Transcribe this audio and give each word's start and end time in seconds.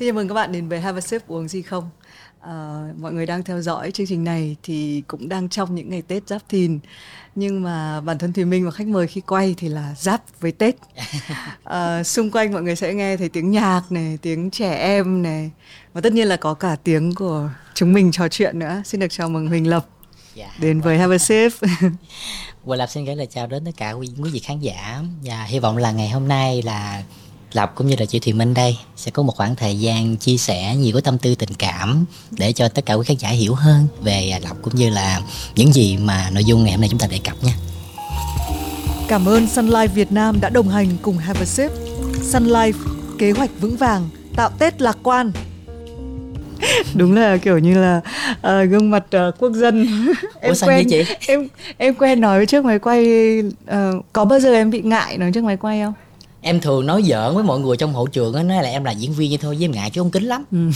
Xin 0.00 0.08
chào 0.08 0.14
mừng 0.14 0.28
các 0.28 0.34
bạn 0.34 0.52
đến 0.52 0.68
với 0.68 0.80
Have 0.80 0.98
a 0.98 1.00
Sip 1.00 1.28
uống 1.28 1.48
gì 1.48 1.62
không. 1.62 1.90
À, 2.40 2.84
mọi 3.00 3.12
người 3.12 3.26
đang 3.26 3.42
theo 3.42 3.62
dõi 3.62 3.90
chương 3.90 4.06
trình 4.06 4.24
này 4.24 4.56
thì 4.62 5.02
cũng 5.06 5.28
đang 5.28 5.48
trong 5.48 5.74
những 5.74 5.90
ngày 5.90 6.02
Tết 6.02 6.28
Giáp 6.28 6.48
Thìn 6.48 6.78
nhưng 7.34 7.62
mà 7.62 8.00
bản 8.00 8.18
thân 8.18 8.32
Thùy 8.32 8.44
Minh 8.44 8.64
và 8.64 8.70
khách 8.70 8.86
mời 8.86 9.06
khi 9.06 9.20
quay 9.20 9.54
thì 9.58 9.68
là 9.68 9.94
giáp 9.98 10.22
với 10.40 10.52
Tết. 10.52 10.74
À, 11.64 12.02
xung 12.04 12.30
quanh 12.30 12.52
mọi 12.52 12.62
người 12.62 12.76
sẽ 12.76 12.94
nghe 12.94 13.16
thấy 13.16 13.28
tiếng 13.28 13.50
nhạc 13.50 13.82
này, 13.90 14.18
tiếng 14.22 14.50
trẻ 14.50 14.74
em 14.74 15.22
này 15.22 15.50
và 15.92 16.00
tất 16.00 16.12
nhiên 16.12 16.28
là 16.28 16.36
có 16.36 16.54
cả 16.54 16.76
tiếng 16.84 17.14
của 17.14 17.50
chúng 17.74 17.92
mình 17.92 18.12
trò 18.12 18.28
chuyện 18.28 18.58
nữa. 18.58 18.82
Xin 18.84 19.00
được 19.00 19.10
chào 19.10 19.28
mừng 19.28 19.48
Huỳnh 19.48 19.70
Lập 19.70 19.86
dạ, 20.34 20.50
đến 20.58 20.80
với 20.80 20.98
Have 20.98 21.14
a 21.14 21.18
Sip. 21.18 21.52
Quỳnh 22.64 22.78
Lập 22.78 22.86
xin 22.86 23.04
gửi 23.04 23.16
lời 23.16 23.26
chào 23.30 23.46
đến 23.46 23.64
tất 23.64 23.72
cả 23.76 23.92
quý, 23.92 24.08
quý 24.22 24.30
vị 24.30 24.38
khán 24.38 24.60
giả 24.60 25.02
và 25.24 25.44
hy 25.44 25.58
vọng 25.58 25.76
là 25.76 25.92
ngày 25.92 26.08
hôm 26.08 26.28
nay 26.28 26.62
là 26.62 27.02
Lộc 27.52 27.74
cũng 27.74 27.86
như 27.86 27.96
là 27.98 28.06
chị 28.06 28.18
Thùy 28.18 28.32
Minh 28.32 28.54
đây 28.54 28.78
sẽ 28.96 29.10
có 29.10 29.22
một 29.22 29.36
khoảng 29.36 29.56
thời 29.56 29.80
gian 29.80 30.16
chia 30.16 30.36
sẻ 30.36 30.76
nhiều 30.76 30.92
cái 30.92 31.02
tâm 31.02 31.18
tư 31.18 31.34
tình 31.34 31.54
cảm 31.58 32.04
để 32.30 32.52
cho 32.52 32.68
tất 32.68 32.86
cả 32.86 32.94
quý 32.94 33.04
khán 33.06 33.16
giả 33.16 33.28
hiểu 33.28 33.54
hơn 33.54 33.86
về 34.02 34.38
Lộc 34.42 34.62
cũng 34.62 34.74
như 34.74 34.90
là 34.90 35.20
những 35.56 35.72
gì 35.72 35.96
mà 35.96 36.30
nội 36.32 36.44
dung 36.44 36.62
ngày 36.64 36.72
hôm 36.72 36.80
nay 36.80 36.88
chúng 36.90 37.00
ta 37.00 37.06
đề 37.06 37.18
cập 37.24 37.44
nha. 37.44 37.52
Cảm 39.08 39.28
ơn 39.28 39.46
Sun 39.46 39.68
Life 39.68 39.88
Việt 39.88 40.12
Nam 40.12 40.40
đã 40.40 40.48
đồng 40.48 40.68
hành 40.68 40.88
cùng 41.02 41.18
Have 41.18 41.40
a 41.40 41.44
Sip. 41.44 41.70
Sun 42.22 42.44
Life, 42.44 42.72
kế 43.18 43.30
hoạch 43.30 43.50
vững 43.60 43.76
vàng, 43.76 44.08
tạo 44.36 44.50
Tết 44.58 44.82
lạc 44.82 44.96
quan. 45.02 45.32
đúng 46.94 47.16
là 47.16 47.36
kiểu 47.36 47.58
như 47.58 47.74
là 47.80 48.00
uh, 48.32 48.70
gương 48.70 48.90
mặt 48.90 49.04
uh, 49.28 49.34
quốc 49.38 49.52
dân 49.52 49.86
em 50.40 50.52
Ủa, 50.60 50.68
quen 50.68 50.86
chị? 50.90 51.04
em 51.28 51.48
em 51.76 51.94
quen 51.94 52.20
nói 52.20 52.46
trước 52.46 52.64
máy 52.64 52.78
quay 52.78 53.04
uh, 53.40 54.04
có 54.12 54.24
bao 54.24 54.40
giờ 54.40 54.52
em 54.52 54.70
bị 54.70 54.82
ngại 54.82 55.18
nói 55.18 55.30
trước 55.34 55.44
máy 55.44 55.56
quay 55.56 55.82
không 55.82 55.92
em 56.40 56.60
thường 56.60 56.86
nói 56.86 57.02
giỡn 57.02 57.34
với 57.34 57.44
mọi 57.44 57.60
người 57.60 57.76
trong 57.76 57.94
hậu 57.94 58.06
trường 58.06 58.34
á 58.34 58.42
nói 58.42 58.62
là 58.62 58.68
em 58.68 58.84
là 58.84 58.90
diễn 58.90 59.12
viên 59.12 59.30
như 59.30 59.36
thôi 59.36 59.54
với 59.54 59.64
em 59.64 59.72
ngại 59.72 59.90
chứ 59.90 60.00
không 60.00 60.10
kính 60.10 60.24
lắm 60.24 60.44
ừ. 60.50 60.70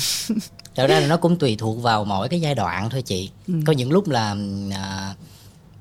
thật 0.75 0.87
ra 0.87 1.01
là 1.01 1.07
nó 1.07 1.17
cũng 1.17 1.37
tùy 1.37 1.57
thuộc 1.57 1.83
vào 1.83 2.05
mỗi 2.05 2.29
cái 2.29 2.41
giai 2.41 2.55
đoạn 2.55 2.91
thôi 2.91 3.03
chị 3.03 3.31
ừ. 3.49 3.55
có 3.67 3.73
những 3.73 3.93
lúc 3.93 4.09
là 4.09 4.37
à, 4.73 5.15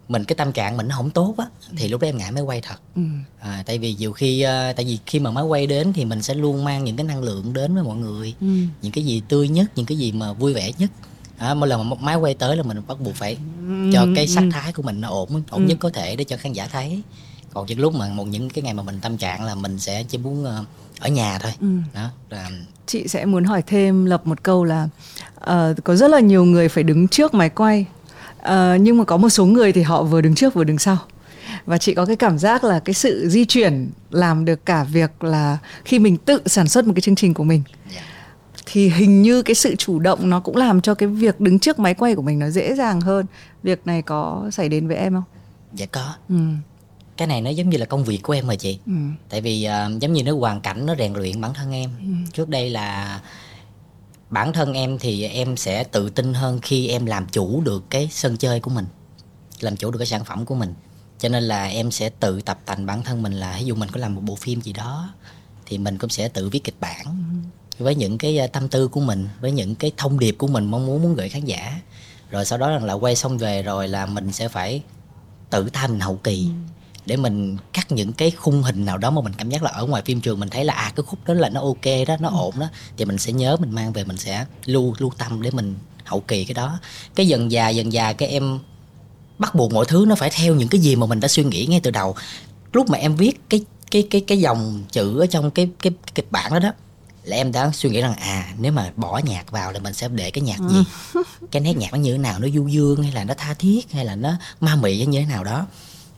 mình 0.08 0.24
cái 0.24 0.36
tâm 0.36 0.52
trạng 0.52 0.78
mình 0.78 0.88
nó 0.88 0.96
không 0.96 1.10
tốt 1.10 1.36
á 1.38 1.46
thì 1.78 1.88
lúc 1.88 2.02
đó 2.02 2.08
em 2.08 2.18
ngại 2.18 2.32
máy 2.32 2.44
quay 2.44 2.62
thật 2.62 2.76
ừ. 2.96 3.02
à, 3.40 3.64
tại 3.66 3.78
vì 3.78 3.94
nhiều 3.94 4.12
khi 4.12 4.42
à, 4.42 4.74
tại 4.76 4.86
vì 4.86 5.00
khi 5.06 5.20
mà 5.20 5.32
máy 5.32 5.44
quay 5.44 5.68
đến 5.68 5.94
thì 5.94 6.06
mình 6.06 6.22
sẽ 6.22 6.34
luôn 6.34 6.64
mang 6.64 6.84
những 6.84 6.96
cái 6.96 7.04
năng 7.04 7.24
lượng 7.24 7.54
đến 7.54 7.74
với 7.74 7.84
mọi 7.84 7.98
người 7.98 8.34
ừ. 8.42 8.48
những 8.82 8.92
cái 8.92 9.06
gì 9.06 9.22
tươi 9.28 9.48
nhất 9.48 9.72
những 9.76 9.86
cái 9.86 9.98
gì 9.98 10.12
mà 10.12 10.34
vui 10.34 10.54
vẻ 10.54 10.72
nhất 10.78 10.90
à, 11.38 11.54
mỗi 11.54 11.70
lần 11.70 11.90
mà 11.90 11.96
máy 12.00 12.16
quay 12.16 12.34
tới 12.34 12.58
là 12.58 12.64
mình 12.64 12.82
bắt 12.88 13.02
buộc 13.02 13.16
phải 13.16 13.38
ừ. 13.68 13.90
cho 13.94 14.06
cái 14.16 14.28
sắc 14.28 14.42
ừ. 14.42 14.50
thái 14.52 14.74
của 14.74 14.84
mình 14.84 15.02
nó 15.02 15.10
ổn 15.10 15.44
ổn 15.50 15.62
ừ. 15.62 15.68
nhất 15.68 15.78
có 15.82 15.90
thể 15.90 16.16
để 16.16 16.24
cho 16.24 16.38
khán 16.38 16.54
giả 16.54 16.68
thấy 16.68 17.02
còn 17.54 17.66
những 17.68 17.80
lúc 17.80 17.94
mà 17.94 18.10
một 18.10 18.28
những 18.28 18.50
cái 18.50 18.64
ngày 18.64 18.74
mà 18.74 18.84
mình 18.84 19.00
tâm 19.02 19.18
trạng 19.18 19.44
là 19.44 19.56
mình 19.56 19.80
sẽ 19.80 20.04
chỉ 20.10 20.18
muốn 20.18 20.44
uh, 20.44 20.66
ở 21.00 21.10
nhà 21.10 21.40
thôi 21.40 21.52
ừ. 21.62 21.68
đó 21.94 22.10
là 22.30 22.50
chị 22.86 23.08
sẽ 23.08 23.26
muốn 23.26 23.44
hỏi 23.44 23.62
thêm 23.68 24.06
lập 24.06 24.28
một 24.28 24.44
câu 24.44 24.64
là 24.64 24.88
uh, 25.38 25.84
có 25.84 25.96
rất 25.96 26.08
là 26.08 26.20
nhiều 26.20 26.46
người 26.46 26.70
phải 26.70 26.84
đứng 26.84 27.08
trước 27.08 27.34
máy 27.34 27.50
quay 27.50 27.86
uh, 28.40 28.50
nhưng 28.80 28.98
mà 28.98 29.04
có 29.04 29.18
một 29.18 29.30
số 29.30 29.46
người 29.46 29.72
thì 29.72 29.82
họ 29.82 30.04
vừa 30.04 30.22
đứng 30.22 30.36
trước 30.36 30.54
vừa 30.54 30.64
đứng 30.64 30.78
sau 30.78 30.98
và 31.66 31.78
chị 31.78 31.94
có 31.94 32.06
cái 32.06 32.16
cảm 32.16 32.38
giác 32.38 32.64
là 32.64 32.80
cái 32.80 32.94
sự 32.94 33.30
di 33.30 33.46
chuyển 33.46 33.90
làm 34.12 34.46
được 34.46 34.66
cả 34.66 34.84
việc 34.84 35.24
là 35.24 35.58
khi 35.86 36.00
mình 36.00 36.18
tự 36.18 36.42
sản 36.46 36.68
xuất 36.68 36.86
một 36.86 36.94
cái 36.96 37.02
chương 37.02 37.16
trình 37.16 37.34
của 37.34 37.44
mình 37.44 37.64
yeah. 37.92 37.96
Dạ. 37.96 38.02
thì 38.66 38.90
hình 38.90 39.22
như 39.22 39.42
cái 39.42 39.56
sự 39.56 39.76
chủ 39.76 40.00
động 40.00 40.30
nó 40.30 40.40
cũng 40.40 40.56
làm 40.56 40.82
cho 40.82 40.96
cái 40.96 41.10
việc 41.10 41.40
đứng 41.40 41.60
trước 41.60 41.80
máy 41.80 41.94
quay 41.94 42.16
của 42.16 42.22
mình 42.22 42.40
nó 42.40 42.50
dễ 42.50 42.76
dàng 42.76 43.02
hơn 43.02 43.26
việc 43.64 43.82
này 43.86 44.02
có 44.02 44.50
xảy 44.52 44.70
đến 44.70 44.88
với 44.88 44.98
em 44.98 45.14
không 45.14 45.24
dạ 45.74 45.86
có 45.86 46.14
ừ 46.30 46.36
cái 47.18 47.28
này 47.28 47.42
nó 47.42 47.50
giống 47.50 47.70
như 47.70 47.78
là 47.78 47.86
công 47.86 48.04
việc 48.04 48.24
của 48.24 48.34
em 48.34 48.48
mà 48.48 48.56
chị 48.56 48.80
ừ. 48.86 48.94
tại 49.30 49.42
vì 49.42 49.68
uh, 49.68 50.02
giống 50.02 50.14
như 50.14 50.24
nó 50.24 50.36
hoàn 50.36 50.62
cảnh 50.62 50.86
nó 50.86 50.96
rèn 50.96 51.14
luyện 51.14 51.42
bản 51.42 51.54
thân 51.54 51.72
em 51.72 51.90
ừ. 52.00 52.32
trước 52.34 52.50
đây 52.50 52.70
là 52.70 53.22
bản 54.30 54.54
thân 54.54 54.74
em 54.74 54.98
thì 55.00 55.26
em 55.26 55.58
sẽ 55.58 55.84
tự 55.84 56.10
tin 56.10 56.34
hơn 56.34 56.60
khi 56.62 56.88
em 56.88 57.06
làm 57.06 57.26
chủ 57.32 57.62
được 57.62 57.84
cái 57.90 58.10
sân 58.12 58.38
chơi 58.38 58.60
của 58.60 58.72
mình 58.72 58.86
làm 59.60 59.78
chủ 59.78 59.92
được 59.92 59.98
cái 59.98 60.06
sản 60.06 60.26
phẩm 60.26 60.46
của 60.46 60.56
mình 60.56 60.74
cho 61.20 61.30
nên 61.30 61.44
là 61.44 61.66
em 61.66 61.92
sẽ 61.92 62.10
tự 62.10 62.42
tập 62.42 62.60
tành 62.66 62.86
bản 62.86 63.04
thân 63.04 63.22
mình 63.22 63.34
là 63.34 63.56
ví 63.60 63.66
dụ 63.66 63.76
mình 63.76 63.90
có 63.90 64.00
làm 64.00 64.16
một 64.16 64.22
bộ 64.22 64.36
phim 64.36 64.62
gì 64.62 64.74
đó 64.74 65.14
thì 65.66 65.78
mình 65.78 65.98
cũng 65.98 66.10
sẽ 66.10 66.28
tự 66.28 66.50
viết 66.50 66.64
kịch 66.64 66.80
bản 66.80 67.06
ừ. 67.06 67.84
với 67.84 67.96
những 67.96 68.18
cái 68.18 68.38
ờ, 68.38 68.48
tâm 68.48 68.70
tư 68.70 68.88
của 68.88 69.02
mình 69.02 69.30
với 69.42 69.52
những 69.52 69.76
cái 69.76 69.92
thông 69.98 70.20
điệp 70.20 70.36
của 70.38 70.48
mình 70.48 70.66
mong 70.66 70.86
muốn 70.86 71.04
muốn 71.04 71.16
gửi 71.16 71.30
khán 71.30 71.46
giả 71.46 71.82
rồi 72.30 72.46
sau 72.46 72.58
đó 72.58 72.70
là 72.70 72.94
quay 72.94 73.16
xong 73.16 73.38
về 73.38 73.64
rồi 73.64 73.88
là 73.88 74.06
mình 74.06 74.32
sẽ 74.32 74.48
phải 74.48 74.82
tự 75.50 75.70
mình 75.90 76.00
hậu 76.00 76.16
kỳ 76.16 76.48
ừ 76.48 76.74
để 77.06 77.18
mình 77.18 77.58
cắt 77.74 77.92
những 77.92 78.14
cái 78.14 78.32
khung 78.32 78.64
hình 78.64 78.86
nào 78.86 78.98
đó 78.98 79.12
mà 79.12 79.22
mình 79.22 79.34
cảm 79.38 79.50
giác 79.50 79.64
là 79.64 79.72
ở 79.72 79.86
ngoài 79.86 80.02
phim 80.06 80.22
trường 80.22 80.40
mình 80.40 80.50
thấy 80.50 80.66
là 80.66 80.74
à 80.74 80.92
cái 80.96 81.04
khúc 81.08 81.20
đó 81.26 81.34
là 81.34 81.50
nó 81.50 81.62
ok 81.62 82.08
đó 82.08 82.16
nó 82.20 82.30
ừ. 82.30 82.36
ổn 82.38 82.60
đó 82.60 82.68
thì 82.98 83.06
mình 83.06 83.18
sẽ 83.18 83.32
nhớ 83.32 83.58
mình 83.60 83.72
mang 83.72 83.94
về 83.94 84.04
mình 84.04 84.18
sẽ 84.18 84.46
lưu 84.66 84.96
lưu 85.00 85.12
tâm 85.18 85.42
để 85.42 85.52
mình 85.52 85.76
hậu 86.06 86.20
kỳ 86.22 86.46
cái 86.46 86.54
đó. 86.54 86.80
Cái 87.16 87.28
dần 87.28 87.52
già 87.52 87.70
dần 87.70 87.94
già 87.94 88.14
cái 88.14 88.30
em 88.30 88.60
bắt 89.40 89.56
buộc 89.56 89.74
mọi 89.74 89.86
thứ 89.88 90.06
nó 90.08 90.16
phải 90.16 90.30
theo 90.30 90.56
những 90.56 90.68
cái 90.68 90.82
gì 90.82 90.96
mà 90.96 91.06
mình 91.06 91.20
đã 91.20 91.28
suy 91.28 91.44
nghĩ 91.44 91.66
ngay 91.66 91.80
từ 91.80 91.92
đầu. 91.92 92.16
Lúc 92.74 92.90
mà 92.90 92.98
em 92.98 93.16
viết 93.16 93.50
cái 93.50 93.66
cái 93.92 94.08
cái 94.10 94.22
cái 94.28 94.40
dòng 94.40 94.84
chữ 94.92 95.20
ở 95.20 95.26
trong 95.26 95.52
cái 95.52 95.70
cái, 95.80 95.94
cái 96.06 96.12
kịch 96.16 96.32
bản 96.32 96.52
đó 96.54 96.60
đó 96.60 96.72
là 97.24 97.36
em 97.36 97.52
đã 97.52 97.72
suy 97.74 97.90
nghĩ 97.90 98.02
rằng 98.02 98.16
à 98.16 98.54
nếu 98.60 98.72
mà 98.72 98.92
bỏ 98.96 99.18
nhạc 99.18 99.52
vào 99.52 99.72
là 99.72 99.80
mình 99.80 99.94
sẽ 99.94 100.08
để 100.08 100.32
cái 100.32 100.42
nhạc 100.42 100.60
gì? 100.60 100.84
Ừ. 101.14 101.24
cái 101.52 101.62
nét 101.62 101.78
nhạc 101.78 101.94
nó 101.94 102.00
như 102.00 102.12
thế 102.12 102.18
nào? 102.18 102.40
Nó 102.40 102.48
du 102.56 102.68
dương 102.68 103.04
hay 103.04 103.12
là 103.12 103.24
nó 103.24 103.34
tha 103.38 103.54
thiết 103.54 103.92
hay 103.92 104.06
là 104.06 104.16
nó 104.16 104.34
ma 104.60 104.76
mị 104.76 105.06
như 105.06 105.20
thế 105.20 105.26
nào 105.26 105.44
đó 105.44 105.66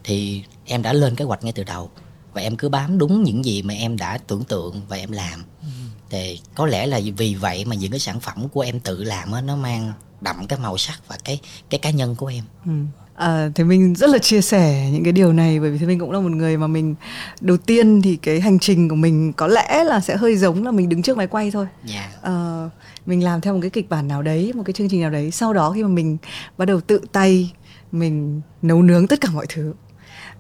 thì 0.06 0.44
em 0.66 0.82
đã 0.82 0.94
lên 0.94 1.16
kế 1.16 1.26
hoạch 1.26 1.44
ngay 1.44 1.54
từ 1.54 1.64
đầu 1.64 1.90
và 2.34 2.42
em 2.42 2.56
cứ 2.56 2.70
bám 2.70 2.98
đúng 2.98 3.24
những 3.24 3.46
gì 3.46 3.62
mà 3.62 3.74
em 3.74 3.98
đã 3.98 4.18
tưởng 4.28 4.44
tượng 4.44 4.82
và 4.90 4.98
em 4.98 5.12
làm 5.12 5.44
ừ. 5.62 5.68
thì 6.10 6.40
có 6.56 6.66
lẽ 6.66 6.86
là 6.86 7.00
vì 7.18 7.36
vậy 7.36 7.66
mà 7.66 7.76
những 7.76 7.92
cái 7.92 8.00
sản 8.00 8.20
phẩm 8.20 8.50
của 8.50 8.62
em 8.62 8.80
tự 8.80 9.04
làm 9.04 9.32
á 9.32 9.42
nó 9.42 9.56
mang 9.56 9.94
đậm 10.22 10.48
cái 10.48 10.60
màu 10.60 10.78
sắc 10.78 11.02
và 11.08 11.18
cái 11.24 11.40
cái 11.70 11.80
cá 11.80 11.90
nhân 11.90 12.16
của 12.16 12.28
em 12.28 12.44
ừ. 12.66 12.72
À, 13.16 13.50
thì 13.56 13.64
mình 13.64 13.96
rất 13.96 14.10
là 14.10 14.18
chia 14.18 14.42
sẻ 14.42 14.90
những 14.92 15.04
cái 15.04 15.14
điều 15.14 15.34
này 15.34 15.60
bởi 15.60 15.72
vì 15.72 15.78
thì 15.78 15.86
mình 15.86 16.00
cũng 16.00 16.12
là 16.12 16.20
một 16.20 16.32
người 16.32 16.58
mà 16.58 16.68
mình 16.68 16.96
đầu 17.42 17.58
tiên 17.58 18.02
thì 18.02 18.16
cái 18.16 18.42
hành 18.42 18.60
trình 18.60 18.90
của 18.90 18.96
mình 18.96 19.34
có 19.34 19.48
lẽ 19.48 19.84
là 19.84 20.00
sẽ 20.00 20.18
hơi 20.18 20.38
giống 20.38 20.64
là 20.64 20.72
mình 20.72 20.90
đứng 20.90 21.02
trước 21.02 21.18
máy 21.18 21.28
quay 21.28 21.52
thôi. 21.52 21.68
Yeah. 21.90 22.10
Dạ. 22.24 22.30
À, 22.30 22.70
mình 23.06 23.24
làm 23.24 23.42
theo 23.42 23.54
một 23.54 23.60
cái 23.62 23.70
kịch 23.70 23.90
bản 23.90 24.08
nào 24.08 24.22
đấy, 24.22 24.52
một 24.56 24.64
cái 24.66 24.74
chương 24.74 24.90
trình 24.90 25.02
nào 25.02 25.10
đấy. 25.10 25.32
Sau 25.32 25.54
đó 25.54 25.72
khi 25.72 25.84
mà 25.84 25.90
mình 25.90 26.18
bắt 26.58 26.66
đầu 26.66 26.82
tự 26.82 27.02
tay 27.12 27.52
mình 27.92 28.42
nấu 28.62 28.82
nướng 28.82 29.08
tất 29.08 29.22
cả 29.22 29.30
mọi 29.34 29.46
thứ 29.50 29.74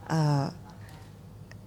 à, 0.07 0.47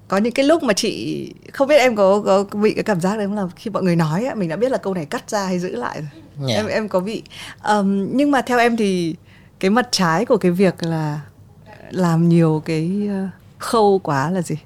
có 0.09 0.17
những 0.17 0.33
cái 0.33 0.45
lúc 0.45 0.63
mà 0.63 0.73
chị 0.73 1.35
không 1.53 1.69
biết 1.69 1.79
em 1.79 1.97
có 1.97 2.23
có 2.27 2.45
bị 2.59 2.75
cái 2.75 2.85
cảm 2.85 3.01
giác 3.01 3.17
đấy 3.17 3.27
không 3.27 3.37
là 3.37 3.47
khi 3.57 3.71
mọi 3.71 3.83
người 3.83 3.97
nói 3.97 4.25
á, 4.25 4.35
mình 4.35 4.49
đã 4.49 4.57
biết 4.57 4.73
là 4.73 4.79
câu 4.79 4.95
này 4.95 5.05
cắt 5.05 5.31
ra 5.31 5.45
hay 5.45 5.59
giữ 5.59 5.77
lại 5.77 6.01
rồi 6.01 6.23
yeah. 6.49 6.49
Dạ. 6.49 6.55
em 6.57 6.67
em 6.67 6.89
có 6.89 7.01
bị 7.01 7.23
um, 7.69 8.17
nhưng 8.17 8.31
mà 8.31 8.43
theo 8.43 8.59
em 8.59 8.77
thì 8.77 9.15
cái 9.61 9.71
mặt 9.71 9.89
trái 9.91 10.25
của 10.25 10.37
cái 10.37 10.51
việc 10.51 10.75
là 10.83 11.21
làm 11.91 12.29
nhiều 12.29 12.63
cái 12.65 13.09
ờ, 13.09 13.29
khâu 13.59 13.99
quá 13.99 14.31
là 14.31 14.43
gì 14.43 14.57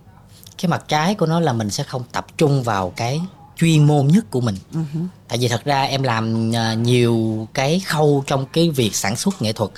cái 0.63 0.69
mặt 0.71 0.85
trái 0.89 1.15
của 1.15 1.27
nó 1.27 1.41
là 1.41 1.53
mình 1.53 1.71
sẽ 1.71 1.85
không 1.85 2.03
tập 2.13 2.27
trung 2.37 2.63
vào 2.63 2.93
cái 2.97 3.21
chuyên 3.57 3.87
môn 3.87 4.07
nhất 4.07 4.25
của 4.31 4.41
mình 4.41 4.57
uh-huh. 4.73 5.07
tại 5.29 5.39
vì 5.39 5.49
thật 5.49 5.65
ra 5.65 5.83
em 5.83 6.03
làm 6.03 6.53
ờ, 6.53 6.75
nhiều 6.75 7.49
cái 7.55 7.81
khâu 7.81 8.25
trong 8.27 8.47
cái 8.53 8.71
việc 8.71 8.95
sản 8.95 9.17
xuất 9.17 9.43
nghệ 9.43 9.53
thuật 9.53 9.71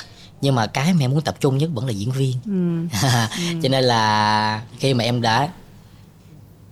nhưng 0.45 0.55
mà 0.55 0.67
cái 0.67 0.95
mà 0.95 1.01
em 1.01 1.11
muốn 1.11 1.21
tập 1.21 1.37
trung 1.41 1.59
nhất 1.59 1.71
vẫn 1.75 1.87
là 1.87 1.93
diễn 1.93 2.11
viên 2.11 2.37
ừ. 2.45 2.97
ừ. 3.03 3.61
cho 3.63 3.69
nên 3.69 3.85
là 3.85 4.63
khi 4.79 4.95
mà 4.95 5.05
em 5.05 5.23
đã 5.23 5.49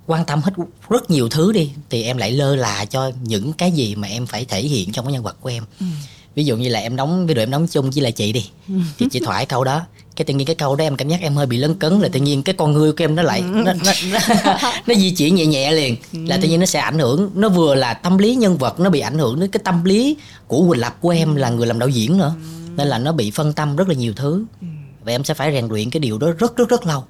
quan 0.06 0.24
tâm 0.24 0.40
hết 0.42 0.52
rất 0.88 1.10
nhiều 1.10 1.28
thứ 1.28 1.52
đi 1.52 1.70
thì 1.90 2.02
em 2.02 2.16
lại 2.16 2.32
lơ 2.32 2.56
là 2.56 2.84
cho 2.84 3.10
những 3.22 3.52
cái 3.52 3.72
gì 3.72 3.94
mà 3.94 4.08
em 4.08 4.26
phải 4.26 4.44
thể 4.44 4.62
hiện 4.62 4.92
trong 4.92 5.04
cái 5.04 5.12
nhân 5.12 5.22
vật 5.22 5.36
của 5.40 5.48
em 5.48 5.64
ừ. 5.80 5.86
ví 6.34 6.44
dụ 6.44 6.56
như 6.56 6.68
là 6.68 6.80
em 6.80 6.96
đóng 6.96 7.26
video 7.26 7.42
em 7.42 7.50
đóng 7.50 7.66
chung 7.66 7.90
với 7.90 8.02
lại 8.02 8.12
chị 8.12 8.32
đi 8.32 8.50
ừ. 8.68 8.74
thì 8.98 9.06
chị 9.10 9.20
thoại 9.24 9.46
câu 9.46 9.64
đó 9.64 9.82
cái 10.16 10.24
tự 10.24 10.34
nhiên 10.34 10.46
cái 10.46 10.56
câu 10.56 10.76
đó 10.76 10.84
em 10.84 10.96
cảm 10.96 11.08
giác 11.08 11.20
em 11.20 11.34
hơi 11.34 11.46
bị 11.46 11.56
lấn 11.56 11.74
cấn 11.74 12.00
là 12.00 12.08
tự 12.08 12.20
nhiên 12.20 12.42
cái 12.42 12.54
con 12.54 12.72
người 12.72 12.92
của 12.92 13.04
em 13.04 13.14
nó 13.14 13.22
lại 13.22 13.40
ừ. 13.40 13.44
nó, 13.44 13.72
nó, 13.84 13.92
nó, 14.12 14.18
nó 14.86 14.94
di 14.94 15.10
chuyển 15.10 15.34
nhẹ 15.34 15.46
nhẹ 15.46 15.72
liền 15.72 15.96
là 16.12 16.38
tự 16.42 16.48
nhiên 16.48 16.60
nó 16.60 16.66
sẽ 16.66 16.80
ảnh 16.80 16.98
hưởng 16.98 17.30
nó 17.34 17.48
vừa 17.48 17.74
là 17.74 17.94
tâm 17.94 18.18
lý 18.18 18.34
nhân 18.34 18.58
vật 18.58 18.80
nó 18.80 18.90
bị 18.90 19.00
ảnh 19.00 19.18
hưởng 19.18 19.40
đến 19.40 19.50
cái 19.50 19.60
tâm 19.64 19.84
lý 19.84 20.16
của 20.46 20.68
quỳnh 20.68 20.80
lập 20.80 20.96
của 21.00 21.10
em 21.10 21.34
là 21.34 21.50
người 21.50 21.66
làm 21.66 21.78
đạo 21.78 21.88
diễn 21.88 22.18
nữa 22.18 22.34
nên 22.76 22.88
là 22.88 22.98
nó 22.98 23.12
bị 23.12 23.30
phân 23.30 23.52
tâm 23.52 23.76
rất 23.76 23.88
là 23.88 23.94
nhiều 23.94 24.12
thứ. 24.16 24.44
Ừ. 24.60 24.66
và 25.04 25.12
em 25.12 25.24
sẽ 25.24 25.34
phải 25.34 25.52
rèn 25.52 25.68
luyện 25.68 25.90
cái 25.90 26.00
điều 26.00 26.18
đó 26.18 26.28
rất 26.38 26.56
rất 26.56 26.68
rất 26.68 26.86
lâu. 26.86 27.04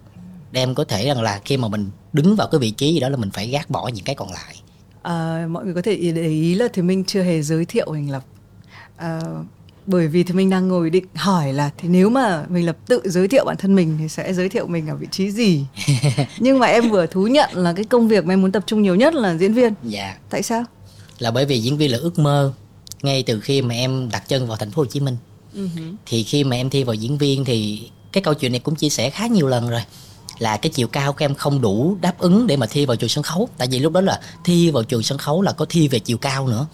Để 0.53 0.63
em 0.63 0.75
có 0.75 0.85
thể 0.85 1.07
rằng 1.07 1.23
là 1.23 1.41
khi 1.45 1.57
mà 1.57 1.69
mình 1.69 1.91
đứng 2.13 2.37
vào 2.37 2.49
cái 2.49 2.59
vị 2.59 2.71
trí 2.71 2.95
gì 2.95 3.01
đó 3.01 3.09
là 3.09 3.17
mình 3.17 3.31
phải 3.31 3.49
gác 3.49 3.71
bỏ 3.71 3.89
những 3.89 4.05
cái 4.05 4.15
còn 4.15 4.33
lại. 4.33 4.55
À, 5.03 5.47
mọi 5.51 5.65
người 5.65 5.75
có 5.75 5.83
thể 5.83 6.13
để 6.15 6.29
ý 6.29 6.55
là 6.55 6.69
thì 6.73 6.83
mình 6.83 7.05
chưa 7.05 7.23
hề 7.23 7.43
giới 7.43 7.65
thiệu 7.65 7.93
hình 7.93 8.11
lập. 8.11 8.25
À, 8.97 9.21
bởi 9.87 10.09
vì 10.09 10.25
thì 10.25 10.35
mình 10.35 10.51
đang 10.51 10.69
ngồi 10.69 10.91
định 10.91 11.05
hỏi 11.15 11.53
là 11.53 11.71
thì 11.79 11.89
nếu 11.89 12.11
mà 12.11 12.45
mình 12.49 12.67
lập 12.67 12.77
tự 12.87 13.01
giới 13.05 13.29
thiệu 13.29 13.45
bản 13.45 13.57
thân 13.57 13.75
mình 13.75 13.97
thì 13.99 14.09
sẽ 14.09 14.33
giới 14.35 14.49
thiệu 14.49 14.67
mình 14.67 14.89
ở 14.89 14.97
vị 14.97 15.07
trí 15.11 15.31
gì? 15.31 15.67
Nhưng 16.39 16.59
mà 16.59 16.67
em 16.67 16.91
vừa 16.91 17.07
thú 17.07 17.27
nhận 17.27 17.51
là 17.53 17.73
cái 17.73 17.85
công 17.85 18.09
việc 18.09 18.25
mà 18.25 18.35
em 18.35 18.43
muốn 18.43 18.53
tập 18.53 18.63
trung 18.67 18.83
nhiều 18.83 18.95
nhất 18.95 19.15
là 19.15 19.37
diễn 19.37 19.55
viên. 19.55 19.75
Dạ. 19.83 20.17
Tại 20.31 20.43
sao? 20.43 20.65
Là 21.19 21.31
bởi 21.31 21.47
vì 21.47 21.61
diễn 21.61 21.77
viên 21.77 21.91
là 21.91 21.99
ước 21.99 22.19
mơ 22.19 22.53
ngay 23.03 23.23
từ 23.23 23.41
khi 23.41 23.63
mà 23.63 23.75
em 23.75 24.09
đặt 24.13 24.29
chân 24.29 24.47
vào 24.49 24.57
thành 24.57 24.71
phố 24.71 24.83
Hồ 24.83 24.87
Chí 24.87 25.01
Minh 25.01 25.17
uh-huh. 25.55 25.95
thì 26.07 26.23
khi 26.23 26.45
mà 26.45 26.57
em 26.57 26.71
thi 26.71 26.85
vào 26.85 26.95
diễn 26.95 27.19
viên 27.19 27.45
thì 27.45 27.89
cái 28.13 28.23
câu 28.23 28.35
chuyện 28.35 28.53
này 28.53 28.59
cũng 28.59 28.75
chia 28.75 28.89
sẻ 28.89 29.11
khá 29.11 29.27
nhiều 29.27 29.49
lần 29.49 29.69
rồi. 29.69 29.83
Là 30.39 30.57
cái 30.57 30.71
chiều 30.71 30.89
cao 30.89 31.13
của 31.13 31.25
em 31.25 31.35
không 31.35 31.61
đủ 31.61 31.97
đáp 32.01 32.19
ứng 32.19 32.47
để 32.47 32.57
mà 32.57 32.67
thi 32.67 32.87
vào 32.87 32.97
trường 32.97 33.09
sân 33.09 33.23
khấu. 33.25 33.49
Tại 33.59 33.69
vì 33.71 33.79
lúc 33.79 33.93
đó 33.93 34.01
là 34.01 34.21
thi 34.45 34.71
vào 34.71 34.83
trường 34.83 35.03
sân 35.03 35.19
khấu 35.19 35.43
là 35.43 35.53
có 35.53 35.65
thi 35.69 35.89
về 35.89 35.99
chiều 35.99 36.19
cao 36.19 36.49
nữa. 36.49 36.67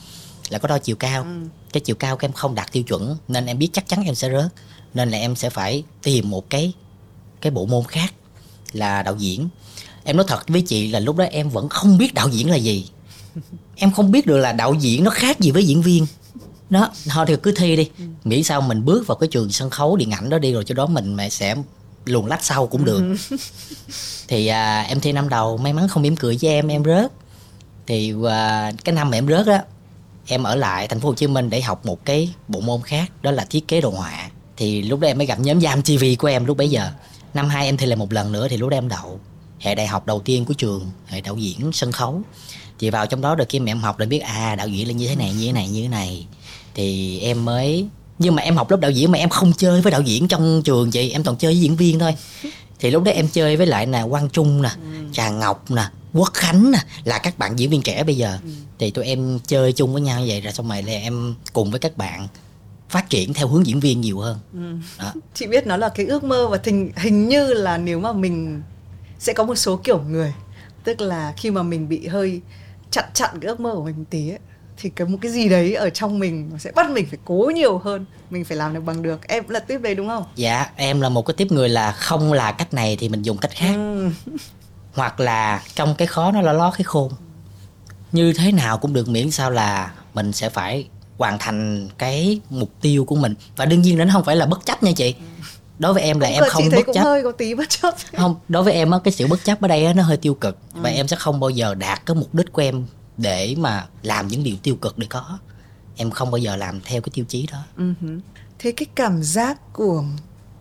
Là 0.49 0.59
có 0.59 0.69
đo 0.69 0.79
chiều 0.79 0.97
cao. 0.97 1.23
Ừ. 1.23 1.29
cái 1.73 1.81
chiều 1.81 1.97
cao 1.97 2.17
của 2.17 2.25
em 2.25 2.33
không 2.33 2.55
đạt 2.55 2.73
tiêu 2.73 2.83
chuẩn 2.83 3.17
nên 3.29 3.47
em 3.47 3.59
biết 3.59 3.69
chắc 3.73 3.89
chắn 3.89 4.05
em 4.05 4.15
sẽ 4.15 4.31
rớt. 4.31 4.53
Nên 4.95 5.11
là 5.11 5.19
em 5.19 5.37
sẽ 5.37 5.51
phải 5.51 5.83
tìm 6.03 6.31
một 6.31 6.51
cái 6.51 6.73
cái 7.41 7.51
bộ 7.51 7.67
môn 7.67 7.85
khác 7.85 8.15
là 8.73 9.03
đạo 9.03 9.17
diễn. 9.19 9.49
Em 10.05 10.17
nói 10.17 10.27
thật 10.29 10.49
với 10.49 10.63
chị 10.63 10.89
là 10.89 11.01
lúc 11.01 11.17
đó 11.17 11.25
em 11.25 11.49
vẫn 11.49 11.69
không 11.69 11.99
biết 11.99 12.15
đạo 12.15 12.29
diễn 12.29 12.51
là 12.51 12.57
gì. 12.57 12.89
Em 13.77 13.93
không 13.93 14.11
biết 14.11 14.27
được 14.27 14.39
là 14.39 14.53
đạo 14.53 14.75
diễn 14.75 15.05
nó 15.05 15.11
khác 15.11 15.41
gì 15.41 15.51
với 15.51 15.65
diễn 15.65 15.83
viên 15.83 16.07
đó 16.71 16.91
thôi 17.09 17.25
thì 17.29 17.35
cứ 17.43 17.53
thi 17.53 17.77
đi. 17.77 17.91
Nghĩ 18.25 18.43
sao 18.43 18.61
mình 18.61 18.85
bước 18.85 19.07
vào 19.07 19.17
cái 19.17 19.29
trường 19.29 19.53
sân 19.53 19.71
khấu 19.71 19.97
điện 19.97 20.11
ảnh 20.11 20.31
đó 20.31 20.39
đi 20.39 20.53
rồi 20.53 20.65
cho 20.65 20.75
đó 20.75 20.87
mình 20.87 21.17
mẹ 21.17 21.29
sẽ 21.29 21.57
luồn 22.05 22.27
lách 22.27 22.45
sau 22.45 22.67
cũng 22.67 22.85
được. 22.85 23.17
Thì 24.29 24.47
à, 24.47 24.83
em 24.83 25.01
thi 25.01 25.13
năm 25.13 25.29
đầu 25.29 25.57
may 25.57 25.73
mắn 25.73 25.89
không 25.89 26.03
mỉm 26.03 26.17
cười 26.17 26.39
với 26.43 26.51
em 26.51 26.69
em 26.69 26.85
rớt. 26.85 27.13
Thì 27.87 28.15
à, 28.29 28.73
cái 28.85 28.95
năm 28.95 29.11
mà 29.11 29.17
em 29.17 29.29
rớt 29.29 29.47
đó 29.47 29.59
em 30.27 30.43
ở 30.43 30.55
lại 30.55 30.89
thành 30.89 31.01
phố 31.01 31.09
Hồ 31.09 31.15
Chí 31.15 31.27
Minh 31.27 31.51
để 31.51 31.61
học 31.61 31.87
một 31.87 32.05
cái 32.05 32.35
bộ 32.49 32.61
môn 32.61 32.83
khác 32.83 33.11
đó 33.23 33.31
là 33.31 33.47
thiết 33.51 33.69
kế 33.69 33.81
đồ 33.81 33.91
họa. 33.91 34.31
Thì 34.57 34.83
lúc 34.83 35.01
đó 35.01 35.09
em 35.09 35.19
mới 35.19 35.27
gặp 35.27 35.41
nhóm 35.41 35.61
Giam 35.61 35.83
TV 35.83 36.05
của 36.19 36.29
em 36.29 36.45
lúc 36.45 36.57
bấy 36.57 36.71
giờ. 36.71 36.91
Năm 37.35 37.49
hai 37.49 37.67
em 37.67 37.77
thi 37.77 37.87
lại 37.87 37.97
một 37.97 38.13
lần 38.13 38.33
nữa 38.33 38.49
thì 38.51 38.57
lúc 38.57 38.71
đó 38.71 38.77
em 38.77 38.89
đậu. 38.89 39.21
Hệ 39.59 39.75
đại 39.75 39.87
học 39.87 40.07
đầu 40.07 40.21
tiên 40.21 40.45
của 40.45 40.55
trường 40.55 40.91
hệ 41.07 41.21
đạo 41.21 41.37
diễn 41.37 41.73
sân 41.73 41.93
khấu. 41.93 42.23
Thì 42.79 42.91
vào 42.91 43.07
trong 43.07 43.21
đó 43.21 43.35
được 43.35 43.45
khi 43.49 43.61
mà 43.61 43.71
em 43.71 43.81
học 43.81 43.99
để 43.99 44.07
biết 44.07 44.19
à 44.19 44.55
đạo 44.55 44.69
diễn 44.69 44.87
là 44.87 44.93
như 44.93 45.09
thế 45.09 45.17
này 45.17 45.33
như 45.33 45.47
thế 45.47 45.53
này 45.53 45.69
như 45.69 45.83
thế 45.83 45.89
này 45.89 46.27
thì 46.79 47.19
em 47.21 47.45
mới 47.45 47.87
nhưng 48.19 48.35
mà 48.35 48.43
em 48.43 48.57
học 48.57 48.71
lớp 48.71 48.81
đạo 48.81 48.91
diễn 48.91 49.13
mà 49.13 49.19
em 49.19 49.29
không 49.29 49.53
chơi 49.53 49.81
với 49.81 49.93
đạo 49.93 50.01
diễn 50.01 50.29
trong 50.29 50.63
trường 50.65 50.91
chị 50.91 51.11
em 51.11 51.23
toàn 51.23 51.37
chơi 51.37 51.53
với 51.53 51.61
diễn 51.61 51.77
viên 51.77 51.99
thôi 51.99 52.15
thì 52.81 52.91
lúc 52.91 53.03
đó 53.03 53.13
em 53.13 53.29
chơi 53.29 53.57
với 53.57 53.67
lại 53.67 53.87
là 53.87 54.07
quang 54.07 54.29
trung 54.31 54.63
nè 54.63 54.69
ừ. 54.69 54.99
trà 55.13 55.31
ngọc 55.31 55.71
nè 55.71 55.83
quốc 56.15 56.31
khánh 56.35 56.71
nè 56.71 56.79
là 57.05 57.19
các 57.19 57.39
bạn 57.39 57.59
diễn 57.59 57.71
viên 57.71 57.83
trẻ 57.83 58.05
bây 58.05 58.17
giờ 58.17 58.39
ừ. 58.45 58.51
thì 58.79 58.91
tụi 58.91 59.05
em 59.05 59.39
chơi 59.47 59.73
chung 59.73 59.93
với 59.93 60.03
nhau 60.03 60.21
như 60.21 60.27
vậy 60.29 60.41
rồi 60.41 60.53
xong 60.53 60.69
rồi 60.69 60.83
là 60.83 60.93
em 60.93 61.35
cùng 61.53 61.71
với 61.71 61.81
các 61.81 61.97
bạn 61.97 62.29
phát 62.89 63.11
triển 63.11 63.35
theo 63.35 63.49
hướng 63.49 63.67
diễn 63.67 63.81
viên 63.81 64.01
nhiều 64.01 64.19
hơn 64.19 64.39
ừ. 64.53 64.77
đó. 64.99 65.13
chị 65.35 65.47
biết 65.47 65.67
nó 65.67 65.77
là 65.77 65.89
cái 65.89 66.07
ước 66.07 66.25
mơ 66.25 66.49
và 66.49 66.59
hình 66.65 66.93
hình 66.97 67.29
như 67.29 67.55
là 67.55 67.79
nếu 67.79 68.01
mà 68.01 68.13
mình 68.13 68.63
sẽ 69.19 69.33
có 69.33 69.45
một 69.45 69.55
số 69.55 69.77
kiểu 69.77 70.01
người 70.09 70.35
tức 70.85 71.01
là 71.01 71.35
khi 71.37 71.51
mà 71.51 71.63
mình 71.63 71.89
bị 71.89 72.07
hơi 72.07 72.41
chặn 72.91 73.05
chặn 73.15 73.41
cái 73.41 73.49
ước 73.49 73.61
mơ 73.61 73.75
của 73.75 73.85
mình 73.85 73.95
một 73.99 74.05
tí 74.11 74.29
ấy, 74.29 74.39
thì 74.81 74.91
cái 74.91 75.07
một 75.07 75.19
cái 75.23 75.33
gì 75.33 75.49
đấy 75.49 75.75
ở 75.75 75.91
trong 75.91 76.19
mình 76.19 76.51
sẽ 76.59 76.73
bắt 76.73 76.91
mình 76.91 77.07
phải 77.11 77.19
cố 77.25 77.51
nhiều 77.55 77.79
hơn. 77.79 78.05
Mình 78.31 78.45
phải 78.45 78.57
làm 78.57 78.75
được 78.75 78.81
bằng 78.81 79.03
được. 79.03 79.29
Em 79.29 79.49
là 79.49 79.61
tiếp 79.61 79.79
đấy 79.79 79.95
đúng 79.95 80.09
không? 80.09 80.25
Dạ 80.37 80.67
em 80.77 81.01
là 81.01 81.09
một 81.09 81.23
cái 81.23 81.35
tiếp 81.35 81.47
người 81.51 81.69
là 81.69 81.93
không 81.93 82.33
là 82.33 82.53
cách 82.53 82.75
này 82.75 82.97
thì 83.01 83.09
mình 83.09 83.23
dùng 83.23 83.39
cách 83.39 83.51
khác. 83.55 83.75
Ừ. 83.75 84.09
hoặc 84.95 85.21
là 85.21 85.63
trong 85.75 85.95
cái 85.95 86.07
khó 86.07 86.31
nó 86.33 86.41
là 86.41 86.53
ló 86.53 86.71
cái 86.71 86.85
khôn. 86.85 87.13
Như 88.13 88.33
thế 88.33 88.53
nào 88.53 88.79
cũng 88.79 88.93
được 88.93 89.09
miễn 89.09 89.31
sao 89.31 89.51
là 89.51 89.93
mình 90.15 90.33
sẽ 90.33 90.49
phải 90.49 90.89
hoàn 91.19 91.39
thành 91.39 91.89
cái 91.99 92.41
mục 92.51 92.71
tiêu 92.81 93.05
của 93.05 93.17
mình. 93.17 93.35
Và 93.57 93.65
đương 93.65 93.83
nhiên 93.83 93.99
nó 93.99 94.05
không 94.13 94.25
phải 94.25 94.37
là 94.37 94.47
bất 94.47 94.67
chấp 94.67 94.83
nha 94.83 94.93
chị. 94.97 95.15
Đối 95.79 95.95
với 95.95 96.03
em 96.03 96.21
là 96.21 96.29
cũng 96.29 96.35
em 96.35 96.45
không 96.49 96.65
bất 96.77 96.93
chấp. 96.95 97.03
hơi 97.03 97.23
có 97.23 97.33
tí 97.33 97.55
bất 97.55 97.69
chấp. 97.69 97.95
Không 98.17 98.37
đối 98.49 98.63
với 98.63 98.73
em 98.73 98.91
á 98.91 98.99
cái 99.05 99.13
sự 99.13 99.27
bất 99.27 99.45
chấp 99.45 99.61
ở 99.61 99.69
đây 99.69 99.85
á, 99.85 99.93
nó 99.93 100.03
hơi 100.03 100.17
tiêu 100.17 100.35
cực. 100.35 100.59
Ừ. 100.75 100.81
và 100.83 100.91
em 100.91 101.09
sẽ 101.09 101.17
không 101.17 101.41
bao 101.41 101.51
giờ 101.51 101.75
đạt 101.75 102.07
cái 102.07 102.15
mục 102.15 102.35
đích 102.35 102.53
của 102.53 102.63
em 102.63 102.87
để 103.19 103.55
mà 103.59 103.87
làm 104.03 104.29
những 104.29 104.45
điều 104.45 104.57
tiêu 104.63 104.77
cực 104.77 104.99
để 104.99 105.07
có. 105.11 105.39
Em 105.97 106.11
không 106.11 106.31
bao 106.31 106.39
giờ 106.39 106.57
làm 106.57 106.81
theo 106.81 107.01
cái 107.01 107.11
tiêu 107.15 107.25
chí 107.29 107.49
đó. 107.53 107.59
Uh-huh. 107.79 108.21
thế 108.59 108.73
cái 108.73 108.87
cảm 108.95 109.23
giác 109.23 109.73
của 109.73 110.05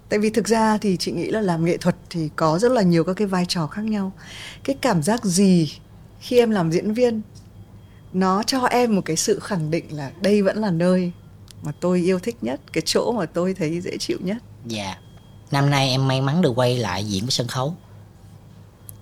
tại 0.10 0.20
vì 0.20 0.30
thực 0.30 0.48
ra 0.48 0.78
thì 0.78 0.98
chị 0.98 1.12
nghĩ 1.12 1.32
là 1.32 1.42
làm 1.42 1.66
nghệ 1.66 1.78
thuật 1.78 1.96
thì 2.10 2.30
có 2.36 2.60
rất 2.60 2.72
là 2.72 2.82
nhiều 2.82 3.04
các 3.04 3.14
cái 3.14 3.28
vai 3.28 3.46
trò 3.48 3.68
khác 3.68 3.86
nhau. 3.86 4.12
Cái 4.64 4.76
cảm 4.82 5.04
giác 5.04 5.26
gì 5.26 5.74
khi 6.20 6.40
em 6.40 6.52
làm 6.52 6.72
diễn 6.72 6.94
viên 6.94 7.22
nó 8.14 8.44
cho 8.44 8.66
em 8.66 8.96
một 8.96 9.02
cái 9.06 9.16
sự 9.16 9.40
khẳng 9.40 9.72
định 9.72 9.86
là 9.98 10.12
đây 10.22 10.42
vẫn 10.42 10.58
là 10.58 10.72
nơi 10.72 11.12
mà 11.62 11.72
tôi 11.80 12.02
yêu 12.02 12.20
thích 12.20 12.36
nhất 12.42 12.62
cái 12.74 12.82
chỗ 12.86 13.12
mà 13.12 13.26
tôi 13.26 13.54
thấy 13.54 13.82
dễ 13.82 13.98
chịu 13.98 14.18
nhất? 14.22 14.38
Dạ. 14.66 14.98
Năm 15.52 15.70
nay 15.70 15.90
em 15.90 16.08
may 16.08 16.22
mắn 16.22 16.42
được 16.42 16.54
quay 16.56 16.78
lại 16.78 17.06
diễn 17.06 17.24
với 17.24 17.32
sân 17.32 17.48
khấu 17.48 17.76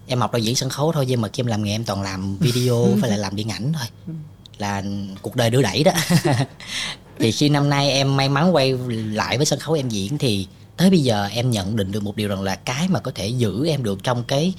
em 0.07 0.19
học 0.19 0.31
đạo 0.31 0.39
diễn 0.39 0.55
sân 0.55 0.69
khấu 0.69 0.91
thôi 0.91 1.05
nhưng 1.07 1.21
mà 1.21 1.27
khi 1.33 1.41
em 1.41 1.47
làm 1.47 1.63
nghề 1.63 1.71
em 1.71 1.83
toàn 1.83 2.01
làm 2.01 2.37
video 2.37 2.87
phải 3.01 3.09
là 3.09 3.17
làm 3.17 3.35
điện 3.35 3.49
ảnh 3.49 3.73
thôi. 3.73 4.15
Là 4.57 4.83
cuộc 5.21 5.35
đời 5.35 5.49
đưa 5.49 5.61
đẩy 5.61 5.83
đó. 5.83 5.91
Thì 7.19 7.31
khi 7.31 7.49
năm 7.49 7.69
nay 7.69 7.89
em 7.89 8.17
may 8.17 8.29
mắn 8.29 8.55
quay 8.55 8.73
lại 8.89 9.37
với 9.37 9.45
sân 9.45 9.59
khấu 9.59 9.75
em 9.75 9.89
diễn 9.89 10.17
thì 10.17 10.47
tới 10.77 10.89
bây 10.89 10.99
giờ 10.99 11.25
em 11.25 11.51
nhận 11.51 11.75
định 11.75 11.91
được 11.91 12.03
một 12.03 12.15
điều 12.15 12.27
rằng 12.27 12.41
là 12.41 12.55
cái 12.55 12.87
mà 12.87 12.99
có 12.99 13.11
thể 13.15 13.27
giữ 13.27 13.67
em 13.67 13.83
được 13.83 14.03
trong 14.03 14.23
cái 14.23 14.53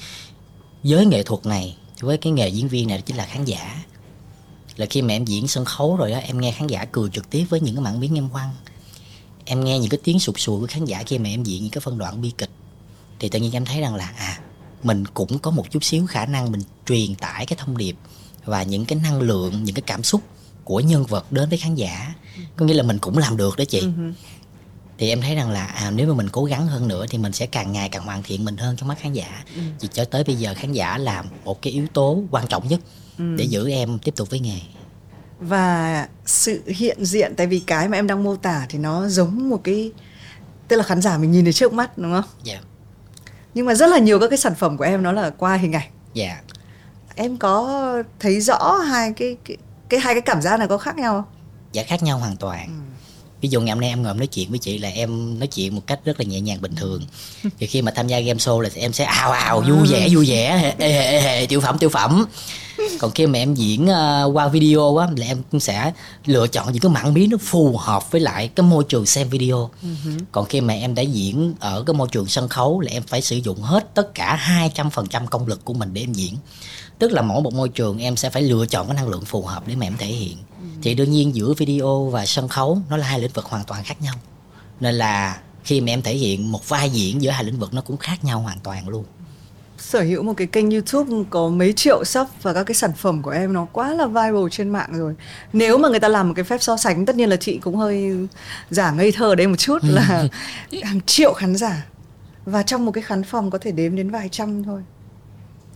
giới 0.82 1.06
nghệ 1.06 1.22
thuật 1.22 1.46
này 1.46 1.76
với 2.00 2.18
cái 2.18 2.32
nghề 2.32 2.48
diễn 2.48 2.68
viên 2.68 2.88
này 2.88 3.02
chính 3.02 3.16
là 3.16 3.26
khán 3.26 3.44
giả. 3.44 3.84
Là 4.76 4.86
khi 4.86 5.02
mà 5.02 5.14
em 5.14 5.24
diễn 5.24 5.48
sân 5.48 5.64
khấu 5.64 5.96
rồi 5.96 6.10
đó 6.10 6.18
em 6.18 6.40
nghe 6.40 6.52
khán 6.52 6.66
giả 6.66 6.84
cười 6.84 7.10
trực 7.10 7.30
tiếp 7.30 7.44
với 7.48 7.60
những 7.60 7.74
cái 7.74 7.84
mảng 7.84 8.00
biến 8.00 8.18
em 8.18 8.28
quăng 8.28 8.50
em 9.46 9.64
nghe 9.64 9.78
những 9.78 9.90
cái 9.90 10.00
tiếng 10.04 10.20
sụt 10.20 10.38
sùi 10.38 10.60
của 10.60 10.66
khán 10.66 10.84
giả 10.84 11.02
khi 11.06 11.18
mà 11.18 11.28
em 11.28 11.42
diễn 11.42 11.62
những 11.62 11.70
cái 11.70 11.80
phân 11.80 11.98
đoạn 11.98 12.20
bi 12.22 12.32
kịch. 12.38 12.50
Thì 13.18 13.28
tự 13.28 13.38
nhiên 13.38 13.52
em 13.52 13.64
thấy 13.64 13.80
rằng 13.80 13.94
là 13.94 14.12
à 14.16 14.38
mình 14.82 15.04
cũng 15.14 15.38
có 15.38 15.50
một 15.50 15.70
chút 15.70 15.84
xíu 15.84 16.06
khả 16.06 16.26
năng 16.26 16.52
mình 16.52 16.60
truyền 16.86 17.14
tải 17.14 17.46
cái 17.46 17.56
thông 17.60 17.76
điệp 17.76 17.96
và 18.44 18.62
những 18.62 18.84
cái 18.84 18.98
năng 19.02 19.20
lượng 19.20 19.64
những 19.64 19.74
cái 19.74 19.82
cảm 19.86 20.02
xúc 20.02 20.22
của 20.64 20.80
nhân 20.80 21.06
vật 21.06 21.32
đến 21.32 21.48
với 21.48 21.58
khán 21.58 21.74
giả 21.74 22.14
có 22.56 22.66
nghĩa 22.66 22.74
là 22.74 22.82
mình 22.82 22.98
cũng 22.98 23.18
làm 23.18 23.36
được 23.36 23.56
đó 23.56 23.64
chị 23.68 23.80
uh-huh. 23.80 24.12
thì 24.98 25.08
em 25.08 25.20
thấy 25.20 25.34
rằng 25.34 25.50
là 25.50 25.64
à, 25.64 25.90
nếu 25.90 26.08
mà 26.08 26.14
mình 26.14 26.28
cố 26.32 26.44
gắng 26.44 26.66
hơn 26.66 26.88
nữa 26.88 27.06
thì 27.10 27.18
mình 27.18 27.32
sẽ 27.32 27.46
càng 27.46 27.72
ngày 27.72 27.88
càng 27.88 28.04
hoàn 28.04 28.22
thiện 28.22 28.44
mình 28.44 28.56
hơn 28.56 28.76
trong 28.76 28.88
mắt 28.88 28.98
khán 29.00 29.12
giả 29.12 29.44
uh-huh. 29.56 29.60
chỉ 29.78 29.88
cho 29.92 30.04
tới 30.04 30.24
bây 30.24 30.36
giờ 30.36 30.54
khán 30.56 30.72
giả 30.72 30.98
là 30.98 31.24
một 31.44 31.62
cái 31.62 31.72
yếu 31.72 31.86
tố 31.86 32.22
quan 32.30 32.46
trọng 32.46 32.68
nhất 32.68 32.80
uh-huh. 33.18 33.36
để 33.36 33.44
giữ 33.44 33.70
em 33.70 33.98
tiếp 33.98 34.14
tục 34.16 34.30
với 34.30 34.40
nghề 34.40 34.58
và 35.40 36.08
sự 36.26 36.62
hiện 36.66 37.04
diện 37.04 37.34
tại 37.36 37.46
vì 37.46 37.60
cái 37.60 37.88
mà 37.88 37.98
em 37.98 38.06
đang 38.06 38.24
mô 38.24 38.36
tả 38.36 38.66
thì 38.68 38.78
nó 38.78 39.08
giống 39.08 39.48
một 39.48 39.60
cái 39.64 39.92
tức 40.68 40.76
là 40.76 40.82
khán 40.82 41.02
giả 41.02 41.18
mình 41.18 41.32
nhìn 41.32 41.44
thấy 41.44 41.52
trước 41.52 41.72
mắt 41.72 41.98
đúng 41.98 42.12
không? 42.12 42.24
Dạ. 42.44 42.52
Yeah 42.52 42.64
nhưng 43.56 43.66
mà 43.66 43.74
rất 43.74 43.86
là 43.86 43.98
nhiều 43.98 44.20
các 44.20 44.28
cái 44.28 44.38
sản 44.38 44.54
phẩm 44.54 44.76
của 44.76 44.84
em 44.84 45.02
nó 45.02 45.12
là 45.12 45.30
qua 45.30 45.56
hình 45.56 45.72
ảnh 45.72 45.88
dạ 46.14 46.26
yeah. 46.26 46.44
em 47.14 47.36
có 47.36 47.82
thấy 48.20 48.40
rõ 48.40 48.72
hai 48.72 49.12
cái 49.12 49.36
cái, 49.44 49.56
cái 49.88 50.00
hai 50.00 50.14
cái 50.14 50.20
cảm 50.20 50.42
giác 50.42 50.58
này 50.58 50.68
có 50.68 50.78
khác 50.78 50.96
nhau 50.96 51.14
không 51.14 51.24
dạ 51.72 51.82
khác 51.86 52.02
nhau 52.02 52.18
hoàn 52.18 52.36
toàn 52.36 52.66
ừ 52.66 52.85
ví 53.40 53.48
dụ 53.48 53.60
ngày 53.60 53.74
hôm 53.74 53.80
nay 53.80 53.90
em 53.90 54.02
ngồi 54.02 54.14
nói 54.14 54.26
chuyện 54.26 54.50
với 54.50 54.58
chị 54.58 54.78
là 54.78 54.88
em 54.88 55.38
nói 55.38 55.46
chuyện 55.46 55.74
một 55.74 55.82
cách 55.86 56.00
rất 56.04 56.20
là 56.20 56.24
nhẹ 56.24 56.40
nhàng 56.40 56.60
bình 56.60 56.74
thường. 56.76 57.02
Thì 57.58 57.66
khi 57.66 57.82
mà 57.82 57.92
tham 57.94 58.08
gia 58.08 58.20
game 58.20 58.38
show 58.38 58.60
là 58.60 58.70
em 58.74 58.92
sẽ 58.92 59.04
ào 59.04 59.30
ào 59.30 59.60
vui 59.60 59.88
vẻ 59.88 60.08
vui 60.10 60.26
vẻ. 60.28 60.74
Ê, 60.78 60.92
ê, 60.92 61.18
ê, 61.18 61.18
ê, 61.18 61.46
tiểu 61.46 61.60
phẩm 61.60 61.78
tiểu 61.78 61.88
phẩm. 61.88 62.26
Còn 62.98 63.10
khi 63.10 63.26
mà 63.26 63.38
em 63.38 63.54
diễn 63.54 63.84
uh, 63.84 64.36
qua 64.36 64.48
video 64.48 64.96
á 64.96 65.08
là 65.16 65.26
em 65.26 65.42
cũng 65.50 65.60
sẽ 65.60 65.92
lựa 66.26 66.46
chọn 66.46 66.72
những 66.72 66.82
cái 66.82 66.90
mảng 66.90 67.14
biến 67.14 67.30
nó 67.30 67.36
phù 67.40 67.76
hợp 67.76 68.10
với 68.10 68.20
lại 68.20 68.48
cái 68.48 68.66
môi 68.66 68.84
trường 68.84 69.06
xem 69.06 69.28
video. 69.28 69.70
Uh-huh. 69.82 70.18
còn 70.32 70.44
khi 70.46 70.60
mà 70.60 70.74
em 70.74 70.94
đã 70.94 71.02
diễn 71.02 71.54
ở 71.60 71.84
cái 71.86 71.94
môi 71.94 72.08
trường 72.12 72.26
sân 72.26 72.48
khấu 72.48 72.80
là 72.80 72.92
em 72.92 73.02
phải 73.02 73.22
sử 73.22 73.36
dụng 73.36 73.62
hết 73.62 73.94
tất 73.94 74.14
cả 74.14 74.60
200% 74.74 75.26
công 75.26 75.46
lực 75.46 75.64
của 75.64 75.74
mình 75.74 75.94
để 75.94 76.00
em 76.00 76.12
diễn 76.12 76.36
tức 76.98 77.12
là 77.12 77.22
mỗi 77.22 77.42
một 77.42 77.54
môi 77.54 77.68
trường 77.68 77.98
em 77.98 78.16
sẽ 78.16 78.30
phải 78.30 78.42
lựa 78.42 78.66
chọn 78.66 78.86
cái 78.86 78.96
năng 78.96 79.08
lượng 79.08 79.24
phù 79.24 79.42
hợp 79.42 79.62
để 79.66 79.76
mà 79.76 79.86
em 79.86 79.96
thể 79.98 80.06
hiện 80.06 80.36
thì 80.82 80.94
đương 80.94 81.10
nhiên 81.10 81.34
giữa 81.34 81.54
video 81.58 82.08
và 82.12 82.26
sân 82.26 82.48
khấu 82.48 82.78
nó 82.90 82.96
là 82.96 83.06
hai 83.06 83.20
lĩnh 83.20 83.32
vực 83.32 83.44
hoàn 83.44 83.64
toàn 83.64 83.84
khác 83.84 84.02
nhau 84.02 84.14
nên 84.80 84.94
là 84.94 85.40
khi 85.64 85.80
mà 85.80 85.86
em 85.86 86.02
thể 86.02 86.14
hiện 86.14 86.52
một 86.52 86.68
vai 86.68 86.90
diễn 86.90 87.22
giữa 87.22 87.30
hai 87.30 87.44
lĩnh 87.44 87.58
vực 87.58 87.74
nó 87.74 87.80
cũng 87.80 87.96
khác 87.96 88.24
nhau 88.24 88.40
hoàn 88.40 88.58
toàn 88.62 88.88
luôn 88.88 89.04
sở 89.78 90.02
hữu 90.02 90.22
một 90.22 90.32
cái 90.36 90.46
kênh 90.46 90.70
YouTube 90.70 91.24
có 91.30 91.48
mấy 91.48 91.72
triệu 91.72 92.04
sub 92.04 92.26
và 92.42 92.52
các 92.52 92.64
cái 92.64 92.74
sản 92.74 92.92
phẩm 92.92 93.22
của 93.22 93.30
em 93.30 93.52
nó 93.52 93.66
quá 93.72 93.94
là 93.94 94.06
viral 94.06 94.46
trên 94.50 94.68
mạng 94.68 94.90
rồi. 94.92 95.14
Nếu 95.52 95.78
mà 95.78 95.88
người 95.88 96.00
ta 96.00 96.08
làm 96.08 96.28
một 96.28 96.34
cái 96.36 96.44
phép 96.44 96.62
so 96.62 96.76
sánh 96.76 97.06
tất 97.06 97.16
nhiên 97.16 97.28
là 97.28 97.36
chị 97.36 97.58
cũng 97.58 97.76
hơi 97.76 98.12
giả 98.70 98.90
ngây 98.90 99.12
thơ 99.12 99.34
đấy 99.34 99.46
một 99.46 99.56
chút 99.58 99.78
là 99.82 100.28
hàng 100.82 101.00
triệu 101.06 101.32
khán 101.32 101.56
giả 101.56 101.86
và 102.46 102.62
trong 102.62 102.86
một 102.86 102.92
cái 102.92 103.02
khán 103.02 103.22
phòng 103.22 103.50
có 103.50 103.58
thể 103.58 103.70
đếm 103.70 103.96
đến 103.96 104.10
vài 104.10 104.28
trăm 104.28 104.64
thôi. 104.64 104.82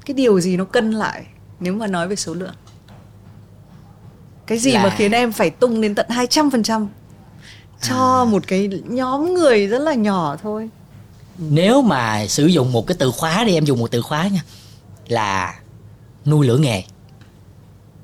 Cái 0.07 0.15
điều 0.15 0.41
gì 0.41 0.57
nó 0.57 0.65
cân 0.65 0.91
lại 0.91 1.27
nếu 1.61 1.75
mà 1.75 1.87
nói 1.87 2.09
về 2.09 2.17
số 2.17 2.35
lượng? 2.35 2.55
Cái 4.47 4.59
gì 4.59 4.73
là... 4.73 4.83
mà 4.83 4.95
khiến 4.99 5.13
em 5.13 5.33
phải 5.33 5.51
tung 5.51 5.81
đến 5.81 5.95
tận 5.95 6.07
200% 6.09 6.87
cho 7.83 8.23
à. 8.23 8.25
một 8.25 8.43
cái 8.47 8.71
nhóm 8.85 9.35
người 9.35 9.67
rất 9.67 9.79
là 9.79 9.95
nhỏ 9.95 10.37
thôi 10.43 10.71
nếu 11.39 11.83
mà 11.83 12.27
sử 12.27 12.47
dụng 12.47 12.73
một 12.73 12.87
cái 12.87 12.97
từ 12.99 13.11
khóa 13.11 13.45
đi 13.45 13.55
em 13.55 13.65
dùng 13.65 13.79
một 13.79 13.91
từ 13.91 14.03
khóa 14.03 14.29
nha 14.29 14.43
là 15.09 15.61
nuôi 16.27 16.47
lửa 16.47 16.59
nghề 16.59 16.83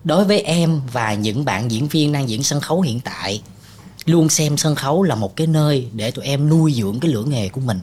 đối 0.05 0.25
với 0.25 0.41
em 0.41 0.81
và 0.93 1.15
những 1.15 1.45
bạn 1.45 1.71
diễn 1.71 1.89
viên 1.89 2.13
đang 2.13 2.29
diễn 2.29 2.43
sân 2.43 2.61
khấu 2.61 2.81
hiện 2.81 3.01
tại 3.01 3.43
luôn 4.05 4.29
xem 4.29 4.57
sân 4.57 4.75
khấu 4.75 5.03
là 5.03 5.15
một 5.15 5.37
cái 5.37 5.47
nơi 5.47 5.89
để 5.93 6.11
tụi 6.11 6.25
em 6.25 6.49
nuôi 6.49 6.73
dưỡng 6.73 7.01
cái 7.01 7.11
lửa 7.11 7.25
nghề 7.25 7.49
của 7.49 7.61
mình 7.61 7.81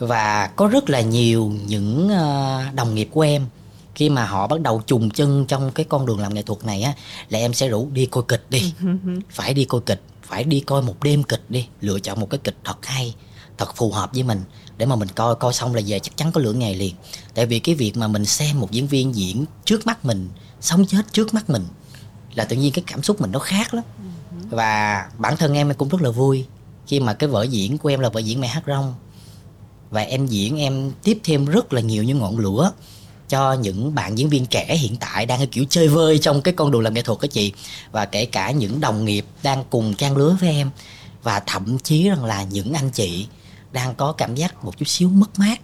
và 0.00 0.46
có 0.46 0.66
rất 0.66 0.90
là 0.90 1.00
nhiều 1.00 1.52
những 1.66 2.08
ờ, 2.08 2.62
đồng 2.74 2.94
nghiệp 2.94 3.08
của 3.12 3.20
em 3.20 3.46
khi 3.94 4.10
mà 4.10 4.24
họ 4.24 4.46
bắt 4.46 4.60
đầu 4.60 4.82
trùng 4.86 5.10
chân 5.10 5.44
trong 5.48 5.70
cái 5.72 5.86
con 5.88 6.06
đường 6.06 6.20
làm 6.20 6.34
nghệ 6.34 6.42
thuật 6.42 6.64
này 6.64 6.82
á 6.82 6.94
là 7.28 7.38
em 7.38 7.54
sẽ 7.54 7.68
rủ 7.68 7.88
đi 7.92 8.06
coi 8.06 8.24
kịch 8.28 8.46
đi. 8.50 8.74
Phải 9.30 9.54
đi 9.54 9.64
coi 9.64 9.80
kịch 9.86 10.02
phải 10.30 10.44
đi 10.44 10.60
coi 10.60 10.82
một 10.82 11.02
đêm 11.02 11.22
kịch 11.22 11.42
đi 11.48 11.66
lựa 11.80 12.00
chọn 12.00 12.20
một 12.20 12.30
cái 12.30 12.40
kịch 12.44 12.56
thật 12.64 12.86
hay 12.86 13.14
thật 13.58 13.76
phù 13.76 13.92
hợp 13.92 14.10
với 14.12 14.22
mình 14.22 14.40
để 14.76 14.86
mà 14.86 14.96
mình 14.96 15.08
coi 15.08 15.34
coi 15.34 15.52
xong 15.52 15.74
là 15.74 15.82
về 15.86 15.98
chắc 15.98 16.16
chắn 16.16 16.32
có 16.32 16.40
lửa 16.40 16.52
ngày 16.52 16.74
liền. 16.74 16.94
Tại 17.34 17.46
vì 17.46 17.58
cái 17.58 17.74
việc 17.74 17.96
mà 17.96 18.08
mình 18.08 18.24
xem 18.24 18.60
một 18.60 18.70
diễn 18.70 18.86
viên 18.86 19.14
diễn 19.14 19.44
trước 19.64 19.86
mắt 19.86 20.04
mình 20.04 20.28
sống 20.60 20.86
chết 20.86 21.12
trước 21.12 21.34
mắt 21.34 21.50
mình 21.50 21.64
là 22.34 22.44
tự 22.44 22.56
nhiên 22.56 22.72
cái 22.72 22.84
cảm 22.86 23.02
xúc 23.02 23.20
mình 23.20 23.32
nó 23.32 23.38
khác 23.38 23.74
lắm. 23.74 23.84
Và 24.50 25.04
bản 25.18 25.36
thân 25.36 25.54
em 25.54 25.74
cũng 25.74 25.88
rất 25.88 26.02
là 26.02 26.10
vui 26.10 26.46
khi 26.86 27.00
mà 27.00 27.14
cái 27.14 27.28
vở 27.28 27.42
diễn 27.42 27.78
của 27.78 27.88
em 27.88 28.00
là 28.00 28.08
vở 28.08 28.20
diễn 28.20 28.40
mẹ 28.40 28.48
hát 28.48 28.62
rong 28.66 28.94
và 29.90 30.00
em 30.00 30.26
diễn 30.26 30.56
em 30.56 30.92
tiếp 31.02 31.18
thêm 31.24 31.44
rất 31.44 31.72
là 31.72 31.80
nhiều 31.80 32.02
những 32.02 32.18
ngọn 32.18 32.38
lửa 32.38 32.72
cho 33.28 33.52
những 33.52 33.94
bạn 33.94 34.18
diễn 34.18 34.28
viên 34.28 34.46
trẻ 34.46 34.76
hiện 34.76 34.96
tại 35.00 35.26
đang 35.26 35.40
ở 35.40 35.46
kiểu 35.50 35.64
chơi 35.70 35.88
vơi 35.88 36.18
trong 36.18 36.42
cái 36.42 36.54
con 36.54 36.70
đường 36.70 36.82
làm 36.82 36.94
nghệ 36.94 37.02
thuật 37.02 37.18
của 37.20 37.26
chị. 37.26 37.52
Và 37.92 38.04
kể 38.04 38.26
cả 38.26 38.50
những 38.50 38.80
đồng 38.80 39.04
nghiệp 39.04 39.24
đang 39.42 39.64
cùng 39.70 39.94
trang 39.94 40.16
lứa 40.16 40.36
với 40.40 40.48
em. 40.48 40.70
Và 41.22 41.40
thậm 41.46 41.78
chí 41.78 42.08
rằng 42.08 42.24
là 42.24 42.42
những 42.42 42.72
anh 42.72 42.90
chị 42.90 43.26
đang 43.72 43.94
có 43.94 44.12
cảm 44.12 44.34
giác 44.34 44.64
một 44.64 44.78
chút 44.78 44.88
xíu 44.88 45.08
mất 45.08 45.38
mát 45.38 45.60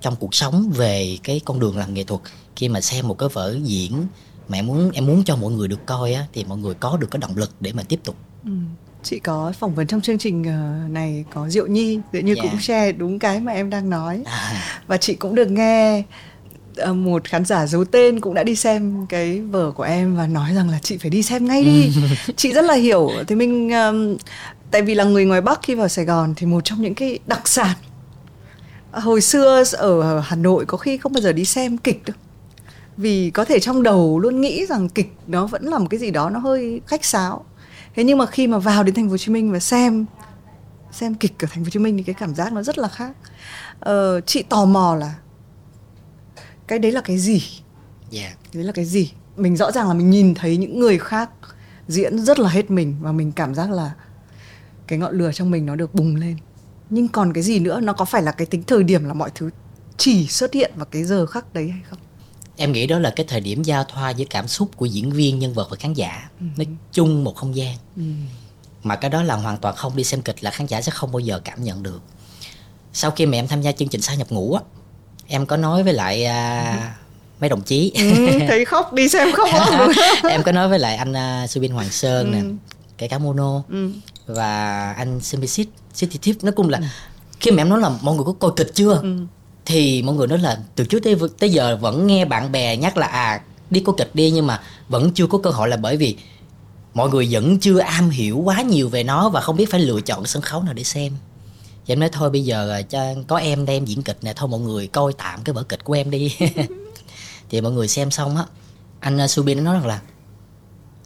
trong 0.00 0.16
cuộc 0.16 0.34
sống 0.34 0.70
về 0.76 1.18
cái 1.22 1.40
con 1.44 1.60
đường 1.60 1.78
làm 1.78 1.94
nghệ 1.94 2.04
thuật. 2.04 2.20
Khi 2.56 2.68
mà 2.68 2.80
xem 2.80 3.08
một 3.08 3.18
cái 3.18 3.28
vở 3.28 3.58
diễn 3.62 4.06
mẹ 4.48 4.62
muốn, 4.62 4.90
em 4.90 5.06
muốn 5.06 5.24
cho 5.24 5.36
mọi 5.36 5.52
người 5.52 5.68
được 5.68 5.86
coi 5.86 6.12
á, 6.12 6.26
thì 6.32 6.44
mọi 6.44 6.58
người 6.58 6.74
có 6.74 6.96
được 6.96 7.10
cái 7.10 7.18
động 7.18 7.36
lực 7.36 7.50
để 7.60 7.72
mà 7.72 7.82
tiếp 7.82 8.00
tục. 8.04 8.16
Ừ 8.44 8.50
chị 9.02 9.18
có 9.18 9.52
phỏng 9.58 9.74
vấn 9.74 9.86
trong 9.86 10.00
chương 10.00 10.18
trình 10.18 10.44
ờ, 10.44 10.88
này 10.88 11.24
có 11.34 11.48
diệu 11.48 11.66
nhi 11.66 12.00
diệu 12.12 12.22
như 12.22 12.34
yeah. 12.34 12.50
cũng 12.50 12.60
share 12.60 12.92
đúng 12.92 13.18
cái 13.18 13.40
mà 13.40 13.52
em 13.52 13.70
đang 13.70 13.90
nói. 13.90 14.22
À. 14.26 14.62
và 14.86 14.96
chị 14.96 15.14
cũng 15.14 15.34
được 15.34 15.50
nghe 15.50 16.02
ờ, 16.76 16.94
một 16.94 17.24
khán 17.24 17.44
giả 17.44 17.66
giấu 17.66 17.84
tên 17.84 18.20
cũng 18.20 18.34
đã 18.34 18.42
đi 18.42 18.56
xem 18.56 19.06
cái 19.08 19.40
vở 19.40 19.70
của 19.70 19.82
em 19.82 20.16
và 20.16 20.26
nói 20.26 20.54
rằng 20.54 20.70
là 20.70 20.78
chị 20.82 20.98
phải 20.98 21.10
đi 21.10 21.22
xem 21.22 21.48
ngay 21.48 21.64
đi. 21.64 21.92
Chị 22.36 22.52
rất 22.52 22.64
là 22.64 22.74
hiểu. 22.74 23.10
Thì 23.26 23.34
mình 23.34 23.70
um, 23.70 24.16
tại 24.70 24.82
vì 24.82 24.94
là 24.94 25.04
người 25.04 25.24
ngoài 25.24 25.40
bắc 25.40 25.60
khi 25.62 25.74
vào 25.74 25.88
sài 25.88 26.04
gòn 26.04 26.34
thì 26.36 26.46
một 26.46 26.60
trong 26.64 26.82
những 26.82 26.94
cái 26.94 27.18
đặc 27.26 27.48
sản 27.48 27.76
hồi 28.92 29.20
xưa 29.20 29.64
ở 29.72 30.20
hà 30.20 30.36
nội 30.36 30.64
có 30.66 30.78
khi 30.78 30.96
không 30.96 31.12
bao 31.12 31.20
giờ 31.20 31.32
đi 31.32 31.44
xem 31.44 31.78
kịch 31.78 32.02
đâu. 32.06 32.16
Vì 32.96 33.30
có 33.30 33.44
thể 33.44 33.60
trong 33.60 33.82
đầu 33.82 34.18
luôn 34.18 34.40
nghĩ 34.40 34.66
rằng 34.66 34.88
kịch 34.88 35.12
nó 35.26 35.46
vẫn 35.46 35.64
là 35.64 35.78
một 35.78 35.86
cái 35.90 36.00
gì 36.00 36.10
đó 36.10 36.30
nó 36.30 36.38
hơi 36.38 36.80
khách 36.86 37.04
sáo 37.04 37.44
thế 37.94 38.04
nhưng 38.04 38.18
mà 38.18 38.26
khi 38.26 38.46
mà 38.46 38.58
vào 38.58 38.84
đến 38.84 38.94
thành 38.94 39.06
phố 39.06 39.10
hồ 39.10 39.16
chí 39.16 39.32
minh 39.32 39.52
và 39.52 39.58
xem 39.58 40.06
xem 40.92 41.14
kịch 41.14 41.44
ở 41.44 41.46
thành 41.50 41.64
phố 41.64 41.66
hồ 41.66 41.70
chí 41.70 41.78
minh 41.78 41.96
thì 41.96 42.02
cái 42.02 42.14
cảm 42.14 42.34
giác 42.34 42.52
nó 42.52 42.62
rất 42.62 42.78
là 42.78 42.88
khác. 42.88 43.16
Ờ, 43.80 44.20
chị 44.20 44.42
tò 44.42 44.64
mò 44.64 44.94
là 44.94 45.14
cái 46.66 46.78
đấy 46.78 46.92
là 46.92 47.00
cái 47.00 47.18
gì? 47.18 47.42
Yeah. 48.12 48.36
đấy 48.54 48.64
là 48.64 48.72
cái 48.72 48.84
gì? 48.84 49.12
Mình 49.36 49.56
rõ 49.56 49.72
ràng 49.72 49.88
là 49.88 49.94
mình 49.94 50.10
nhìn 50.10 50.34
thấy 50.34 50.56
những 50.56 50.80
người 50.80 50.98
khác 50.98 51.30
diễn 51.88 52.18
rất 52.18 52.38
là 52.38 52.48
hết 52.48 52.70
mình 52.70 52.96
và 53.00 53.12
mình 53.12 53.32
cảm 53.32 53.54
giác 53.54 53.70
là 53.70 53.92
cái 54.86 54.98
ngọn 54.98 55.18
lửa 55.18 55.32
trong 55.32 55.50
mình 55.50 55.66
nó 55.66 55.76
được 55.76 55.94
bùng 55.94 56.16
lên. 56.16 56.36
Nhưng 56.90 57.08
còn 57.08 57.32
cái 57.32 57.42
gì 57.42 57.58
nữa? 57.58 57.80
Nó 57.80 57.92
có 57.92 58.04
phải 58.04 58.22
là 58.22 58.32
cái 58.32 58.46
tính 58.46 58.62
thời 58.62 58.84
điểm 58.84 59.04
là 59.04 59.14
mọi 59.14 59.30
thứ 59.34 59.50
chỉ 59.96 60.26
xuất 60.26 60.54
hiện 60.54 60.72
vào 60.76 60.86
cái 60.86 61.04
giờ 61.04 61.26
khắc 61.26 61.54
đấy 61.54 61.68
hay 61.68 61.82
không 61.90 61.98
em 62.60 62.72
nghĩ 62.72 62.86
đó 62.86 62.98
là 62.98 63.10
cái 63.10 63.26
thời 63.28 63.40
điểm 63.40 63.62
giao 63.62 63.84
thoa 63.84 64.10
giữa 64.10 64.24
cảm 64.30 64.48
xúc 64.48 64.70
của 64.76 64.86
diễn 64.86 65.10
viên 65.10 65.38
nhân 65.38 65.52
vật 65.52 65.70
và 65.70 65.76
khán 65.76 65.92
giả 65.92 66.28
ừ. 66.40 66.46
nó 66.56 66.64
chung 66.92 67.24
một 67.24 67.36
không 67.36 67.56
gian 67.56 67.76
ừ. 67.96 68.02
mà 68.82 68.96
cái 68.96 69.10
đó 69.10 69.22
là 69.22 69.34
hoàn 69.34 69.56
toàn 69.56 69.76
không 69.76 69.96
đi 69.96 70.04
xem 70.04 70.22
kịch 70.22 70.36
là 70.40 70.50
khán 70.50 70.66
giả 70.66 70.80
sẽ 70.80 70.92
không 70.92 71.12
bao 71.12 71.20
giờ 71.20 71.40
cảm 71.44 71.64
nhận 71.64 71.82
được 71.82 72.02
sau 72.92 73.10
khi 73.10 73.26
mà 73.26 73.38
em 73.38 73.48
tham 73.48 73.62
gia 73.62 73.72
chương 73.72 73.88
trình 73.88 74.00
sao 74.00 74.16
nhập 74.16 74.26
ngũ 74.30 74.54
á 74.54 74.62
em 75.26 75.46
có 75.46 75.56
nói 75.56 75.82
với 75.82 75.92
lại 75.92 76.24
à, 76.24 76.94
mấy 77.40 77.50
đồng 77.50 77.62
chí 77.62 77.92
ừ, 77.94 78.38
thấy 78.48 78.64
khóc 78.64 78.92
đi 78.92 79.08
xem 79.08 79.28
khóc 79.32 79.48
em 80.30 80.42
có 80.42 80.52
nói 80.52 80.68
với 80.68 80.78
lại 80.78 80.96
anh 80.96 81.12
uh, 81.44 81.50
Subin 81.50 81.72
Hoàng 81.72 81.90
Sơn 81.90 82.32
ừ. 82.32 82.36
nè 82.36 82.42
kể 82.98 83.08
cả 83.08 83.18
Mono 83.18 83.62
ừ. 83.68 83.90
và 84.26 84.92
anh 84.92 85.20
Semisit 85.20 85.68
City 85.94 86.18
Tip 86.22 86.44
nó 86.44 86.52
cũng 86.56 86.68
là 86.68 86.78
ừ. 86.78 86.84
khi 87.40 87.50
mà 87.50 87.62
em 87.62 87.68
nói 87.68 87.80
là 87.80 87.90
mọi 88.02 88.14
người 88.14 88.24
có 88.24 88.32
coi 88.32 88.50
kịch 88.56 88.70
chưa 88.74 89.00
ừ 89.02 89.16
thì 89.66 90.02
mọi 90.02 90.14
người 90.14 90.26
nói 90.26 90.38
là 90.38 90.58
từ 90.76 90.84
trước 90.84 91.00
tới 91.04 91.16
tới 91.38 91.50
giờ 91.50 91.76
vẫn 91.80 92.06
nghe 92.06 92.24
bạn 92.24 92.52
bè 92.52 92.76
nhắc 92.76 92.96
là 92.96 93.06
à 93.06 93.40
đi 93.70 93.80
có 93.80 93.92
kịch 93.92 94.10
đi, 94.14 94.30
nhưng 94.30 94.46
mà 94.46 94.60
vẫn 94.88 95.10
chưa 95.14 95.26
có 95.26 95.38
cơ 95.38 95.50
hội 95.50 95.68
là 95.68 95.76
bởi 95.76 95.96
vì 95.96 96.16
mọi 96.94 97.08
người 97.08 97.28
vẫn 97.30 97.58
chưa 97.58 97.78
am 97.78 98.10
hiểu 98.10 98.38
quá 98.38 98.62
nhiều 98.62 98.88
về 98.88 99.02
nó 99.02 99.28
và 99.28 99.40
không 99.40 99.56
biết 99.56 99.70
phải 99.70 99.80
lựa 99.80 100.00
chọn 100.00 100.26
sân 100.26 100.42
khấu 100.42 100.62
nào 100.62 100.74
để 100.74 100.84
xem. 100.84 101.12
Vậy 101.86 101.94
em 101.94 102.00
nói 102.00 102.08
thôi, 102.12 102.30
bây 102.30 102.44
giờ 102.44 102.70
à, 102.70 102.82
cho 102.82 103.14
có 103.28 103.36
em 103.36 103.66
đây 103.66 103.76
em 103.76 103.84
diễn 103.84 104.02
kịch 104.02 104.18
nè, 104.22 104.32
thôi 104.32 104.48
mọi 104.48 104.60
người 104.60 104.86
coi 104.86 105.12
tạm 105.12 105.42
cái 105.44 105.52
vở 105.52 105.62
kịch 105.62 105.84
của 105.84 105.92
em 105.92 106.10
đi. 106.10 106.36
Thì 107.50 107.60
mọi 107.60 107.72
người 107.72 107.88
xem 107.88 108.10
xong 108.10 108.36
á, 108.36 108.44
anh 109.00 109.20
à, 109.20 109.28
Subin 109.28 109.56
nó 109.56 109.64
nói 109.64 109.74
rằng 109.74 109.86
là, 109.86 110.00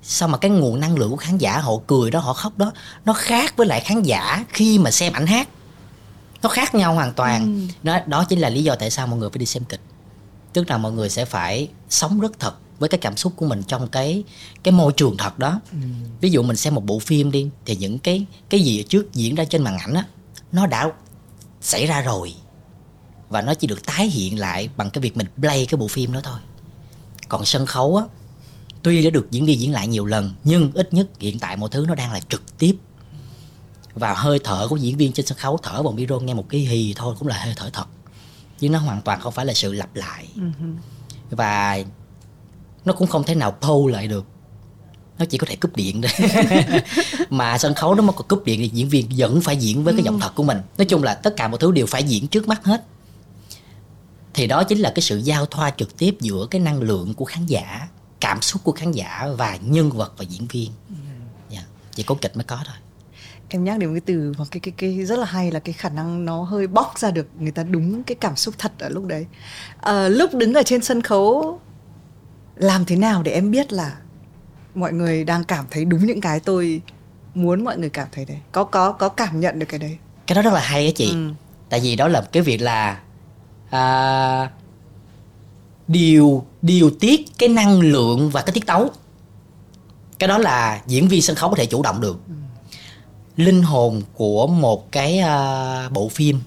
sao 0.02 0.28
mà 0.28 0.38
cái 0.38 0.50
nguồn 0.50 0.80
năng 0.80 0.96
lượng 0.96 1.10
của 1.10 1.16
khán 1.16 1.38
giả 1.38 1.58
họ 1.58 1.72
cười 1.86 2.10
đó, 2.10 2.20
họ 2.20 2.32
khóc 2.32 2.58
đó, 2.58 2.72
nó 3.04 3.12
khác 3.12 3.56
với 3.56 3.66
lại 3.66 3.80
khán 3.80 4.02
giả 4.02 4.44
khi 4.48 4.78
mà 4.78 4.90
xem 4.90 5.12
ảnh 5.12 5.26
hát? 5.26 5.48
Nó 6.44 6.50
khác 6.50 6.74
nhau 6.74 6.94
hoàn 6.94 7.12
toàn. 7.12 7.44
Ừ. 7.44 7.74
đó 7.82 7.98
đó 8.06 8.24
chính 8.24 8.38
là 8.38 8.48
lý 8.48 8.62
do 8.62 8.74
tại 8.74 8.90
sao 8.90 9.06
mọi 9.06 9.18
người 9.18 9.30
phải 9.30 9.38
đi 9.38 9.46
xem 9.46 9.64
kịch. 9.64 9.80
Tức 10.52 10.70
là 10.70 10.78
mọi 10.78 10.92
người 10.92 11.10
sẽ 11.10 11.24
phải 11.24 11.68
sống 11.88 12.20
rất 12.20 12.38
thật 12.38 12.54
với 12.78 12.88
cái 12.88 12.98
cảm 12.98 13.16
xúc 13.16 13.32
của 13.36 13.46
mình 13.46 13.62
trong 13.62 13.88
cái 13.88 14.24
cái 14.62 14.72
môi 14.72 14.92
trường 14.92 15.16
thật 15.16 15.38
đó. 15.38 15.60
Ừ. 15.72 15.78
ví 16.20 16.30
dụ 16.30 16.42
mình 16.42 16.56
xem 16.56 16.74
một 16.74 16.84
bộ 16.84 16.98
phim 16.98 17.30
đi 17.30 17.48
thì 17.66 17.76
những 17.76 17.98
cái 17.98 18.26
cái 18.50 18.60
gì 18.60 18.80
ở 18.80 18.84
trước 18.88 19.12
diễn 19.14 19.34
ra 19.34 19.44
trên 19.44 19.62
màn 19.62 19.78
ảnh 19.78 19.94
á 19.94 20.04
nó 20.52 20.66
đã 20.66 20.92
xảy 21.60 21.86
ra 21.86 22.00
rồi. 22.00 22.34
Và 23.28 23.42
nó 23.42 23.54
chỉ 23.54 23.66
được 23.66 23.86
tái 23.86 24.06
hiện 24.06 24.38
lại 24.38 24.68
bằng 24.76 24.90
cái 24.90 25.02
việc 25.02 25.16
mình 25.16 25.26
play 25.36 25.66
cái 25.66 25.78
bộ 25.78 25.88
phim 25.88 26.12
đó 26.12 26.20
thôi. 26.24 26.38
Còn 27.28 27.44
sân 27.44 27.66
khấu 27.66 27.96
á 27.96 28.04
tuy 28.82 29.04
đã 29.04 29.10
được 29.10 29.30
diễn 29.30 29.46
đi 29.46 29.54
diễn 29.54 29.72
lại 29.72 29.88
nhiều 29.88 30.06
lần 30.06 30.34
nhưng 30.44 30.72
ít 30.74 30.94
nhất 30.94 31.08
hiện 31.20 31.38
tại 31.38 31.56
mọi 31.56 31.68
thứ 31.72 31.84
nó 31.88 31.94
đang 31.94 32.12
là 32.12 32.20
trực 32.28 32.58
tiếp 32.58 32.76
và 33.94 34.14
hơi 34.14 34.38
thở 34.44 34.66
của 34.70 34.76
diễn 34.76 34.96
viên 34.96 35.12
trên 35.12 35.26
sân 35.26 35.38
khấu 35.38 35.58
thở 35.62 35.82
bằng 35.82 35.96
micro 35.96 36.18
nghe 36.18 36.34
một 36.34 36.46
cái 36.48 36.60
hì 36.60 36.94
thôi 36.96 37.14
cũng 37.18 37.28
là 37.28 37.38
hơi 37.44 37.54
thở 37.56 37.70
thật 37.72 37.86
chứ 38.58 38.68
nó 38.68 38.78
hoàn 38.78 39.02
toàn 39.02 39.20
không 39.20 39.32
phải 39.32 39.46
là 39.46 39.52
sự 39.54 39.72
lặp 39.72 39.96
lại 39.96 40.28
uh-huh. 40.36 40.74
và 41.30 41.78
nó 42.84 42.92
cũng 42.92 43.08
không 43.08 43.24
thể 43.24 43.34
nào 43.34 43.50
pâu 43.50 43.88
lại 43.88 44.08
được 44.08 44.26
nó 45.18 45.24
chỉ 45.24 45.38
có 45.38 45.46
thể 45.46 45.56
cúp 45.56 45.76
điện 45.76 46.02
thôi 46.02 46.28
mà 47.30 47.58
sân 47.58 47.74
khấu 47.74 47.94
nó 47.94 48.02
mà 48.02 48.12
có 48.12 48.24
cúp 48.28 48.44
điện 48.44 48.60
thì 48.60 48.70
diễn 48.74 48.88
viên 48.88 49.08
vẫn 49.16 49.40
phải 49.40 49.56
diễn 49.56 49.84
với 49.84 49.94
cái 49.94 50.02
giọng 50.02 50.14
ừ. 50.14 50.20
thật 50.22 50.32
của 50.34 50.42
mình 50.42 50.58
nói 50.78 50.84
chung 50.84 51.02
là 51.02 51.14
tất 51.14 51.34
cả 51.36 51.48
mọi 51.48 51.58
thứ 51.58 51.72
đều 51.72 51.86
phải 51.86 52.04
diễn 52.04 52.26
trước 52.26 52.48
mắt 52.48 52.64
hết 52.64 52.84
thì 54.34 54.46
đó 54.46 54.64
chính 54.64 54.78
là 54.78 54.92
cái 54.94 55.02
sự 55.02 55.18
giao 55.18 55.46
thoa 55.46 55.70
trực 55.70 55.96
tiếp 55.98 56.16
giữa 56.20 56.46
cái 56.50 56.60
năng 56.60 56.80
lượng 56.80 57.14
của 57.14 57.24
khán 57.24 57.46
giả 57.46 57.88
cảm 58.20 58.42
xúc 58.42 58.64
của 58.64 58.72
khán 58.72 58.92
giả 58.92 59.26
và 59.38 59.56
nhân 59.56 59.90
vật 59.90 60.12
và 60.16 60.24
diễn 60.24 60.46
viên 60.46 60.70
yeah. 60.70 60.98
Ừ. 61.50 61.54
Dạ, 61.54 61.64
chỉ 61.94 62.02
có 62.02 62.14
kịch 62.20 62.36
mới 62.36 62.44
có 62.44 62.58
thôi 62.66 62.76
em 63.48 63.64
nhắc 63.64 63.78
đến 63.78 63.94
cái 63.94 64.00
từ 64.00 64.32
hoặc 64.36 64.48
cái 64.50 64.60
cái 64.60 64.74
cái 64.76 65.04
rất 65.04 65.18
là 65.18 65.26
hay 65.26 65.50
là 65.50 65.60
cái 65.60 65.72
khả 65.72 65.88
năng 65.88 66.24
nó 66.24 66.42
hơi 66.42 66.66
bóc 66.66 66.98
ra 66.98 67.10
được 67.10 67.26
người 67.38 67.50
ta 67.50 67.62
đúng 67.62 68.02
cái 68.02 68.14
cảm 68.14 68.36
xúc 68.36 68.54
thật 68.58 68.72
ở 68.78 68.88
lúc 68.88 69.06
đấy. 69.06 69.26
À, 69.80 70.08
lúc 70.08 70.34
đứng 70.34 70.54
ở 70.54 70.62
trên 70.62 70.82
sân 70.82 71.02
khấu 71.02 71.60
làm 72.56 72.84
thế 72.84 72.96
nào 72.96 73.22
để 73.22 73.32
em 73.32 73.50
biết 73.50 73.72
là 73.72 73.96
mọi 74.74 74.92
người 74.92 75.24
đang 75.24 75.44
cảm 75.44 75.64
thấy 75.70 75.84
đúng 75.84 76.06
những 76.06 76.20
cái 76.20 76.40
tôi 76.40 76.82
muốn 77.34 77.64
mọi 77.64 77.78
người 77.78 77.90
cảm 77.90 78.08
thấy 78.12 78.24
đấy? 78.24 78.38
Có 78.52 78.64
có 78.64 78.92
có 78.92 79.08
cảm 79.08 79.40
nhận 79.40 79.58
được 79.58 79.66
cái 79.68 79.78
đấy? 79.78 79.98
Cái 80.26 80.36
đó 80.36 80.42
rất 80.42 80.52
là 80.52 80.60
hay 80.60 80.86
á 80.86 80.92
chị. 80.96 81.10
Ừ. 81.10 81.30
tại 81.68 81.80
vì 81.80 81.96
đó 81.96 82.08
là 82.08 82.28
cái 82.32 82.42
việc 82.42 82.62
là 82.62 83.00
à, 83.70 84.50
điều 85.88 86.44
điều 86.62 86.90
tiết 86.90 87.38
cái 87.38 87.48
năng 87.48 87.80
lượng 87.80 88.30
và 88.30 88.42
cái 88.42 88.52
tiết 88.52 88.66
tấu. 88.66 88.90
Cái 90.18 90.28
đó 90.28 90.38
là 90.38 90.82
diễn 90.86 91.08
viên 91.08 91.22
sân 91.22 91.36
khấu 91.36 91.50
có 91.50 91.56
thể 91.56 91.66
chủ 91.66 91.82
động 91.82 92.00
được. 92.00 92.16
Ừ 92.28 92.34
linh 93.36 93.62
hồn 93.62 94.02
của 94.14 94.46
một 94.46 94.92
cái 94.92 95.20
uh, 95.20 95.92
bộ 95.92 96.08
phim 96.08 96.40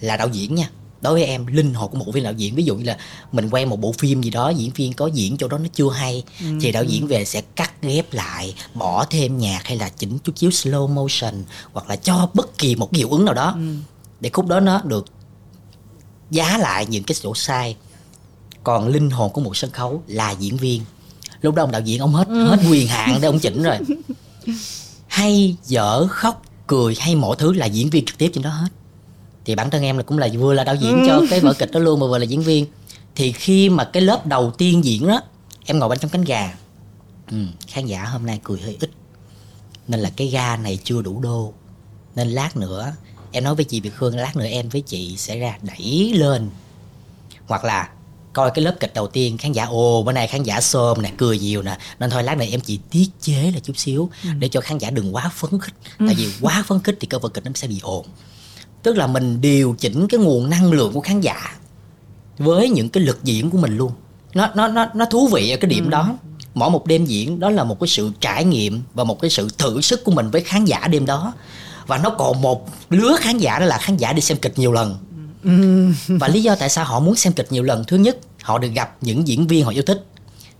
là 0.00 0.16
đạo 0.16 0.28
diễn 0.28 0.54
nha 0.54 0.70
đối 1.00 1.12
với 1.12 1.24
em 1.24 1.46
linh 1.46 1.74
hồn 1.74 1.90
của 1.90 1.98
một 1.98 2.04
bộ 2.06 2.12
phim 2.12 2.24
đạo 2.24 2.32
diễn 2.32 2.54
ví 2.54 2.64
dụ 2.64 2.76
như 2.76 2.84
là 2.84 2.96
mình 3.32 3.50
quay 3.50 3.66
một 3.66 3.80
bộ 3.80 3.92
phim 3.92 4.22
gì 4.22 4.30
đó 4.30 4.48
diễn 4.48 4.70
viên 4.70 4.92
có 4.92 5.06
diễn 5.06 5.36
chỗ 5.36 5.48
đó 5.48 5.58
nó 5.58 5.68
chưa 5.74 5.90
hay 5.90 6.24
ừ. 6.40 6.46
thì 6.60 6.72
đạo 6.72 6.84
diễn 6.84 7.06
về 7.06 7.24
sẽ 7.24 7.42
cắt 7.56 7.82
ghép 7.82 8.12
lại 8.12 8.54
bỏ 8.74 9.04
thêm 9.04 9.38
nhạc 9.38 9.60
hay 9.64 9.76
là 9.76 9.88
chỉnh 9.88 10.18
chút 10.18 10.32
xíu 10.38 10.50
slow 10.50 10.88
motion 10.88 11.44
hoặc 11.72 11.88
là 11.88 11.96
cho 11.96 12.28
bất 12.34 12.58
kỳ 12.58 12.76
một 12.76 12.92
cái 12.92 12.98
hiệu 12.98 13.10
ứng 13.10 13.24
nào 13.24 13.34
đó 13.34 13.52
ừ. 13.56 13.74
để 14.20 14.30
khúc 14.32 14.46
đó 14.46 14.60
nó 14.60 14.80
được 14.84 15.06
giá 16.30 16.58
lại 16.58 16.86
những 16.86 17.04
cái 17.04 17.14
chỗ 17.20 17.34
sai 17.34 17.76
còn 18.64 18.88
linh 18.88 19.10
hồn 19.10 19.32
của 19.32 19.40
một 19.40 19.56
sân 19.56 19.70
khấu 19.70 20.02
là 20.06 20.30
diễn 20.30 20.56
viên 20.56 20.82
lúc 21.40 21.54
đó 21.54 21.62
ông 21.62 21.70
đạo 21.70 21.80
diễn 21.80 22.00
ông 22.00 22.14
hết 22.14 22.28
ừ. 22.28 22.48
hết 22.48 22.58
quyền 22.70 22.88
hạn 22.88 23.18
để 23.20 23.28
ông 23.28 23.38
chỉnh 23.38 23.62
rồi 23.62 23.78
hay 25.18 25.56
dở 25.64 26.06
khóc 26.06 26.42
cười 26.66 26.94
hay 27.00 27.14
mọi 27.14 27.36
thứ 27.38 27.52
là 27.52 27.66
diễn 27.66 27.90
viên 27.90 28.04
trực 28.04 28.18
tiếp 28.18 28.30
trên 28.34 28.42
đó 28.42 28.50
hết. 28.50 28.68
Thì 29.44 29.54
bản 29.54 29.70
thân 29.70 29.82
em 29.82 29.96
là 29.96 30.02
cũng 30.02 30.18
là 30.18 30.28
vừa 30.38 30.54
là 30.54 30.64
đạo 30.64 30.74
diễn 30.74 31.00
ừ. 31.00 31.04
cho 31.06 31.22
cái 31.30 31.40
vở 31.40 31.54
kịch 31.58 31.70
đó 31.72 31.80
luôn 31.80 32.00
mà 32.00 32.06
vừa 32.06 32.18
là 32.18 32.24
diễn 32.24 32.42
viên. 32.42 32.66
Thì 33.14 33.32
khi 33.32 33.68
mà 33.68 33.84
cái 33.84 34.02
lớp 34.02 34.26
đầu 34.26 34.52
tiên 34.58 34.84
diễn 34.84 35.08
đó 35.08 35.20
em 35.66 35.78
ngồi 35.78 35.88
bên 35.88 35.98
trong 35.98 36.10
cánh 36.10 36.24
gà. 36.24 36.54
Ừ, 37.30 37.36
khán 37.66 37.86
giả 37.86 38.04
hôm 38.04 38.26
nay 38.26 38.40
cười 38.42 38.60
hơi 38.60 38.76
ít. 38.80 38.90
Nên 39.88 40.00
là 40.00 40.10
cái 40.16 40.28
ga 40.28 40.56
này 40.56 40.78
chưa 40.84 41.02
đủ 41.02 41.20
đô. 41.20 41.52
Nên 42.14 42.28
lát 42.28 42.56
nữa 42.56 42.92
em 43.32 43.44
nói 43.44 43.54
với 43.54 43.64
chị 43.64 43.80
Việt 43.80 43.96
Hương 43.96 44.16
lát 44.16 44.36
nữa 44.36 44.46
em 44.46 44.68
với 44.68 44.80
chị 44.80 45.16
sẽ 45.16 45.38
ra 45.38 45.58
đẩy 45.62 46.12
lên. 46.14 46.50
Hoặc 47.46 47.64
là 47.64 47.88
coi 48.32 48.50
cái 48.50 48.64
lớp 48.64 48.74
kịch 48.80 48.94
đầu 48.94 49.06
tiên 49.06 49.38
khán 49.38 49.52
giả 49.52 49.64
ồ 49.64 50.02
bữa 50.02 50.12
nay 50.12 50.26
khán 50.26 50.42
giả 50.42 50.60
xôm 50.60 51.02
nè 51.02 51.12
cười 51.16 51.38
nhiều 51.38 51.62
nè. 51.62 51.78
Nên 51.98 52.10
thôi 52.10 52.22
lát 52.22 52.38
này 52.38 52.48
em 52.50 52.60
chỉ 52.60 52.78
tiết 52.90 53.06
chế 53.20 53.50
là 53.54 53.60
chút 53.60 53.72
xíu 53.76 54.10
ừ. 54.24 54.30
để 54.38 54.48
cho 54.48 54.60
khán 54.60 54.78
giả 54.78 54.90
đừng 54.90 55.14
quá 55.14 55.30
phấn 55.34 55.60
khích. 55.60 55.74
Ừ. 55.98 56.04
tại 56.06 56.14
vì 56.18 56.28
quá 56.40 56.64
phấn 56.66 56.80
khích 56.80 56.96
thì 57.00 57.06
cơ 57.06 57.18
vở 57.18 57.28
kịch 57.28 57.44
nó 57.44 57.50
sẽ 57.54 57.68
bị 57.68 57.78
ồn. 57.82 58.06
Tức 58.82 58.96
là 58.96 59.06
mình 59.06 59.40
điều 59.40 59.76
chỉnh 59.78 60.08
cái 60.08 60.20
nguồn 60.20 60.50
năng 60.50 60.72
lượng 60.72 60.92
của 60.92 61.00
khán 61.00 61.20
giả 61.20 61.56
với 62.38 62.68
những 62.68 62.88
cái 62.88 63.02
lực 63.02 63.24
diễn 63.24 63.50
của 63.50 63.58
mình 63.58 63.76
luôn. 63.76 63.92
Nó 64.34 64.48
nó 64.54 64.68
nó 64.68 64.86
nó 64.94 65.04
thú 65.04 65.28
vị 65.28 65.50
ở 65.50 65.56
cái 65.56 65.70
điểm 65.70 65.84
ừ. 65.84 65.90
đó. 65.90 66.16
Mỗi 66.54 66.70
một 66.70 66.86
đêm 66.86 67.04
diễn 67.04 67.40
đó 67.40 67.50
là 67.50 67.64
một 67.64 67.80
cái 67.80 67.88
sự 67.88 68.10
trải 68.20 68.44
nghiệm 68.44 68.82
và 68.94 69.04
một 69.04 69.20
cái 69.20 69.30
sự 69.30 69.48
thử 69.58 69.80
sức 69.80 70.04
của 70.04 70.12
mình 70.12 70.30
với 70.30 70.40
khán 70.40 70.64
giả 70.64 70.88
đêm 70.88 71.06
đó. 71.06 71.32
Và 71.86 71.98
nó 71.98 72.10
còn 72.10 72.42
một 72.42 72.68
lứa 72.90 73.16
khán 73.20 73.38
giả 73.38 73.58
đó 73.58 73.66
là 73.66 73.78
khán 73.78 73.96
giả 73.96 74.12
đi 74.12 74.20
xem 74.20 74.38
kịch 74.38 74.58
nhiều 74.58 74.72
lần 74.72 74.96
và 76.08 76.28
lý 76.28 76.42
do 76.42 76.54
tại 76.54 76.68
sao 76.68 76.84
họ 76.84 77.00
muốn 77.00 77.16
xem 77.16 77.32
kịch 77.32 77.52
nhiều 77.52 77.62
lần. 77.62 77.84
Thứ 77.84 77.96
nhất 77.96 78.16
họ 78.42 78.58
được 78.58 78.68
gặp 78.68 78.96
những 79.00 79.28
diễn 79.28 79.46
viên 79.46 79.64
họ 79.64 79.70
yêu 79.70 79.82
thích. 79.82 80.04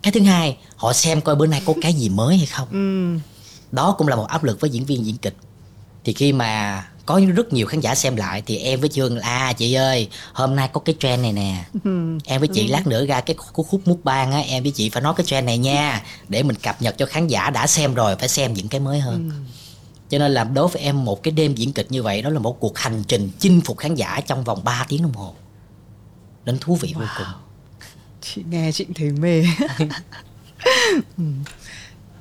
Cái 0.02 0.12
thứ 0.12 0.20
hai 0.20 0.56
họ 0.76 0.92
xem 0.92 1.20
coi 1.20 1.37
bữa 1.37 1.47
nay 1.47 1.62
có 1.66 1.75
cái 1.82 1.92
gì 1.92 2.08
mới 2.08 2.37
hay 2.37 2.47
không. 2.47 3.20
Đó 3.73 3.94
cũng 3.99 4.08
là 4.08 4.16
một 4.16 4.26
áp 4.28 4.44
lực 4.44 4.61
với 4.61 4.70
diễn 4.70 4.85
viên 4.85 5.06
diễn 5.06 5.16
kịch. 5.16 5.37
Thì 6.04 6.12
khi 6.12 6.32
mà 6.32 6.85
có 7.06 7.20
rất 7.35 7.52
nhiều 7.52 7.66
khán 7.66 7.80
giả 7.80 7.94
xem 7.94 8.16
lại 8.16 8.42
thì 8.47 8.56
em 8.56 8.80
với 8.80 8.88
chương 8.88 9.16
là 9.16 9.28
à 9.28 9.52
chị 9.52 9.75
ơi 9.75 10.08
hôm 10.32 10.56
nay 10.56 10.68
có 10.73 10.80
cái 10.80 10.94
trend 11.00 11.23
này 11.23 11.32
nè. 11.32 11.64
Em 12.25 12.40
với 12.40 12.49
chị 12.54 12.68
lát 12.68 12.87
nữa 12.87 13.06
ra 13.06 13.20
cái 13.20 13.37
khúc, 13.38 13.66
khúc 13.68 13.88
mút 13.88 14.00
ban 14.04 14.32
á 14.32 14.38
em 14.38 14.62
với 14.62 14.73
chị 14.73 14.88
phải 14.88 15.02
nói 15.02 15.14
cái 15.16 15.26
trend 15.26 15.47
này 15.47 15.58
nha 15.58 16.02
để 16.28 16.42
mình 16.42 16.56
cập 16.56 16.82
nhật 16.82 16.99
cho 16.99 17.06
khán 17.06 17.26
giả 17.26 17.50
đã 17.50 17.66
xem 17.66 17.94
rồi 17.94 18.16
phải 18.16 18.28
xem 18.28 18.54
những 18.54 18.68
cái 18.68 18.80
mới 18.80 19.00
hơn 19.00 19.30
cho 20.08 20.18
nên 20.18 20.32
là 20.32 20.44
đối 20.44 20.68
với 20.68 20.82
em 20.82 21.04
một 21.04 21.22
cái 21.22 21.32
đêm 21.32 21.54
diễn 21.54 21.72
kịch 21.72 21.86
như 21.90 22.02
vậy 22.02 22.22
đó 22.22 22.30
là 22.30 22.38
một 22.38 22.60
cuộc 22.60 22.78
hành 22.78 23.02
trình 23.08 23.30
chinh 23.38 23.60
phục 23.60 23.78
khán 23.78 23.94
giả 23.94 24.20
trong 24.26 24.44
vòng 24.44 24.64
3 24.64 24.86
tiếng 24.88 25.02
đồng 25.02 25.12
hồ. 25.12 25.34
Đến 26.44 26.58
thú 26.60 26.76
vị 26.76 26.94
wow. 26.96 27.00
vô 27.00 27.06
cùng. 27.18 27.26
Chị 28.20 28.44
nghe 28.50 28.72
chị 28.72 28.86
thấy 28.94 29.10
mê. 29.10 29.44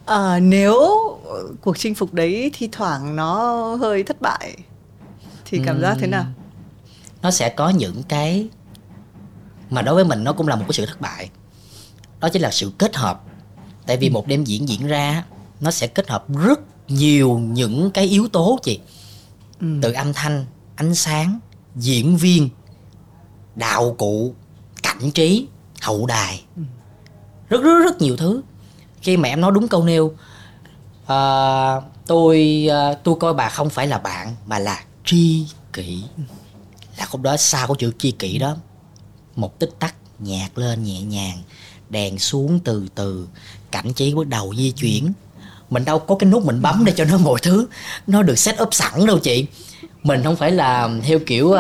À, 0.06 0.40
nếu 0.40 0.80
cuộc 1.62 1.78
chinh 1.78 1.96
phục 1.96 2.14
đấy 2.14 2.52
thi 2.54 2.70
thoảng 2.72 3.16
nó 3.16 3.64
hơi 3.76 4.04
thất 4.04 4.22
bại 4.22 4.58
thì 5.46 5.62
cảm 5.66 5.82
giác 5.82 5.98
thế 6.00 6.08
nào? 6.08 6.26
Nó 7.22 7.32
sẽ 7.32 7.50
có 7.50 7.70
những 7.70 8.04
cái 8.04 8.48
mà 9.70 9.82
đối 9.82 9.96
với 9.96 10.06
mình 10.06 10.24
nó 10.24 10.34
cũng 10.34 10.48
là 10.48 10.56
một 10.56 10.64
cái 10.68 10.74
sự 10.74 10.86
thất 10.86 11.02
bại. 11.02 11.30
Đó 12.20 12.30
chính 12.30 12.42
là 12.42 12.52
sự 12.52 12.72
kết 12.78 12.96
hợp. 12.96 13.24
Tại 13.86 13.98
vì 13.98 14.10
một 14.10 14.28
đêm 14.28 14.44
diễn 14.44 14.70
diễn 14.70 14.88
ra 14.88 15.24
nó 15.60 15.72
sẽ 15.72 15.88
kết 15.88 16.10
hợp 16.10 16.26
rất 16.30 16.60
nhiều 16.88 17.38
những 17.38 17.92
cái 17.92 18.06
yếu 18.06 18.28
tố 18.28 18.60
chị. 18.64 18.80
Ừ. 19.60 19.68
từ 19.82 19.92
âm 19.92 20.14
thanh 20.14 20.46
ánh 20.76 20.96
sáng 20.96 21.40
diễn 21.76 22.18
viên 22.18 22.50
đạo 23.56 23.96
cụ 23.98 24.34
cảnh 24.84 25.12
trí 25.12 25.48
hậu 25.82 26.06
đài. 26.06 26.44
Ừ. 26.56 26.62
rất 27.50 27.62
rất 27.62 27.80
rất 27.84 28.02
nhiều 28.02 28.18
thứ. 28.18 28.42
Khi 29.02 29.18
mà 29.18 29.30
em 29.30 29.42
nói 29.42 29.52
đúng 29.52 29.68
câu 29.68 29.84
nêu 29.84 30.06
uh, 31.04 31.84
tôi 32.06 32.68
uh, 32.92 32.98
tôi 33.04 33.16
coi 33.20 33.34
bà 33.34 33.50
không 33.50 33.70
phải 33.70 33.88
là 33.88 33.98
bạn 33.98 34.36
mà 34.46 34.60
là 34.60 34.84
tri 35.06 35.46
kỷ. 35.74 36.04
Là 36.98 37.06
khúc 37.06 37.22
đó 37.22 37.38
sau 37.38 37.68
cái 37.68 37.76
chữ 37.80 37.92
tri 37.98 38.12
kỷ 38.12 38.38
đó 38.38 38.56
một 39.36 39.60
tích 39.60 39.72
tắc 39.80 39.96
nhạc 40.20 40.58
lên 40.58 40.84
nhẹ 40.84 41.02
nhàng 41.02 41.38
đèn 41.90 42.20
xuống 42.20 42.60
từ 42.60 42.88
từ 42.96 43.28
cảnh 43.72 43.94
trí 43.94 44.14
bắt 44.14 44.28
đầu 44.28 44.56
di 44.56 44.72
chuyển 44.72 45.12
mình 45.70 45.86
đâu 45.86 46.00
có 46.00 46.16
cái 46.16 46.30
nút 46.30 46.46
mình 46.46 46.62
bấm 46.62 46.86
để 46.86 46.94
cho 46.96 47.06
nó 47.06 47.18
mọi 47.18 47.40
thứ. 47.42 47.68
Nó 48.08 48.24
được 48.24 48.40
set 48.40 48.62
up 48.62 48.74
sẵn 48.74 49.06
đâu 49.06 49.20
chị. 49.20 49.46
Mình 50.04 50.24
không 50.24 50.36
phải 50.36 50.52
là 50.52 50.90
theo 51.04 51.20
kiểu 51.26 51.48
uh, 51.48 51.58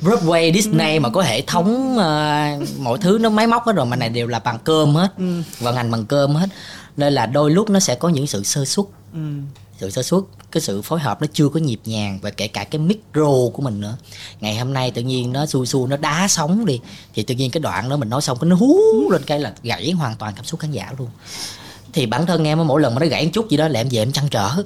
Broadway 0.00 0.54
Disney 0.54 0.98
mà 0.98 1.08
có 1.08 1.22
hệ 1.22 1.40
thống 1.40 1.96
uh, 1.96 2.78
mọi 2.78 2.98
thứ 3.00 3.18
nó 3.20 3.30
máy 3.30 3.46
móc 3.46 3.66
hết 3.66 3.72
rồi 3.76 3.86
mà 3.86 3.96
này 3.96 4.08
đều 4.08 4.26
là 4.26 4.38
bằng 4.38 4.58
cơm 4.64 4.94
hết 4.94 5.12
ừ. 5.18 5.42
vận 5.58 5.76
hành 5.76 5.90
bằng 5.90 6.06
cơm 6.06 6.34
hết. 6.34 6.48
Nên 6.96 7.12
là 7.12 7.26
đôi 7.26 7.50
lúc 7.50 7.70
nó 7.70 7.80
sẽ 7.80 7.94
có 7.94 8.08
những 8.08 8.26
sự 8.26 8.42
sơ 8.42 8.64
suất. 8.64 8.86
Ừ. 9.14 9.18
sự 9.78 9.90
sơ 9.90 10.02
suất 10.02 10.22
cái 10.52 10.60
sự 10.60 10.82
phối 10.82 11.00
hợp 11.00 11.20
nó 11.20 11.26
chưa 11.32 11.48
có 11.48 11.60
nhịp 11.60 11.80
nhàng 11.84 12.18
và 12.22 12.30
kể 12.30 12.48
cả 12.48 12.64
cái 12.64 12.78
micro 12.78 13.50
của 13.52 13.62
mình 13.62 13.80
nữa. 13.80 13.96
Ngày 14.40 14.56
hôm 14.56 14.72
nay 14.72 14.90
tự 14.90 15.02
nhiên 15.02 15.32
nó 15.32 15.46
xui 15.46 15.66
xui 15.66 15.88
nó 15.88 15.96
đá 15.96 16.26
sóng 16.28 16.66
đi 16.66 16.80
thì 17.14 17.22
tự 17.22 17.34
nhiên 17.34 17.50
cái 17.50 17.60
đoạn 17.60 17.88
đó 17.88 17.96
mình 17.96 18.08
nói 18.08 18.22
xong 18.22 18.38
cái 18.40 18.50
nó 18.50 18.56
hú 18.56 18.76
lên 19.10 19.22
cái 19.26 19.40
là 19.40 19.52
gãy 19.62 19.90
hoàn 19.90 20.16
toàn 20.16 20.32
cảm 20.36 20.44
xúc 20.44 20.60
khán 20.60 20.70
giả 20.70 20.92
luôn 20.98 21.08
thì 21.92 22.06
bản 22.06 22.26
thân 22.26 22.44
em 22.44 22.66
mỗi 22.66 22.80
lần 22.80 22.94
mà 22.94 23.00
nó 23.00 23.06
gãy 23.06 23.24
một 23.24 23.30
chút 23.34 23.48
gì 23.48 23.56
đó 23.56 23.68
là 23.68 23.80
em 23.80 23.88
về 23.90 24.02
em 24.02 24.12
chăn 24.12 24.28
trở. 24.28 24.48
Ừ. 24.56 24.64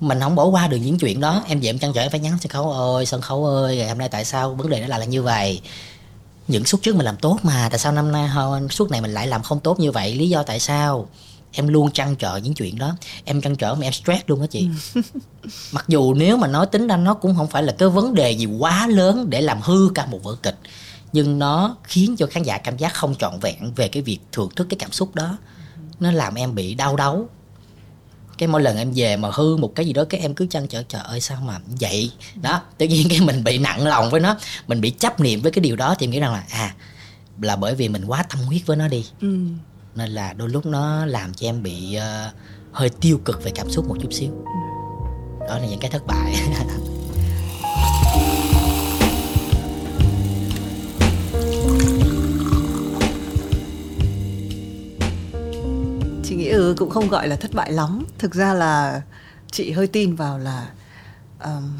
mình 0.00 0.20
không 0.20 0.34
bỏ 0.34 0.44
qua 0.44 0.68
được 0.68 0.76
những 0.76 0.98
chuyện 0.98 1.20
đó. 1.20 1.42
Em 1.46 1.60
về 1.60 1.68
em 1.68 1.78
chăn 1.78 1.92
trở 1.92 2.00
em 2.00 2.10
phải 2.10 2.20
nhắn 2.20 2.38
sân 2.40 2.50
khấu 2.50 2.72
ơi 2.72 3.06
sân 3.06 3.20
khấu 3.20 3.46
ơi 3.46 3.88
hôm 3.88 3.98
nay 3.98 4.08
tại 4.08 4.24
sao 4.24 4.54
vấn 4.54 4.70
đề 4.70 4.80
nó 4.80 4.86
lại 4.86 5.00
là 5.00 5.06
như 5.06 5.22
vậy? 5.22 5.60
Những 6.48 6.64
suất 6.64 6.82
trước 6.82 6.96
mình 6.96 7.04
làm 7.04 7.16
tốt 7.16 7.38
mà 7.42 7.68
tại 7.70 7.78
sao 7.78 7.92
năm 7.92 8.12
nay 8.12 8.28
suốt 8.70 8.90
này 8.90 9.00
mình 9.00 9.14
lại 9.14 9.26
làm 9.26 9.42
không 9.42 9.60
tốt 9.60 9.80
như 9.80 9.90
vậy? 9.92 10.14
Lý 10.14 10.28
do 10.28 10.42
tại 10.42 10.60
sao? 10.60 11.08
Em 11.52 11.68
luôn 11.68 11.90
trăn 11.90 12.16
trở 12.16 12.36
những 12.36 12.54
chuyện 12.54 12.78
đó. 12.78 12.96
Em 13.24 13.40
trăn 13.40 13.56
trở 13.56 13.74
mà 13.74 13.86
em 13.86 13.92
stress 13.92 14.22
luôn 14.26 14.40
á 14.40 14.46
chị. 14.50 14.68
Ừ. 14.94 15.02
mặc 15.72 15.84
dù 15.88 16.14
nếu 16.14 16.36
mà 16.36 16.46
nói 16.46 16.66
tính 16.66 16.86
ra 16.86 16.96
nó 16.96 17.14
cũng 17.14 17.34
không 17.36 17.46
phải 17.46 17.62
là 17.62 17.74
cái 17.78 17.88
vấn 17.88 18.14
đề 18.14 18.30
gì 18.30 18.46
quá 18.46 18.86
lớn 18.86 19.26
để 19.30 19.40
làm 19.40 19.60
hư 19.62 19.88
cả 19.94 20.06
một 20.06 20.22
vở 20.22 20.36
kịch 20.42 20.56
nhưng 21.14 21.38
nó 21.38 21.76
khiến 21.84 22.16
cho 22.16 22.26
khán 22.26 22.42
giả 22.42 22.58
cảm 22.58 22.76
giác 22.76 22.94
không 22.94 23.14
trọn 23.14 23.38
vẹn 23.40 23.72
về 23.76 23.88
cái 23.88 24.02
việc 24.02 24.18
thưởng 24.32 24.48
thức 24.56 24.66
cái 24.70 24.76
cảm 24.78 24.92
xúc 24.92 25.14
đó 25.14 25.36
nó 26.04 26.12
làm 26.12 26.34
em 26.34 26.54
bị 26.54 26.74
đau 26.74 26.96
đấu 26.96 27.28
cái 28.38 28.48
mỗi 28.48 28.62
lần 28.62 28.76
em 28.76 28.92
về 28.94 29.16
mà 29.16 29.30
hư 29.32 29.56
một 29.56 29.72
cái 29.74 29.86
gì 29.86 29.92
đó 29.92 30.04
cái 30.04 30.20
em 30.20 30.34
cứ 30.34 30.46
chăn 30.50 30.66
trở 30.66 30.82
trời 30.82 31.02
ơi 31.04 31.20
sao 31.20 31.38
mà 31.46 31.58
vậy? 31.80 32.12
Đó 32.42 32.62
tự 32.78 32.86
nhiên 32.86 33.06
cái 33.10 33.20
mình 33.20 33.44
bị 33.44 33.58
nặng 33.58 33.86
lòng 33.86 34.10
với 34.10 34.20
nó. 34.20 34.36
Mình 34.66 34.80
bị 34.80 34.90
chấp 34.90 35.20
niệm 35.20 35.40
với 35.40 35.52
cái 35.52 35.60
điều 35.60 35.76
đó 35.76 35.94
thì 35.98 36.06
em 36.06 36.10
nghĩ 36.10 36.20
rằng 36.20 36.32
là 36.32 36.44
à 36.50 36.74
là 37.40 37.56
bởi 37.56 37.74
vì 37.74 37.88
mình 37.88 38.04
quá 38.04 38.22
tâm 38.22 38.38
huyết 38.38 38.66
với 38.66 38.76
nó 38.76 38.88
đi. 38.88 39.06
Ừ. 39.20 39.38
nên 39.94 40.10
là 40.10 40.32
đôi 40.32 40.48
lúc 40.48 40.66
nó 40.66 41.06
làm 41.06 41.34
cho 41.34 41.48
em 41.48 41.62
bị 41.62 41.98
uh, 41.98 42.34
hơi 42.72 42.90
tiêu 43.00 43.20
cực 43.24 43.44
về 43.44 43.52
cảm 43.54 43.70
xúc 43.70 43.88
một 43.88 43.96
chút 44.02 44.12
xíu. 44.12 44.30
Đó 45.48 45.58
là 45.58 45.66
những 45.66 45.80
cái 45.80 45.90
thất 45.90 46.02
bại 46.06 46.34
chị 56.34 56.40
nghĩ 56.40 56.48
ừ 56.48 56.74
cũng 56.78 56.90
không 56.90 57.08
gọi 57.08 57.28
là 57.28 57.36
thất 57.36 57.54
bại 57.54 57.72
lắm. 57.72 58.04
Thực 58.18 58.34
ra 58.34 58.54
là 58.54 59.02
chị 59.50 59.70
hơi 59.70 59.86
tin 59.86 60.16
vào 60.16 60.38
là 60.38 60.68
um, 61.44 61.78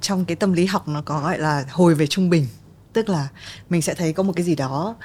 trong 0.00 0.24
cái 0.24 0.36
tâm 0.36 0.52
lý 0.52 0.66
học 0.66 0.88
nó 0.88 1.02
có 1.04 1.20
gọi 1.20 1.38
là 1.38 1.64
hồi 1.70 1.94
về 1.94 2.06
trung 2.06 2.30
bình. 2.30 2.46
Tức 2.92 3.08
là 3.08 3.28
mình 3.70 3.82
sẽ 3.82 3.94
thấy 3.94 4.12
có 4.12 4.22
một 4.22 4.32
cái 4.36 4.44
gì 4.44 4.54
đó 4.54 4.96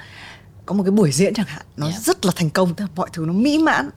có 0.66 0.74
một 0.74 0.82
cái 0.82 0.90
buổi 0.90 1.12
diễn 1.12 1.34
chẳng 1.34 1.46
hạn 1.46 1.62
nó 1.76 1.88
yeah. 1.88 2.02
rất 2.02 2.24
là 2.24 2.32
thành 2.36 2.50
công 2.50 2.74
mọi 2.94 3.08
thứ 3.12 3.24
nó 3.26 3.32
mỹ 3.32 3.58
mãn. 3.58 3.90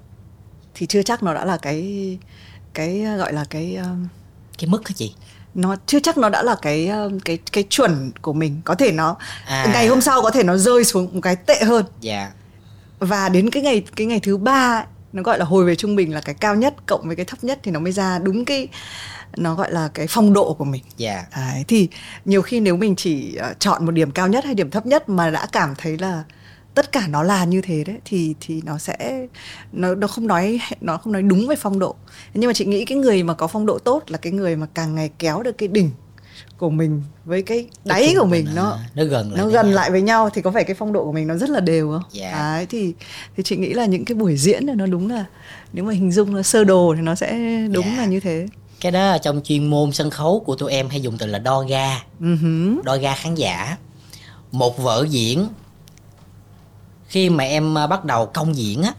Thì 0.76 0.86
chưa 0.86 1.04
chắc 1.04 1.24
nó 1.24 1.34
đã 1.34 1.46
là 1.46 1.58
cái 1.58 2.18
cái 2.74 3.00
gọi 3.18 3.34
là 3.34 3.46
cái 3.50 3.76
um, 3.76 4.08
cái 4.58 4.70
mức 4.70 4.82
cái 4.86 4.94
gì 4.96 5.16
nó 5.54 5.76
chưa 5.86 6.00
chắc 6.00 6.18
nó 6.18 6.30
đã 6.30 6.44
là 6.44 6.56
cái 6.62 6.92
cái 7.26 7.38
cái 7.52 7.64
chuẩn 7.70 8.12
của 8.22 8.34
mình. 8.34 8.62
Có 8.66 8.76
thể 8.76 8.92
nó 8.92 9.18
à. 9.46 9.70
ngày 9.74 9.88
hôm 9.88 10.02
sau 10.02 10.22
có 10.22 10.32
thể 10.32 10.44
nó 10.44 10.58
rơi 10.58 10.84
xuống 10.84 11.10
một 11.14 11.22
cái 11.22 11.36
tệ 11.36 11.64
hơn. 11.64 11.86
Yeah 12.04 12.39
và 13.00 13.30
đến 13.30 13.50
cái 13.50 13.64
ngày 13.64 13.84
cái 13.96 14.08
ngày 14.08 14.20
thứ 14.20 14.38
ba 14.38 14.86
nó 15.14 15.24
gọi 15.24 15.40
là 15.40 15.46
hồi 15.46 15.66
về 15.66 15.76
trung 15.76 15.96
bình 15.96 16.14
là 16.14 16.22
cái 16.22 16.36
cao 16.36 16.56
nhất 16.56 16.76
cộng 16.86 17.08
với 17.08 17.16
cái 17.16 17.26
thấp 17.26 17.44
nhất 17.44 17.60
thì 17.64 17.72
nó 17.72 17.80
mới 17.80 17.92
ra 17.92 18.20
đúng 18.20 18.46
cái 18.46 18.68
nó 19.38 19.56
gọi 19.56 19.72
là 19.72 19.90
cái 19.94 20.08
phong 20.10 20.34
độ 20.34 20.54
của 20.54 20.66
mình. 20.66 20.84
Yeah. 20.98 21.26
Đấy, 21.36 21.66
thì 21.68 21.88
nhiều 22.26 22.42
khi 22.42 22.60
nếu 22.60 22.78
mình 22.78 22.96
chỉ 22.96 23.38
uh, 23.52 23.60
chọn 23.60 23.86
một 23.86 23.92
điểm 23.92 24.12
cao 24.12 24.28
nhất 24.28 24.46
hay 24.46 24.54
điểm 24.54 24.70
thấp 24.70 24.86
nhất 24.86 25.10
mà 25.10 25.30
đã 25.30 25.48
cảm 25.52 25.76
thấy 25.78 25.98
là 25.98 26.24
tất 26.74 26.92
cả 26.92 27.08
nó 27.08 27.24
là 27.24 27.46
như 27.46 27.62
thế 27.62 27.84
đấy 27.84 27.98
thì 28.06 28.36
thì 28.42 28.62
nó 28.66 28.78
sẽ 28.78 29.28
nó 29.72 29.96
nó 29.96 30.08
không 30.08 30.28
nói 30.28 30.60
nó 30.82 30.98
không 30.98 31.14
nói 31.14 31.22
đúng 31.22 31.48
về 31.48 31.56
phong 31.56 31.80
độ. 31.80 31.96
Nhưng 32.34 32.48
mà 32.48 32.54
chị 32.54 32.66
nghĩ 32.66 32.86
cái 32.86 32.98
người 32.98 33.24
mà 33.24 33.34
có 33.34 33.48
phong 33.48 33.66
độ 33.66 33.80
tốt 33.80 34.04
là 34.08 34.18
cái 34.18 34.34
người 34.34 34.56
mà 34.56 34.68
càng 34.74 34.96
ngày 34.96 35.10
kéo 35.20 35.44
được 35.44 35.58
cái 35.58 35.68
đỉnh 35.68 35.92
của 36.60 36.70
mình 36.70 37.04
với 37.26 37.42
cái 37.42 37.68
đáy 37.86 38.16
của 38.20 38.26
mình 38.26 38.48
nó 38.56 38.78
nó 38.96 39.04
gần 39.04 39.32
lại 39.32 39.38
nó 39.38 39.50
gần 39.50 39.66
nhau. 39.66 39.76
lại 39.76 39.92
với 39.92 40.02
nhau 40.02 40.30
thì 40.34 40.42
có 40.42 40.52
phải 40.52 40.64
cái 40.64 40.76
phong 40.76 40.94
độ 40.94 41.06
của 41.06 41.12
mình 41.12 41.28
nó 41.28 41.36
rất 41.36 41.50
là 41.50 41.60
đều 41.60 41.92
không? 41.92 42.22
Yeah. 42.22 42.34
Đấy 42.34 42.66
thì 42.70 42.94
thì 43.38 43.44
chị 43.44 43.58
nghĩ 43.58 43.74
là 43.74 43.86
những 43.86 44.06
cái 44.06 44.16
buổi 44.16 44.38
diễn 44.38 44.66
này 44.66 44.76
nó 44.76 44.86
đúng 44.86 45.10
là 45.10 45.26
nếu 45.74 45.86
mà 45.86 45.94
hình 45.94 46.12
dung 46.12 46.34
nó 46.34 46.42
sơ 46.42 46.64
đồ 46.64 46.94
thì 46.96 47.02
nó 47.02 47.16
sẽ 47.16 47.32
đúng 47.72 47.86
yeah. 47.86 47.98
là 47.98 48.06
như 48.06 48.20
thế. 48.20 48.48
Cái 48.82 48.92
đó 48.92 49.18
trong 49.18 49.42
chuyên 49.44 49.70
môn 49.70 49.92
sân 49.92 50.10
khấu 50.10 50.40
của 50.40 50.56
tụi 50.56 50.72
em 50.72 50.90
hay 50.90 51.02
dùng 51.02 51.18
từ 51.18 51.26
là 51.26 51.40
đo 51.40 51.62
ga. 51.62 52.04
Uh-huh. 52.22 52.82
Đo 52.84 52.98
ga 52.98 53.16
khán 53.16 53.36
giả. 53.36 53.78
Một 54.52 54.78
vở 54.78 55.06
diễn 55.10 55.48
khi 57.08 57.30
mà 57.30 57.44
em 57.44 57.78
à, 57.78 57.88
bắt 57.88 58.06
đầu 58.06 58.26
công 58.26 58.56
diễn 58.56 58.82
á 58.84 58.94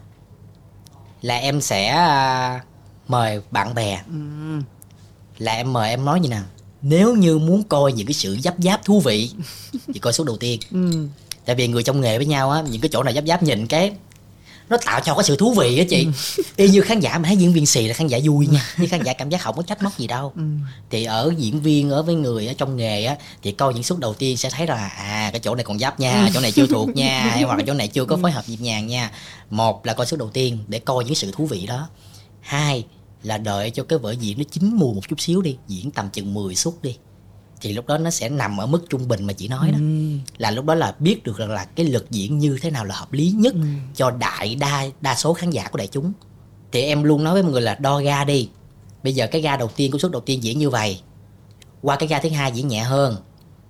là 1.22 1.36
em 1.36 1.60
sẽ 1.60 1.86
à, 1.86 2.60
mời 3.08 3.40
bạn 3.50 3.74
bè. 3.74 4.02
Uh-huh. 4.12 4.62
Là 5.38 5.52
em 5.52 5.72
mời 5.72 5.90
em 5.90 6.04
nói 6.04 6.20
như 6.20 6.28
nào? 6.28 6.44
Nếu 6.82 7.16
như 7.16 7.38
muốn 7.38 7.62
coi 7.62 7.92
những 7.92 8.06
cái 8.06 8.14
sự 8.14 8.36
giáp 8.44 8.54
giáp 8.58 8.84
thú 8.84 9.00
vị 9.00 9.30
thì 9.94 10.00
coi 10.00 10.12
số 10.12 10.24
đầu 10.24 10.36
tiên 10.36 10.60
ừ. 10.70 11.06
tại 11.44 11.56
vì 11.56 11.68
người 11.68 11.82
trong 11.82 12.00
nghề 12.00 12.16
với 12.16 12.26
nhau 12.26 12.50
á 12.50 12.62
những 12.70 12.80
cái 12.80 12.88
chỗ 12.92 13.02
nào 13.02 13.14
giáp 13.14 13.24
giáp 13.26 13.42
nhìn 13.42 13.66
cái 13.66 13.92
nó 14.68 14.76
tạo 14.76 15.00
cho 15.00 15.14
cái 15.14 15.24
sự 15.24 15.36
thú 15.36 15.54
vị 15.54 15.78
á 15.78 15.84
chị 15.90 16.06
ừ. 16.36 16.42
y 16.56 16.68
như 16.68 16.80
khán 16.80 17.00
giả 17.00 17.18
mà 17.18 17.26
thấy 17.26 17.36
diễn 17.36 17.52
viên 17.52 17.66
xì 17.66 17.86
là 17.86 17.94
khán 17.94 18.06
giả 18.06 18.18
vui 18.24 18.46
nha 18.46 18.74
nhưng 18.78 18.88
khán 18.88 19.02
giả 19.02 19.12
cảm 19.12 19.30
giác 19.30 19.40
không 19.40 19.56
có 19.56 19.62
trách 19.62 19.82
móc 19.82 19.98
gì 19.98 20.06
đâu 20.06 20.32
ừ. 20.36 20.42
thì 20.90 21.04
ở 21.04 21.32
diễn 21.38 21.60
viên 21.60 21.90
ở 21.90 22.02
với 22.02 22.14
người 22.14 22.46
ở 22.46 22.54
trong 22.54 22.76
nghề 22.76 23.04
á 23.04 23.16
thì 23.42 23.52
coi 23.52 23.74
những 23.74 23.82
suất 23.82 23.98
đầu 23.98 24.14
tiên 24.14 24.36
sẽ 24.36 24.50
thấy 24.50 24.66
là 24.66 24.88
à 24.88 25.28
cái 25.32 25.40
chỗ 25.40 25.54
này 25.54 25.64
còn 25.64 25.78
giáp 25.78 26.00
nha 26.00 26.24
ừ. 26.24 26.30
chỗ 26.34 26.40
này 26.40 26.52
chưa 26.52 26.66
thuộc 26.66 26.88
nha 26.88 27.20
hay 27.30 27.42
hoặc 27.42 27.58
là 27.58 27.64
chỗ 27.66 27.74
này 27.74 27.88
chưa 27.88 28.04
có 28.04 28.16
ừ. 28.16 28.20
phối 28.22 28.30
hợp 28.30 28.44
nhịp 28.48 28.60
nhàng 28.60 28.86
nha 28.86 29.10
một 29.50 29.86
là 29.86 29.92
coi 29.92 30.06
suất 30.06 30.20
đầu 30.20 30.30
tiên 30.30 30.58
để 30.68 30.78
coi 30.78 31.04
những 31.04 31.14
sự 31.14 31.32
thú 31.32 31.46
vị 31.46 31.66
đó 31.66 31.88
hai 32.40 32.84
là 33.22 33.38
đợi 33.38 33.70
cho 33.70 33.84
cái 33.84 33.98
vở 33.98 34.10
diễn 34.12 34.38
nó 34.38 34.44
chín 34.50 34.74
mùi 34.74 34.94
một 34.94 35.08
chút 35.08 35.20
xíu 35.20 35.42
đi 35.42 35.56
diễn 35.68 35.90
tầm 35.90 36.10
chừng 36.10 36.34
10 36.34 36.54
suất 36.54 36.74
đi 36.82 36.96
thì 37.60 37.72
lúc 37.72 37.86
đó 37.86 37.98
nó 37.98 38.10
sẽ 38.10 38.28
nằm 38.28 38.60
ở 38.60 38.66
mức 38.66 38.84
trung 38.88 39.08
bình 39.08 39.24
mà 39.24 39.32
chị 39.32 39.48
nói 39.48 39.70
đó. 39.70 39.78
Ừ. 39.78 40.16
là 40.38 40.50
lúc 40.50 40.64
đó 40.64 40.74
là 40.74 40.94
biết 40.98 41.24
được 41.24 41.36
rằng 41.36 41.50
là 41.50 41.64
cái 41.64 41.86
lực 41.86 42.10
diễn 42.10 42.38
như 42.38 42.58
thế 42.62 42.70
nào 42.70 42.84
là 42.84 42.94
hợp 42.94 43.12
lý 43.12 43.30
nhất 43.30 43.54
ừ. 43.54 43.60
cho 43.94 44.10
đại 44.10 44.54
đa 44.54 44.84
đa 45.00 45.14
số 45.14 45.32
khán 45.32 45.50
giả 45.50 45.68
của 45.68 45.78
đại 45.78 45.86
chúng. 45.86 46.12
Thì 46.72 46.82
em 46.82 47.02
luôn 47.02 47.24
nói 47.24 47.32
với 47.32 47.42
mọi 47.42 47.52
người 47.52 47.60
là 47.60 47.74
đo 47.74 47.98
ga 47.98 48.24
đi. 48.24 48.48
Bây 49.02 49.12
giờ 49.12 49.26
cái 49.26 49.40
ga 49.40 49.56
đầu 49.56 49.68
tiên 49.76 49.90
của 49.92 49.98
suất 49.98 50.12
đầu 50.12 50.20
tiên 50.20 50.42
diễn 50.42 50.58
như 50.58 50.70
vậy. 50.70 51.00
Qua 51.82 51.96
cái 51.96 52.08
ga 52.08 52.18
thứ 52.18 52.28
hai 52.28 52.52
diễn 52.52 52.68
nhẹ 52.68 52.82
hơn. 52.82 53.16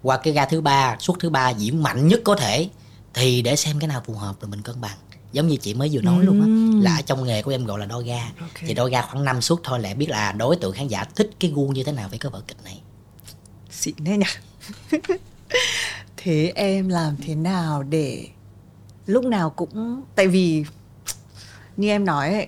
Qua 0.03 0.17
cái 0.17 0.33
ga 0.33 0.47
thứ 0.47 0.61
ba 0.61 0.97
suất 1.01 1.17
thứ 1.21 1.31
ba 1.31 1.51
diễn 1.51 1.83
mạnh 1.83 2.09
nhất 2.09 2.21
có 2.25 2.37
thể. 2.37 2.69
Thì 3.15 3.43
để 3.43 3.57
xem 3.57 3.79
cái 3.79 3.89
nào 3.89 4.03
phù 4.07 4.15
hợp 4.15 4.41
rồi 4.41 4.51
mình 4.51 4.63
cân 4.63 4.81
bằng 4.81 4.97
giống 5.33 5.49
như 5.49 5.57
chị 5.57 5.75
mới 5.75 5.89
vừa 5.93 6.01
nói 6.01 6.25
luôn 6.25 6.41
á 6.41 6.47
là 6.83 6.97
ở 6.97 7.03
trong 7.03 7.25
nghề 7.25 7.43
của 7.43 7.51
em 7.51 7.65
gọi 7.65 7.79
là 7.79 7.87
đo 7.87 8.01
ga. 8.01 8.23
Okay. 8.41 8.65
thì 8.67 8.75
đo 8.75 8.87
ga 8.87 9.03
khoảng 9.03 9.25
5 9.25 9.41
suất 9.41 9.59
thôi 9.65 9.81
là 9.81 9.95
biết 9.95 10.11
là 10.11 10.33
đối 10.33 10.57
tượng 10.57 10.73
khán 10.73 10.89
giả 10.89 11.05
thích 11.05 11.31
cái 11.41 11.53
gu 11.55 11.69
như 11.69 11.85
thế 11.85 11.93
nào 11.93 12.09
với 12.09 12.19
cái 12.19 12.31
vở 12.31 12.43
kịch 12.49 12.57
này. 12.65 12.81
Xịn 13.71 13.95
thế 14.05 14.17
nhỉ? 14.17 14.99
Thế 16.17 16.53
em 16.55 16.89
làm 16.89 17.17
thế 17.17 17.35
nào 17.35 17.83
để 17.83 18.29
lúc 19.07 19.25
nào 19.25 19.51
cũng 19.51 20.03
tại 20.15 20.29
vì 20.29 20.65
như 21.77 21.89
em 21.89 22.05
nói 22.05 22.33
ấy, 22.33 22.47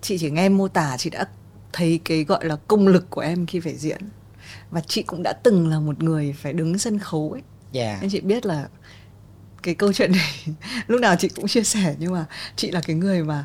chị 0.00 0.18
chỉ 0.18 0.30
nghe 0.30 0.48
mô 0.48 0.68
tả 0.68 0.96
chị 0.98 1.10
đã 1.10 1.28
thấy 1.72 2.00
cái 2.04 2.24
gọi 2.24 2.44
là 2.44 2.56
công 2.56 2.88
lực 2.88 3.10
của 3.10 3.20
em 3.20 3.46
khi 3.46 3.60
phải 3.60 3.76
diễn. 3.76 4.00
Và 4.70 4.80
chị 4.86 5.02
cũng 5.02 5.22
đã 5.22 5.32
từng 5.32 5.68
là 5.68 5.80
một 5.80 6.02
người 6.02 6.32
phải 6.32 6.52
đứng 6.52 6.78
sân 6.78 6.98
khấu 6.98 7.30
ấy. 7.32 7.42
Yeah. 7.72 8.02
nên 8.02 8.10
chị 8.10 8.20
biết 8.20 8.46
là 8.46 8.68
cái 9.68 9.74
câu 9.74 9.92
chuyện 9.92 10.12
này 10.12 10.44
lúc 10.86 11.00
nào 11.00 11.16
chị 11.16 11.28
cũng 11.28 11.48
chia 11.48 11.62
sẻ 11.62 11.94
nhưng 11.98 12.12
mà 12.12 12.24
chị 12.56 12.70
là 12.70 12.80
cái 12.80 12.96
người 12.96 13.22
mà 13.22 13.44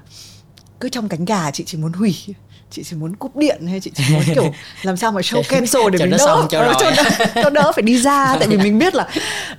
cứ 0.79 0.89
trong 0.89 1.09
cánh 1.09 1.25
gà 1.25 1.51
chị 1.51 1.63
chỉ 1.67 1.77
muốn 1.77 1.93
hủy 1.93 2.15
chị 2.71 2.83
chỉ 2.83 2.95
muốn 2.95 3.15
cúp 3.15 3.37
điện 3.37 3.67
hay 3.67 3.79
chị 3.79 3.91
chỉ 3.95 4.03
muốn 4.13 4.23
kiểu 4.35 4.53
làm 4.83 4.97
sao 4.97 5.11
mà 5.11 5.21
show 5.21 5.43
cancel 5.49 5.81
để 5.91 5.99
mình 5.99 6.09
đỡ 6.09 6.17
xong, 6.17 6.47
cho, 6.49 6.59
ờ, 6.59 6.73
cho, 6.79 6.91
đỡ, 6.91 7.25
cho 7.43 7.49
đỡ 7.49 7.71
phải 7.75 7.81
đi 7.81 8.01
ra 8.01 8.35
tại 8.39 8.47
vì 8.47 8.57
mình 8.57 8.79
biết 8.79 8.95
là 8.95 9.07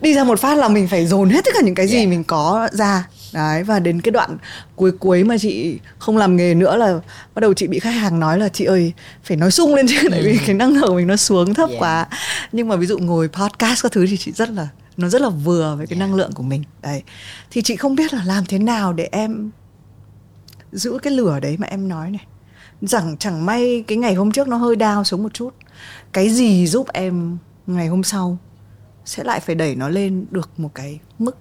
đi 0.00 0.14
ra 0.14 0.24
một 0.24 0.40
phát 0.40 0.58
là 0.58 0.68
mình 0.68 0.88
phải 0.88 1.06
dồn 1.06 1.30
hết 1.30 1.44
tất 1.44 1.50
cả 1.54 1.60
những 1.64 1.74
cái 1.74 1.88
gì 1.88 1.96
yeah. 1.96 2.08
mình 2.08 2.24
có 2.24 2.68
ra 2.72 3.04
đấy 3.32 3.62
và 3.62 3.78
đến 3.78 4.00
cái 4.00 4.12
đoạn 4.12 4.36
cuối 4.76 4.92
cuối 4.92 5.24
mà 5.24 5.38
chị 5.38 5.78
không 5.98 6.16
làm 6.16 6.36
nghề 6.36 6.54
nữa 6.54 6.76
là 6.76 7.00
bắt 7.34 7.40
đầu 7.40 7.54
chị 7.54 7.66
bị 7.66 7.78
khách 7.78 7.90
hàng 7.90 8.20
nói 8.20 8.38
là 8.38 8.48
chị 8.48 8.64
ơi 8.64 8.92
phải 9.24 9.36
nói 9.36 9.50
sung 9.50 9.74
lên 9.74 9.86
chứ 9.88 10.08
tại 10.10 10.22
vì 10.22 10.32
ừ. 10.32 10.38
cái 10.46 10.54
năng 10.54 10.72
lượng 10.76 10.96
mình 10.96 11.06
nó 11.06 11.16
xuống 11.16 11.54
thấp 11.54 11.68
yeah. 11.70 11.82
quá 11.82 12.06
nhưng 12.52 12.68
mà 12.68 12.76
ví 12.76 12.86
dụ 12.86 12.98
ngồi 12.98 13.28
podcast 13.28 13.82
các 13.82 13.92
thứ 13.92 14.06
thì 14.06 14.16
chị 14.16 14.32
rất 14.32 14.50
là 14.50 14.68
nó 14.96 15.08
rất 15.08 15.20
là 15.20 15.28
vừa 15.28 15.74
với 15.76 15.86
cái 15.86 15.98
yeah. 15.98 16.08
năng 16.08 16.16
lượng 16.16 16.32
của 16.32 16.42
mình. 16.42 16.64
Đấy. 16.82 17.02
Thì 17.50 17.62
chị 17.62 17.76
không 17.76 17.94
biết 17.94 18.14
là 18.14 18.24
làm 18.24 18.44
thế 18.46 18.58
nào 18.58 18.92
để 18.92 19.08
em 19.12 19.50
giữ 20.72 20.98
cái 21.02 21.12
lửa 21.12 21.40
đấy 21.40 21.56
mà 21.58 21.66
em 21.66 21.88
nói 21.88 22.10
này. 22.10 22.26
Rằng 22.82 23.16
chẳng 23.18 23.46
may 23.46 23.84
cái 23.86 23.98
ngày 23.98 24.14
hôm 24.14 24.32
trước 24.32 24.48
nó 24.48 24.56
hơi 24.56 24.76
đau 24.76 25.04
xuống 25.04 25.22
một 25.22 25.34
chút. 25.34 25.54
Cái 26.12 26.30
gì 26.30 26.66
giúp 26.66 26.86
em 26.92 27.38
ngày 27.66 27.86
hôm 27.86 28.02
sau 28.02 28.38
sẽ 29.04 29.24
lại 29.24 29.40
phải 29.40 29.54
đẩy 29.54 29.74
nó 29.76 29.88
lên 29.88 30.26
được 30.30 30.50
một 30.56 30.70
cái 30.74 30.98
mức? 31.18 31.36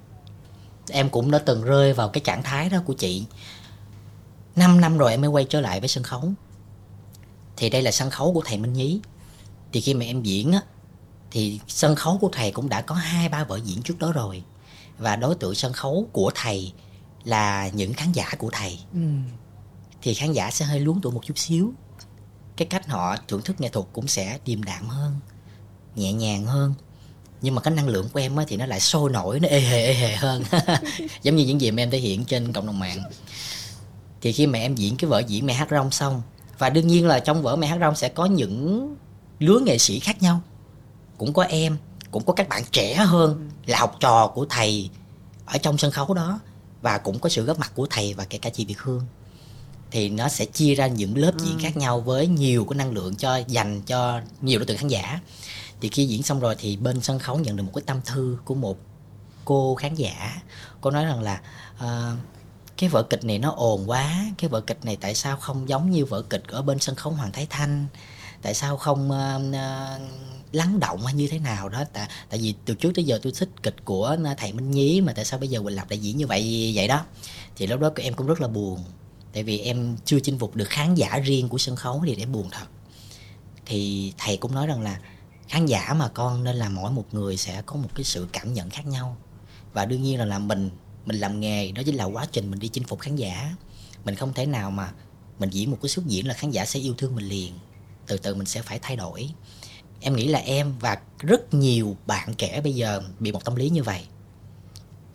Em 0.90 1.10
cũng 1.10 1.32
đã 1.32 1.40
từng 1.40 1.64
rơi 1.64 1.94
vào 1.94 2.10
cái 2.10 2.22
trạng 2.22 2.44
thái 2.44 2.70
đó 2.70 2.78
của 2.86 2.94
chị. 2.94 3.26
5 4.56 4.82
năm 4.82 4.98
rồi 4.98 5.12
em 5.12 5.22
mới 5.22 5.30
quay 5.30 5.46
trở 5.50 5.62
lại 5.62 5.80
với 5.80 5.90
sân 5.90 6.04
khấu. 6.04 6.34
Thì 7.58 7.70
đây 7.70 7.82
là 7.82 7.92
sân 7.92 8.10
khấu 8.10 8.34
của 8.34 8.42
thầy 8.46 8.58
Minh 8.58 8.74
Nhí. 8.74 9.02
Thì 9.72 9.82
khi 9.82 9.94
mà 9.94 10.06
em 10.06 10.24
diễn 10.24 10.52
á 10.52 10.62
thì 11.34 11.60
sân 11.68 11.96
khấu 11.96 12.18
của 12.18 12.30
thầy 12.32 12.52
cũng 12.52 12.70
đã 12.70 12.82
có 12.82 12.96
hai 12.96 13.30
ba 13.30 13.44
vở 13.44 13.60
diễn 13.64 13.82
trước 13.82 14.00
đó 14.00 14.12
rồi. 14.12 14.44
Và 14.98 15.16
đối 15.16 15.36
tượng 15.36 15.56
sân 15.56 15.74
khấu 15.74 16.08
của 16.12 16.32
thầy 16.36 16.74
là 17.24 17.68
những 17.68 17.94
khán 17.94 18.12
giả 18.12 18.30
của 18.38 18.50
thầy. 18.54 18.80
Ừ. 18.94 19.00
thì 20.02 20.14
khán 20.14 20.34
giả 20.34 20.52
sẽ 20.52 20.66
hơi 20.66 20.80
luống 20.80 21.02
tuổi 21.02 21.12
một 21.12 21.26
chút 21.26 21.38
xíu. 21.38 21.74
Cái 22.58 22.66
cách 22.66 22.88
họ 22.88 23.16
thưởng 23.28 23.42
thức 23.42 23.62
nghệ 23.62 23.70
thuật 23.70 23.86
cũng 23.94 24.08
sẽ 24.08 24.40
điềm 24.46 24.64
đạm 24.64 24.88
hơn 24.88 25.20
nhẹ 25.96 26.14
nhàng 26.14 26.46
hơn. 26.46 26.74
Nhưng 27.42 27.56
mà 27.56 27.62
cái 27.62 27.74
năng 27.74 27.88
lượng 27.88 28.10
của 28.14 28.20
em 28.20 28.36
thì 28.48 28.58
nó 28.58 28.66
lại 28.66 28.80
sôi 28.80 29.12
nổi 29.12 29.40
nó 29.40 29.48
ê 29.48 29.60
hề 29.60 29.84
ê 29.84 29.94
hề 29.94 30.16
hơn. 30.16 30.44
Giống 31.24 31.36
như 31.36 31.46
những 31.46 31.62
gì 31.62 31.72
mà 31.72 31.82
em 31.82 31.92
thể 31.92 31.98
hiện 31.98 32.26
trên 32.26 32.54
cộng 32.54 32.66
đồng 32.66 32.80
mạng. 32.80 33.04
Thì 34.22 34.32
khi 34.32 34.48
mà 34.48 34.60
em 34.60 34.76
diễn 34.76 34.98
cái 34.98 35.10
vở 35.10 35.20
diễn 35.28 35.46
mẹ 35.46 35.54
hát 35.54 35.68
rong 35.72 35.92
xong 35.92 36.22
và 36.58 36.70
đương 36.70 36.88
nhiên 36.88 37.08
là 37.08 37.20
trong 37.20 37.42
vở 37.42 37.56
mẹ 37.56 37.68
hát 37.68 37.78
rong 37.80 37.96
sẽ 37.96 38.10
có 38.10 38.26
những 38.26 38.96
lứa 39.40 39.60
nghệ 39.60 39.78
sĩ 39.78 40.00
khác 40.00 40.22
nhau 40.22 40.42
cũng 41.18 41.34
có 41.34 41.44
em 41.44 41.78
cũng 42.12 42.24
có 42.26 42.34
các 42.34 42.50
bạn 42.50 42.64
trẻ 42.72 42.96
hơn 42.96 43.50
là 43.66 43.80
học 43.80 43.98
trò 44.00 44.28
của 44.28 44.46
thầy 44.50 44.90
ở 45.46 45.58
trong 45.58 45.78
sân 45.78 45.92
khấu 45.92 46.14
đó. 46.14 46.40
Và 46.82 46.98
cũng 46.98 47.20
có 47.20 47.30
sự 47.30 47.44
góp 47.44 47.60
mặt 47.60 47.72
của 47.76 47.88
thầy 47.90 48.14
và 48.14 48.26
kể 48.26 48.38
cả 48.38 48.50
chị 48.50 48.66
Việt 48.66 48.80
Hương. 48.80 49.02
Thì 49.92 50.10
nó 50.10 50.28
sẽ 50.28 50.46
chia 50.46 50.76
ra 50.76 50.88
những 50.88 51.18
lớp 51.18 51.32
diễn 51.40 51.58
ừ. 51.58 51.60
khác 51.62 51.78
nhau 51.78 52.02
với 52.02 52.28
nhiều 52.28 52.66
cái 52.70 52.78
năng 52.78 52.92
lượng 52.92 53.16
cho 53.16 53.38
dành 53.38 53.82
cho 53.82 54.22
nhiều 54.42 54.60
đối 54.60 54.66
tượng 54.66 54.78
khán 54.78 54.88
giả. 54.88 55.20
Thì 55.82 55.90
khi 55.90 56.06
diễn 56.06 56.24
xong 56.24 56.40
rồi 56.40 56.56
thì 56.60 56.78
bên 56.78 57.02
sân 57.02 57.20
khấu 57.20 57.40
nhận 57.40 57.56
được 57.56 57.64
một 57.64 57.72
cái 57.76 57.84
tâm 57.86 58.02
thư 58.06 58.38
của 58.46 58.56
một 58.56 58.78
cô 59.46 59.76
khán 59.76 59.96
giả. 59.96 60.42
Cô 60.82 60.92
nói 60.92 61.06
rằng 61.06 61.22
là 61.22 61.42
uh, 61.84 62.18
cái 62.78 62.90
vở 62.90 63.04
kịch 63.04 63.24
này 63.24 63.40
nó 63.40 63.54
ồn 63.58 63.90
quá 63.90 64.26
cái 64.38 64.50
vở 64.50 64.62
kịch 64.62 64.86
này 64.86 64.98
tại 65.02 65.16
sao 65.16 65.38
không 65.38 65.70
giống 65.70 65.92
như 65.92 66.06
vở 66.06 66.22
kịch 66.22 66.44
ở 66.48 66.62
bên 66.62 66.80
sân 66.80 66.96
khấu 66.96 67.14
hoàng 67.14 67.32
thái 67.32 67.48
thanh? 67.50 67.86
Tại 68.42 68.54
sao 68.54 68.78
không 68.78 69.12
uh, 69.12 69.42
uh, 69.50 70.02
lắng 70.54 70.80
động 70.80 71.06
hay 71.06 71.14
như 71.14 71.28
thế 71.28 71.40
nào 71.40 71.70
đó. 71.70 71.84
Tại 71.94 72.10
tại 72.30 72.40
vì 72.40 72.54
từ 72.66 72.74
trước 72.74 72.92
tới 72.96 73.06
giờ 73.06 73.20
tôi 73.24 73.34
thích 73.36 73.50
kịch 73.64 73.76
của 73.86 74.18
thầy 74.38 74.54
minh 74.54 74.72
nhí 74.72 75.02
mà 75.02 75.14
tại 75.14 75.26
sao 75.26 75.40
bây 75.40 75.50
giờ 75.50 75.62
quỳnh 75.62 75.76
lập 75.76 75.90
lại 75.90 76.00
diễn 76.00 76.18
như 76.18 76.28
vậy 76.28 76.72
vậy 76.76 76.88
đó. 76.88 77.06
Thì 77.56 77.68
lúc 77.68 77.80
đó 77.80 77.92
em 77.96 78.14
cũng 78.14 78.28
rất 78.28 78.42
là 78.42 78.48
buồn. 78.48 78.84
Tại 79.34 79.44
vì 79.44 79.60
em 79.60 79.98
chưa 80.06 80.20
chinh 80.20 80.40
phục 80.40 80.56
được 80.56 80.70
khán 80.70 80.96
giả 80.96 81.20
riêng 81.20 81.50
của 81.50 81.58
sân 81.58 81.76
khấu 81.76 82.04
thì 82.06 82.16
để 82.16 82.26
buồn 82.26 82.50
thật. 82.52 82.66
Thì 83.66 84.14
thầy 84.18 84.38
cũng 84.38 84.54
nói 84.54 84.68
rằng 84.68 84.82
là 84.82 85.00
khán 85.48 85.66
giả 85.66 85.94
mà 85.94 86.08
con 86.08 86.44
nên 86.44 86.56
là 86.56 86.70
mỗi 86.70 86.92
một 86.92 87.06
người 87.12 87.38
sẽ 87.38 87.62
có 87.66 87.76
một 87.76 87.90
cái 87.96 88.04
sự 88.04 88.28
cảm 88.34 88.54
nhận 88.54 88.70
khác 88.70 88.88
nhau. 88.88 89.18
Và 89.74 89.86
đương 89.86 90.04
nhiên 90.04 90.20
là 90.20 90.26
làm 90.26 90.48
mình 90.48 90.70
mình 91.06 91.20
làm 91.20 91.40
nghề, 91.40 91.72
đó 91.72 91.82
chính 91.86 91.96
là 91.96 92.06
quá 92.06 92.26
trình 92.32 92.52
mình 92.52 92.60
đi 92.60 92.68
chinh 92.68 92.84
phục 92.84 93.00
khán 93.00 93.16
giả. 93.16 93.56
Mình 94.06 94.16
không 94.16 94.34
thể 94.34 94.46
nào 94.46 94.72
mà 94.72 94.92
mình 95.40 95.50
diễn 95.50 95.72
một 95.72 95.78
cái 95.82 95.90
xuất 95.90 96.06
diễn 96.06 96.28
là 96.28 96.34
khán 96.34 96.52
giả 96.52 96.66
sẽ 96.66 96.80
yêu 96.80 96.94
thương 96.98 97.16
mình 97.16 97.26
liền. 97.26 97.54
Từ 98.08 98.18
từ 98.18 98.36
mình 98.36 98.46
sẽ 98.46 98.62
phải 98.62 98.80
thay 98.82 98.96
đổi 98.96 99.30
em 100.04 100.16
nghĩ 100.16 100.28
là 100.28 100.40
em 100.40 100.74
và 100.80 100.98
rất 101.20 101.54
nhiều 101.54 101.96
bạn 102.06 102.34
trẻ 102.34 102.62
bây 102.62 102.74
giờ 102.76 103.02
bị 103.20 103.32
một 103.32 103.46
tâm 103.46 103.56
lý 103.56 103.70
như 103.70 103.84
vậy. 103.84 104.02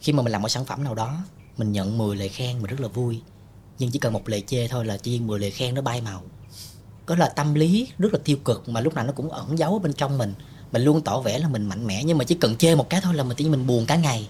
Khi 0.01 0.13
mà 0.13 0.23
mình 0.23 0.33
làm 0.33 0.43
một 0.43 0.49
sản 0.49 0.65
phẩm 0.65 0.85
nào 0.85 0.95
đó 0.95 1.19
mình 1.57 1.73
nhận 1.73 1.99
10 1.99 2.17
lời 2.17 2.29
khen 2.29 2.59
mình 2.59 2.71
rất 2.71 2.81
là 2.81 2.89
vui. 2.89 3.21
Nhưng 3.79 3.91
chỉ 3.91 3.99
cần 3.99 4.13
một 4.13 4.29
lời 4.29 4.43
chê 4.47 4.69
thôi 4.69 4.85
là 4.85 4.97
tự 4.97 5.11
nhiên 5.11 5.27
10 5.27 5.41
lời 5.41 5.51
khen 5.51 5.75
nó 5.75 5.83
bay 5.83 6.01
màu. 6.01 6.23
Có 7.07 7.17
là 7.17 7.29
tâm 7.29 7.55
lý 7.55 7.89
rất 7.99 8.13
là 8.13 8.19
tiêu 8.25 8.37
cực 8.37 8.69
mà 8.69 8.81
lúc 8.81 8.95
nào 8.95 9.05
nó 9.05 9.13
cũng 9.13 9.31
ẩn 9.31 9.59
giấu 9.59 9.73
ở 9.73 9.79
bên 9.79 9.93
trong 9.93 10.19
mình. 10.19 10.35
Mình 10.73 10.83
luôn 10.83 11.01
tỏ 11.01 11.21
vẻ 11.21 11.39
là 11.39 11.49
mình 11.49 11.69
mạnh 11.69 11.87
mẽ 11.87 12.03
nhưng 12.05 12.19
mà 12.19 12.25
chỉ 12.25 12.35
cần 12.35 12.57
chê 12.57 12.75
một 12.75 12.91
cái 12.91 13.01
thôi 13.01 13.15
là 13.15 13.25
mình 13.25 13.37
tự 13.37 13.43
nhiên 13.43 13.53
mình 13.53 13.67
buồn 13.67 13.87
cả 13.87 13.97
ngày. 13.97 14.29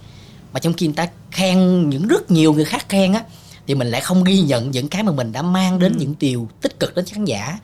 Mà 0.52 0.60
trong 0.60 0.72
khi 0.72 0.86
người 0.86 0.96
ta 0.96 1.08
khen 1.30 1.88
những 1.90 2.08
rất 2.08 2.30
nhiều 2.30 2.52
người 2.52 2.64
khác 2.64 2.88
khen 2.88 3.12
á 3.12 3.24
thì 3.66 3.74
mình 3.74 3.90
lại 3.90 4.00
không 4.00 4.24
ghi 4.24 4.40
nhận 4.40 4.70
những 4.70 4.88
cái 4.88 5.02
mà 5.02 5.12
mình 5.12 5.32
đã 5.32 5.42
mang 5.42 5.78
đến 5.78 5.92
ừ. 5.92 5.98
những 5.98 6.14
điều 6.20 6.48
tích 6.60 6.80
cực 6.80 6.94
đến 6.94 7.04
khán 7.04 7.24
giả 7.24 7.58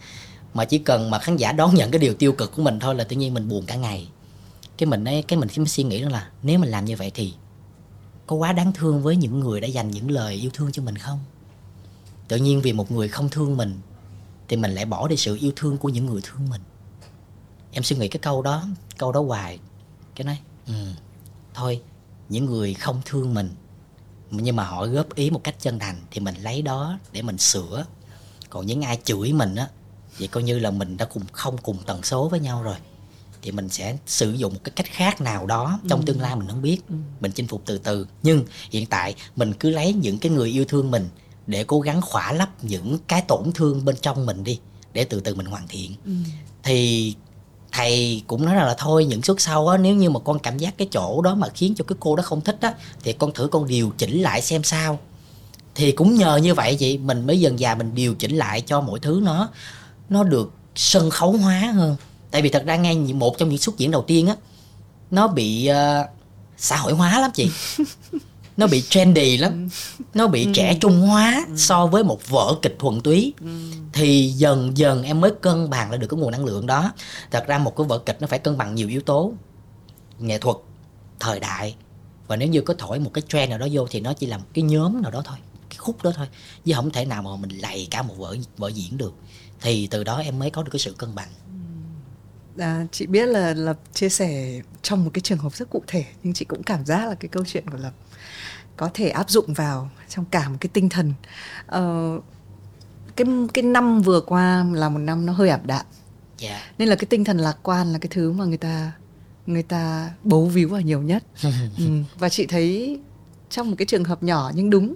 mà 0.54 0.64
chỉ 0.64 0.78
cần 0.78 1.10
mà 1.10 1.18
khán 1.18 1.36
giả 1.36 1.52
đón 1.52 1.74
nhận 1.74 1.90
cái 1.90 1.98
điều 1.98 2.14
tiêu 2.14 2.32
cực 2.32 2.52
của 2.56 2.62
mình 2.62 2.80
thôi 2.80 2.94
là 2.94 3.04
tự 3.04 3.16
nhiên 3.16 3.34
mình 3.34 3.48
buồn 3.48 3.66
cả 3.66 3.76
ngày. 3.76 4.08
Cái 4.76 4.86
mình 4.86 5.04
ấy 5.04 5.22
cái 5.22 5.38
mình 5.38 5.48
mới 5.56 5.66
suy 5.66 5.82
nghĩ 5.82 6.02
đó 6.02 6.08
là 6.08 6.30
nếu 6.42 6.58
mình 6.58 6.70
làm 6.70 6.84
như 6.84 6.96
vậy 6.96 7.10
thì 7.14 7.34
có 8.26 8.36
quá 8.36 8.52
đáng 8.52 8.72
thương 8.72 9.02
với 9.02 9.16
những 9.16 9.40
người 9.40 9.60
đã 9.60 9.68
dành 9.68 9.90
những 9.90 10.10
lời 10.10 10.34
yêu 10.34 10.50
thương 10.54 10.72
cho 10.72 10.82
mình 10.82 10.98
không? 10.98 11.18
Tự 12.28 12.36
nhiên 12.36 12.60
vì 12.60 12.72
một 12.72 12.92
người 12.92 13.08
không 13.08 13.28
thương 13.28 13.56
mình 13.56 13.80
thì 14.48 14.56
mình 14.56 14.74
lại 14.74 14.84
bỏ 14.84 15.08
đi 15.08 15.16
sự 15.16 15.38
yêu 15.40 15.52
thương 15.56 15.78
của 15.78 15.88
những 15.88 16.06
người 16.06 16.20
thương 16.24 16.50
mình. 16.50 16.60
Em 17.72 17.82
suy 17.82 17.96
nghĩ 17.96 18.08
cái 18.08 18.20
câu 18.20 18.42
đó 18.42 18.64
câu 18.98 19.12
đó 19.12 19.22
hoài. 19.22 19.58
Cái 20.14 20.24
nói 20.24 20.38
ừ, 20.66 20.74
thôi 21.54 21.80
những 22.28 22.44
người 22.44 22.74
không 22.74 23.00
thương 23.04 23.34
mình 23.34 23.50
nhưng 24.30 24.56
mà 24.56 24.64
họ 24.64 24.86
góp 24.86 25.14
ý 25.14 25.30
một 25.30 25.44
cách 25.44 25.54
chân 25.60 25.78
thành 25.78 25.96
thì 26.10 26.20
mình 26.20 26.34
lấy 26.42 26.62
đó 26.62 26.98
để 27.12 27.22
mình 27.22 27.38
sửa. 27.38 27.84
Còn 28.50 28.66
những 28.66 28.82
ai 28.82 28.98
chửi 29.04 29.32
mình 29.32 29.54
á 29.54 29.68
vậy 30.18 30.28
coi 30.28 30.42
như 30.42 30.58
là 30.58 30.70
mình 30.70 30.96
đã 30.96 31.04
cùng 31.04 31.22
không 31.32 31.58
cùng 31.58 31.76
tần 31.86 32.02
số 32.02 32.28
với 32.28 32.40
nhau 32.40 32.62
rồi 32.62 32.76
thì 33.42 33.50
mình 33.50 33.68
sẽ 33.68 33.96
sử 34.06 34.32
dụng 34.32 34.54
một 34.54 34.60
cái 34.64 34.72
cách 34.76 34.86
khác 34.86 35.20
nào 35.20 35.46
đó 35.46 35.78
trong 35.88 36.00
ừ. 36.00 36.04
tương 36.06 36.20
lai 36.20 36.36
mình 36.36 36.48
không 36.48 36.62
biết 36.62 36.78
ừ. 36.88 36.94
mình 37.20 37.32
chinh 37.32 37.46
phục 37.46 37.62
từ 37.66 37.78
từ 37.78 38.06
nhưng 38.22 38.44
hiện 38.70 38.86
tại 38.86 39.14
mình 39.36 39.52
cứ 39.52 39.70
lấy 39.70 39.92
những 39.92 40.18
cái 40.18 40.32
người 40.32 40.48
yêu 40.48 40.64
thương 40.64 40.90
mình 40.90 41.08
để 41.46 41.64
cố 41.64 41.80
gắng 41.80 42.00
khỏa 42.00 42.32
lấp 42.32 42.64
những 42.64 42.98
cái 43.08 43.22
tổn 43.22 43.52
thương 43.54 43.84
bên 43.84 43.96
trong 44.00 44.26
mình 44.26 44.44
đi 44.44 44.58
để 44.92 45.04
từ 45.04 45.20
từ 45.20 45.34
mình 45.34 45.46
hoàn 45.46 45.68
thiện 45.68 45.92
ừ. 46.04 46.12
thì 46.62 47.14
thầy 47.72 48.22
cũng 48.26 48.44
nói 48.44 48.56
là 48.56 48.74
thôi 48.78 49.04
những 49.04 49.22
suất 49.22 49.40
sau 49.40 49.68
á 49.68 49.78
nếu 49.78 49.94
như 49.94 50.10
mà 50.10 50.20
con 50.20 50.38
cảm 50.38 50.58
giác 50.58 50.78
cái 50.78 50.88
chỗ 50.90 51.22
đó 51.22 51.34
mà 51.34 51.48
khiến 51.48 51.74
cho 51.74 51.84
cái 51.84 51.96
cô 52.00 52.16
đó 52.16 52.22
không 52.22 52.40
thích 52.40 52.58
á 52.60 52.74
thì 53.02 53.12
con 53.12 53.32
thử 53.32 53.46
con 53.46 53.68
điều 53.68 53.92
chỉnh 53.98 54.22
lại 54.22 54.42
xem 54.42 54.62
sao 54.62 54.98
thì 55.74 55.92
cũng 55.92 56.14
nhờ 56.14 56.36
như 56.36 56.54
vậy 56.54 56.76
chị 56.76 56.98
mình 56.98 57.26
mới 57.26 57.40
dần 57.40 57.58
dà 57.58 57.74
mình 57.74 57.94
điều 57.94 58.14
chỉnh 58.14 58.36
lại 58.36 58.60
cho 58.60 58.80
mọi 58.80 59.00
thứ 59.00 59.20
nó 59.24 59.48
nó 60.08 60.24
được 60.24 60.52
sân 60.74 61.10
khấu 61.10 61.32
hóa 61.32 61.72
hơn. 61.74 61.96
Tại 62.30 62.42
vì 62.42 62.48
thật 62.48 62.62
ra 62.66 62.76
ngay 62.76 62.96
một 62.96 63.38
trong 63.38 63.48
những 63.48 63.58
xuất 63.58 63.78
diễn 63.78 63.90
đầu 63.90 64.02
tiên 64.02 64.26
á 64.26 64.36
nó 65.10 65.28
bị 65.28 65.70
uh, 65.70 66.06
xã 66.56 66.76
hội 66.76 66.92
hóa 66.92 67.20
lắm 67.20 67.30
chị. 67.34 67.50
Nó 68.56 68.66
bị 68.66 68.82
trendy 68.88 69.36
lắm. 69.36 69.68
Nó 70.14 70.26
bị 70.26 70.46
trẻ 70.54 70.78
trung 70.80 71.00
hóa 71.00 71.46
so 71.56 71.86
với 71.86 72.04
một 72.04 72.28
vở 72.28 72.54
kịch 72.62 72.76
thuần 72.78 73.00
túy. 73.00 73.32
Thì 73.92 74.28
dần 74.28 74.76
dần 74.76 75.02
em 75.02 75.20
mới 75.20 75.30
cân 75.40 75.70
bằng 75.70 75.90
lại 75.90 75.98
được 75.98 76.06
cái 76.06 76.20
nguồn 76.20 76.30
năng 76.30 76.44
lượng 76.44 76.66
đó. 76.66 76.92
Thật 77.30 77.44
ra 77.46 77.58
một 77.58 77.76
cái 77.76 77.86
vở 77.86 77.98
kịch 77.98 78.16
nó 78.20 78.26
phải 78.26 78.38
cân 78.38 78.58
bằng 78.58 78.74
nhiều 78.74 78.88
yếu 78.88 79.00
tố. 79.00 79.32
Nghệ 80.18 80.38
thuật 80.38 80.56
thời 81.20 81.40
đại. 81.40 81.74
Và 82.26 82.36
nếu 82.36 82.48
như 82.48 82.60
có 82.60 82.74
thổi 82.78 82.98
một 82.98 83.10
cái 83.14 83.22
trend 83.28 83.50
nào 83.50 83.58
đó 83.58 83.66
vô 83.72 83.86
thì 83.90 84.00
nó 84.00 84.12
chỉ 84.12 84.26
là 84.26 84.38
một 84.38 84.46
cái 84.54 84.62
nhóm 84.62 85.02
nào 85.02 85.10
đó 85.10 85.22
thôi. 85.24 85.36
Cái 85.70 85.76
khúc 85.76 86.02
đó 86.02 86.12
thôi. 86.16 86.26
Chứ 86.64 86.72
không 86.76 86.90
thể 86.90 87.04
nào 87.04 87.22
mà 87.22 87.36
mình 87.36 87.58
lầy 87.58 87.88
cả 87.90 88.02
một 88.02 88.14
vở 88.18 88.36
vở 88.56 88.68
diễn 88.68 88.98
được 88.98 89.14
thì 89.64 89.88
từ 89.90 90.04
đó 90.04 90.18
em 90.18 90.38
mới 90.38 90.50
có 90.50 90.62
được 90.62 90.70
cái 90.72 90.80
sự 90.80 90.94
cân 90.98 91.14
bằng 91.14 91.28
à, 92.58 92.86
chị 92.92 93.06
biết 93.06 93.26
là 93.26 93.54
lập 93.54 93.78
chia 93.94 94.08
sẻ 94.08 94.60
trong 94.82 95.04
một 95.04 95.10
cái 95.14 95.20
trường 95.20 95.38
hợp 95.38 95.54
rất 95.54 95.70
cụ 95.70 95.82
thể 95.86 96.04
nhưng 96.22 96.34
chị 96.34 96.44
cũng 96.44 96.62
cảm 96.62 96.86
giác 96.86 97.08
là 97.08 97.14
cái 97.14 97.28
câu 97.28 97.44
chuyện 97.46 97.70
của 97.70 97.78
lập 97.78 97.92
có 98.76 98.90
thể 98.94 99.08
áp 99.08 99.30
dụng 99.30 99.54
vào 99.54 99.90
trong 100.08 100.24
cả 100.24 100.48
một 100.48 100.56
cái 100.60 100.70
tinh 100.72 100.88
thần 100.88 101.12
uh, 101.76 102.24
cái 103.16 103.26
cái 103.54 103.62
năm 103.62 104.02
vừa 104.02 104.20
qua 104.20 104.66
là 104.72 104.88
một 104.88 104.98
năm 104.98 105.26
nó 105.26 105.32
hơi 105.32 105.48
ảm 105.48 105.60
đạm 105.66 105.86
yeah. 106.40 106.60
Dạ. 106.62 106.72
nên 106.78 106.88
là 106.88 106.96
cái 106.96 107.06
tinh 107.06 107.24
thần 107.24 107.38
lạc 107.38 107.56
quan 107.62 107.92
là 107.92 107.98
cái 107.98 108.08
thứ 108.10 108.32
mà 108.32 108.44
người 108.44 108.56
ta 108.56 108.92
người 109.46 109.62
ta 109.62 110.10
bấu 110.22 110.46
víu 110.46 110.68
vào 110.68 110.80
nhiều 110.80 111.02
nhất 111.02 111.24
ừ. 111.78 111.84
và 112.18 112.28
chị 112.28 112.46
thấy 112.46 113.00
trong 113.50 113.70
một 113.70 113.76
cái 113.78 113.86
trường 113.86 114.04
hợp 114.04 114.22
nhỏ 114.22 114.52
nhưng 114.54 114.70
đúng 114.70 114.94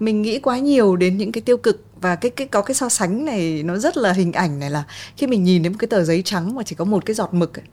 mình 0.00 0.22
nghĩ 0.22 0.38
quá 0.38 0.58
nhiều 0.58 0.96
đến 0.96 1.16
những 1.16 1.32
cái 1.32 1.42
tiêu 1.42 1.56
cực 1.56 1.84
và 2.00 2.16
cái 2.16 2.30
cái 2.30 2.46
có 2.46 2.62
cái 2.62 2.74
so 2.74 2.88
sánh 2.88 3.24
này 3.24 3.62
nó 3.62 3.76
rất 3.76 3.96
là 3.96 4.12
hình 4.12 4.32
ảnh 4.32 4.58
này 4.58 4.70
là 4.70 4.84
khi 5.16 5.26
mình 5.26 5.44
nhìn 5.44 5.62
đến 5.62 5.72
một 5.72 5.78
cái 5.78 5.88
tờ 5.88 6.04
giấy 6.04 6.22
trắng 6.24 6.54
mà 6.54 6.62
chỉ 6.62 6.76
có 6.76 6.84
một 6.84 7.06
cái 7.06 7.14
giọt 7.14 7.34
mực 7.34 7.58
ấy, 7.58 7.64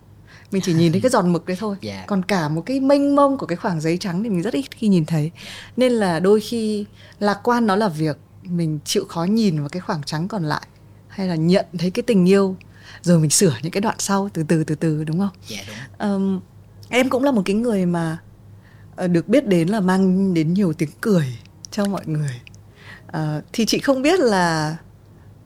mình 0.51 0.61
chỉ 0.65 0.73
nhìn 0.73 0.91
thấy 0.91 1.01
cái 1.01 1.09
giọt 1.09 1.21
mực 1.21 1.45
đấy 1.45 1.57
thôi 1.59 1.75
yeah. 1.81 1.97
Dạ. 1.97 2.03
còn 2.07 2.25
cả 2.25 2.49
một 2.49 2.63
cái 2.65 2.79
mênh 2.79 3.15
mông 3.15 3.37
của 3.37 3.45
cái 3.45 3.55
khoảng 3.55 3.81
giấy 3.81 3.97
trắng 3.97 4.23
thì 4.23 4.29
mình 4.29 4.41
rất 4.41 4.53
ít 4.53 4.65
khi 4.71 4.87
nhìn 4.87 5.05
thấy 5.05 5.31
nên 5.77 5.91
là 5.91 6.19
đôi 6.19 6.39
khi 6.39 6.85
lạc 7.19 7.39
quan 7.43 7.67
nó 7.67 7.75
là 7.75 7.87
việc 7.87 8.17
mình 8.43 8.79
chịu 8.85 9.05
khó 9.05 9.23
nhìn 9.23 9.59
vào 9.59 9.69
cái 9.69 9.81
khoảng 9.81 10.03
trắng 10.03 10.27
còn 10.27 10.43
lại 10.43 10.67
hay 11.07 11.27
là 11.27 11.35
nhận 11.35 11.65
thấy 11.79 11.91
cái 11.91 12.03
tình 12.03 12.29
yêu 12.29 12.55
rồi 13.01 13.19
mình 13.19 13.29
sửa 13.29 13.53
những 13.61 13.71
cái 13.71 13.81
đoạn 13.81 13.95
sau 13.99 14.29
từ 14.33 14.43
từ 14.43 14.63
từ 14.63 14.75
từ 14.75 15.03
đúng 15.03 15.19
không? 15.19 15.29
Dạ 15.47 15.57
đúng. 15.67 16.09
Um, 16.09 16.41
em 16.89 17.09
cũng 17.09 17.23
là 17.23 17.31
một 17.31 17.41
cái 17.45 17.55
người 17.55 17.85
mà 17.85 18.17
uh, 19.03 19.09
được 19.09 19.27
biết 19.27 19.47
đến 19.47 19.67
là 19.67 19.79
mang 19.79 20.33
đến 20.33 20.53
nhiều 20.53 20.73
tiếng 20.73 20.89
cười 21.01 21.37
cho 21.75 21.85
mọi 21.85 22.03
người. 22.05 22.41
Uh, 23.07 23.43
thì 23.53 23.65
chị 23.65 23.79
không 23.79 24.01
biết 24.01 24.19
là 24.19 24.77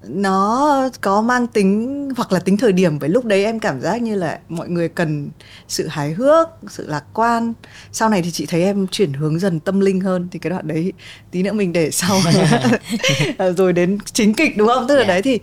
nó 0.07 0.89
có 1.01 1.21
mang 1.21 1.47
tính 1.47 2.09
hoặc 2.17 2.31
là 2.31 2.39
tính 2.39 2.57
thời 2.57 2.71
điểm 2.71 2.99
với 2.99 3.09
lúc 3.09 3.25
đấy 3.25 3.45
em 3.45 3.59
cảm 3.59 3.81
giác 3.81 4.01
như 4.01 4.15
là 4.15 4.39
mọi 4.49 4.69
người 4.69 4.89
cần 4.89 5.29
sự 5.67 5.87
hài 5.87 6.11
hước 6.11 6.49
sự 6.69 6.87
lạc 6.87 7.03
quan 7.13 7.53
sau 7.91 8.09
này 8.09 8.21
thì 8.21 8.31
chị 8.31 8.45
thấy 8.45 8.63
em 8.63 8.87
chuyển 8.87 9.13
hướng 9.13 9.39
dần 9.39 9.59
tâm 9.59 9.79
linh 9.79 10.01
hơn 10.01 10.27
thì 10.31 10.39
cái 10.39 10.49
đoạn 10.49 10.67
đấy 10.67 10.93
tí 11.31 11.43
nữa 11.43 11.53
mình 11.53 11.73
để 11.73 11.91
sau 11.91 12.19
rồi 13.57 13.73
đến 13.73 13.97
chính 14.13 14.33
kịch 14.33 14.57
đúng 14.57 14.67
không 14.67 14.87
tức 14.87 14.95
là 14.95 15.03
yeah. 15.03 15.07
Dạ. 15.07 15.13
đấy 15.13 15.21
thì 15.21 15.39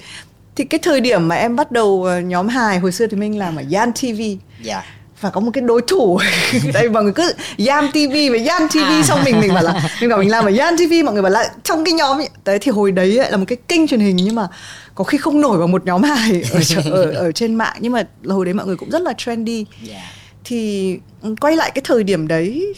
thì 0.56 0.64
cái 0.64 0.80
thời 0.82 1.00
điểm 1.00 1.28
mà 1.28 1.36
em 1.36 1.56
bắt 1.56 1.72
đầu 1.72 2.04
ờ, 2.04 2.20
nhóm 2.20 2.48
hài 2.48 2.78
hồi 2.78 2.92
xưa 2.92 3.06
thì 3.06 3.16
mình 3.16 3.38
làm 3.38 3.56
ở 3.56 3.62
Yan 3.72 3.92
TV 3.92 4.20
yeah 4.66 4.84
và 5.20 5.30
có 5.30 5.40
một 5.40 5.50
cái 5.54 5.62
đối 5.62 5.82
thủ 5.82 6.20
đây 6.74 6.90
mọi 6.90 7.02
người 7.02 7.12
cứ 7.12 7.32
Yam 7.66 7.88
TV 7.92 8.12
với 8.12 8.46
Yan 8.46 8.68
TV 8.68 8.76
à. 8.76 9.02
xong 9.04 9.24
mình 9.24 9.40
mình 9.40 9.54
bảo 9.54 9.62
là 9.62 9.90
mình 10.00 10.10
bảo 10.10 10.18
mình 10.18 10.30
làm 10.30 10.44
ở 10.44 10.52
Yan 10.58 10.76
TV 10.76 10.92
mọi 11.04 11.14
người 11.14 11.22
bảo 11.22 11.32
là 11.32 11.52
trong 11.62 11.84
cái 11.84 11.94
nhóm 11.94 12.18
ấy, 12.18 12.28
đấy 12.44 12.58
thì 12.60 12.70
hồi 12.70 12.92
đấy 12.92 13.18
ấy, 13.18 13.30
là 13.30 13.36
một 13.36 13.44
cái 13.48 13.56
kênh 13.68 13.86
truyền 13.86 14.00
hình 14.00 14.16
nhưng 14.16 14.34
mà 14.34 14.48
có 14.94 15.04
khi 15.04 15.18
không 15.18 15.40
nổi 15.40 15.58
vào 15.58 15.66
một 15.66 15.86
nhóm 15.86 16.02
hài 16.02 16.42
ở, 16.84 17.02
ở 17.02 17.10
ở 17.12 17.32
trên 17.32 17.54
mạng 17.54 17.76
nhưng 17.80 17.92
mà 17.92 18.02
hồi 18.24 18.44
đấy 18.44 18.54
mọi 18.54 18.66
người 18.66 18.76
cũng 18.76 18.90
rất 18.90 19.02
là 19.02 19.12
trendy 19.18 19.64
yeah. 19.88 20.02
thì 20.44 20.92
ừ, 21.22 21.34
quay 21.40 21.56
lại 21.56 21.70
cái 21.74 21.82
thời 21.84 22.04
điểm 22.04 22.28
đấy 22.28 22.74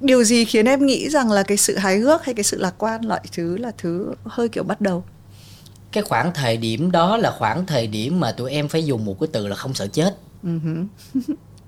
điều 0.00 0.24
gì 0.24 0.44
khiến 0.44 0.66
em 0.66 0.86
nghĩ 0.86 1.08
rằng 1.08 1.30
là 1.30 1.42
cái 1.42 1.56
sự 1.56 1.76
hài 1.76 1.98
hước 1.98 2.24
hay 2.24 2.34
cái 2.34 2.44
sự 2.44 2.58
lạc 2.58 2.74
quan 2.78 3.04
loại 3.04 3.20
thứ 3.36 3.56
là 3.56 3.72
thứ 3.78 4.14
hơi 4.24 4.48
kiểu 4.48 4.64
bắt 4.64 4.80
đầu 4.80 5.04
cái 5.92 6.02
khoảng 6.02 6.34
thời 6.34 6.56
điểm 6.56 6.90
đó 6.90 7.16
là 7.16 7.30
khoảng 7.38 7.66
thời 7.66 7.86
điểm 7.86 8.20
mà 8.20 8.32
tụi 8.32 8.50
em 8.50 8.68
phải 8.68 8.84
dùng 8.84 9.04
một 9.04 9.20
cái 9.20 9.28
từ 9.32 9.48
là 9.48 9.56
không 9.56 9.74
sợ 9.74 9.86
chết 9.86 10.10
uh-huh. 10.44 10.86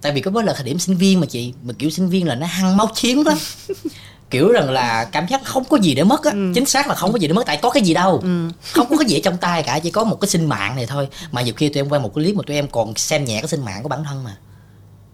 tại 0.04 0.12
vì 0.12 0.20
có 0.20 0.30
đó 0.30 0.42
là 0.42 0.52
thời 0.52 0.64
điểm 0.64 0.78
sinh 0.78 0.96
viên 0.96 1.20
mà 1.20 1.26
chị 1.26 1.52
mà 1.62 1.74
kiểu 1.78 1.90
sinh 1.90 2.08
viên 2.08 2.28
là 2.28 2.34
nó 2.34 2.46
hăng 2.46 2.76
máu 2.76 2.88
chiến 2.94 3.26
lắm. 3.26 3.38
Kiểu 4.30 4.52
rằng 4.52 4.70
là 4.70 5.04
cảm 5.04 5.26
giác 5.28 5.44
không 5.44 5.64
có 5.64 5.76
gì 5.76 5.94
để 5.94 6.04
mất 6.04 6.24
á 6.24 6.32
ừ. 6.32 6.52
chính 6.54 6.66
xác 6.66 6.88
là 6.88 6.94
không 6.94 7.12
có 7.12 7.18
gì 7.18 7.26
để 7.26 7.32
mất 7.32 7.46
tại 7.46 7.58
có 7.62 7.70
cái 7.70 7.82
gì 7.82 7.94
đâu. 7.94 8.20
Ừ. 8.22 8.48
không 8.72 8.86
có 8.90 8.96
cái 8.96 9.06
gì 9.08 9.16
ở 9.16 9.20
trong 9.24 9.36
tay 9.36 9.62
cả 9.62 9.78
chỉ 9.78 9.90
có 9.90 10.04
một 10.04 10.20
cái 10.20 10.28
sinh 10.28 10.46
mạng 10.46 10.76
này 10.76 10.86
thôi. 10.86 11.08
Mà 11.32 11.42
nhiều 11.42 11.54
khi 11.56 11.68
tụi 11.68 11.80
em 11.80 11.88
quay 11.88 12.00
một 12.00 12.14
cái 12.14 12.24
clip 12.24 12.36
mà 12.36 12.42
tụi 12.46 12.56
em 12.56 12.68
còn 12.68 12.96
xem 12.96 13.24
nhẹ 13.24 13.40
cái 13.40 13.48
sinh 13.48 13.64
mạng 13.64 13.82
của 13.82 13.88
bản 13.88 14.04
thân 14.04 14.24
mà. 14.24 14.36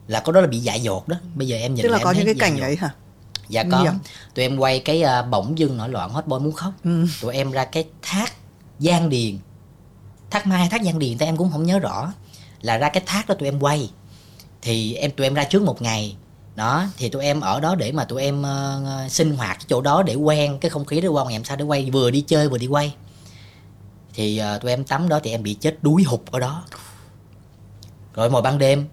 Là 0.07 0.21
có 0.21 0.33
đó 0.33 0.41
là 0.41 0.47
bị 0.47 0.59
dại 0.59 0.81
dột 0.81 1.09
đó. 1.09 1.17
Bây 1.35 1.49
giờ 1.49 1.57
em 1.57 1.75
nhìn 1.75 1.83
tức 1.83 1.89
là 1.89 1.99
có 1.99 2.13
những 2.13 2.25
cái 2.25 2.35
cảnh 2.39 2.61
đấy 2.61 2.77
hả? 2.77 2.91
Dạ 3.49 3.65
có. 3.71 3.85
tụi 4.35 4.45
em 4.45 4.57
quay 4.57 4.79
cái 4.79 5.03
uh, 5.03 5.31
bỗng 5.31 5.59
dưng 5.59 5.77
nổi 5.77 5.89
loạn 5.89 6.11
hot 6.11 6.27
boy 6.27 6.39
muốn 6.39 6.53
khóc. 6.53 6.73
Ừ. 6.85 7.05
tụi 7.21 7.35
em 7.35 7.51
ra 7.51 7.65
cái 7.65 7.85
thác 8.03 8.33
giang 8.79 9.09
điền. 9.11 9.39
Thác 10.31 10.47
mai 10.47 10.69
thác 10.69 10.83
giang 10.83 10.99
điền 10.99 11.19
thì 11.19 11.27
em 11.27 11.37
cũng 11.37 11.53
không 11.53 11.67
nhớ 11.67 11.79
rõ. 11.79 12.13
Là 12.63 12.79
ra 12.79 12.89
cái 12.89 13.03
thác 13.07 13.29
đó 13.29 13.35
tụi 13.35 13.49
em 13.49 13.61
quay 13.61 13.91
thì 14.63 14.95
em 14.95 15.11
tụi 15.11 15.27
em 15.27 15.35
ra 15.35 15.45
trước 15.45 15.63
một 15.63 15.83
ngày. 15.83 16.17
Đó 16.57 16.87
thì 16.97 17.09
tụi 17.09 17.25
em 17.25 17.41
ở 17.41 17.61
đó 17.61 17.75
để 17.75 17.93
mà 17.93 18.05
tụi 18.05 18.23
em 18.23 18.43
uh, 18.43 19.11
sinh 19.13 19.37
hoạt 19.37 19.57
cái 19.59 19.67
chỗ 19.69 19.81
đó 19.81 20.03
để 20.03 20.15
quen 20.15 20.59
cái 20.61 20.71
không 20.71 20.85
khí 20.85 21.01
đó 21.01 21.09
qua 21.11 21.25
ngày 21.25 21.33
em 21.33 21.45
sao 21.45 21.57
để 21.57 21.65
quay 21.65 21.91
vừa 21.91 22.11
đi 22.11 22.21
chơi 22.21 22.49
vừa 22.49 22.59
đi 22.59 22.67
quay. 22.67 22.95
Thì 24.15 24.43
uh, 24.57 24.63
tụi 24.63 24.71
em 24.71 24.85
tắm 24.85 25.09
đó 25.09 25.21
thì 25.23 25.31
em 25.31 25.43
bị 25.43 25.55
chết 25.55 25.83
đuối 25.83 26.03
hụt 26.03 26.21
ở 26.31 26.39
đó. 26.39 26.65
Rồi 28.15 28.31
mỗi 28.31 28.43
ban 28.43 28.59
đêm 28.59 28.89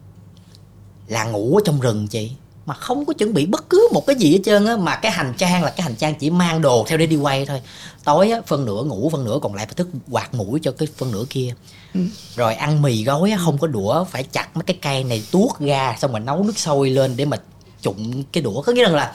là 1.07 1.23
ngủ 1.23 1.55
ở 1.55 1.61
trong 1.65 1.79
rừng 1.79 2.07
chị 2.07 2.31
mà 2.67 2.73
không 2.73 3.05
có 3.05 3.13
chuẩn 3.13 3.33
bị 3.33 3.45
bất 3.45 3.69
cứ 3.69 3.89
một 3.93 4.05
cái 4.07 4.15
gì 4.15 4.31
hết 4.31 4.39
trơn 4.45 4.65
á 4.65 4.77
mà 4.77 4.95
cái 4.95 5.11
hành 5.11 5.33
trang 5.37 5.63
là 5.63 5.69
cái 5.69 5.81
hành 5.83 5.95
trang 5.95 6.15
chỉ 6.15 6.29
mang 6.29 6.61
đồ 6.61 6.85
theo 6.87 6.97
để 6.97 7.05
đi 7.05 7.15
quay 7.15 7.45
thôi. 7.45 7.61
Tối 8.03 8.31
á 8.31 8.41
phân 8.47 8.65
nửa 8.65 8.83
ngủ 8.83 9.09
phân 9.09 9.25
nửa 9.25 9.39
còn 9.41 9.55
lại 9.55 9.65
phải 9.65 9.75
thức 9.75 9.87
quạt 10.11 10.33
mũi 10.33 10.59
cho 10.63 10.71
cái 10.71 10.87
phân 10.97 11.11
nửa 11.11 11.23
kia. 11.29 11.53
Ừ. 11.93 11.99
rồi 12.35 12.55
ăn 12.55 12.81
mì 12.81 13.03
gói 13.03 13.31
á 13.31 13.37
không 13.45 13.57
có 13.57 13.67
đũa 13.67 14.03
phải 14.03 14.23
chặt 14.23 14.47
mấy 14.55 14.63
cái 14.63 14.77
cây 14.81 15.03
này 15.03 15.23
tuốt 15.31 15.59
ra 15.59 15.95
xong 15.99 16.11
rồi 16.11 16.19
nấu 16.19 16.43
nước 16.43 16.57
sôi 16.59 16.89
lên 16.89 17.13
để 17.17 17.25
mà 17.25 17.37
trụng 17.81 18.23
cái 18.31 18.43
đũa. 18.43 18.61
Có 18.61 18.73
nghĩa 18.73 18.83
rằng 18.83 18.95
là 18.95 19.13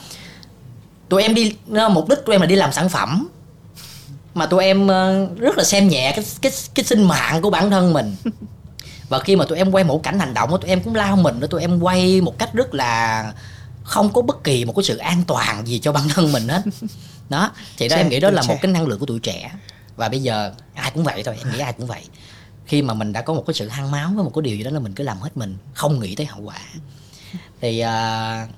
tụi 1.09 1.23
em 1.23 1.35
đi 1.35 1.57
mục 1.91 2.09
đích 2.09 2.19
tụi 2.27 2.35
em 2.35 2.41
là 2.41 2.47
đi 2.47 2.57
làm 2.57 2.73
sản 2.73 2.89
phẩm 2.89 3.29
mà 4.35 4.47
tụi 4.47 4.65
em 4.65 4.87
ờ, 4.87 5.27
rất 5.37 5.59
là 5.59 5.65
xem 5.65 5.89
nhẹ 5.89 6.13
cái 6.17 6.25
cái 6.43 6.53
cái 6.75 6.85
sinh 6.85 7.03
mạng 7.03 7.43
của 7.43 7.51
bản 7.51 7.71
thân 7.71 7.93
mình 7.93 8.17
và 9.13 9.19
khi 9.19 9.37
mà 9.37 9.45
tụi 9.45 9.59
em 9.59 9.71
quay 9.71 9.85
một 9.85 10.03
cảnh 10.03 10.19
hành 10.19 10.35
động 10.35 10.51
tụi 10.51 10.71
em 10.71 10.83
cũng 10.83 10.95
lao 10.95 11.17
mình 11.17 11.41
đó 11.41 11.47
tụi 11.47 11.61
em 11.61 11.81
quay 11.81 12.21
một 12.21 12.39
cách 12.39 12.55
rất 12.55 12.75
là 12.75 13.33
không 13.85 14.13
có 14.13 14.23
bất 14.23 14.45
kỳ 14.45 14.65
một 14.65 14.73
cái 14.77 14.85
sự 14.85 14.97
an 14.97 15.23
toàn 15.27 15.67
gì 15.67 15.79
cho 15.79 15.93
bản 15.93 16.09
thân 16.09 16.33
mình 16.33 16.49
hết. 16.49 16.63
Đó 17.29 17.53
thì 17.77 17.89
đó 17.89 17.97
em 17.97 18.09
nghĩ 18.09 18.21
đó 18.21 18.31
là 18.31 18.43
một 18.43 18.57
cái 18.63 18.73
năng 18.73 18.87
lượng 18.87 18.99
của 18.99 19.07
tuổi 19.07 19.19
trẻ. 19.21 19.53
Và 19.97 20.09
bây 20.09 20.23
giờ 20.23 20.53
ai 20.75 20.91
cũng 20.91 21.05
vậy 21.05 21.23
thôi 21.25 21.37
em 21.39 21.53
nghĩ 21.53 21.59
ai 21.59 21.73
cũng 21.73 21.87
vậy. 21.87 22.03
Khi 22.67 22.83
mà 22.83 22.95
mình 22.95 23.13
đã 23.13 23.23
có 23.23 23.35
một 23.35 23.45
cái 23.47 23.55
sự 23.55 23.69
hăng 23.69 23.91
máu 23.91 24.11
với 24.15 24.25
một 24.25 24.31
cái 24.35 24.43
điều 24.43 24.57
gì 24.57 24.63
đó 24.63 24.71
là 24.71 24.81
mình 24.81 24.93
cứ 24.93 25.05
làm 25.05 25.19
hết 25.19 25.37
mình 25.37 25.57
không 25.75 26.01
nghĩ 26.01 26.15
tới 26.15 26.27
hậu 26.27 26.43
quả. 26.43 26.61
Thì 27.61 27.85
uh, 27.85 28.51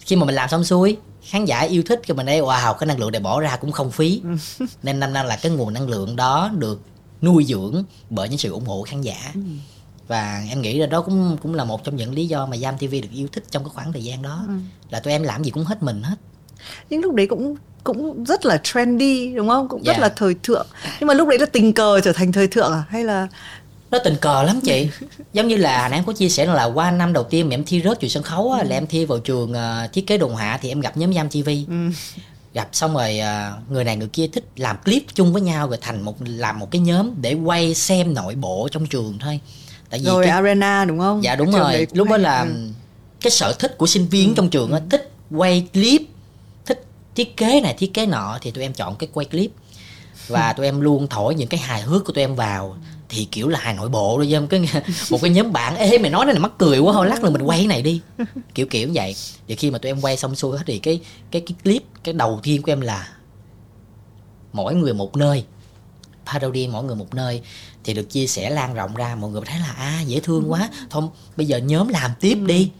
khi 0.00 0.16
mà 0.16 0.26
mình 0.26 0.34
làm 0.34 0.48
xong 0.48 0.64
xuôi 0.64 0.96
khán 1.24 1.44
giả 1.44 1.60
yêu 1.60 1.82
thích 1.86 2.00
thì 2.04 2.14
mình 2.14 2.26
thấy 2.26 2.40
wow 2.40 2.74
cái 2.74 2.86
năng 2.86 2.98
lượng 2.98 3.12
này 3.12 3.20
bỏ 3.20 3.40
ra 3.40 3.56
cũng 3.56 3.72
không 3.72 3.90
phí. 3.90 4.22
Nên 4.82 5.00
năm 5.00 5.12
nay 5.12 5.24
là 5.24 5.36
cái 5.36 5.52
nguồn 5.52 5.72
năng 5.72 5.88
lượng 5.88 6.16
đó 6.16 6.50
được 6.58 6.80
nuôi 7.22 7.44
dưỡng 7.44 7.84
bởi 8.10 8.28
những 8.28 8.38
sự 8.38 8.50
ủng 8.52 8.66
hộ 8.66 8.82
khán 8.82 9.00
giả. 9.00 9.30
Ừ 9.34 9.40
và 10.12 10.44
em 10.48 10.62
nghĩ 10.62 10.78
là 10.78 10.86
đó 10.86 11.00
cũng 11.00 11.36
cũng 11.42 11.54
là 11.54 11.64
một 11.64 11.84
trong 11.84 11.96
những 11.96 12.14
lý 12.14 12.26
do 12.26 12.46
mà 12.46 12.56
Giam 12.56 12.78
TV 12.78 12.90
được 12.90 13.12
yêu 13.12 13.28
thích 13.32 13.44
trong 13.50 13.64
cái 13.64 13.70
khoảng 13.74 13.92
thời 13.92 14.04
gian 14.04 14.22
đó 14.22 14.44
ừ. 14.48 14.54
là 14.90 15.00
tụi 15.00 15.12
em 15.12 15.22
làm 15.22 15.44
gì 15.44 15.50
cũng 15.50 15.64
hết 15.64 15.82
mình 15.82 16.02
hết 16.02 16.16
nhưng 16.90 17.00
lúc 17.00 17.14
đấy 17.14 17.26
cũng 17.26 17.56
cũng 17.84 18.24
rất 18.24 18.44
là 18.44 18.60
trendy 18.62 19.34
đúng 19.34 19.48
không 19.48 19.68
cũng 19.68 19.82
yeah. 19.82 19.86
rất 19.86 20.00
dạ. 20.00 20.08
là 20.08 20.14
thời 20.16 20.34
thượng 20.42 20.66
nhưng 21.00 21.06
mà 21.06 21.14
lúc 21.14 21.28
đấy 21.28 21.38
là 21.38 21.46
tình 21.46 21.72
cờ 21.72 22.00
trở 22.00 22.12
thành 22.12 22.32
thời 22.32 22.48
thượng 22.48 22.72
à 22.72 22.84
hay 22.88 23.04
là 23.04 23.28
nó 23.90 23.98
tình 23.98 24.16
cờ 24.16 24.42
lắm 24.42 24.60
chị 24.60 24.88
giống 25.32 25.48
như 25.48 25.56
là 25.56 25.88
nãy 25.88 25.98
em 25.98 26.04
có 26.04 26.12
chia 26.12 26.28
sẻ 26.28 26.46
là 26.46 26.64
qua 26.64 26.90
năm 26.90 27.12
đầu 27.12 27.24
tiên 27.24 27.48
mà 27.48 27.54
em 27.54 27.64
thi 27.64 27.82
rớt 27.84 28.00
trường 28.00 28.10
sân 28.10 28.22
khấu 28.22 28.52
á, 28.52 28.60
ừ. 28.60 28.68
là 28.68 28.76
em 28.76 28.86
thi 28.86 29.04
vào 29.04 29.18
trường 29.18 29.52
uh, 29.52 29.92
thiết 29.92 30.06
kế 30.06 30.18
đồ 30.18 30.28
họa 30.28 30.58
thì 30.62 30.68
em 30.68 30.80
gặp 30.80 30.96
nhóm 30.96 31.14
Giam 31.14 31.28
TV 31.28 31.48
ừ. 31.68 31.74
gặp 32.54 32.68
xong 32.72 32.94
rồi 32.94 33.20
uh, 33.20 33.70
người 33.70 33.84
này 33.84 33.96
người 33.96 34.08
kia 34.08 34.26
thích 34.32 34.44
làm 34.56 34.76
clip 34.84 35.02
chung 35.14 35.32
với 35.32 35.42
nhau 35.42 35.68
rồi 35.68 35.78
thành 35.80 36.02
một 36.02 36.16
làm 36.26 36.58
một 36.58 36.70
cái 36.70 36.80
nhóm 36.80 37.10
để 37.20 37.34
quay 37.34 37.74
xem 37.74 38.14
nội 38.14 38.34
bộ 38.34 38.68
trong 38.70 38.86
trường 38.86 39.18
thôi 39.20 39.40
tại 39.92 40.00
vì 40.00 40.06
rồi 40.06 40.24
cái... 40.24 40.30
arena 40.30 40.84
đúng 40.84 40.98
không? 40.98 41.22
Dạ 41.22 41.36
đúng 41.36 41.50
rồi. 41.50 41.86
lúc 41.92 42.08
đó 42.08 42.16
là 42.16 42.40
ừ. 42.40 42.68
cái 43.20 43.30
sở 43.30 43.52
thích 43.58 43.78
của 43.78 43.86
sinh 43.86 44.06
viên 44.06 44.28
ừ. 44.28 44.34
trong 44.36 44.50
trường 44.50 44.72
á 44.72 44.78
ừ. 44.78 44.84
thích 44.90 45.10
quay 45.30 45.66
clip 45.72 46.02
thích 46.66 46.84
thiết 47.14 47.36
kế 47.36 47.60
này 47.60 47.74
thiết 47.78 47.94
kế 47.94 48.06
nọ 48.06 48.38
thì 48.42 48.50
tụi 48.50 48.64
em 48.64 48.72
chọn 48.72 48.96
cái 48.96 49.08
quay 49.12 49.26
clip. 49.26 49.50
Và 50.28 50.48
ừ. 50.48 50.54
tụi 50.56 50.66
em 50.66 50.80
luôn 50.80 51.06
thổi 51.06 51.34
những 51.34 51.48
cái 51.48 51.60
hài 51.60 51.82
hước 51.82 52.04
của 52.04 52.12
tụi 52.12 52.24
em 52.24 52.34
vào. 52.34 52.76
Thì 53.08 53.24
kiểu 53.24 53.48
là 53.48 53.58
hài 53.58 53.74
nội 53.74 53.88
bộ 53.88 54.18
rồi 54.18 54.32
em 54.32 54.46
cái 54.46 54.68
một 55.10 55.18
cái 55.22 55.30
nhóm 55.30 55.52
bạn. 55.52 55.76
Ê 55.76 55.98
mày 55.98 56.10
nói 56.10 56.24
này 56.24 56.34
là 56.34 56.40
mắc 56.40 56.52
cười 56.58 56.78
quá 56.78 56.92
thôi 56.92 57.06
lát 57.08 57.24
là 57.24 57.30
mình 57.30 57.42
quay 57.42 57.58
cái 57.58 57.66
này 57.66 57.82
đi. 57.82 58.00
Kiểu 58.54 58.66
kiểu 58.66 58.90
vậy. 58.94 59.14
Thì 59.48 59.54
khi 59.56 59.70
mà 59.70 59.78
tụi 59.78 59.90
em 59.90 60.00
quay 60.00 60.16
xong 60.16 60.34
xuôi 60.34 60.58
hết 60.58 60.64
thì 60.66 60.78
cái 60.78 61.00
cái 61.30 61.42
cái 61.46 61.56
clip 61.64 61.82
cái 62.04 62.14
đầu 62.14 62.40
tiên 62.42 62.62
của 62.62 62.72
em 62.72 62.80
là 62.80 63.08
mỗi 64.52 64.74
người 64.74 64.94
một 64.94 65.16
nơi. 65.16 65.44
Parody 66.26 66.68
mỗi 66.68 66.84
người 66.84 66.96
một 66.96 67.14
nơi 67.14 67.42
thì 67.84 67.94
được 67.94 68.10
chia 68.10 68.26
sẻ 68.26 68.50
lan 68.50 68.74
rộng 68.74 68.94
ra. 68.94 69.14
Mọi 69.14 69.30
người 69.30 69.42
thấy 69.46 69.58
là 69.58 69.72
à 69.72 70.00
dễ 70.00 70.20
thương 70.20 70.50
quá. 70.50 70.70
Thôi 70.90 71.02
bây 71.36 71.46
giờ 71.46 71.58
nhóm 71.58 71.88
làm 71.88 72.10
tiếp 72.20 72.38
đi. 72.46 72.70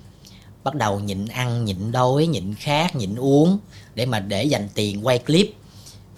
Bắt 0.65 0.75
đầu 0.75 1.01
nhịn 1.01 1.27
ăn 1.27 1.65
nhịn 1.65 1.93
đói 1.93 2.27
nhịn 2.27 2.55
khát 2.55 2.97
nhịn 2.97 3.17
uống 3.17 3.59
để 3.95 4.07
mà 4.07 4.21
để 4.21 4.45
dành 4.45 4.69
tiền 4.75 5.07
quay 5.07 5.19
clip. 5.19 5.55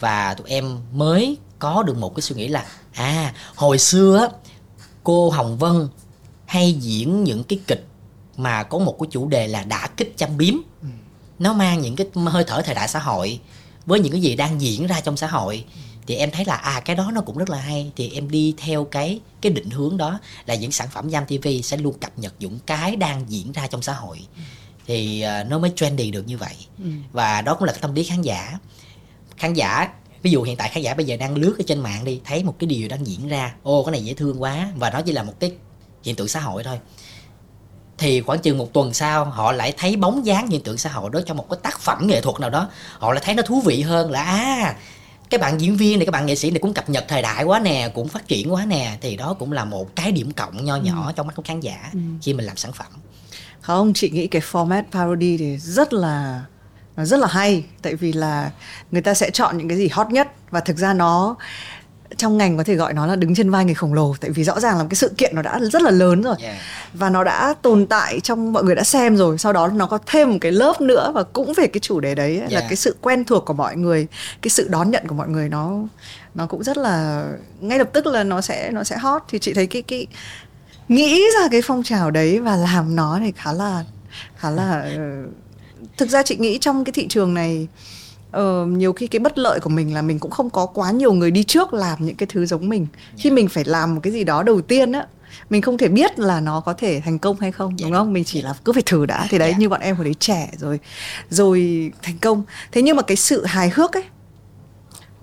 Và 0.00 0.34
tụi 0.34 0.48
em 0.48 0.78
mới 0.92 1.36
có 1.58 1.82
được 1.82 1.96
một 1.96 2.14
cái 2.14 2.22
suy 2.22 2.36
nghĩ 2.36 2.48
là 2.48 2.66
à 2.92 3.34
hồi 3.54 3.78
xưa 3.78 4.28
cô 5.04 5.30
hồng 5.30 5.58
vân 5.58 5.88
hay 6.46 6.72
diễn 6.72 7.24
những 7.24 7.44
cái 7.44 7.58
kịch 7.66 7.86
mà 8.36 8.62
có 8.62 8.78
một 8.78 8.96
cái 9.00 9.08
chủ 9.10 9.28
đề 9.28 9.48
là 9.48 9.64
đã 9.64 9.88
kích 9.96 10.14
chăm 10.16 10.36
biếm. 10.36 10.54
Ừ. 10.82 10.88
nó 11.38 11.52
mang 11.52 11.80
những 11.80 11.96
cái 11.96 12.06
hơi 12.26 12.44
thở 12.46 12.62
thời 12.62 12.74
đại 12.74 12.88
xã 12.88 12.98
hội 12.98 13.40
với 13.86 14.00
những 14.00 14.12
cái 14.12 14.20
gì 14.20 14.36
đang 14.36 14.60
diễn 14.60 14.86
ra 14.86 15.00
trong 15.00 15.16
xã 15.16 15.26
hội 15.26 15.64
thì 16.06 16.14
em 16.14 16.30
thấy 16.30 16.44
là 16.44 16.54
à 16.54 16.80
cái 16.84 16.96
đó 16.96 17.10
nó 17.14 17.20
cũng 17.20 17.38
rất 17.38 17.50
là 17.50 17.58
hay. 17.58 17.92
Thì 17.96 18.10
em 18.14 18.30
đi 18.30 18.54
theo 18.58 18.84
cái 18.84 19.20
cái 19.40 19.52
định 19.52 19.70
hướng 19.70 19.96
đó 19.96 20.18
là 20.46 20.54
những 20.54 20.72
sản 20.72 20.88
phẩm 20.90 21.08
Jam 21.08 21.24
TV 21.24 21.64
sẽ 21.64 21.76
luôn 21.76 21.98
cập 21.98 22.18
nhật 22.18 22.34
những 22.38 22.58
cái 22.66 22.96
đang 22.96 23.24
diễn 23.28 23.52
ra 23.52 23.66
trong 23.66 23.82
xã 23.82 23.92
hội. 23.92 24.20
Thì 24.86 25.24
uh, 25.40 25.50
nó 25.50 25.58
mới 25.58 25.72
trendy 25.76 26.10
được 26.10 26.26
như 26.26 26.38
vậy. 26.38 26.54
Ừ. 26.78 26.84
và 27.12 27.40
đó 27.40 27.54
cũng 27.54 27.64
là 27.64 27.72
cái 27.72 27.82
tâm 27.82 27.94
lý 27.94 28.04
khán 28.04 28.22
giả. 28.22 28.58
Khán 29.36 29.54
giả 29.54 29.88
ví 30.22 30.30
dụ 30.30 30.42
hiện 30.42 30.56
tại 30.56 30.68
khán 30.68 30.82
giả 30.82 30.94
bây 30.94 31.06
giờ 31.06 31.16
đang 31.16 31.36
lướt 31.36 31.54
ở 31.58 31.64
trên 31.66 31.80
mạng 31.80 32.04
đi 32.04 32.20
thấy 32.24 32.44
một 32.44 32.54
cái 32.58 32.66
điều 32.66 32.88
đang 32.88 33.06
diễn 33.06 33.28
ra. 33.28 33.54
Ô 33.62 33.84
cái 33.84 33.92
này 33.92 34.04
dễ 34.04 34.14
thương 34.14 34.42
quá. 34.42 34.68
Và 34.76 34.90
nó 34.90 35.00
chỉ 35.00 35.12
là 35.12 35.22
một 35.22 35.40
cái 35.40 35.52
hiện 36.02 36.16
tượng 36.16 36.28
xã 36.28 36.40
hội 36.40 36.64
thôi. 36.64 36.78
Thì 37.98 38.20
khoảng 38.20 38.38
chừng 38.38 38.58
một 38.58 38.72
tuần 38.72 38.94
sau 38.94 39.24
họ 39.24 39.52
lại 39.52 39.72
thấy 39.76 39.96
bóng 39.96 40.26
dáng 40.26 40.48
hiện 40.48 40.62
tượng 40.62 40.78
xã 40.78 40.90
hội 40.90 41.10
đó 41.12 41.20
trong 41.26 41.36
một 41.36 41.46
cái 41.50 41.58
tác 41.62 41.80
phẩm 41.80 42.06
nghệ 42.06 42.20
thuật 42.20 42.40
nào 42.40 42.50
đó. 42.50 42.68
Họ 42.98 43.12
lại 43.12 43.22
thấy 43.24 43.34
nó 43.34 43.42
thú 43.42 43.60
vị 43.60 43.82
hơn 43.82 44.10
là 44.10 44.22
à 44.22 44.76
cái 45.34 45.38
bạn 45.38 45.60
diễn 45.60 45.76
viên 45.76 45.98
này 45.98 46.06
các 46.06 46.10
bạn 46.10 46.26
nghệ 46.26 46.34
sĩ 46.34 46.50
này 46.50 46.58
cũng 46.58 46.74
cập 46.74 46.90
nhật 46.90 47.04
thời 47.08 47.22
đại 47.22 47.44
quá 47.44 47.60
nè 47.60 47.90
cũng 47.94 48.08
phát 48.08 48.28
triển 48.28 48.52
quá 48.52 48.64
nè 48.64 48.98
thì 49.00 49.16
đó 49.16 49.36
cũng 49.38 49.52
là 49.52 49.64
một 49.64 49.96
cái 49.96 50.12
điểm 50.12 50.30
cộng 50.30 50.64
nho 50.64 50.76
nhỏ 50.76 51.06
ừ. 51.06 51.12
trong 51.16 51.26
mắt 51.26 51.32
của 51.36 51.42
khán 51.42 51.60
giả 51.60 51.90
ừ. 51.92 51.98
khi 52.22 52.34
mình 52.34 52.46
làm 52.46 52.56
sản 52.56 52.72
phẩm 52.72 52.86
không 53.60 53.92
chị 53.94 54.10
nghĩ 54.10 54.26
cái 54.26 54.42
format 54.52 54.82
parody 54.92 55.36
thì 55.36 55.58
rất 55.58 55.92
là 55.92 56.44
rất 56.96 57.20
là 57.20 57.26
hay 57.26 57.64
tại 57.82 57.94
vì 57.94 58.12
là 58.12 58.50
người 58.90 59.02
ta 59.02 59.14
sẽ 59.14 59.30
chọn 59.30 59.58
những 59.58 59.68
cái 59.68 59.78
gì 59.78 59.88
hot 59.88 60.06
nhất 60.10 60.28
và 60.50 60.60
thực 60.60 60.76
ra 60.76 60.94
nó 60.94 61.36
trong 62.18 62.38
ngành 62.38 62.56
có 62.56 62.64
thể 62.64 62.74
gọi 62.74 62.94
nó 62.94 63.06
là 63.06 63.16
đứng 63.16 63.34
trên 63.34 63.50
vai 63.50 63.64
người 63.64 63.74
khổng 63.74 63.94
lồ 63.94 64.14
tại 64.20 64.30
vì 64.30 64.44
rõ 64.44 64.60
ràng 64.60 64.78
là 64.78 64.84
cái 64.90 64.94
sự 64.94 65.12
kiện 65.16 65.34
nó 65.34 65.42
đã 65.42 65.60
rất 65.60 65.82
là 65.82 65.90
lớn 65.90 66.22
rồi 66.22 66.36
yeah. 66.40 66.56
và 66.94 67.10
nó 67.10 67.24
đã 67.24 67.54
tồn 67.62 67.86
tại 67.86 68.20
trong 68.20 68.52
mọi 68.52 68.64
người 68.64 68.74
đã 68.74 68.84
xem 68.84 69.16
rồi 69.16 69.38
sau 69.38 69.52
đó 69.52 69.68
nó 69.68 69.86
có 69.86 69.98
thêm 70.06 70.30
một 70.30 70.38
cái 70.40 70.52
lớp 70.52 70.80
nữa 70.80 71.12
và 71.14 71.22
cũng 71.22 71.52
về 71.56 71.66
cái 71.66 71.80
chủ 71.80 72.00
đề 72.00 72.14
đấy 72.14 72.38
yeah. 72.38 72.52
là 72.52 72.60
cái 72.60 72.76
sự 72.76 72.96
quen 73.00 73.24
thuộc 73.24 73.44
của 73.44 73.54
mọi 73.54 73.76
người 73.76 74.06
cái 74.42 74.50
sự 74.50 74.68
đón 74.68 74.90
nhận 74.90 75.06
của 75.08 75.14
mọi 75.14 75.28
người 75.28 75.48
nó 75.48 75.78
nó 76.34 76.46
cũng 76.46 76.64
rất 76.64 76.76
là 76.76 77.26
ngay 77.60 77.78
lập 77.78 77.88
tức 77.92 78.06
là 78.06 78.24
nó 78.24 78.40
sẽ 78.40 78.70
nó 78.70 78.84
sẽ 78.84 78.96
hot 78.96 79.22
thì 79.28 79.38
chị 79.38 79.54
thấy 79.54 79.66
cái 79.66 79.82
cái 79.82 80.06
nghĩ 80.88 81.22
ra 81.40 81.48
cái 81.50 81.62
phong 81.64 81.82
trào 81.82 82.10
đấy 82.10 82.40
và 82.40 82.56
làm 82.56 82.96
nó 82.96 83.18
thì 83.20 83.32
khá 83.36 83.52
là 83.52 83.84
khá 84.36 84.50
là 84.50 84.80
ờ, 84.96 85.26
thực 85.96 86.08
ra 86.08 86.22
chị 86.22 86.36
nghĩ 86.36 86.58
trong 86.58 86.84
cái 86.84 86.92
thị 86.92 87.06
trường 87.08 87.34
này 87.34 87.68
uh, 88.40 88.68
nhiều 88.68 88.92
khi 88.92 89.06
cái 89.06 89.20
bất 89.20 89.38
lợi 89.38 89.60
của 89.60 89.70
mình 89.70 89.94
là 89.94 90.02
mình 90.02 90.18
cũng 90.18 90.30
không 90.30 90.50
có 90.50 90.66
quá 90.66 90.90
nhiều 90.90 91.12
người 91.12 91.30
đi 91.30 91.44
trước 91.44 91.74
làm 91.74 92.06
những 92.06 92.16
cái 92.16 92.26
thứ 92.30 92.46
giống 92.46 92.68
mình. 92.68 92.86
Khi 93.18 93.30
mình 93.30 93.48
phải 93.48 93.64
làm 93.64 93.94
một 93.94 94.00
cái 94.02 94.12
gì 94.12 94.24
đó 94.24 94.42
đầu 94.42 94.60
tiên 94.60 94.92
á 94.92 95.06
mình 95.50 95.62
không 95.62 95.78
thể 95.78 95.88
biết 95.88 96.18
là 96.18 96.40
nó 96.40 96.60
có 96.60 96.72
thể 96.72 97.00
thành 97.04 97.18
công 97.18 97.40
hay 97.40 97.52
không 97.52 97.76
đúng 97.82 97.92
không? 97.92 98.12
Mình 98.12 98.24
chỉ 98.24 98.42
là 98.42 98.54
cứ 98.64 98.72
phải 98.72 98.82
thử 98.86 99.06
đã. 99.06 99.26
Thì 99.30 99.38
đấy 99.38 99.54
như 99.58 99.68
bọn 99.68 99.80
em 99.80 99.96
hồi 99.96 100.04
đấy 100.04 100.14
trẻ 100.14 100.50
rồi 100.58 100.80
rồi 101.30 101.90
thành 102.02 102.18
công. 102.18 102.42
Thế 102.72 102.82
nhưng 102.82 102.96
mà 102.96 103.02
cái 103.02 103.16
sự 103.16 103.44
hài 103.44 103.70
hước 103.70 103.92
ấy 103.92 104.04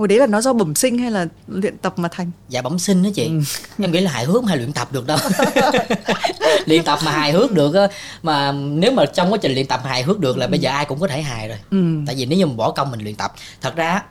hồi 0.01 0.07
đấy 0.07 0.19
là 0.19 0.27
nó 0.27 0.41
do 0.41 0.53
bẩm 0.53 0.75
sinh 0.75 0.97
hay 0.97 1.11
là 1.11 1.27
luyện 1.47 1.77
tập 1.77 1.93
mà 1.97 2.09
thành 2.11 2.31
dạ 2.49 2.61
bẩm 2.61 2.79
sinh 2.79 3.03
đó 3.03 3.09
chị 3.15 3.25
ừ. 3.25 3.41
em 3.79 3.91
nghĩ 3.91 3.99
là 3.99 4.11
hài 4.11 4.25
hước 4.25 4.45
hay 4.45 4.57
luyện 4.57 4.73
tập 4.73 4.91
được 4.91 5.07
đâu 5.07 5.17
luyện 6.65 6.83
tập 6.83 6.99
mà 7.05 7.11
hài 7.11 7.31
hước 7.31 7.51
được 7.51 7.73
á 7.73 7.87
mà 8.23 8.51
nếu 8.51 8.91
mà 8.91 9.05
trong 9.05 9.33
quá 9.33 9.37
trình 9.41 9.53
luyện 9.53 9.67
tập 9.67 9.81
hài 9.83 10.03
hước 10.03 10.19
được 10.19 10.37
là 10.37 10.45
ừ. 10.45 10.49
bây 10.49 10.59
giờ 10.59 10.69
ai 10.69 10.85
cũng 10.85 10.99
có 10.99 11.07
thể 11.07 11.21
hài 11.21 11.47
rồi 11.47 11.57
ừ. 11.71 11.77
tại 12.05 12.15
vì 12.15 12.25
nếu 12.25 12.39
như 12.39 12.45
mình 12.45 12.57
bỏ 12.57 12.71
công 12.71 12.91
mình 12.91 13.01
luyện 13.01 13.15
tập 13.15 13.33
thật 13.61 13.75
ra 13.75 14.03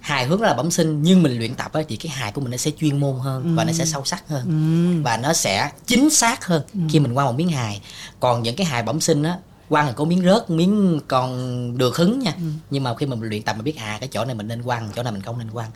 hài 0.00 0.26
hước 0.26 0.40
là 0.40 0.54
bẩm 0.54 0.70
sinh 0.70 1.02
nhưng 1.02 1.22
mình 1.22 1.38
luyện 1.38 1.54
tập 1.54 1.72
á 1.72 1.82
thì 1.88 1.96
cái 1.96 2.12
hài 2.12 2.32
của 2.32 2.40
mình 2.40 2.50
nó 2.50 2.56
sẽ 2.56 2.70
chuyên 2.80 3.00
môn 3.00 3.18
hơn 3.20 3.42
ừ. 3.42 3.50
và 3.54 3.64
nó 3.64 3.72
sẽ 3.72 3.84
sâu 3.84 4.04
sắc 4.04 4.28
hơn 4.28 4.44
ừ. 4.46 5.02
và 5.02 5.16
nó 5.16 5.32
sẽ 5.32 5.70
chính 5.86 6.10
xác 6.10 6.44
hơn 6.46 6.62
ừ. 6.74 6.80
khi 6.90 7.00
mình 7.00 7.12
qua 7.12 7.24
một 7.24 7.32
miếng 7.32 7.48
hài 7.48 7.80
còn 8.20 8.42
những 8.42 8.56
cái 8.56 8.66
hài 8.66 8.82
bẩm 8.82 9.00
sinh 9.00 9.22
á 9.22 9.36
quăng 9.68 9.86
thì 9.86 9.92
có 9.96 10.04
miếng 10.04 10.22
rớt 10.24 10.50
miếng 10.50 11.00
còn 11.08 11.78
được 11.78 11.96
hứng 11.96 12.18
nha. 12.18 12.32
Ừ. 12.36 12.44
nhưng 12.70 12.82
mà 12.82 12.94
khi 12.94 13.06
mà 13.06 13.16
mình 13.16 13.30
luyện 13.30 13.42
tập 13.42 13.56
mình 13.56 13.64
biết 13.64 13.76
à 13.76 13.96
cái 14.00 14.08
chỗ 14.12 14.24
này 14.24 14.34
mình 14.34 14.48
nên 14.48 14.62
quăng 14.62 14.90
chỗ 14.96 15.02
này 15.02 15.12
mình 15.12 15.22
không 15.22 15.38
nên 15.38 15.50
quăng. 15.50 15.70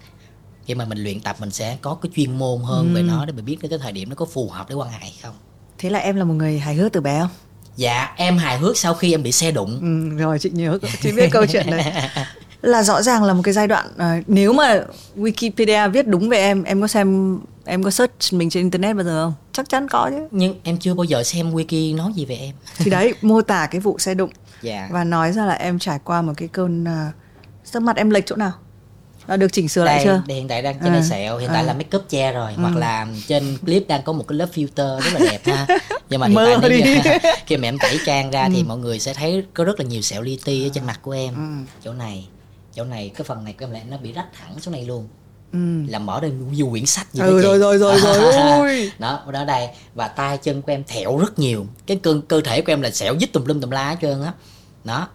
Khi 0.65 0.75
mà 0.75 0.85
mình 0.85 0.99
luyện 0.99 1.21
tập 1.21 1.37
mình 1.41 1.51
sẽ 1.51 1.79
có 1.83 1.99
cái 2.03 2.11
chuyên 2.17 2.39
môn 2.39 2.61
hơn 2.63 2.89
ừ. 2.89 2.95
về 2.95 3.03
nó 3.03 3.25
để 3.25 3.33
mình 3.33 3.45
biết 3.45 3.57
cái 3.61 3.71
thời 3.83 3.93
điểm 3.93 4.09
nó 4.09 4.15
có 4.15 4.25
phù 4.25 4.49
hợp 4.49 4.69
để 4.69 4.75
quan 4.75 4.91
hài 4.91 5.15
không. 5.23 5.35
Thế 5.79 5.91
là 5.91 5.99
em 5.99 6.17
là 6.17 6.25
một 6.25 6.35
người 6.35 6.59
hài 6.59 6.75
hước 6.75 6.93
từ 6.93 7.01
bé 7.01 7.21
không? 7.21 7.31
Dạ 7.77 8.15
em 8.17 8.39
hài 8.39 8.59
hước 8.59 8.79
sau 8.79 8.95
khi 8.95 9.15
em 9.15 9.23
bị 9.23 9.33
xe 9.33 9.51
đụng. 9.51 9.81
Ừ, 9.81 10.19
rồi 10.19 10.39
chị 10.39 10.51
nhớ 10.51 10.79
chị 11.03 11.13
biết 11.13 11.29
câu 11.33 11.47
chuyện 11.47 11.71
này 11.71 12.11
là 12.63 12.83
rõ 12.83 13.03
ràng 13.03 13.25
là 13.25 13.33
một 13.33 13.43
cái 13.45 13.55
giai 13.55 13.69
đoạn 13.69 13.87
uh, 13.95 14.29
nếu 14.29 14.53
mà 14.53 14.85
Wikipedia 15.17 15.91
viết 15.91 16.07
đúng 16.07 16.29
về 16.29 16.39
em 16.39 16.63
em 16.63 16.81
có 16.81 16.87
xem 16.87 17.39
em 17.65 17.83
có 17.83 17.91
search 17.91 18.13
mình 18.33 18.51
trên 18.51 18.63
internet 18.63 18.97
bao 18.97 19.05
giờ 19.05 19.25
không 19.25 19.35
chắc 19.53 19.69
chắn 19.69 19.89
có 19.89 20.11
chứ 20.11 20.29
nhưng 20.31 20.55
em 20.63 20.77
chưa 20.77 20.95
bao 20.95 21.05
giờ 21.05 21.23
xem 21.23 21.55
wiki 21.55 21.97
nói 21.97 22.13
gì 22.15 22.25
về 22.25 22.35
em 22.35 22.55
thì 22.77 22.91
đấy 22.91 23.15
mô 23.23 23.43
tả 23.43 23.69
cái 23.71 23.81
vụ 23.81 23.99
xe 23.99 24.15
đụng 24.15 24.31
yeah. 24.63 24.63
Dạ. 24.63 24.89
và 24.91 25.05
nói 25.05 25.33
ra 25.33 25.47
là 25.47 25.55
em 25.55 25.79
trải 25.79 25.99
qua 26.05 26.23
một 26.23 26.33
cái 26.37 26.49
cơn 26.49 26.85
uh, 26.85 27.15
sắc 27.65 27.83
mặt 27.83 27.97
em 27.97 28.11
lệch 28.11 28.27
chỗ 28.27 28.37
nào 28.37 28.53
đã 29.31 29.37
được 29.37 29.53
chỉnh 29.53 29.69
sửa 29.69 29.85
đây, 29.85 29.95
lại 29.95 30.05
chưa? 30.05 30.23
Đây, 30.29 30.37
hiện 30.37 30.49
tại 30.49 30.63
đang 30.63 30.77
trên 30.85 30.93
à, 30.93 31.03
sẹo, 31.03 31.39
hiện 31.39 31.51
à. 31.51 31.53
tại 31.53 31.65
là 31.65 31.73
make 31.73 31.99
up 31.99 32.09
che 32.09 32.33
rồi, 32.33 32.53
ừ. 32.57 32.61
hoặc 32.63 32.77
là 32.77 33.07
trên 33.27 33.57
clip 33.57 33.89
đang 33.89 34.03
có 34.03 34.13
một 34.13 34.25
cái 34.29 34.39
lớp 34.39 34.47
filter 34.55 35.01
rất 35.01 35.11
là 35.13 35.21
đẹp 35.31 35.41
ha. 35.45 35.67
Nhưng 36.11 36.21
mà 36.21 36.27
hiện 36.27 36.35
Mơ 36.35 36.59
tại 36.63 36.71
nếu 36.71 37.03
khi 37.47 37.57
mà 37.57 37.69
em 37.69 37.79
tẩy 37.79 37.99
trang 38.07 38.31
ra 38.31 38.45
ừ. 38.45 38.51
thì 38.55 38.63
mọi 38.63 38.79
người 38.79 38.99
sẽ 38.99 39.15
thấy 39.15 39.45
có 39.55 39.65
rất 39.65 39.81
là 39.81 39.87
nhiều 39.87 40.03
sẹo 40.03 40.23
li 40.23 40.39
ti 40.45 40.67
ở 40.67 40.71
trên 40.75 40.87
mặt 40.87 40.99
của 41.03 41.13
em. 41.13 41.35
Ừ. 41.35 41.75
Chỗ 41.85 41.93
này, 41.93 42.29
chỗ 42.81 42.85
này 42.85 43.11
cái 43.15 43.25
phần 43.25 43.45
này 43.45 43.55
của 43.59 43.65
em 43.65 43.71
lại 43.71 43.83
nó 43.91 43.97
bị 43.97 44.13
rách 44.13 44.27
thẳng 44.39 44.61
xuống 44.61 44.73
này 44.73 44.85
luôn. 44.85 45.09
Ừ. 45.53 45.59
là 45.89 45.99
mở 45.99 46.21
đây 46.21 46.31
như 46.31 46.65
quyển 46.71 46.87
sách 46.87 47.07
vậy 47.13 47.29
ừ, 47.29 47.43
rồi 47.43 47.59
rồi 47.59 47.79
rồi 47.79 48.01
rồi 48.01 48.35
ôi. 48.59 48.93
Đó 48.99 49.25
đó 49.33 49.45
đây. 49.45 49.69
Và 49.95 50.09
tay 50.09 50.39
chân 50.39 50.63
của 50.63 50.73
em 50.73 50.85
thẹo 50.85 51.19
rất 51.19 51.39
nhiều. 51.39 51.67
Cái 51.87 51.97
cơ 52.03 52.21
cơ 52.29 52.41
thể 52.41 52.61
của 52.61 52.73
em 52.73 52.81
là 52.83 52.91
sẹo 52.91 53.15
dít 53.21 53.33
tùm 53.33 53.45
lum 53.45 53.61
tùm 53.61 53.71
la 53.71 53.89
hết 53.89 53.97
trơn 54.03 54.23
á. 54.23 54.33
Đó. 54.85 55.09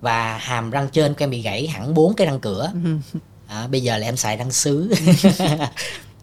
Và 0.00 0.36
hàm 0.36 0.70
răng 0.70 0.88
trên 0.92 1.14
của 1.14 1.24
em 1.24 1.30
bị 1.30 1.42
gãy 1.42 1.66
hẳn 1.66 1.94
bốn 1.94 2.14
cái 2.14 2.26
răng 2.26 2.40
cửa. 2.40 2.72
Ừ. 2.84 3.18
à, 3.46 3.66
bây 3.66 3.80
giờ 3.80 3.98
là 3.98 4.06
em 4.06 4.16
xài 4.16 4.36
răng 4.36 4.50
sứ. 4.50 4.94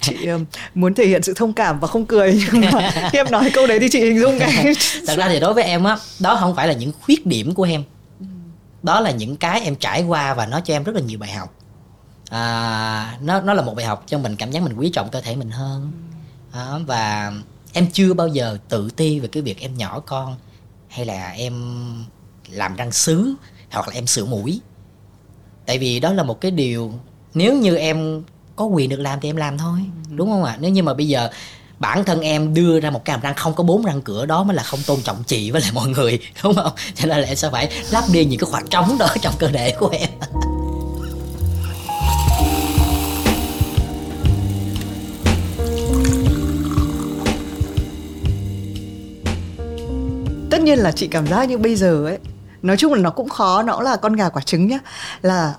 Chị 0.02 0.26
um, 0.26 0.46
muốn 0.76 0.94
thể 0.94 1.06
hiện 1.06 1.24
sự 1.24 1.34
thông 1.34 1.54
cảm 1.54 1.80
và 1.80 1.88
không 1.88 2.06
cười 2.06 2.44
nhưng 2.52 2.62
mà 2.62 2.92
khi 3.12 3.20
em 3.20 3.32
nói 3.32 3.52
câu 3.54 3.68
đấy 3.68 3.80
thì 3.80 3.90
chị 3.92 4.00
hình 4.00 4.20
dung 4.20 4.38
ngay. 4.38 4.74
Thật 5.08 5.16
ra 5.18 5.30
thì 5.30 5.40
đối 5.40 5.54
với 5.54 5.64
em 5.64 5.84
á 5.84 5.98
đó 6.20 6.38
không 6.40 6.56
phải 6.56 6.68
là 6.68 6.74
những 6.74 6.92
khuyết 7.02 7.26
điểm 7.26 7.54
của 7.54 7.64
em 7.64 7.84
đó 8.84 9.00
là 9.00 9.12
những 9.12 9.38
cái 9.38 9.62
em 9.62 9.76
trải 9.76 10.04
qua 10.04 10.34
và 10.34 10.46
nó 10.46 10.60
cho 10.60 10.74
em 10.74 10.84
rất 10.84 10.96
là 10.96 11.02
nhiều 11.02 11.20
bài 11.20 11.32
học. 11.32 11.54
À, 12.30 13.18
nó 13.22 13.42
nó 13.42 13.54
là 13.54 13.62
một 13.62 13.76
bài 13.76 13.86
học 13.86 14.04
cho 14.08 14.20
mình 14.20 14.36
cảm 14.36 14.52
giác 14.52 14.64
mình 14.64 14.74
quý 14.74 14.90
trọng 14.94 15.10
cơ 15.10 15.22
thể 15.22 15.36
mình 15.36 15.50
hơn. 15.50 15.92
À, 16.52 16.80
và 16.88 17.34
em 17.74 17.88
chưa 17.94 18.14
bao 18.14 18.28
giờ 18.28 18.58
tự 18.70 18.90
ti 18.90 19.20
về 19.20 19.28
cái 19.28 19.44
việc 19.44 19.60
em 19.60 19.78
nhỏ 19.78 20.00
con 20.00 20.36
hay 20.88 21.06
là 21.06 21.30
em 21.30 21.54
làm 22.50 22.76
răng 22.76 22.92
sứ 22.92 23.34
hoặc 23.72 23.88
là 23.88 23.94
em 23.94 24.08
sửa 24.08 24.26
mũi. 24.26 24.62
Tại 25.66 25.80
vì 25.80 26.00
đó 26.00 26.14
là 26.14 26.24
một 26.24 26.42
cái 26.42 26.52
điều 26.52 26.94
nếu 27.34 27.54
như 27.54 27.76
em 27.76 28.24
có 28.56 28.66
quyền 28.66 28.90
được 28.90 29.00
làm 29.00 29.20
thì 29.20 29.30
em 29.30 29.36
làm 29.36 29.58
thôi 29.58 29.80
đúng 30.16 30.30
không 30.30 30.44
ạ? 30.44 30.58
Nếu 30.60 30.72
như 30.72 30.84
mà 30.84 30.94
bây 30.94 31.08
giờ 31.08 31.30
bản 31.80 32.04
thân 32.04 32.22
em 32.22 32.54
đưa 32.54 32.80
ra 32.80 32.90
một 32.90 33.06
cái 33.06 33.14
hàm 33.14 33.22
răng 33.22 33.34
không 33.36 33.54
có 33.54 33.64
bốn 33.64 33.84
răng 33.84 34.02
cửa, 34.02 34.26
đó 34.26 34.44
mới 34.44 34.56
là 34.56 34.64
không 34.64 34.80
tôn 34.86 35.02
trọng 35.02 35.24
chị 35.24 35.52
với 35.52 35.62
lại 35.62 35.72
mọi 35.74 35.90
người, 35.90 36.20
đúng 36.44 36.56
không? 36.56 36.72
Cho 36.96 37.06
nên 37.08 37.18
là 37.18 37.28
em 37.28 37.36
sẽ 37.36 37.50
phải 37.52 37.72
lắp 37.92 38.04
đi 38.12 38.26
những 38.26 38.40
cái 38.40 38.50
khoảng 38.52 38.68
trống 38.68 38.98
đó 39.00 39.08
trong 39.22 39.34
cơ 39.40 39.48
thể 39.48 39.76
của 39.80 39.90
em. 39.90 40.10
Tất 50.52 50.62
nhiên 50.62 50.80
là 50.80 50.92
chị 50.92 51.08
cảm 51.08 51.28
giác 51.28 51.50
như 51.50 51.58
bây 51.58 51.76
giờ 51.76 52.06
ấy, 52.06 52.18
nói 52.62 52.78
chung 52.78 52.94
là 52.94 53.02
nó 53.02 53.10
cũng 53.10 53.30
khó, 53.30 53.64
nó 53.64 53.74
cũng 53.74 53.84
là 53.84 53.96
con 53.96 54.14
gà 54.14 54.30
quả 54.30 54.42
trứng 54.42 54.68
nhá, 54.68 54.80
là 55.22 55.54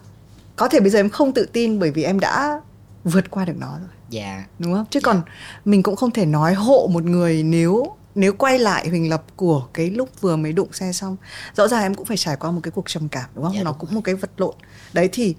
có 0.57 0.69
thể 0.69 0.81
bây 0.81 0.91
giờ 0.91 0.99
em 0.99 1.11
không 1.11 1.33
tự 1.33 1.47
tin 1.53 1.79
bởi 1.79 1.91
vì 1.91 2.03
em 2.03 2.21
đã 2.21 2.61
vượt 3.05 3.31
qua 3.31 3.45
được 3.45 3.57
nó 3.57 3.71
rồi 3.79 4.00
dạ. 4.11 4.45
Đúng 4.59 4.75
không? 4.75 4.85
Chứ 4.91 5.01
yeah. 5.05 5.05
còn 5.05 5.23
mình 5.65 5.83
cũng 5.83 5.97
không 5.97 6.11
thể 6.11 6.27
nói 6.27 6.55
hộ 6.55 6.89
một 6.93 7.05
người 7.05 7.43
nếu 7.43 7.97
nếu 8.15 8.33
quay 8.33 8.59
lại 8.59 8.89
huỳnh 8.89 9.11
lập 9.11 9.25
của 9.37 9.67
cái 9.75 9.91
lúc 9.91 10.21
vừa 10.21 10.37
mới 10.37 10.53
đụng 10.53 10.73
xe 10.73 10.93
xong. 10.93 11.17
Rõ 11.57 11.69
ràng 11.69 11.83
em 11.83 11.95
cũng 11.95 12.07
phải 12.07 12.17
trải 12.17 12.37
qua 12.37 12.51
một 12.51 12.61
cái 12.63 12.71
cuộc 12.71 12.89
trầm 12.89 13.09
cảm 13.09 13.31
đúng 13.35 13.45
không? 13.45 13.55
Dạ, 13.55 13.63
nó 13.63 13.71
đúng 13.71 13.79
cũng 13.81 13.95
một 13.95 14.01
cái 14.05 14.15
vật 14.15 14.31
lộn. 14.37 14.55
Đấy 14.93 15.09
thì 15.13 15.35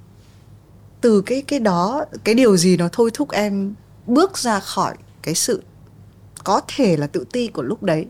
từ 1.02 1.22
cái 1.22 1.42
cái 1.48 1.60
đó 1.60 2.06
cái 2.24 2.36
điều 2.36 2.58
gì 2.58 2.78
nó 2.78 2.90
thôi 2.92 3.12
thúc 3.14 3.32
em 3.32 3.74
bước 4.08 4.38
ra 4.38 4.60
khỏi 4.60 4.96
cái 5.22 5.36
sự 5.36 5.64
có 6.44 6.62
thể 6.68 6.98
là 6.98 7.08
tự 7.08 7.26
ti 7.32 7.48
của 7.48 7.62
lúc 7.62 7.84
đấy 7.84 8.06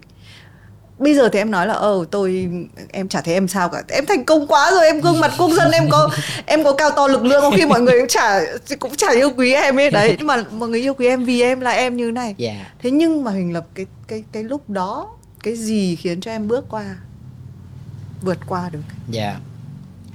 bây 1.02 1.16
giờ 1.16 1.30
thì 1.30 1.40
em 1.40 1.52
nói 1.52 1.68
là 1.68 1.74
ờ 1.74 2.06
tôi 2.12 2.50
em 2.92 3.08
chả 3.08 3.22
thấy 3.22 3.34
em 3.34 3.48
sao 3.48 3.70
cả 3.70 3.84
em 3.88 4.06
thành 4.06 4.26
công 4.26 4.48
quá 4.48 4.72
rồi 4.72 4.86
em 4.86 5.02
gương 5.02 5.20
mặt 5.20 5.32
quốc 5.38 5.52
dân 5.52 5.72
em 5.72 5.90
có 5.92 6.10
em 6.46 6.64
có 6.64 6.74
cao 6.74 6.90
to 6.96 7.08
lực 7.08 7.26
lượng 7.26 7.42
có 7.42 7.52
khi 7.58 7.66
mọi 7.66 7.82
người 7.82 8.00
cũng 8.00 8.08
chả 8.08 8.42
cũng 8.80 8.96
chả 8.96 9.12
yêu 9.12 9.30
quý 9.38 9.54
em 9.54 9.80
ấy 9.80 9.92
đấy 9.92 10.16
nhưng 10.18 10.28
mà 10.28 10.44
mọi 10.52 10.70
người 10.70 10.82
yêu 10.82 10.94
quý 10.94 11.08
em 11.08 11.26
vì 11.26 11.42
em 11.42 11.60
là 11.60 11.72
em 11.72 11.98
như 11.98 12.12
này 12.12 12.36
yeah. 12.38 12.56
Dạ. 12.58 12.74
thế 12.84 12.92
nhưng 12.92 13.24
mà 13.24 13.32
hình 13.32 13.54
lập 13.54 13.66
cái 13.76 13.86
cái 14.08 14.24
cái 14.32 14.44
lúc 14.44 14.70
đó 14.70 15.10
cái 15.44 15.56
gì 15.56 15.96
khiến 15.96 16.22
cho 16.22 16.32
em 16.32 16.48
bước 16.48 16.66
qua 16.70 16.96
vượt 18.22 18.38
qua 18.48 18.70
được 18.70 18.80
dạ 19.10 19.24
yeah. 19.24 19.42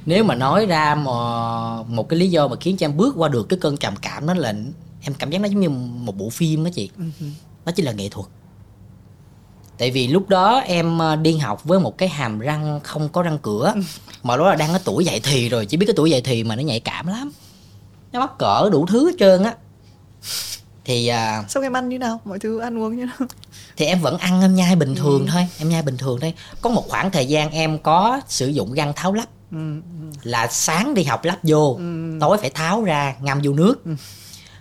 nếu 0.06 0.24
mà 0.24 0.34
nói 0.34 0.66
ra 0.66 0.94
một, 0.94 1.84
một 1.88 2.08
cái 2.08 2.18
lý 2.18 2.30
do 2.30 2.48
mà 2.48 2.56
khiến 2.60 2.76
cho 2.76 2.86
em 2.86 2.96
bước 2.96 3.14
qua 3.16 3.28
được 3.28 3.48
cái 3.48 3.58
cơn 3.62 3.76
trầm 3.76 3.94
cảm 4.02 4.26
đó 4.26 4.34
là 4.34 4.54
em 5.00 5.14
cảm 5.18 5.30
giác 5.30 5.38
nó 5.38 5.48
giống 5.48 5.60
như 5.60 5.68
một 5.68 6.16
bộ 6.16 6.30
phim 6.30 6.64
đó 6.64 6.70
chị 6.74 6.90
uh-huh. 6.98 7.30
nó 7.64 7.72
chỉ 7.72 7.82
là 7.82 7.92
nghệ 7.92 8.08
thuật 8.08 8.26
tại 9.78 9.90
vì 9.90 10.08
lúc 10.08 10.28
đó 10.28 10.62
em 10.66 10.98
ờ, 10.98 11.16
đi 11.16 11.36
học 11.36 11.64
với 11.64 11.80
một 11.80 11.98
cái 11.98 12.08
hàm 12.08 12.38
răng 12.38 12.80
không 12.82 13.08
có 13.08 13.22
răng 13.22 13.38
cửa 13.42 13.74
mà 14.22 14.36
đó 14.36 14.48
là 14.48 14.54
đang 14.54 14.72
ở 14.72 14.78
tuổi 14.84 15.04
dậy 15.04 15.20
thì 15.24 15.48
rồi 15.48 15.66
chỉ 15.66 15.76
biết 15.76 15.86
cái 15.86 15.94
tuổi 15.96 16.10
dậy 16.10 16.20
thì 16.24 16.44
mà 16.44 16.56
nó 16.56 16.62
nhạy 16.62 16.80
cảm 16.80 17.06
lắm 17.06 17.32
nó 18.12 18.20
mắc 18.20 18.38
cỡ 18.38 18.70
đủ 18.72 18.86
thứ 18.86 19.06
hết 19.06 19.16
trơn 19.18 19.42
á 19.42 19.54
thì 20.84 21.06
à, 21.06 21.44
sao 21.48 21.62
em 21.62 21.72
ăn 21.72 21.88
như 21.88 21.98
nào 21.98 22.20
mọi 22.24 22.38
thứ 22.38 22.58
ăn 22.58 22.82
uống 22.82 22.96
như 22.96 23.04
nào 23.04 23.28
thì 23.76 23.86
em 23.86 24.00
vẫn 24.00 24.18
ăn 24.18 24.40
em 24.42 24.54
nhai 24.54 24.76
bình 24.76 24.94
thường 24.94 25.26
ừ. 25.26 25.30
thôi 25.32 25.46
em 25.58 25.68
nhai 25.68 25.82
bình 25.82 25.96
thường 25.96 26.20
thôi 26.20 26.34
có 26.60 26.70
một 26.70 26.88
khoảng 26.88 27.10
thời 27.10 27.26
gian 27.26 27.50
em 27.50 27.78
có 27.78 28.20
sử 28.28 28.48
dụng 28.48 28.72
răng 28.72 28.92
tháo 28.96 29.12
lắp 29.12 29.26
ừ. 29.52 29.58
ừ. 30.00 30.06
là 30.22 30.46
sáng 30.46 30.94
đi 30.94 31.04
học 31.04 31.24
lắp 31.24 31.38
vô 31.42 31.74
ừ. 31.74 32.18
tối 32.20 32.38
phải 32.38 32.50
tháo 32.50 32.84
ra 32.84 33.14
ngâm 33.20 33.40
vô 33.42 33.52
nước 33.52 33.84
ừ. 33.84 33.90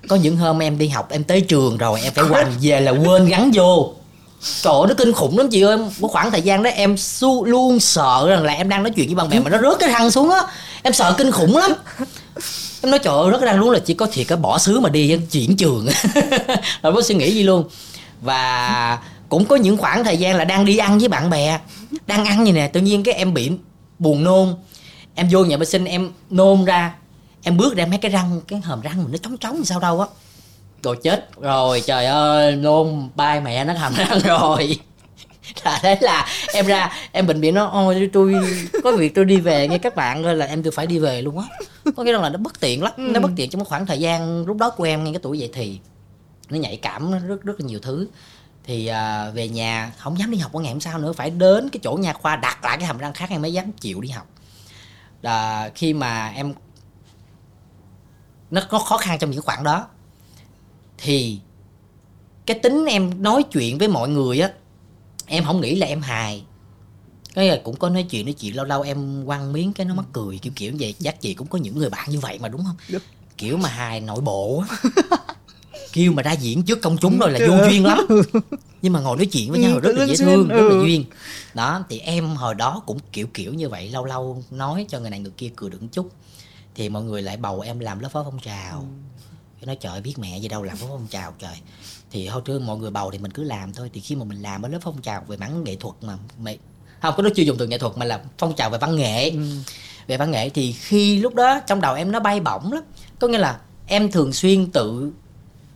có 0.08 0.16
những 0.16 0.38
hôm 0.38 0.62
em 0.62 0.78
đi 0.78 0.88
học 0.88 1.10
em 1.10 1.24
tới 1.24 1.42
trường 1.42 1.78
rồi 1.78 2.02
em 2.02 2.14
phải 2.14 2.26
quành 2.30 2.52
về 2.62 2.82
là 2.82 2.92
quên 2.92 3.26
gắn 3.26 3.52
vô 3.54 3.94
trời 4.62 4.74
ơi, 4.74 4.86
nó 4.88 4.94
kinh 4.98 5.14
khủng 5.14 5.38
lắm 5.38 5.50
chị 5.50 5.62
ơi. 5.62 5.78
Có 6.02 6.08
khoảng 6.08 6.32
thời 6.32 6.42
gian 6.42 6.64
đó 6.64 6.70
em 6.70 6.98
su, 6.98 7.46
luôn 7.46 7.80
sợ 7.80 8.26
rằng 8.30 8.44
là 8.44 8.54
em 8.54 8.70
đang 8.70 8.84
nói 8.84 8.92
chuyện 8.96 9.06
với 9.08 9.16
bạn 9.16 9.30
bè 9.30 9.40
mà 9.40 9.50
nó 9.50 9.58
rớt 9.58 9.80
cái 9.80 9.90
răng 9.90 10.12
xuống 10.12 10.30
á. 10.30 10.42
Em 10.84 10.94
sợ 10.94 11.16
kinh 11.18 11.32
khủng 11.32 11.58
lắm. 11.58 11.72
Em 12.82 12.92
nói, 12.92 13.00
trời 13.00 13.18
ơi 13.18 13.32
rất 13.32 13.42
răng 13.42 13.60
luôn 13.60 13.72
là 13.72 13.80
chỉ 13.80 13.94
có 13.94 14.08
thiệt 14.12 14.28
cái 14.28 14.38
bỏ 14.38 14.58
xứ 14.58 14.80
mà 14.80 14.90
đi 14.90 15.18
chuyển 15.32 15.58
trường. 15.58 15.88
Rồi 16.82 16.94
có 16.94 17.02
suy 17.02 17.16
nghĩ 17.16 17.32
gì 17.34 17.44
luôn. 17.44 17.64
Và 18.22 19.00
cũng 19.30 19.46
có 19.46 19.56
những 19.56 19.78
khoảng 19.78 20.04
thời 20.04 20.18
gian 20.18 20.36
là 20.36 20.46
đang 20.46 20.66
đi 20.66 20.78
ăn 20.78 21.00
với 21.00 21.08
bạn 21.08 21.30
bè. 21.30 21.60
Đang 22.08 22.26
ăn 22.26 22.44
như 22.44 22.54
nè, 22.54 22.68
tự 22.68 22.82
nhiên 22.82 23.04
cái 23.04 23.14
em 23.14 23.34
bị 23.34 23.52
buồn 24.00 24.24
nôn. 24.24 24.56
Em 25.16 25.28
vô 25.32 25.46
nhà 25.46 25.58
vệ 25.58 25.66
sinh 25.66 25.86
em 25.86 26.12
nôn 26.30 26.66
ra. 26.66 26.94
Em 27.44 27.58
bước 27.58 27.76
ra 27.76 27.86
mấy 27.86 27.98
cái 27.98 28.12
răng, 28.12 28.42
cái 28.48 28.60
hòm 28.60 28.82
răng 28.82 29.04
mình 29.04 29.12
nó 29.12 29.18
trống 29.18 29.38
trống, 29.38 29.66
sao 29.66 29.80
đâu 29.80 30.02
á 30.02 30.08
đồ 30.86 30.96
chết. 30.96 31.42
Rồi 31.42 31.82
trời 31.86 32.06
ơi 32.06 32.56
nôn 32.56 33.10
bay 33.16 33.42
mẹ 33.42 33.66
nó 33.66 33.74
hàm 33.74 33.94
răng 33.94 34.20
rồi. 34.24 34.80
Là 35.64 35.80
thế 35.82 35.98
là 36.02 36.28
em 36.54 36.66
ra 36.66 36.94
em 37.12 37.28
bệnh 37.28 37.42
viện 37.42 37.54
nó 37.54 37.66
ôi 37.66 38.10
tôi 38.14 38.36
có 38.84 38.92
việc 38.92 39.16
tôi 39.16 39.26
đi 39.26 39.38
về 39.38 39.68
nghe 39.68 39.78
các 39.78 39.96
bạn 39.96 40.26
là 40.26 40.46
em 40.46 40.64
tôi 40.64 40.72
phải 40.72 40.88
đi 40.88 41.00
về 41.00 41.22
luôn 41.22 41.40
á. 41.40 41.46
Có 41.96 42.04
nghĩa 42.04 42.12
là 42.12 42.30
nó 42.30 42.38
bất 42.38 42.60
tiện 42.60 42.84
lắm 42.84 42.94
ừ. 42.98 43.04
nó 43.14 43.20
bất 43.20 43.32
tiện 43.36 43.50
trong 43.50 43.60
một 43.60 43.66
khoảng 43.68 43.86
thời 43.86 44.00
gian 44.00 44.46
lúc 44.46 44.58
đó 44.58 44.70
của 44.70 44.84
em 44.84 45.04
ngay 45.04 45.14
cái 45.14 45.20
tuổi 45.24 45.40
vậy 45.40 45.50
thì 45.54 45.80
nó 46.50 46.58
nhạy 46.58 46.78
cảm 46.78 47.12
nó 47.12 47.20
rất 47.20 47.44
rất 47.44 47.60
là 47.60 47.68
nhiều 47.68 47.80
thứ. 47.80 48.08
Thì 48.64 48.88
à, 48.88 49.30
về 49.30 49.48
nhà 49.48 49.92
không 49.98 50.20
dám 50.20 50.32
đi 50.32 50.38
học 50.38 50.52
qua 50.54 50.64
ngày 50.64 50.72
hôm 50.72 50.82
sau 50.82 51.00
nữa 51.00 51.14
phải 51.14 51.30
đến 51.30 51.70
cái 51.70 51.80
chỗ 51.84 51.94
nha 51.94 52.14
khoa 52.14 52.36
đặt 52.36 52.64
lại 52.64 52.78
cái 52.78 52.88
hàm 52.88 52.98
răng 52.98 53.14
khác 53.14 53.30
em 53.30 53.42
mới 53.42 53.54
dám 53.54 53.72
chịu 53.72 54.02
đi 54.02 54.10
học. 54.10 54.28
À, 55.22 55.70
khi 55.76 55.94
mà 55.94 56.28
em 56.36 56.54
nó 58.52 58.62
có 58.70 58.80
khó 58.80 58.98
khăn 58.98 59.20
trong 59.20 59.32
những 59.32 59.42
khoảng 59.42 59.64
đó 59.64 59.88
thì 60.98 61.40
cái 62.46 62.60
tính 62.60 62.86
em 62.86 63.24
nói 63.24 63.44
chuyện 63.44 63.78
với 63.78 63.88
mọi 63.88 64.10
người 64.10 64.40
á 64.40 64.50
em 65.26 65.44
không 65.44 65.62
nghĩ 65.62 65.76
là 65.76 65.88
em 65.88 66.02
hài. 66.02 66.44
Cái 67.34 67.48
là 67.48 67.62
cũng 67.64 67.76
có 67.76 67.90
nói 67.90 68.04
chuyện 68.04 68.26
nói 68.26 68.34
chuyện 68.34 68.56
lâu 68.56 68.66
lâu 68.66 68.82
em 68.82 69.26
quăng 69.26 69.54
miếng 69.54 69.74
cái 69.74 69.86
nó 69.86 69.96
mắc 69.96 70.06
cười 70.14 70.38
kiểu 70.38 70.54
kiểu 70.56 70.74
vậy. 70.80 70.96
Chắc 71.04 71.22
chị 71.22 71.34
cũng 71.34 71.48
có 71.48 71.58
những 71.58 71.78
người 71.78 71.90
bạn 71.90 72.10
như 72.10 72.20
vậy 72.20 72.40
mà 72.42 72.48
đúng 72.48 72.64
không? 72.66 72.76
Được. 72.90 73.04
kiểu 73.38 73.58
mà 73.58 73.70
hài 73.70 74.02
nội 74.02 74.22
bộ 74.22 74.64
kêu 75.94 76.12
mà 76.12 76.24
ra 76.24 76.32
diễn 76.32 76.64
trước 76.64 76.82
công 76.82 76.98
chúng 76.98 77.20
rồi 77.20 77.32
là 77.32 77.40
vô 77.50 77.70
duyên 77.70 77.86
lắm. 77.86 78.08
Nhưng 78.82 78.94
mà 78.94 79.00
ngồi 79.00 79.18
nói 79.18 79.26
chuyện 79.26 79.52
với 79.52 79.60
nhau 79.60 79.74
ừ, 79.74 79.80
rất 79.80 79.96
là 79.96 80.06
dễ 80.06 80.16
thương 80.16 80.48
rất 80.48 80.62
là 80.62 80.76
ừ. 80.76 80.84
duyên. 80.86 81.06
Đó 81.54 81.86
thì 81.90 82.00
em 82.00 82.36
hồi 82.36 82.56
đó 82.56 82.82
cũng 82.86 83.00
kiểu 83.12 83.28
kiểu 83.34 83.54
như 83.54 83.70
vậy 83.70 83.90
lâu 83.90 84.06
lâu 84.06 84.44
nói 84.52 84.86
cho 84.90 85.00
người 85.00 85.10
này 85.10 85.20
người 85.20 85.32
kia 85.38 85.50
cười 85.56 85.70
được 85.70 85.82
một 85.82 85.88
chút. 85.92 86.12
Thì 86.76 86.90
mọi 86.90 87.04
người 87.04 87.22
lại 87.22 87.38
bầu 87.38 87.60
em 87.60 87.80
làm 87.80 88.00
lớp 88.00 88.10
phó 88.12 88.24
phong 88.24 88.40
trào. 88.40 88.80
Ừ. 88.80 89.15
cái 89.60 89.66
nói 89.68 89.76
trời 89.76 90.02
biết 90.02 90.20
mẹ 90.20 90.38
gì 90.38 90.48
đâu 90.48 90.64
làm 90.64 90.78
phó 90.78 90.88
phong 90.90 91.08
trào 91.10 91.34
trời. 91.40 91.56
Thì 92.12 92.28
hồi 92.28 92.42
trước 92.46 92.62
mọi 92.62 92.78
người 92.78 92.92
bầu 92.92 93.12
thì 93.12 93.18
mình 93.18 93.32
cứ 93.32 93.44
làm 93.44 93.74
thôi. 93.74 93.90
Thì 93.94 94.02
khi 94.02 94.16
mà 94.16 94.24
mình 94.24 94.42
làm 94.42 94.62
ở 94.62 94.70
lớp 94.70 94.80
phong 94.82 95.02
trào 95.02 95.24
về 95.28 95.38
mảng 95.38 95.64
nghệ 95.64 95.76
thuật 95.76 95.96
mà 96.02 96.18
mày 96.40 96.60
không 97.02 97.14
có 97.18 97.24
nó 97.24 97.30
chưa 97.36 97.44
dùng 97.44 97.58
từ 97.58 97.68
nghệ 97.68 97.78
thuật 97.78 97.98
mà 97.98 98.06
là 98.06 98.22
phong 98.38 98.56
trào 98.56 98.70
về 98.70 98.78
văn 98.78 98.96
nghệ. 98.96 99.30
Ừ. 99.30 99.58
về 100.08 100.18
văn 100.18 100.32
nghệ 100.32 100.50
thì 100.50 100.72
khi 100.72 101.20
lúc 101.20 101.36
đó 101.36 101.60
trong 101.68 101.82
đầu 101.82 101.96
em 101.96 102.12
nó 102.12 102.20
bay 102.20 102.40
bổng 102.40 102.72
lắm. 102.72 102.84
Có 103.20 103.28
nghĩa 103.28 103.38
là 103.38 103.60
em 103.88 104.12
thường 104.12 104.34
xuyên 104.34 104.72
tự 104.72 105.12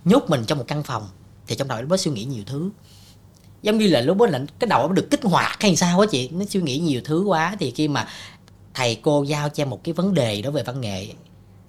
nhốt 0.06 0.24
mình 0.28 0.44
trong 0.48 0.58
một 0.58 0.66
căn 0.68 0.84
phòng. 0.84 1.10
Thì 1.48 1.56
trong 1.56 1.68
đầu 1.68 1.78
em 1.78 1.88
mới 1.88 1.98
suy 1.98 2.12
nghĩ 2.12 2.24
nhiều 2.24 2.44
thứ. 2.46 2.70
Giống 3.62 3.78
như 3.78 3.88
là 3.88 4.02
lúc 4.02 4.18
đó 4.18 4.26
là 4.26 4.42
cái 4.60 4.68
đầu 4.68 4.88
nó 4.88 4.94
được 4.94 5.08
kích 5.12 5.24
hoạt 5.24 5.62
hay 5.62 5.76
sao 5.76 6.00
á 6.00 6.08
chị. 6.12 6.30
Nó 6.30 6.46
suy 6.46 6.62
nghĩ 6.62 6.78
nhiều 6.80 7.02
thứ 7.06 7.24
quá. 7.24 7.56
Thì 7.60 7.72
khi 7.72 7.88
mà 7.88 8.08
thầy 8.74 8.96
cô 8.96 9.24
giao 9.24 9.50
cho 9.50 9.64
em 9.64 9.70
một 9.70 9.84
cái 9.84 9.94
vấn 9.94 10.14
đề 10.14 10.42
đó 10.42 10.52
về 10.52 10.64
văn 10.64 10.82
nghệ 10.82 11.08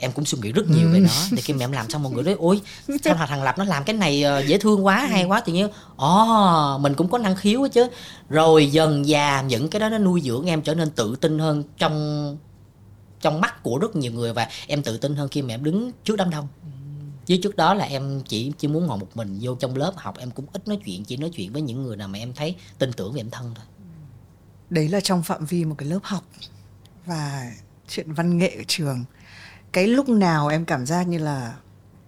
em 0.01 0.12
cũng 0.12 0.24
suy 0.24 0.38
nghĩ 0.42 0.53
rất 0.53 0.70
nhiều 0.70 0.88
ừ. 0.88 0.92
về 0.92 1.01
nó. 1.01 1.11
Thì 1.30 1.36
khi 1.36 1.53
mà 1.55 1.64
em 1.64 1.72
làm 1.72 1.90
xong 1.90 2.03
mọi 2.03 2.12
người 2.12 2.24
nói 2.24 2.36
ôi 2.38 2.61
sao 3.05 3.14
thằng 3.14 3.42
lập 3.42 3.59
nó 3.59 3.64
làm 3.64 3.84
cái 3.84 3.96
này 3.96 4.22
ờ, 4.22 4.40
dễ 4.40 4.59
thương 4.59 4.86
quá 4.86 5.07
hay 5.07 5.24
quá? 5.24 5.42
Thì 5.46 5.53
như 5.53 5.68
ồ 5.96 6.74
oh, 6.74 6.80
mình 6.80 6.94
cũng 6.94 7.09
có 7.09 7.18
năng 7.18 7.36
khiếu 7.36 7.68
chứ. 7.72 7.88
Rồi 8.28 8.72
dần 8.72 9.07
già 9.07 9.42
những 9.42 9.68
cái 9.68 9.80
đó 9.80 9.88
nó 9.88 9.98
nuôi 9.98 10.20
dưỡng 10.24 10.46
em 10.46 10.62
trở 10.62 10.74
nên 10.74 10.90
tự 10.90 11.16
tin 11.16 11.38
hơn 11.38 11.64
trong 11.78 12.36
trong 13.20 13.40
mắt 13.40 13.62
của 13.62 13.78
rất 13.78 13.96
nhiều 13.96 14.12
người 14.12 14.32
và 14.32 14.48
em 14.66 14.82
tự 14.82 14.96
tin 14.98 15.16
hơn 15.16 15.28
khi 15.28 15.42
mà 15.42 15.55
em 15.55 15.64
đứng 15.64 15.92
trước 16.05 16.16
đám 16.16 16.30
đông. 16.30 16.48
Chứ 17.26 17.36
trước 17.42 17.57
đó 17.57 17.74
là 17.74 17.84
em 17.84 18.22
chỉ 18.28 18.53
chỉ 18.59 18.68
muốn 18.68 18.86
ngồi 18.86 18.98
một 18.98 19.09
mình 19.14 19.38
vô 19.40 19.55
trong 19.55 19.76
lớp 19.76 19.92
học 19.96 20.18
em 20.18 20.30
cũng 20.30 20.46
ít 20.53 20.68
nói 20.68 20.78
chuyện 20.84 21.05
chỉ 21.05 21.16
nói 21.16 21.30
chuyện 21.30 21.53
với 21.53 21.62
những 21.62 21.82
người 21.82 21.96
nào 21.96 22.09
mà 22.09 22.18
em 22.18 22.32
thấy 22.34 22.57
tin 22.78 22.92
tưởng 22.92 23.12
về 23.12 23.20
em 23.20 23.30
thân 23.30 23.53
thôi. 23.55 23.64
Đấy 24.70 24.88
là 24.88 25.01
trong 25.01 25.22
phạm 25.22 25.46
vi 25.46 25.64
một 25.64 25.74
cái 25.78 25.88
lớp 25.88 25.98
học 26.03 26.24
và 27.07 27.53
chuyện 27.88 28.12
văn 28.12 28.38
nghệ 28.38 28.55
ở 28.59 28.62
trường 28.68 29.05
cái 29.73 29.87
lúc 29.87 30.09
nào 30.09 30.49
em 30.49 30.64
cảm 30.64 30.87
giác 30.87 31.09
như 31.09 31.18
là 31.18 31.57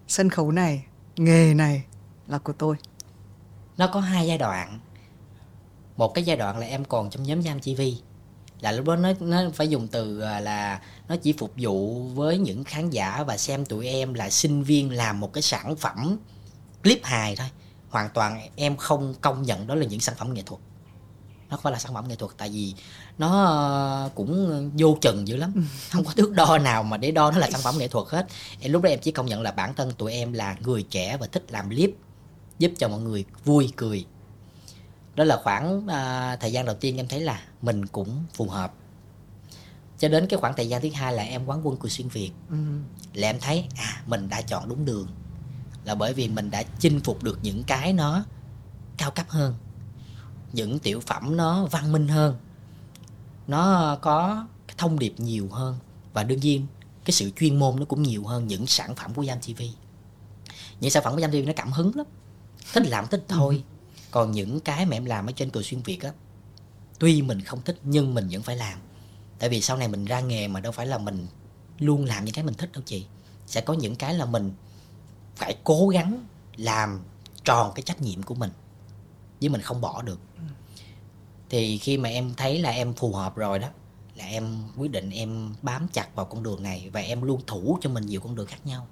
sân 0.09 0.31
khấu 0.31 0.51
này, 0.51 0.85
nghề 1.17 1.55
này 1.55 1.85
là 2.27 2.39
của 2.39 2.53
tôi? 2.53 2.77
Nó 3.77 3.87
có 3.87 4.01
hai 4.01 4.27
giai 4.27 4.39
đoạn. 4.39 4.81
Một 5.97 6.15
cái 6.15 6.25
giai 6.25 6.37
đoạn 6.37 6.59
là 6.59 6.67
em 6.67 6.85
còn 6.85 7.11
trong 7.11 7.23
nhóm 7.23 7.43
giam 7.43 7.61
chỉ 7.61 7.75
vi 7.75 7.97
là 8.61 8.73
lúc 8.73 8.87
đó 8.87 8.97
nó 8.97 9.13
nó 9.21 9.43
phải 9.55 9.69
dùng 9.69 9.89
từ 9.89 10.21
à, 10.21 10.41
là 10.41 10.81
nó 11.09 11.17
chỉ 11.17 11.33
phục 11.33 11.53
vụ 11.57 12.03
với 12.03 12.39
những 12.39 12.65
khán 12.65 12.91
giả 12.91 13.25
và 13.27 13.37
xem 13.37 13.65
tụi 13.65 13.89
em 13.89 14.15
là 14.15 14.31
sinh 14.31 14.63
viên 14.63 14.91
làm 14.91 15.21
một 15.21 15.33
cái 15.33 15.43
sản 15.43 15.77
phẩm 15.77 16.19
clip 16.83 17.05
hài 17.05 17.37
thôi. 17.37 17.49
Hoàn 17.91 18.11
toàn 18.15 18.41
em 18.57 18.77
không 18.77 19.15
công 19.21 19.43
nhận 19.43 19.67
đó 19.67 19.75
là 19.75 19.87
những 19.87 20.01
sản 20.01 20.15
phẩm 20.19 20.35
nghệ 20.35 20.43
thuật 20.47 20.61
nó 21.53 21.57
không 21.57 21.63
phải 21.63 21.73
là 21.73 21.79
sản 21.79 21.95
phẩm 21.95 22.09
nghệ 22.09 22.17
thuật 22.17 22.33
tại 22.37 22.49
vì 22.49 22.75
nó 23.19 23.45
ờ, 23.45 24.11
cũng 24.15 24.71
vô 24.79 24.99
chừng 25.01 25.29
dữ 25.29 25.37
lắm. 25.37 25.67
Không 25.91 26.05
có 26.05 26.13
thước 26.17 26.33
đo 26.33 26.59
nào 26.59 26.83
mà 26.83 26.97
để 26.97 27.11
đo 27.11 27.31
nó 27.31 27.39
là 27.39 27.51
sản 27.51 27.61
phẩm 27.61 27.75
nghệ 27.79 27.89
thuật 27.89 28.09
hết. 28.09 28.27
Em 28.61 28.73
lúc 28.73 28.83
đó 28.83 28.89
em 28.89 28.99
chỉ 29.03 29.11
công 29.11 29.27
nhận 29.27 29.43
là 29.43 29.51
bản 29.51 29.75
thân 29.75 29.93
tụi 29.93 30.13
em 30.13 30.33
là 30.33 30.57
người 30.61 30.83
trẻ 30.83 31.17
và 31.17 31.27
thích 31.27 31.45
làm 31.49 31.69
clip 31.69 31.95
giúp 32.59 32.73
cho 32.79 32.89
mọi 32.89 33.01
người 33.01 33.25
vui 33.45 33.73
cười. 33.77 34.07
Đó 35.15 35.25
là 35.25 35.41
khoảng 35.43 35.87
à, 35.87 36.37
thời 36.37 36.53
gian 36.53 36.67
đầu 36.67 36.77
tiên 36.81 36.97
em 36.97 37.09
thấy 37.09 37.21
là 37.21 37.41
mình 37.63 37.87
cũng 37.87 38.25
phù 38.35 38.49
hợp. 38.49 38.73
Cho 39.99 40.09
đến 40.09 40.27
cái 40.27 40.39
khoảng 40.39 40.57
thời 40.57 40.69
gian 40.69 40.83
thứ 40.83 40.89
hai 40.95 41.13
là 41.13 41.23
em 41.23 41.47
quán 41.47 41.67
quân 41.67 41.77
cười 41.77 41.91
xuyên 41.91 42.09
việt. 42.09 42.31
Ừ. 42.51 42.57
là 43.15 43.29
em 43.29 43.41
thấy 43.41 43.65
à 43.77 44.03
mình 44.07 44.29
đã 44.29 44.43
chọn 44.43 44.69
đúng 44.69 44.85
đường. 44.85 45.09
Là 45.85 45.95
bởi 45.95 46.15
vì 46.15 46.29
mình 46.29 46.51
đã 46.51 46.63
chinh 46.79 47.01
phục 47.01 47.23
được 47.23 47.39
những 47.43 47.65
cái 47.65 47.93
nó 47.93 48.25
cao 48.99 49.11
cấp 49.11 49.27
hơn 49.29 49.55
những 50.53 50.79
tiểu 50.79 51.01
phẩm 51.01 51.37
nó 51.37 51.67
văn 51.67 51.93
minh 51.93 52.09
hơn 52.09 52.37
nó 53.47 53.97
có 54.03 54.47
cái 54.67 54.75
thông 54.79 54.99
điệp 54.99 55.15
nhiều 55.19 55.49
hơn 55.49 55.77
và 56.13 56.23
đương 56.23 56.41
nhiên 56.41 56.67
cái 57.05 57.13
sự 57.13 57.31
chuyên 57.31 57.59
môn 57.59 57.77
nó 57.79 57.85
cũng 57.85 58.03
nhiều 58.03 58.25
hơn 58.25 58.47
những 58.47 58.67
sản 58.67 58.95
phẩm 58.95 59.15
của 59.15 59.25
Giam 59.25 59.41
TV 59.41 59.63
những 60.81 60.91
sản 60.91 61.03
phẩm 61.03 61.15
của 61.15 61.21
Giam 61.21 61.31
TV 61.31 61.37
nó 61.47 61.53
cảm 61.57 61.73
hứng 61.73 61.93
lắm 61.95 62.07
thích 62.73 62.87
làm 62.87 63.07
thích 63.07 63.25
thôi. 63.29 63.63
Ừ. 63.67 63.73
còn 64.11 64.33
những 64.33 64.61
cái 64.61 64.87
mà 64.87 64.97
em 64.97 65.05
làm 65.05 65.27
ở 65.27 65.33
trên 65.33 65.51
cờ 65.51 65.63
xuyên 65.63 65.83
Việt 65.83 66.03
á 66.03 66.13
tuy 66.99 67.23
mình 67.23 67.41
không 67.41 67.63
thích 67.63 67.79
nhưng 67.83 68.15
mình 68.15 68.29
vẫn 68.29 68.43
phải 68.43 68.57
làm. 68.57 68.79
Tại 69.39 69.49
vì 69.49 69.61
sau 69.61 69.77
này 69.77 69.89
mình 69.89 70.05
ra 70.05 70.21
nghề 70.21 70.49
mà 70.49 70.61
đâu 70.61 70.73
phải 70.73 70.87
là 70.87 70.99
mình 70.99 71.27
luôn 71.79 72.05
làm 72.05 72.25
những 72.25 72.35
cái 72.35 72.45
mình 72.45 72.55
thích 72.55 72.73
đâu 72.73 72.83
chị. 72.87 73.07
Sẽ 73.47 73.61
có 73.61 73.75
những 73.75 73.97
cái 73.97 74.15
là 74.15 74.25
mình 74.25 74.53
phải 75.37 75.57
cố 75.65 75.89
gắng 75.89 76.27
làm 76.57 77.01
tròn 77.45 77.73
cái 77.75 77.83
trách 77.83 78.03
nhiệm 78.03 78.23
của 78.23 78.35
mình 78.35 78.51
với 79.43 79.49
mình 79.49 79.61
không 79.61 79.81
bỏ 79.81 80.03
được. 80.03 80.21
Thì 81.51 81.79
khi 81.79 81.97
mà 81.97 82.09
em 82.09 82.35
thấy 82.37 82.59
là 82.59 82.71
em 82.71 82.95
phù 82.95 83.13
hợp 83.13 83.37
rồi 83.37 83.59
đó 83.59 83.69
là 84.15 84.25
em 84.25 84.59
quyết 84.77 84.91
định 84.91 85.11
em 85.11 85.55
bám 85.63 85.87
chặt 85.93 86.15
vào 86.15 86.27
con 86.27 86.43
đường 86.43 86.63
này 86.63 86.91
và 86.93 87.01
em 87.01 87.23
luôn 87.23 87.41
thủ 87.47 87.79
cho 87.81 87.91
mình 87.91 88.07
nhiều 88.07 88.21
con 88.21 88.35
đường 88.35 88.47
khác 88.47 88.67
nhau. 88.67 88.87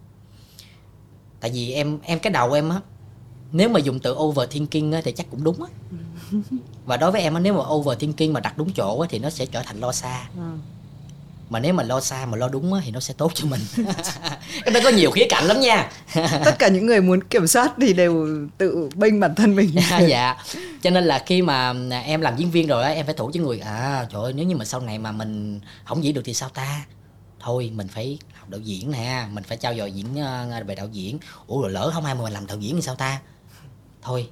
Tại 1.40 1.50
vì 1.50 1.72
em 1.72 1.98
em 2.02 2.18
cái 2.18 2.32
đầu 2.32 2.52
em 2.52 2.68
á 2.68 2.80
nếu 3.52 3.68
mà 3.68 3.80
dùng 3.80 4.00
từ 4.00 4.14
overthinking 4.14 4.92
á, 4.92 5.00
thì 5.04 5.12
chắc 5.12 5.30
cũng 5.30 5.44
đúng 5.44 5.62
á. 5.62 5.70
Và 6.84 6.96
đối 6.96 7.10
với 7.10 7.22
em 7.22 7.34
á, 7.34 7.40
nếu 7.40 7.54
mà 7.54 7.64
overthinking 7.68 8.32
mà 8.32 8.40
đặt 8.40 8.58
đúng 8.58 8.72
chỗ 8.72 8.98
á, 9.00 9.08
thì 9.10 9.18
nó 9.18 9.30
sẽ 9.30 9.46
trở 9.46 9.62
thành 9.62 9.80
lo 9.80 9.92
xa. 9.92 10.28
Ừ. 10.36 10.52
mà 11.50 11.60
nếu 11.60 11.74
mà 11.74 11.82
lo 11.82 12.00
xa 12.00 12.26
mà 12.26 12.36
lo 12.36 12.48
đúng 12.48 12.74
á, 12.74 12.80
thì 12.84 12.90
nó 12.90 13.00
sẽ 13.00 13.14
tốt 13.14 13.32
cho 13.34 13.46
mình. 13.46 13.60
Cái 14.64 14.74
đó 14.74 14.80
có 14.84 14.90
nhiều 14.90 15.10
khía 15.10 15.26
cạnh 15.28 15.44
lắm 15.44 15.60
nha. 15.60 15.90
Tất 16.44 16.58
cả 16.58 16.68
những 16.68 16.86
người 16.86 17.00
muốn 17.00 17.20
kiểm 17.24 17.46
soát 17.46 17.72
thì 17.80 17.92
đều 17.92 18.28
tự 18.58 18.88
bênh 18.94 19.20
bản 19.20 19.34
thân 19.34 19.56
mình. 19.56 19.70
Dạ. 20.08 20.36
Cho 20.82 20.90
nên 20.90 21.04
là 21.04 21.22
khi 21.26 21.42
mà 21.42 21.74
em 22.04 22.20
làm 22.20 22.36
diễn 22.36 22.50
viên 22.50 22.66
rồi 22.66 22.84
á 22.84 22.90
em 22.90 23.06
phải 23.06 23.14
thủ 23.14 23.30
cho 23.34 23.40
người 23.40 23.58
à 23.58 24.06
trời 24.12 24.22
ơi 24.22 24.32
nếu 24.32 24.46
như 24.46 24.56
mà 24.56 24.64
sau 24.64 24.80
này 24.80 24.98
mà 24.98 25.12
mình 25.12 25.60
không 25.84 26.04
diễn 26.04 26.14
được 26.14 26.22
thì 26.24 26.34
sao 26.34 26.48
ta? 26.48 26.84
Thôi 27.40 27.70
mình 27.74 27.88
phải 27.88 28.18
học 28.34 28.48
đạo 28.48 28.60
diễn 28.60 28.90
nè 28.90 29.26
mình 29.32 29.44
phải 29.44 29.56
trao 29.56 29.74
dồi 29.74 29.92
diễn 29.92 30.06
uh, 30.12 30.66
về 30.66 30.74
đạo 30.74 30.88
diễn. 30.92 31.18
Ủa 31.46 31.62
rồi 31.62 31.70
lỡ 31.70 31.90
không 31.94 32.04
ai 32.04 32.14
mà 32.14 32.22
mình 32.22 32.32
làm 32.32 32.46
đạo 32.46 32.58
diễn 32.58 32.76
thì 32.76 32.82
sao 32.82 32.94
ta? 32.94 33.20
Thôi 34.02 34.28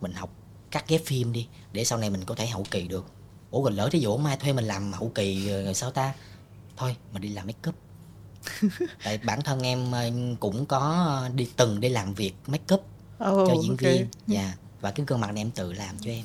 mình 0.00 0.12
học 0.12 0.30
cắt 0.70 0.88
ghép 0.88 1.04
phim 1.04 1.32
đi 1.32 1.46
để 1.72 1.84
sau 1.84 1.98
này 1.98 2.10
mình 2.10 2.24
có 2.24 2.34
thể 2.34 2.46
hậu 2.46 2.64
kỳ 2.70 2.88
được. 2.88 3.06
Ủa 3.50 3.62
rồi 3.62 3.72
lỡ 3.72 3.88
thí 3.92 3.98
dụ 3.98 4.16
mai 4.16 4.36
thuê 4.36 4.52
mình 4.52 4.64
làm 4.64 4.92
hậu 4.92 5.12
kỳ 5.14 5.48
rồi 5.48 5.74
sao 5.74 5.90
ta 5.90 6.12
thôi 6.78 6.96
mình 7.12 7.22
đi 7.22 7.28
làm 7.28 7.46
make 7.46 7.68
up. 7.68 7.74
Tại 9.04 9.18
bản 9.18 9.42
thân 9.42 9.60
em 9.60 9.92
ờ, 9.92 10.10
cũng 10.40 10.66
có 10.66 11.20
đi 11.34 11.48
từng 11.56 11.80
đi 11.80 11.88
làm 11.88 12.14
việc 12.14 12.32
make 12.46 12.74
up 12.74 12.80
oh, 12.80 13.48
cho 13.48 13.54
diễn 13.62 13.70
okay. 13.70 13.92
viên. 13.92 14.06
Dạ 14.26 14.40
yeah. 14.40 14.58
và 14.80 14.90
cái 14.90 15.06
gương 15.08 15.20
mặt 15.20 15.26
này 15.34 15.40
em 15.40 15.50
tự 15.50 15.72
làm 15.72 15.96
cho 16.00 16.10
em. 16.10 16.24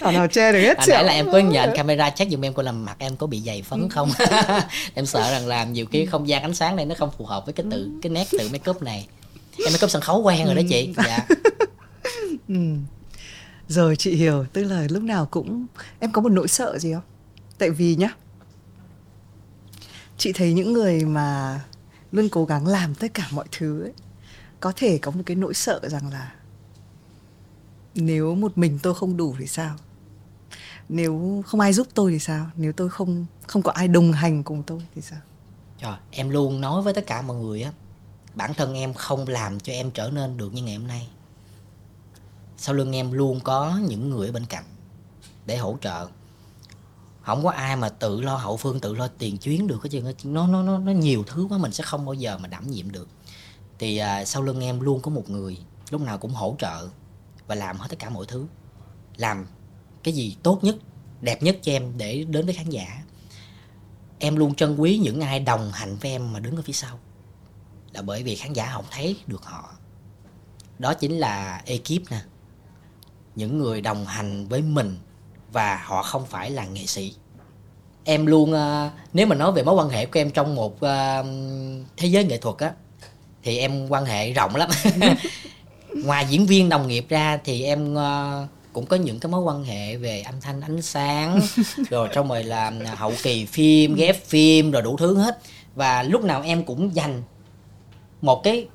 Thảo 0.00 0.12
nào 0.12 0.28
che 0.28 0.52
được 0.52 0.58
hết 0.58 0.78
Hồi 0.78 0.86
nãy 0.88 1.04
là 1.04 1.12
em 1.12 1.32
có 1.32 1.38
nhận 1.38 1.70
camera 1.76 2.10
check 2.10 2.30
giùm 2.30 2.44
em 2.44 2.54
coi 2.54 2.64
làm 2.64 2.84
mặt 2.84 2.96
em 2.98 3.16
có 3.16 3.26
bị 3.26 3.40
dày 3.40 3.62
phấn 3.62 3.88
không. 3.88 4.10
Em 4.94 5.06
sợ 5.06 5.30
rằng 5.30 5.46
làm 5.46 5.72
nhiều 5.72 5.86
cái 5.86 6.06
không 6.06 6.28
gian 6.28 6.42
ánh 6.42 6.54
sáng 6.54 6.76
này 6.76 6.86
nó 6.86 6.94
không 6.98 7.10
phù 7.18 7.24
hợp 7.24 7.46
với 7.46 7.52
cái 7.52 7.66
tự 7.70 7.90
cái 8.02 8.10
nét 8.10 8.28
tự 8.30 8.48
make 8.52 8.70
up 8.70 8.82
này. 8.82 9.06
Em 9.58 9.72
make 9.72 9.84
up 9.84 9.90
sân 9.90 10.02
khấu 10.02 10.22
quen 10.22 10.46
rồi 10.46 10.54
đó 10.54 10.62
chị. 10.68 10.94
Dạ. 10.96 11.26
Ừ. 12.48 12.54
Rồi 13.68 13.96
chị 13.96 14.14
hiểu 14.14 14.44
Tức 14.52 14.64
là 14.64 14.86
lúc 14.90 15.02
nào 15.02 15.26
cũng 15.30 15.66
Em 16.00 16.12
có 16.12 16.22
một 16.22 16.28
nỗi 16.28 16.48
sợ 16.48 16.78
gì 16.78 16.92
không 16.92 17.02
Tại 17.62 17.70
vì 17.70 17.96
nhá 17.96 18.08
Chị 20.18 20.32
thấy 20.32 20.52
những 20.52 20.72
người 20.72 21.04
mà 21.04 21.60
Luôn 22.12 22.28
cố 22.28 22.44
gắng 22.44 22.66
làm 22.66 22.94
tất 22.94 23.14
cả 23.14 23.28
mọi 23.32 23.44
thứ 23.52 23.82
ấy, 23.82 23.92
Có 24.60 24.72
thể 24.76 24.98
có 24.98 25.10
một 25.10 25.22
cái 25.26 25.36
nỗi 25.36 25.54
sợ 25.54 25.80
rằng 25.82 26.12
là 26.12 26.34
nếu 27.94 28.34
một 28.34 28.58
mình 28.58 28.78
tôi 28.82 28.94
không 28.94 29.16
đủ 29.16 29.34
thì 29.38 29.46
sao? 29.46 29.76
Nếu 30.88 31.42
không 31.46 31.60
ai 31.60 31.72
giúp 31.72 31.86
tôi 31.94 32.12
thì 32.12 32.18
sao? 32.18 32.46
Nếu 32.56 32.72
tôi 32.72 32.90
không 32.90 33.26
không 33.46 33.62
có 33.62 33.72
ai 33.72 33.88
đồng 33.88 34.12
hành 34.12 34.42
cùng 34.42 34.62
tôi 34.62 34.80
thì 34.94 35.02
sao? 35.02 35.20
Trời, 35.78 35.96
em 36.10 36.30
luôn 36.30 36.60
nói 36.60 36.82
với 36.82 36.94
tất 36.94 37.06
cả 37.06 37.22
mọi 37.22 37.36
người 37.36 37.62
á 37.62 37.72
bản 38.34 38.54
thân 38.54 38.74
em 38.74 38.94
không 38.94 39.28
làm 39.28 39.60
cho 39.60 39.72
em 39.72 39.90
trở 39.90 40.10
nên 40.10 40.36
được 40.36 40.54
như 40.54 40.62
ngày 40.62 40.76
hôm 40.76 40.86
nay. 40.86 41.08
Sau 42.56 42.74
lưng 42.74 42.96
em 42.96 43.12
luôn 43.12 43.40
có 43.40 43.80
những 43.88 44.10
người 44.10 44.28
ở 44.28 44.32
bên 44.32 44.46
cạnh 44.46 44.64
để 45.46 45.56
hỗ 45.56 45.78
trợ 45.80 46.08
không 47.22 47.44
có 47.44 47.50
ai 47.50 47.76
mà 47.76 47.88
tự 47.88 48.20
lo 48.20 48.36
hậu 48.36 48.56
phương 48.56 48.80
tự 48.80 48.94
lo 48.94 49.08
tiền 49.08 49.38
chuyến 49.38 49.66
được 49.66 49.78
cái 49.82 49.90
chuyện 49.90 50.04
nó 50.24 50.46
nó 50.46 50.62
nó 50.62 50.78
nó 50.78 50.92
nhiều 50.92 51.24
thứ 51.26 51.46
quá 51.50 51.58
mình 51.58 51.72
sẽ 51.72 51.84
không 51.84 52.04
bao 52.04 52.14
giờ 52.14 52.38
mà 52.38 52.48
đảm 52.48 52.70
nhiệm 52.70 52.90
được. 52.90 53.08
Thì 53.78 53.96
à, 53.96 54.24
sau 54.24 54.42
lưng 54.42 54.60
em 54.60 54.80
luôn 54.80 55.00
có 55.00 55.10
một 55.10 55.30
người 55.30 55.58
lúc 55.90 56.00
nào 56.00 56.18
cũng 56.18 56.32
hỗ 56.32 56.56
trợ 56.58 56.88
và 57.46 57.54
làm 57.54 57.78
hết 57.78 57.86
tất 57.90 57.98
cả 57.98 58.10
mọi 58.10 58.26
thứ. 58.26 58.46
Làm 59.16 59.46
cái 60.02 60.14
gì 60.14 60.36
tốt 60.42 60.58
nhất 60.62 60.76
đẹp 61.20 61.42
nhất 61.42 61.58
cho 61.62 61.72
em 61.72 61.92
để 61.96 62.24
đến 62.28 62.46
với 62.46 62.54
khán 62.54 62.70
giả. 62.70 63.02
Em 64.18 64.36
luôn 64.36 64.54
trân 64.54 64.76
quý 64.76 64.98
những 64.98 65.20
ai 65.20 65.40
đồng 65.40 65.72
hành 65.72 65.96
với 65.96 66.10
em 66.10 66.32
mà 66.32 66.40
đứng 66.40 66.56
ở 66.56 66.62
phía 66.62 66.72
sau. 66.72 66.98
Là 67.92 68.02
bởi 68.02 68.22
vì 68.22 68.36
khán 68.36 68.52
giả 68.52 68.70
không 68.72 68.84
thấy 68.90 69.16
được 69.26 69.44
họ. 69.44 69.72
Đó 70.78 70.94
chính 70.94 71.18
là 71.18 71.62
ekip 71.66 72.10
nè. 72.10 72.22
Những 73.34 73.58
người 73.58 73.80
đồng 73.80 74.06
hành 74.06 74.48
với 74.48 74.62
mình 74.62 74.98
và 75.52 75.80
họ 75.84 76.02
không 76.02 76.26
phải 76.26 76.50
là 76.50 76.64
nghệ 76.64 76.86
sĩ. 76.86 77.14
Em 78.04 78.26
luôn 78.26 78.52
uh, 78.52 78.92
nếu 79.12 79.26
mà 79.26 79.36
nói 79.36 79.52
về 79.52 79.62
mối 79.62 79.74
quan 79.74 79.88
hệ 79.88 80.06
của 80.06 80.20
em 80.20 80.30
trong 80.30 80.54
một 80.54 80.74
uh, 80.74 81.26
thế 81.96 82.08
giới 82.08 82.24
nghệ 82.24 82.38
thuật 82.38 82.56
á 82.58 82.72
thì 83.42 83.58
em 83.58 83.88
quan 83.88 84.04
hệ 84.04 84.32
rộng 84.32 84.56
lắm. 84.56 84.70
Ngoài 86.04 86.26
diễn 86.30 86.46
viên 86.46 86.68
đồng 86.68 86.88
nghiệp 86.88 87.06
ra 87.08 87.38
thì 87.44 87.62
em 87.62 87.94
uh, 87.94 88.48
cũng 88.72 88.86
có 88.86 88.96
những 88.96 89.20
cái 89.20 89.32
mối 89.32 89.40
quan 89.40 89.64
hệ 89.64 89.96
về 89.96 90.20
âm 90.20 90.40
thanh 90.40 90.60
ánh 90.60 90.82
sáng 90.82 91.40
rồi 91.90 92.08
trong 92.12 92.28
rồi 92.28 92.44
làm 92.44 92.80
hậu 92.84 93.12
kỳ 93.22 93.46
phim 93.46 93.94
ghép 93.94 94.24
phim 94.24 94.70
rồi 94.70 94.82
đủ 94.82 94.96
thứ 94.96 95.18
hết. 95.18 95.38
Và 95.74 96.02
lúc 96.02 96.24
nào 96.24 96.42
em 96.42 96.64
cũng 96.64 96.94
dành 96.94 97.22
một 98.22 98.40
cái 98.44 98.66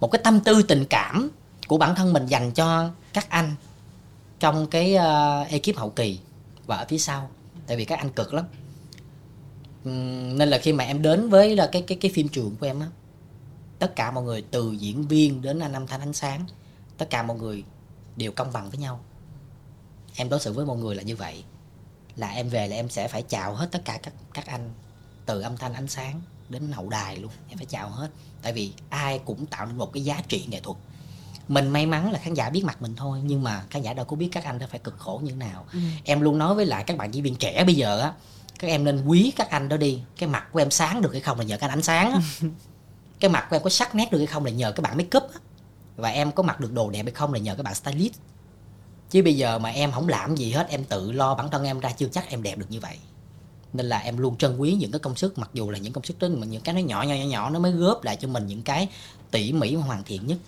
một 0.00 0.08
cái 0.10 0.20
tâm 0.24 0.40
tư 0.40 0.62
tình 0.62 0.84
cảm 0.84 1.30
của 1.68 1.78
bản 1.78 1.94
thân 1.94 2.12
mình 2.12 2.26
dành 2.26 2.52
cho 2.52 2.90
các 3.12 3.30
anh 3.30 3.54
trong 4.40 4.66
cái 4.66 4.96
uh, 4.96 5.48
ekip 5.50 5.76
hậu 5.76 5.90
kỳ 5.90 6.20
và 6.66 6.76
ở 6.76 6.86
phía 6.88 6.98
sau 6.98 7.30
tại 7.66 7.76
vì 7.76 7.84
các 7.84 7.98
anh 7.98 8.10
cực 8.10 8.34
lắm. 8.34 8.44
Uhm, 9.88 10.38
nên 10.38 10.48
là 10.50 10.58
khi 10.58 10.72
mà 10.72 10.84
em 10.84 11.02
đến 11.02 11.28
với 11.28 11.56
là 11.56 11.68
cái 11.72 11.82
cái 11.82 11.98
cái 12.00 12.10
phim 12.14 12.28
trường 12.28 12.56
của 12.60 12.66
em 12.66 12.80
á 12.80 12.86
tất 13.78 13.96
cả 13.96 14.10
mọi 14.10 14.24
người 14.24 14.44
từ 14.50 14.72
diễn 14.72 15.08
viên 15.08 15.42
đến 15.42 15.58
anh 15.58 15.72
âm 15.72 15.86
thanh 15.86 16.00
ánh 16.00 16.12
sáng 16.12 16.44
tất 16.98 17.10
cả 17.10 17.22
mọi 17.22 17.36
người 17.38 17.64
đều 18.16 18.32
công 18.32 18.52
bằng 18.52 18.70
với 18.70 18.78
nhau. 18.78 19.00
Em 20.16 20.28
đối 20.28 20.40
xử 20.40 20.52
với 20.52 20.66
mọi 20.66 20.76
người 20.76 20.94
là 20.94 21.02
như 21.02 21.16
vậy. 21.16 21.44
Là 22.16 22.28
em 22.28 22.48
về 22.48 22.68
là 22.68 22.76
em 22.76 22.88
sẽ 22.88 23.08
phải 23.08 23.22
chào 23.22 23.54
hết 23.54 23.68
tất 23.72 23.82
cả 23.84 23.98
các 24.02 24.12
các 24.34 24.46
anh 24.46 24.70
từ 25.26 25.40
âm 25.40 25.56
thanh 25.56 25.72
ánh 25.72 25.88
sáng 25.88 26.20
đến 26.48 26.72
hậu 26.72 26.88
đài 26.88 27.16
luôn 27.16 27.30
em 27.48 27.58
phải 27.58 27.66
chào 27.66 27.88
hết. 27.88 28.08
Tại 28.42 28.52
vì 28.52 28.72
ai 28.88 29.18
cũng 29.18 29.46
tạo 29.46 29.66
nên 29.66 29.78
một 29.78 29.92
cái 29.92 30.04
giá 30.04 30.22
trị 30.28 30.46
nghệ 30.48 30.60
thuật 30.60 30.76
mình 31.50 31.68
may 31.68 31.86
mắn 31.86 32.12
là 32.12 32.18
khán 32.18 32.34
giả 32.34 32.50
biết 32.50 32.64
mặt 32.64 32.82
mình 32.82 32.96
thôi 32.96 33.20
nhưng 33.24 33.42
mà 33.42 33.64
khán 33.70 33.82
giả 33.82 33.94
đâu 33.94 34.04
có 34.04 34.16
biết 34.16 34.28
các 34.32 34.44
anh 34.44 34.58
đã 34.58 34.66
phải 34.66 34.78
cực 34.78 34.98
khổ 34.98 35.20
như 35.24 35.30
thế 35.30 35.36
nào. 35.36 35.66
Ừ. 35.72 35.78
em 36.04 36.20
luôn 36.20 36.38
nói 36.38 36.54
với 36.54 36.66
lại 36.66 36.84
các 36.86 36.96
bạn 36.96 37.14
diễn 37.14 37.24
viên 37.24 37.36
trẻ 37.36 37.64
bây 37.64 37.74
giờ 37.74 38.00
á 38.00 38.12
các 38.58 38.68
em 38.68 38.84
nên 38.84 39.04
quý 39.06 39.32
các 39.36 39.50
anh 39.50 39.68
đó 39.68 39.76
đi. 39.76 40.02
Cái 40.18 40.28
mặt 40.28 40.52
của 40.52 40.58
em 40.58 40.70
sáng 40.70 41.02
được 41.02 41.12
hay 41.12 41.20
không 41.20 41.38
là 41.38 41.44
nhờ 41.44 41.56
các 41.56 41.66
anh 41.66 41.78
ánh 41.78 41.82
sáng 41.82 42.12
á. 42.12 42.20
Cái 43.20 43.30
mặt 43.30 43.46
của 43.50 43.56
em 43.56 43.62
có 43.62 43.70
sắc 43.70 43.94
nét 43.94 44.12
được 44.12 44.18
hay 44.18 44.26
không 44.26 44.44
là 44.44 44.50
nhờ 44.50 44.72
các 44.72 44.80
bạn 44.82 44.96
make 44.96 45.18
up 45.18 45.24
và 45.96 46.08
em 46.08 46.32
có 46.32 46.42
mặc 46.42 46.60
được 46.60 46.72
đồ 46.72 46.90
đẹp 46.90 47.02
hay 47.02 47.12
không 47.12 47.32
là 47.32 47.38
nhờ 47.38 47.54
các 47.54 47.62
bạn 47.62 47.74
stylist. 47.74 48.14
Chứ 49.10 49.22
bây 49.22 49.36
giờ 49.36 49.58
mà 49.58 49.68
em 49.68 49.92
không 49.92 50.08
làm 50.08 50.36
gì 50.36 50.52
hết 50.52 50.68
em 50.68 50.84
tự 50.84 51.12
lo 51.12 51.34
bản 51.34 51.50
thân 51.50 51.64
em 51.64 51.80
ra 51.80 51.92
chưa 51.96 52.08
chắc 52.12 52.28
em 52.30 52.42
đẹp 52.42 52.58
được 52.58 52.66
như 52.68 52.80
vậy. 52.80 52.96
Nên 53.72 53.86
là 53.86 53.98
em 53.98 54.18
luôn 54.18 54.36
trân 54.36 54.56
quý 54.56 54.72
những 54.72 54.90
cái 54.90 54.98
công 54.98 55.16
sức 55.16 55.38
mặc 55.38 55.50
dù 55.54 55.70
là 55.70 55.78
những 55.78 55.92
công 55.92 56.04
sức 56.04 56.18
đó 56.18 56.28
mà 56.36 56.46
những 56.46 56.62
cái 56.62 56.74
nó 56.74 56.80
nhỏ 56.80 57.02
nhỏ 57.02 57.14
nhỏ 57.14 57.24
nhỏ 57.24 57.50
nó 57.50 57.58
mới 57.58 57.72
góp 57.72 58.04
lại 58.04 58.16
cho 58.16 58.28
mình 58.28 58.46
những 58.46 58.62
cái 58.62 58.88
tỉ 59.30 59.52
mỉ 59.52 59.74
hoàn 59.74 60.04
thiện 60.04 60.26
nhất 60.26 60.38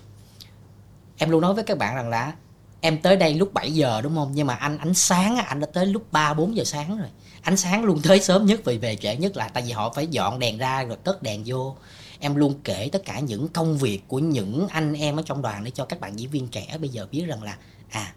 em 1.22 1.30
luôn 1.30 1.40
nói 1.40 1.54
với 1.54 1.64
các 1.64 1.78
bạn 1.78 1.94
rằng 1.94 2.08
là 2.08 2.32
em 2.80 2.98
tới 2.98 3.16
đây 3.16 3.34
lúc 3.34 3.54
7 3.54 3.74
giờ 3.74 4.00
đúng 4.00 4.14
không? 4.14 4.30
Nhưng 4.34 4.46
mà 4.46 4.54
anh 4.54 4.78
ánh 4.78 4.94
sáng 4.94 5.36
anh 5.36 5.60
đã 5.60 5.66
tới 5.72 5.86
lúc 5.86 6.12
3 6.12 6.34
4 6.34 6.56
giờ 6.56 6.64
sáng 6.64 6.98
rồi. 6.98 7.08
Ánh 7.42 7.56
sáng 7.56 7.84
luôn 7.84 8.00
tới 8.02 8.20
sớm 8.26 8.46
nhất 8.46 8.60
vì 8.64 8.78
về 8.78 8.96
trễ 8.96 9.16
nhất 9.16 9.36
là 9.36 9.48
tại 9.48 9.62
vì 9.66 9.72
họ 9.72 9.92
phải 9.92 10.06
dọn 10.06 10.38
đèn 10.38 10.58
ra 10.58 10.84
rồi 10.84 10.96
cất 11.04 11.22
đèn 11.22 11.42
vô. 11.46 11.76
Em 12.18 12.34
luôn 12.34 12.54
kể 12.64 12.88
tất 12.92 13.02
cả 13.04 13.20
những 13.20 13.48
công 13.48 13.78
việc 13.78 14.08
của 14.08 14.18
những 14.18 14.68
anh 14.68 14.92
em 14.92 15.16
ở 15.16 15.22
trong 15.26 15.42
đoàn 15.42 15.64
để 15.64 15.70
cho 15.70 15.84
các 15.84 16.00
bạn 16.00 16.18
diễn 16.18 16.30
viên 16.30 16.48
trẻ 16.48 16.78
bây 16.80 16.88
giờ 16.88 17.06
biết 17.10 17.24
rằng 17.28 17.42
là 17.42 17.56
à 17.90 18.12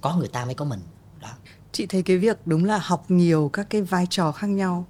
có 0.00 0.16
người 0.16 0.28
ta 0.28 0.44
mới 0.44 0.54
có 0.54 0.64
mình. 0.64 0.80
Đó. 1.22 1.28
Chị 1.72 1.86
thấy 1.86 2.02
cái 2.02 2.18
việc 2.18 2.36
đúng 2.44 2.64
là 2.64 2.78
học 2.78 3.04
nhiều 3.08 3.50
các 3.52 3.66
cái 3.70 3.82
vai 3.82 4.06
trò 4.10 4.32
khác 4.32 4.46
nhau. 4.46 4.86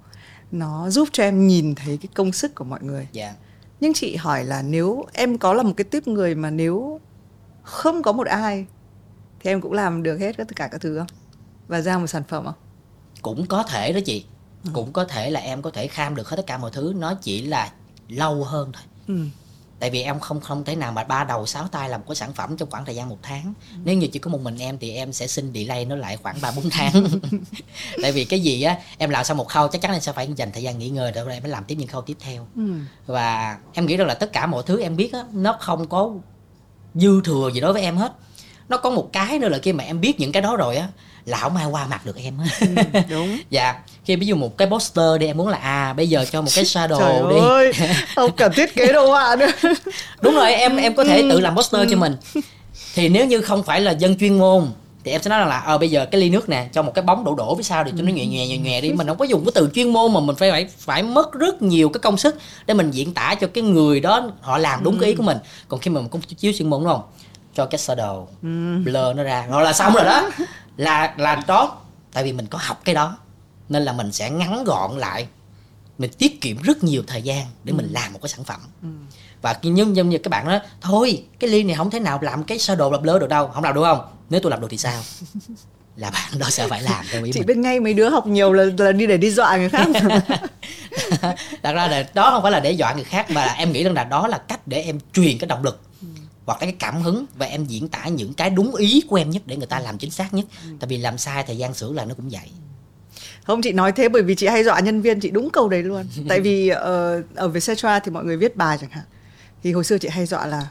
Nó 0.51 0.89
giúp 0.89 1.09
cho 1.11 1.23
em 1.23 1.47
nhìn 1.47 1.75
thấy 1.75 1.97
cái 1.97 2.09
công 2.13 2.31
sức 2.31 2.55
của 2.55 2.63
mọi 2.63 2.83
người. 2.83 3.07
Dạ. 3.11 3.33
Nhưng 3.79 3.93
chị 3.93 4.15
hỏi 4.15 4.43
là 4.43 4.61
nếu 4.61 5.05
em 5.13 5.37
có 5.37 5.53
là 5.53 5.63
một 5.63 5.73
cái 5.77 5.85
tiếp 5.85 6.07
người 6.07 6.35
mà 6.35 6.49
nếu 6.49 6.99
không 7.63 8.03
có 8.03 8.11
một 8.11 8.27
ai 8.27 8.65
thì 9.39 9.51
em 9.51 9.61
cũng 9.61 9.73
làm 9.73 10.03
được 10.03 10.17
hết 10.17 10.37
tất 10.37 10.55
cả 10.55 10.67
các 10.67 10.81
thứ 10.81 10.97
không 10.97 11.07
và 11.67 11.81
ra 11.81 11.97
một 11.97 12.07
sản 12.07 12.23
phẩm 12.27 12.45
không 12.45 12.55
cũng 13.21 13.45
có 13.45 13.63
thể 13.63 13.93
đó 13.93 13.99
chị 14.05 14.25
ừ. 14.63 14.69
cũng 14.73 14.93
có 14.93 15.05
thể 15.05 15.29
là 15.29 15.39
em 15.39 15.61
có 15.61 15.71
thể 15.71 15.87
kham 15.87 16.15
được 16.15 16.29
hết 16.29 16.37
tất 16.37 16.47
cả 16.47 16.57
mọi 16.57 16.71
thứ 16.71 16.93
nó 16.95 17.13
chỉ 17.13 17.41
là 17.41 17.71
lâu 18.07 18.43
hơn 18.43 18.71
thôi 18.73 18.83
ừ. 19.07 19.25
tại 19.79 19.89
vì 19.89 20.01
em 20.01 20.19
không 20.19 20.41
không 20.41 20.65
thể 20.65 20.75
nào 20.75 20.91
mà 20.91 21.03
ba 21.03 21.23
đầu 21.23 21.45
sáu 21.45 21.67
tay 21.67 21.89
làm 21.89 21.99
một 21.99 22.05
cái 22.09 22.15
sản 22.15 22.33
phẩm 22.33 22.57
trong 22.57 22.69
khoảng 22.69 22.85
thời 22.85 22.95
gian 22.95 23.09
một 23.09 23.17
tháng 23.21 23.53
ừ. 23.71 23.77
nếu 23.83 23.95
như 23.95 24.07
chỉ 24.07 24.19
có 24.19 24.31
một 24.31 24.41
mình 24.41 24.57
em 24.57 24.77
thì 24.77 24.91
em 24.91 25.13
sẽ 25.13 25.27
xin 25.27 25.53
delay 25.53 25.85
nó 25.85 25.95
lại 25.95 26.17
khoảng 26.17 26.35
ba 26.41 26.51
bốn 26.55 26.69
tháng 26.69 26.93
tại 28.01 28.11
vì 28.11 28.25
cái 28.25 28.39
gì 28.39 28.61
á 28.61 28.77
em 28.97 29.09
làm 29.09 29.23
xong 29.23 29.37
một 29.37 29.47
khâu 29.47 29.67
chắc 29.67 29.81
chắn 29.81 29.91
em 29.91 30.01
sẽ 30.01 30.11
phải 30.11 30.33
dành 30.35 30.51
thời 30.51 30.63
gian 30.63 30.79
nghỉ 30.79 30.89
ngơi 30.89 31.11
để 31.11 31.21
em 31.29 31.43
mới 31.43 31.51
làm 31.51 31.63
tiếp 31.63 31.75
những 31.75 31.87
khâu 31.87 32.01
tiếp 32.01 32.17
theo 32.19 32.47
ừ. 32.55 32.73
và 33.05 33.57
em 33.73 33.85
nghĩ 33.85 33.97
rằng 33.97 34.07
là 34.07 34.13
tất 34.13 34.33
cả 34.33 34.45
mọi 34.45 34.63
thứ 34.65 34.81
em 34.81 34.95
biết 34.95 35.13
á 35.13 35.23
nó 35.33 35.57
không 35.59 35.87
có 35.87 36.13
dư 36.95 37.21
thừa 37.21 37.49
gì 37.53 37.59
đối 37.59 37.73
với 37.73 37.81
em 37.81 37.97
hết. 37.97 38.11
Nó 38.69 38.77
có 38.77 38.89
một 38.89 39.09
cái 39.13 39.39
nữa 39.39 39.49
là 39.49 39.57
khi 39.57 39.73
mà 39.73 39.83
em 39.83 40.01
biết 40.01 40.19
những 40.19 40.31
cái 40.31 40.41
đó 40.41 40.55
rồi 40.55 40.75
á 40.75 40.87
là 41.25 41.37
không 41.37 41.55
ai 41.55 41.65
qua 41.65 41.87
mặt 41.87 42.05
được 42.05 42.15
em. 42.17 42.37
Ừ, 42.59 42.67
đúng. 43.09 43.37
Dạ 43.49 43.75
khi 44.05 44.15
ví 44.15 44.27
dụ 44.27 44.35
một 44.35 44.57
cái 44.57 44.67
poster 44.67 45.19
đi 45.19 45.25
em 45.25 45.37
muốn 45.37 45.47
là 45.47 45.57
à 45.57 45.93
bây 45.93 46.09
giờ 46.09 46.25
cho 46.31 46.41
một 46.41 46.51
cái 46.55 46.63
shadow 46.65 46.99
Trời 46.99 47.33
đi. 47.33 47.39
ơi, 47.39 47.71
không 48.15 48.31
cần 48.31 48.51
thiết 48.55 48.75
kế 48.75 48.93
đồ 48.93 49.07
họa 49.07 49.35
nữa. 49.35 49.69
Đúng 50.21 50.35
rồi 50.35 50.53
em 50.53 50.77
em 50.77 50.95
có 50.95 51.03
thể 51.03 51.21
ừ. 51.21 51.29
tự 51.31 51.39
làm 51.39 51.55
poster 51.55 51.91
cho 51.91 51.97
mình. 51.97 52.15
Thì 52.95 53.09
nếu 53.09 53.25
như 53.25 53.41
không 53.41 53.63
phải 53.63 53.81
là 53.81 53.91
dân 53.91 54.17
chuyên 54.19 54.37
môn 54.37 54.67
thì 55.03 55.11
em 55.11 55.21
sẽ 55.21 55.29
nói 55.29 55.45
là 55.47 55.59
ờ 55.59 55.75
à, 55.75 55.77
bây 55.77 55.89
giờ 55.89 56.05
cái 56.05 56.21
ly 56.21 56.29
nước 56.29 56.49
nè 56.49 56.69
cho 56.73 56.81
một 56.81 56.91
cái 56.95 57.03
bóng 57.03 57.23
đổ 57.23 57.35
đổ 57.35 57.55
phía 57.55 57.63
sau 57.63 57.83
để 57.83 57.91
cho 57.97 58.03
nó 58.03 58.11
nhòe 58.11 58.25
nhòe 58.25 58.47
nhòe 58.47 58.57
nhòe 58.57 58.81
đi. 58.81 58.93
Mình 58.93 59.07
không 59.07 59.17
có 59.17 59.25
dùng 59.25 59.45
cái 59.45 59.51
từ 59.55 59.69
chuyên 59.73 59.93
môn 59.93 60.13
mà 60.13 60.19
mình 60.19 60.35
phải 60.35 60.51
phải 60.51 60.67
phải 60.77 61.03
mất 61.03 61.33
rất 61.33 61.61
nhiều 61.61 61.89
cái 61.89 61.99
công 61.99 62.17
sức 62.17 62.37
để 62.65 62.73
mình 62.73 62.91
diễn 62.91 63.13
tả 63.13 63.35
cho 63.41 63.47
cái 63.47 63.63
người 63.63 63.99
đó 63.99 64.31
họ 64.41 64.57
làm 64.57 64.83
đúng 64.83 64.99
cái 64.99 65.09
ý 65.09 65.15
của 65.15 65.23
mình. 65.23 65.37
Còn 65.67 65.79
khi 65.79 65.91
mà 65.91 66.01
mình 66.01 66.09
không 66.09 66.21
chiếu 66.21 66.53
chuyên 66.57 66.69
môn 66.69 66.79
đúng 66.79 66.93
không? 66.93 67.01
Cho 67.55 67.65
cái 67.65 67.79
shadow 67.79 68.25
blur 68.83 69.17
nó 69.17 69.23
ra. 69.23 69.47
Rồi 69.49 69.63
là 69.63 69.73
xong 69.73 69.93
rồi 69.93 70.05
đó. 70.05 70.29
Là 70.77 71.13
là 71.17 71.43
đó 71.47 71.77
tại 72.13 72.23
vì 72.23 72.33
mình 72.33 72.45
có 72.45 72.59
học 72.61 72.81
cái 72.83 72.95
đó 72.95 73.17
nên 73.69 73.83
là 73.83 73.93
mình 73.93 74.11
sẽ 74.11 74.29
ngắn 74.29 74.63
gọn 74.63 74.97
lại. 74.97 75.27
Mình 75.97 76.11
tiết 76.17 76.41
kiệm 76.41 76.61
rất 76.61 76.83
nhiều 76.83 77.03
thời 77.07 77.21
gian 77.21 77.45
để 77.63 77.71
ừ. 77.71 77.75
mình 77.75 77.87
làm 77.91 78.13
một 78.13 78.19
cái 78.21 78.29
sản 78.29 78.43
phẩm. 78.43 78.59
Ừ. 78.81 78.87
và 79.43 79.55
nhưng 79.61 79.95
giống 79.95 80.09
như 80.09 80.17
các 80.17 80.29
bạn 80.29 80.47
đó 80.47 80.59
thôi 80.81 81.23
cái 81.39 81.49
ly 81.49 81.63
này 81.63 81.75
không 81.75 81.89
thể 81.89 81.99
nào 81.99 82.19
làm 82.21 82.43
cái 82.43 82.59
sơ 82.59 82.75
đồ 82.75 82.91
lập 82.91 83.03
lơ 83.03 83.19
được 83.19 83.29
đâu. 83.29 83.47
Không 83.47 83.63
làm 83.63 83.75
được 83.75 83.83
không? 83.83 83.99
Nếu 84.29 84.39
tôi 84.39 84.49
làm 84.49 84.61
được 84.61 84.67
thì 84.69 84.77
sao? 84.77 85.01
Là 85.95 86.09
bạn 86.09 86.39
đó 86.39 86.49
sẽ 86.49 86.67
phải 86.67 86.81
làm 86.81 87.05
theo 87.11 87.23
ý 87.23 87.31
chị 87.31 87.39
mình. 87.39 87.47
biết 87.47 87.57
ngay 87.57 87.79
mấy 87.79 87.93
đứa 87.93 88.09
học 88.09 88.27
nhiều 88.27 88.53
là 88.53 88.65
là 88.77 88.91
đi 88.91 89.07
để 89.07 89.17
đi 89.17 89.31
dọa 89.31 89.57
người 89.57 89.69
khác. 89.69 89.87
Thật 91.63 91.73
ra 91.73 91.87
là 91.87 92.09
đó 92.13 92.31
không 92.31 92.43
phải 92.43 92.51
là 92.51 92.59
để 92.59 92.71
dọa 92.71 92.93
người 92.93 93.03
khác 93.03 93.31
mà 93.31 93.45
là 93.45 93.53
em 93.53 93.71
nghĩ 93.71 93.83
rằng 93.83 93.93
là 93.93 94.03
đó 94.03 94.27
là 94.27 94.37
cách 94.37 94.67
để 94.67 94.81
em 94.81 94.99
truyền 95.13 95.37
cái 95.37 95.47
động 95.47 95.63
lực 95.63 95.81
ừ. 96.01 96.07
hoặc 96.45 96.57
cái 96.59 96.75
cảm 96.79 97.01
hứng 97.01 97.25
và 97.35 97.45
em 97.45 97.65
diễn 97.65 97.87
tả 97.87 98.05
những 98.07 98.33
cái 98.33 98.49
đúng 98.49 98.75
ý 98.75 99.01
của 99.09 99.15
em 99.15 99.29
nhất 99.29 99.41
để 99.45 99.57
người 99.57 99.67
ta 99.67 99.79
làm 99.79 99.97
chính 99.97 100.11
xác 100.11 100.33
nhất. 100.33 100.45
Ừ. 100.65 100.69
tại 100.79 100.87
vì 100.87 100.97
làm 100.97 101.17
sai 101.17 101.43
thời 101.43 101.57
gian 101.57 101.73
sửa 101.73 101.91
là 101.91 102.05
nó 102.05 102.13
cũng 102.13 102.29
vậy. 102.29 102.49
Không 103.43 103.61
chị 103.61 103.71
nói 103.71 103.91
thế 103.91 104.09
bởi 104.09 104.21
vì 104.21 104.35
chị 104.35 104.47
hay 104.47 104.63
dọa 104.63 104.79
nhân 104.79 105.01
viên 105.01 105.19
chị 105.19 105.29
đúng 105.29 105.49
câu 105.49 105.69
đấy 105.69 105.83
luôn. 105.83 106.05
Tại 106.29 106.41
vì 106.41 106.71
uh, 106.71 107.35
ở 107.35 107.47
Vietcetera 107.47 107.99
thì 107.99 108.11
mọi 108.11 108.25
người 108.25 108.37
viết 108.37 108.55
bài 108.55 108.77
chẳng 108.81 108.89
hạn 108.89 109.03
thì 109.63 109.71
hồi 109.71 109.83
xưa 109.83 109.97
chị 109.97 110.07
hay 110.07 110.25
dọa 110.25 110.45
là 110.45 110.69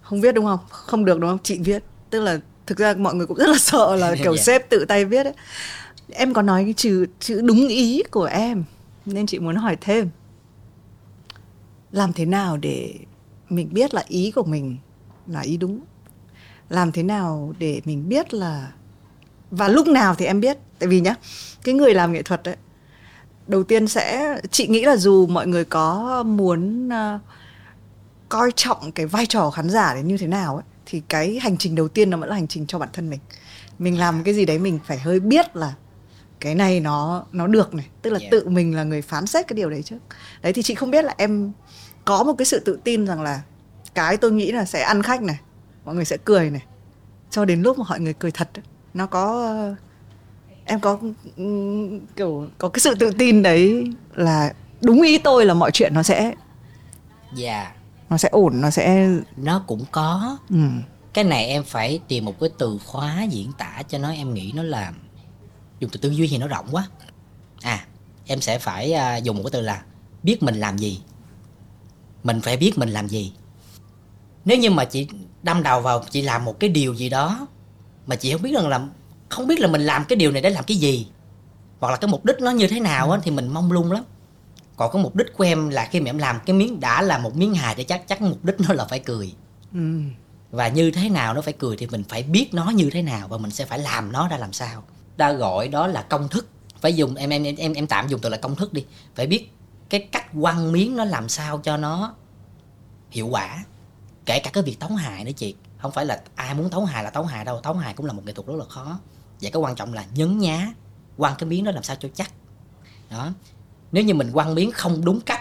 không 0.00 0.20
viết 0.20 0.32
đúng 0.32 0.44
không? 0.44 0.58
Không 0.68 1.04
được 1.04 1.20
đúng 1.20 1.30
không? 1.30 1.38
Chị 1.42 1.58
viết. 1.58 1.84
Tức 2.10 2.20
là 2.20 2.38
thực 2.66 2.78
ra 2.78 2.94
mọi 2.98 3.14
người 3.14 3.26
cũng 3.26 3.36
rất 3.36 3.48
là 3.48 3.58
sợ 3.58 3.96
là 3.96 4.14
kiểu 4.22 4.32
yeah. 4.32 4.44
sếp 4.44 4.70
tự 4.70 4.84
tay 4.88 5.04
viết 5.04 5.26
ấy. 5.26 5.34
Em 6.12 6.34
có 6.34 6.42
nói 6.42 6.64
cái 6.64 6.72
chữ 6.72 7.06
chữ 7.20 7.40
đúng 7.40 7.68
ý 7.68 8.02
của 8.10 8.24
em 8.24 8.64
nên 9.06 9.26
chị 9.26 9.38
muốn 9.38 9.56
hỏi 9.56 9.76
thêm. 9.80 10.10
Làm 11.92 12.12
thế 12.12 12.24
nào 12.24 12.56
để 12.56 12.94
mình 13.48 13.68
biết 13.72 13.94
là 13.94 14.04
ý 14.08 14.30
của 14.30 14.44
mình 14.44 14.76
là 15.26 15.40
ý 15.40 15.56
đúng? 15.56 15.80
Làm 16.68 16.92
thế 16.92 17.02
nào 17.02 17.54
để 17.58 17.80
mình 17.84 18.08
biết 18.08 18.34
là 18.34 18.72
và 19.50 19.68
lúc 19.68 19.86
nào 19.86 20.14
thì 20.14 20.26
em 20.26 20.40
biết? 20.40 20.58
Tại 20.78 20.88
vì 20.88 21.00
nhá 21.00 21.14
cái 21.64 21.74
người 21.74 21.94
làm 21.94 22.12
nghệ 22.12 22.22
thuật 22.22 22.42
đấy 22.42 22.56
đầu 23.46 23.64
tiên 23.64 23.88
sẽ 23.88 24.36
chị 24.50 24.66
nghĩ 24.66 24.84
là 24.84 24.96
dù 24.96 25.26
mọi 25.26 25.46
người 25.46 25.64
có 25.64 26.22
muốn 26.26 26.88
uh, 26.88 27.20
coi 28.28 28.52
trọng 28.56 28.92
cái 28.92 29.06
vai 29.06 29.26
trò 29.26 29.50
khán 29.50 29.70
giả 29.70 29.94
đến 29.94 30.06
như 30.06 30.16
thế 30.16 30.26
nào 30.26 30.54
ấy 30.54 30.64
thì 30.86 31.02
cái 31.08 31.38
hành 31.42 31.56
trình 31.56 31.74
đầu 31.74 31.88
tiên 31.88 32.10
nó 32.10 32.16
vẫn 32.16 32.28
là 32.28 32.34
hành 32.34 32.48
trình 32.48 32.66
cho 32.66 32.78
bản 32.78 32.88
thân 32.92 33.10
mình 33.10 33.20
mình 33.78 33.98
làm 33.98 34.22
cái 34.24 34.34
gì 34.34 34.44
đấy 34.44 34.58
mình 34.58 34.78
phải 34.86 34.98
hơi 34.98 35.20
biết 35.20 35.56
là 35.56 35.74
cái 36.40 36.54
này 36.54 36.80
nó 36.80 37.24
nó 37.32 37.46
được 37.46 37.74
này 37.74 37.86
tức 38.02 38.10
là 38.10 38.18
yeah. 38.18 38.30
tự 38.30 38.48
mình 38.48 38.76
là 38.76 38.82
người 38.82 39.02
phán 39.02 39.26
xét 39.26 39.48
cái 39.48 39.54
điều 39.54 39.70
đấy 39.70 39.82
trước 39.82 39.98
đấy 40.42 40.52
thì 40.52 40.62
chị 40.62 40.74
không 40.74 40.90
biết 40.90 41.04
là 41.04 41.14
em 41.16 41.52
có 42.04 42.22
một 42.24 42.32
cái 42.38 42.46
sự 42.46 42.58
tự 42.58 42.78
tin 42.84 43.06
rằng 43.06 43.22
là 43.22 43.40
cái 43.94 44.16
tôi 44.16 44.32
nghĩ 44.32 44.52
là 44.52 44.64
sẽ 44.64 44.82
ăn 44.82 45.02
khách 45.02 45.22
này 45.22 45.38
mọi 45.84 45.94
người 45.94 46.04
sẽ 46.04 46.16
cười 46.24 46.50
này 46.50 46.62
cho 47.30 47.44
đến 47.44 47.62
lúc 47.62 47.78
mà 47.78 47.84
mọi 47.88 48.00
người 48.00 48.14
cười 48.14 48.30
thật 48.30 48.48
nó 48.94 49.06
có 49.06 49.54
em 50.64 50.80
có 50.80 50.98
kiểu 52.16 52.46
có 52.58 52.68
cái 52.68 52.80
sự 52.80 52.94
tự 52.94 53.10
tin 53.18 53.42
đấy 53.42 53.92
là 54.14 54.52
đúng 54.80 55.02
ý 55.02 55.18
tôi 55.18 55.44
là 55.44 55.54
mọi 55.54 55.70
chuyện 55.70 55.94
nó 55.94 56.02
sẽ 56.02 56.34
dạ 57.34 57.62
yeah. 57.62 57.75
Nó 58.10 58.16
sẽ 58.16 58.28
ổn 58.28 58.60
nó 58.60 58.70
sẽ 58.70 59.10
nó 59.36 59.64
cũng 59.66 59.84
có. 59.90 60.38
Ừ. 60.50 60.56
cái 61.12 61.24
này 61.24 61.46
em 61.46 61.64
phải 61.64 62.00
tìm 62.08 62.24
một 62.24 62.40
cái 62.40 62.50
từ 62.58 62.78
khóa 62.84 63.22
diễn 63.22 63.52
tả 63.58 63.82
cho 63.88 63.98
nó 63.98 64.10
em 64.10 64.34
nghĩ 64.34 64.52
nó 64.54 64.62
là 64.62 64.92
dùng 65.80 65.90
từ 65.90 65.98
tư 65.98 66.10
duy 66.10 66.28
thì 66.28 66.38
nó 66.38 66.48
rộng 66.48 66.66
quá. 66.70 66.88
À 67.62 67.86
em 68.26 68.40
sẽ 68.40 68.58
phải 68.58 68.94
uh, 69.18 69.24
dùng 69.24 69.36
một 69.36 69.42
cái 69.42 69.50
từ 69.50 69.60
là 69.60 69.82
biết 70.22 70.42
mình 70.42 70.54
làm 70.54 70.78
gì. 70.78 71.00
Mình 72.22 72.40
phải 72.40 72.56
biết 72.56 72.78
mình 72.78 72.88
làm 72.88 73.08
gì. 73.08 73.32
Nếu 74.44 74.58
như 74.58 74.70
mà 74.70 74.84
chị 74.84 75.08
đâm 75.42 75.62
đầu 75.62 75.80
vào 75.80 76.04
chị 76.10 76.22
làm 76.22 76.44
một 76.44 76.60
cái 76.60 76.70
điều 76.70 76.94
gì 76.94 77.08
đó 77.08 77.46
mà 78.06 78.16
chị 78.16 78.32
không 78.32 78.42
biết 78.42 78.54
rằng 78.54 78.68
là 78.68 78.86
không 79.28 79.46
biết 79.46 79.60
là 79.60 79.68
mình 79.68 79.80
làm 79.80 80.04
cái 80.04 80.16
điều 80.16 80.32
này 80.32 80.42
để 80.42 80.50
làm 80.50 80.64
cái 80.64 80.76
gì 80.76 81.06
hoặc 81.80 81.90
là 81.90 81.96
cái 81.96 82.10
mục 82.10 82.24
đích 82.24 82.40
nó 82.40 82.50
như 82.50 82.68
thế 82.68 82.80
nào 82.80 83.10
á 83.10 83.20
thì 83.22 83.30
mình 83.30 83.48
mong 83.48 83.72
lung 83.72 83.92
lắm 83.92 84.04
còn 84.76 84.92
cái 84.92 85.02
mục 85.02 85.16
đích 85.16 85.26
của 85.36 85.44
em 85.44 85.68
là 85.68 85.88
khi 85.90 86.00
mà 86.00 86.08
em 86.08 86.18
làm 86.18 86.40
cái 86.46 86.56
miếng 86.56 86.80
đã 86.80 87.02
là 87.02 87.18
một 87.18 87.36
miếng 87.36 87.54
hài 87.54 87.74
thì 87.74 87.84
chắc 87.84 88.08
chắc 88.08 88.22
mục 88.22 88.44
đích 88.44 88.60
nó 88.60 88.74
là 88.74 88.84
phải 88.84 88.98
cười. 88.98 89.34
Ừ. 89.72 90.00
và 90.50 90.68
như 90.68 90.90
thế 90.90 91.08
nào 91.08 91.34
nó 91.34 91.40
phải 91.40 91.52
cười 91.52 91.76
thì 91.76 91.86
mình 91.86 92.04
phải 92.08 92.22
biết 92.22 92.54
nó 92.54 92.70
như 92.70 92.90
thế 92.90 93.02
nào 93.02 93.28
và 93.28 93.38
mình 93.38 93.50
sẽ 93.50 93.64
phải 93.64 93.78
làm 93.78 94.12
nó 94.12 94.28
ra 94.28 94.36
làm 94.36 94.52
sao. 94.52 94.82
Ta 95.16 95.32
gọi 95.32 95.68
đó 95.68 95.86
là 95.86 96.02
công 96.02 96.28
thức. 96.28 96.48
Phải 96.80 96.96
dùng 96.96 97.14
em 97.14 97.30
em 97.30 97.42
em 97.42 97.72
em 97.72 97.86
tạm 97.86 98.08
dùng 98.08 98.20
từ 98.20 98.28
là 98.28 98.36
công 98.36 98.56
thức 98.56 98.72
đi. 98.72 98.84
Phải 99.14 99.26
biết 99.26 99.52
cái 99.88 100.00
cách 100.12 100.26
quăng 100.40 100.72
miếng 100.72 100.96
nó 100.96 101.04
làm 101.04 101.28
sao 101.28 101.58
cho 101.58 101.76
nó 101.76 102.14
hiệu 103.10 103.28
quả. 103.28 103.64
Kể 104.26 104.38
cả 104.38 104.50
cái 104.50 104.62
việc 104.62 104.80
tấu 104.80 104.90
hài 104.90 105.24
nữa 105.24 105.32
chị. 105.36 105.54
Không 105.78 105.92
phải 105.92 106.06
là 106.06 106.22
ai 106.34 106.54
muốn 106.54 106.70
tấu 106.70 106.84
hài 106.84 107.04
là 107.04 107.10
tấu 107.10 107.24
hài 107.24 107.44
đâu. 107.44 107.60
Tấu 107.60 107.74
hài 107.74 107.94
cũng 107.94 108.06
là 108.06 108.12
một 108.12 108.22
nghệ 108.26 108.32
thuật 108.32 108.46
rất 108.46 108.54
là 108.56 108.64
khó. 108.68 108.98
Và 109.40 109.50
cái 109.52 109.62
quan 109.62 109.74
trọng 109.74 109.94
là 109.94 110.04
nhấn 110.14 110.38
nhá 110.38 110.72
quăng 111.16 111.34
cái 111.38 111.48
miếng 111.48 111.64
đó 111.64 111.72
làm 111.72 111.82
sao 111.82 111.96
cho 111.96 112.08
chắc. 112.14 112.30
Đó 113.10 113.30
nếu 113.92 114.04
như 114.04 114.14
mình 114.14 114.32
quăng 114.32 114.54
miếng 114.54 114.70
không 114.70 115.04
đúng 115.04 115.20
cách 115.20 115.40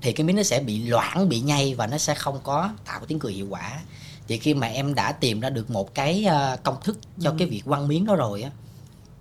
thì 0.00 0.12
cái 0.12 0.24
miếng 0.24 0.36
nó 0.36 0.42
sẽ 0.42 0.60
bị 0.60 0.86
loãng 0.86 1.28
bị 1.28 1.40
nhây 1.40 1.74
và 1.74 1.86
nó 1.86 1.98
sẽ 1.98 2.14
không 2.14 2.38
có 2.42 2.70
tạo 2.84 3.00
tiếng 3.06 3.18
cười 3.18 3.32
hiệu 3.32 3.46
quả 3.50 3.80
thì 4.28 4.38
khi 4.38 4.54
mà 4.54 4.66
em 4.66 4.94
đã 4.94 5.12
tìm 5.12 5.40
ra 5.40 5.50
được 5.50 5.70
một 5.70 5.94
cái 5.94 6.24
ờ, 6.24 6.56
công 6.62 6.76
thức 6.84 6.98
cho 7.20 7.30
ừ. 7.30 7.36
cái 7.38 7.48
việc 7.48 7.62
quăng 7.64 7.88
miếng 7.88 8.06
đó 8.06 8.16
rồi 8.16 8.42
á 8.42 8.50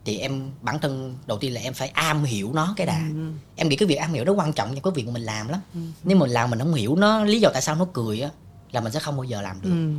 thì 0.06 0.18
em 0.18 0.52
bản 0.62 0.80
thân 0.80 1.16
đầu 1.28 1.38
tiên 1.38 1.54
là 1.54 1.62
em 1.62 1.74
phải 1.74 1.88
am 1.88 2.24
hiểu 2.24 2.54
nó 2.54 2.74
cái 2.78 2.88
đã 2.88 3.02
ừ. 3.14 3.32
em 3.56 3.70
nghĩ 3.70 3.76
cái 3.76 3.88
việc 3.88 3.96
am 3.96 4.14
hiểu 4.14 4.26
đó 4.26 4.34
quan 4.34 4.54
trọng 4.54 4.76
trong 4.76 4.84
cái 4.84 5.04
việc 5.04 5.12
mình 5.12 5.24
làm 5.24 5.48
lắm 5.48 5.60
ừ. 5.74 5.80
nếu 6.04 6.18
mình 6.18 6.30
làm 6.30 6.50
mình 6.50 6.60
không 6.60 6.74
hiểu 6.74 6.96
nó 6.96 7.24
lý 7.24 7.40
do 7.40 7.50
tại 7.54 7.62
sao 7.62 7.76
nó 7.76 7.88
cười 7.94 8.22
á 8.22 8.30
là 8.72 8.82
mình 8.82 8.94
sẽ 8.94 9.00
không 9.00 9.18
bao 9.18 9.24
giờ 9.24 9.42
làm 9.42 9.62
được 9.62 9.70
ừ. 9.70 9.94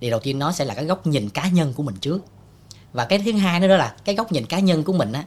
thì 0.00 0.10
đầu 0.10 0.20
tiên 0.20 0.38
nó 0.38 0.52
sẽ 0.52 0.64
là 0.64 0.74
cái 0.74 0.84
góc 0.84 1.06
nhìn 1.06 1.28
cá 1.28 1.48
nhân 1.48 1.72
của 1.72 1.82
mình 1.82 1.96
trước 2.00 2.24
và 2.92 3.04
cái 3.04 3.18
thứ 3.18 3.32
hai 3.32 3.60
nữa 3.60 3.68
đó 3.68 3.76
là 3.76 3.96
cái 4.04 4.14
góc 4.14 4.32
nhìn 4.32 4.46
cá 4.46 4.58
nhân 4.58 4.84
của 4.84 4.92
mình 4.92 5.12
á 5.12 5.24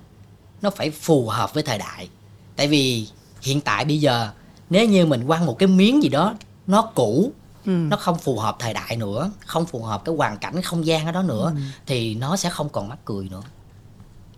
nó 0.61 0.69
phải 0.69 0.91
phù 0.91 1.29
hợp 1.29 1.53
với 1.53 1.63
thời 1.63 1.77
đại 1.77 2.09
tại 2.55 2.67
vì 2.67 3.07
hiện 3.41 3.61
tại 3.61 3.85
bây 3.85 3.99
giờ 3.99 4.31
nếu 4.69 4.85
như 4.85 5.05
mình 5.05 5.27
quăng 5.27 5.45
một 5.45 5.59
cái 5.59 5.67
miếng 5.67 6.03
gì 6.03 6.09
đó 6.09 6.35
nó 6.67 6.81
cũ 6.95 7.31
ừ. 7.65 7.71
nó 7.71 7.97
không 7.97 8.17
phù 8.17 8.39
hợp 8.39 8.55
thời 8.59 8.73
đại 8.73 8.95
nữa 8.95 9.31
không 9.45 9.65
phù 9.65 9.83
hợp 9.83 10.01
cái 10.05 10.15
hoàn 10.15 10.37
cảnh 10.37 10.61
không 10.61 10.85
gian 10.85 11.05
ở 11.05 11.11
đó 11.11 11.21
nữa 11.21 11.51
ừ. 11.55 11.61
thì 11.85 12.15
nó 12.15 12.35
sẽ 12.35 12.49
không 12.49 12.69
còn 12.69 12.89
mắc 12.89 12.99
cười 13.05 13.29
nữa 13.29 13.41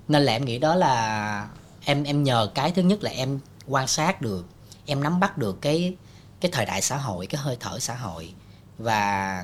nên 0.08 0.24
là 0.24 0.34
em 0.34 0.46
nghĩ 0.46 0.60
đó 0.60 0.76
là 0.76 1.48
em 1.86 2.04
em 2.04 2.24
nhờ 2.24 2.50
cái 2.56 2.72
thứ 2.72 2.82
nhất 2.82 3.04
là 3.04 3.12
em 3.12 3.40
quan 3.68 3.88
sát 3.88 4.22
được 4.22 4.46
em 4.86 5.04
nắm 5.04 5.20
bắt 5.20 5.38
được 5.38 5.62
cái 5.62 5.96
cái 6.42 6.52
thời 6.52 6.66
đại 6.66 6.82
xã 6.82 6.98
hội 6.98 7.28
cái 7.28 7.42
hơi 7.42 7.58
thở 7.60 7.80
xã 7.80 7.96
hội 7.96 8.34
và 8.78 9.44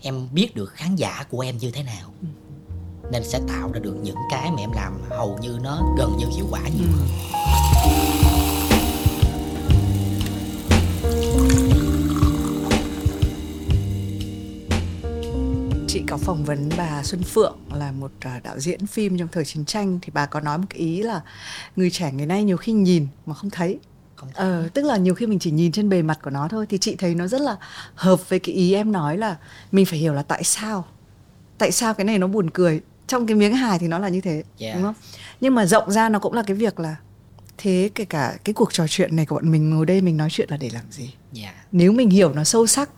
em 0.00 0.28
biết 0.32 0.54
được 0.54 0.72
khán 0.72 0.96
giả 0.96 1.24
của 1.30 1.40
em 1.40 1.58
như 1.58 1.70
thế 1.70 1.82
nào 1.82 2.12
ừ. 2.20 2.26
Nên 3.12 3.24
sẽ 3.24 3.40
tạo 3.48 3.72
ra 3.72 3.80
được 3.80 3.96
những 4.02 4.16
cái 4.30 4.50
mà 4.50 4.56
em 4.58 4.72
làm 4.72 4.92
hầu 5.10 5.38
như 5.42 5.58
nó 5.62 5.94
gần 5.98 6.16
như 6.18 6.26
hiệu 6.36 6.46
quả 6.50 6.60
nhiều. 6.60 6.88
Hơn 11.02 11.48
chị 15.88 16.02
có 16.08 16.16
phỏng 16.16 16.44
vấn 16.44 16.68
bà 16.76 17.02
Xuân 17.02 17.22
Phượng 17.22 17.58
là 17.74 17.92
một 17.92 18.10
à, 18.20 18.40
đạo 18.44 18.60
diễn 18.60 18.86
phim 18.86 19.18
trong 19.18 19.28
thời 19.32 19.44
chiến 19.44 19.64
tranh 19.64 19.98
thì 20.02 20.10
bà 20.14 20.26
có 20.26 20.40
nói 20.40 20.58
một 20.58 20.64
cái 20.70 20.78
ý 20.78 21.02
là 21.02 21.20
người 21.76 21.90
trẻ 21.90 22.12
ngày 22.12 22.26
nay 22.26 22.44
nhiều 22.44 22.56
khi 22.56 22.72
nhìn 22.72 23.06
mà 23.26 23.34
không 23.34 23.50
thấy. 23.50 23.78
Ờ, 24.34 24.68
tức 24.74 24.84
là 24.84 24.96
nhiều 24.96 25.14
khi 25.14 25.26
mình 25.26 25.38
chỉ 25.38 25.50
nhìn 25.50 25.72
trên 25.72 25.88
bề 25.88 26.02
mặt 26.02 26.18
của 26.22 26.30
nó 26.30 26.48
thôi 26.48 26.66
thì 26.68 26.78
chị 26.78 26.96
thấy 26.96 27.14
nó 27.14 27.26
rất 27.26 27.40
là 27.40 27.56
hợp 27.94 28.28
với 28.28 28.38
cái 28.38 28.54
ý 28.54 28.74
em 28.74 28.92
nói 28.92 29.16
là 29.16 29.36
mình 29.72 29.86
phải 29.86 29.98
hiểu 29.98 30.14
là 30.14 30.22
tại 30.22 30.44
sao 30.44 30.84
tại 31.58 31.72
sao 31.72 31.94
cái 31.94 32.04
này 32.04 32.18
nó 32.18 32.26
buồn 32.26 32.50
cười 32.50 32.80
trong 33.08 33.26
cái 33.26 33.36
miếng 33.36 33.54
hài 33.54 33.78
thì 33.78 33.88
nó 33.88 33.98
là 33.98 34.08
như 34.08 34.20
thế 34.20 34.42
yeah. 34.58 34.74
đúng 34.74 34.82
không 34.82 34.94
nhưng 35.40 35.54
mà 35.54 35.66
rộng 35.66 35.90
ra 35.90 36.08
nó 36.08 36.18
cũng 36.18 36.32
là 36.32 36.42
cái 36.42 36.56
việc 36.56 36.80
là 36.80 36.96
thế 37.58 37.90
kể 37.94 38.04
cả 38.04 38.36
cái 38.44 38.54
cuộc 38.54 38.72
trò 38.72 38.86
chuyện 38.88 39.16
này 39.16 39.26
của 39.26 39.34
bọn 39.34 39.50
mình 39.50 39.70
ngồi 39.70 39.86
đây 39.86 40.00
mình 40.00 40.16
nói 40.16 40.28
chuyện 40.30 40.48
là 40.50 40.56
để 40.56 40.70
làm 40.72 40.84
gì 40.90 41.14
yeah. 41.36 41.54
nếu 41.72 41.92
mình 41.92 42.10
hiểu 42.10 42.32
nó 42.32 42.44
sâu 42.44 42.66
sắc 42.66 42.90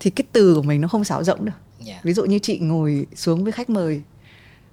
thì 0.00 0.10
cái 0.10 0.24
từ 0.32 0.54
của 0.54 0.62
mình 0.62 0.80
nó 0.80 0.88
không 0.88 1.04
xáo 1.04 1.24
rỗng 1.24 1.44
được 1.44 1.86
yeah. 1.86 2.04
ví 2.04 2.12
dụ 2.12 2.24
như 2.24 2.38
chị 2.38 2.58
ngồi 2.58 3.06
xuống 3.14 3.44
với 3.44 3.52
khách 3.52 3.70
mời 3.70 4.02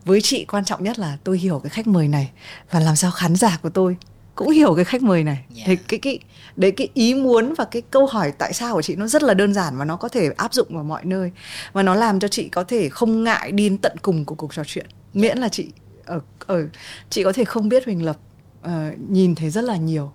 với 0.06 0.22
chị 0.22 0.46
quan 0.46 0.66
trọng 0.66 0.84
nhất 0.84 1.00
là 1.00 1.18
tôi 1.24 1.38
hiểu 1.38 1.60
cái 1.60 1.70
khách 1.70 1.88
mời 1.88 2.08
này 2.08 2.32
và 2.72 2.80
làm 2.80 2.96
sao 2.96 3.12
khán 3.12 3.36
giả 3.36 3.60
của 3.62 3.70
tôi 3.70 3.98
cũng 4.38 4.50
hiểu 4.50 4.76
cái 4.76 4.86
khách 4.86 5.04
mời 5.04 5.24
này. 5.24 5.46
Yeah. 5.56 5.68
thì 5.68 5.76
cái 5.76 6.00
cái 6.00 6.20
đấy 6.56 6.72
cái 6.72 6.90
ý 6.94 7.14
muốn 7.14 7.54
và 7.54 7.66
cái 7.66 7.82
câu 7.82 8.06
hỏi 8.06 8.32
tại 8.38 8.54
sao 8.54 8.74
của 8.74 8.82
chị 8.82 8.96
nó 8.96 9.08
rất 9.08 9.24
là 9.24 9.34
đơn 9.34 9.54
giản 9.54 9.78
và 9.78 9.86
nó 9.86 9.96
có 9.96 10.10
thể 10.10 10.30
áp 10.38 10.54
dụng 10.54 10.68
vào 10.70 10.84
mọi 10.84 11.06
nơi. 11.06 11.32
Và 11.74 11.84
nó 11.84 11.96
làm 11.96 12.20
cho 12.20 12.28
chị 12.28 12.50
có 12.50 12.64
thể 12.64 12.90
không 12.90 13.24
ngại 13.24 13.52
đi 13.52 13.70
đến 13.70 13.78
tận 13.78 13.98
cùng 14.02 14.26
của 14.26 14.36
cuộc 14.36 14.54
trò 14.54 14.64
chuyện. 14.66 14.86
Miễn 15.14 15.38
là 15.38 15.50
chị 15.50 15.68
ở 16.06 16.22
ở 16.46 16.68
chị 17.10 17.24
có 17.24 17.34
thể 17.34 17.46
không 17.46 17.70
biết 17.70 17.86
huỳnh 17.86 18.06
lập 18.06 18.18
uh, 18.66 18.72
nhìn 19.10 19.36
thấy 19.36 19.50
rất 19.50 19.64
là 19.64 19.78
nhiều. 19.78 20.12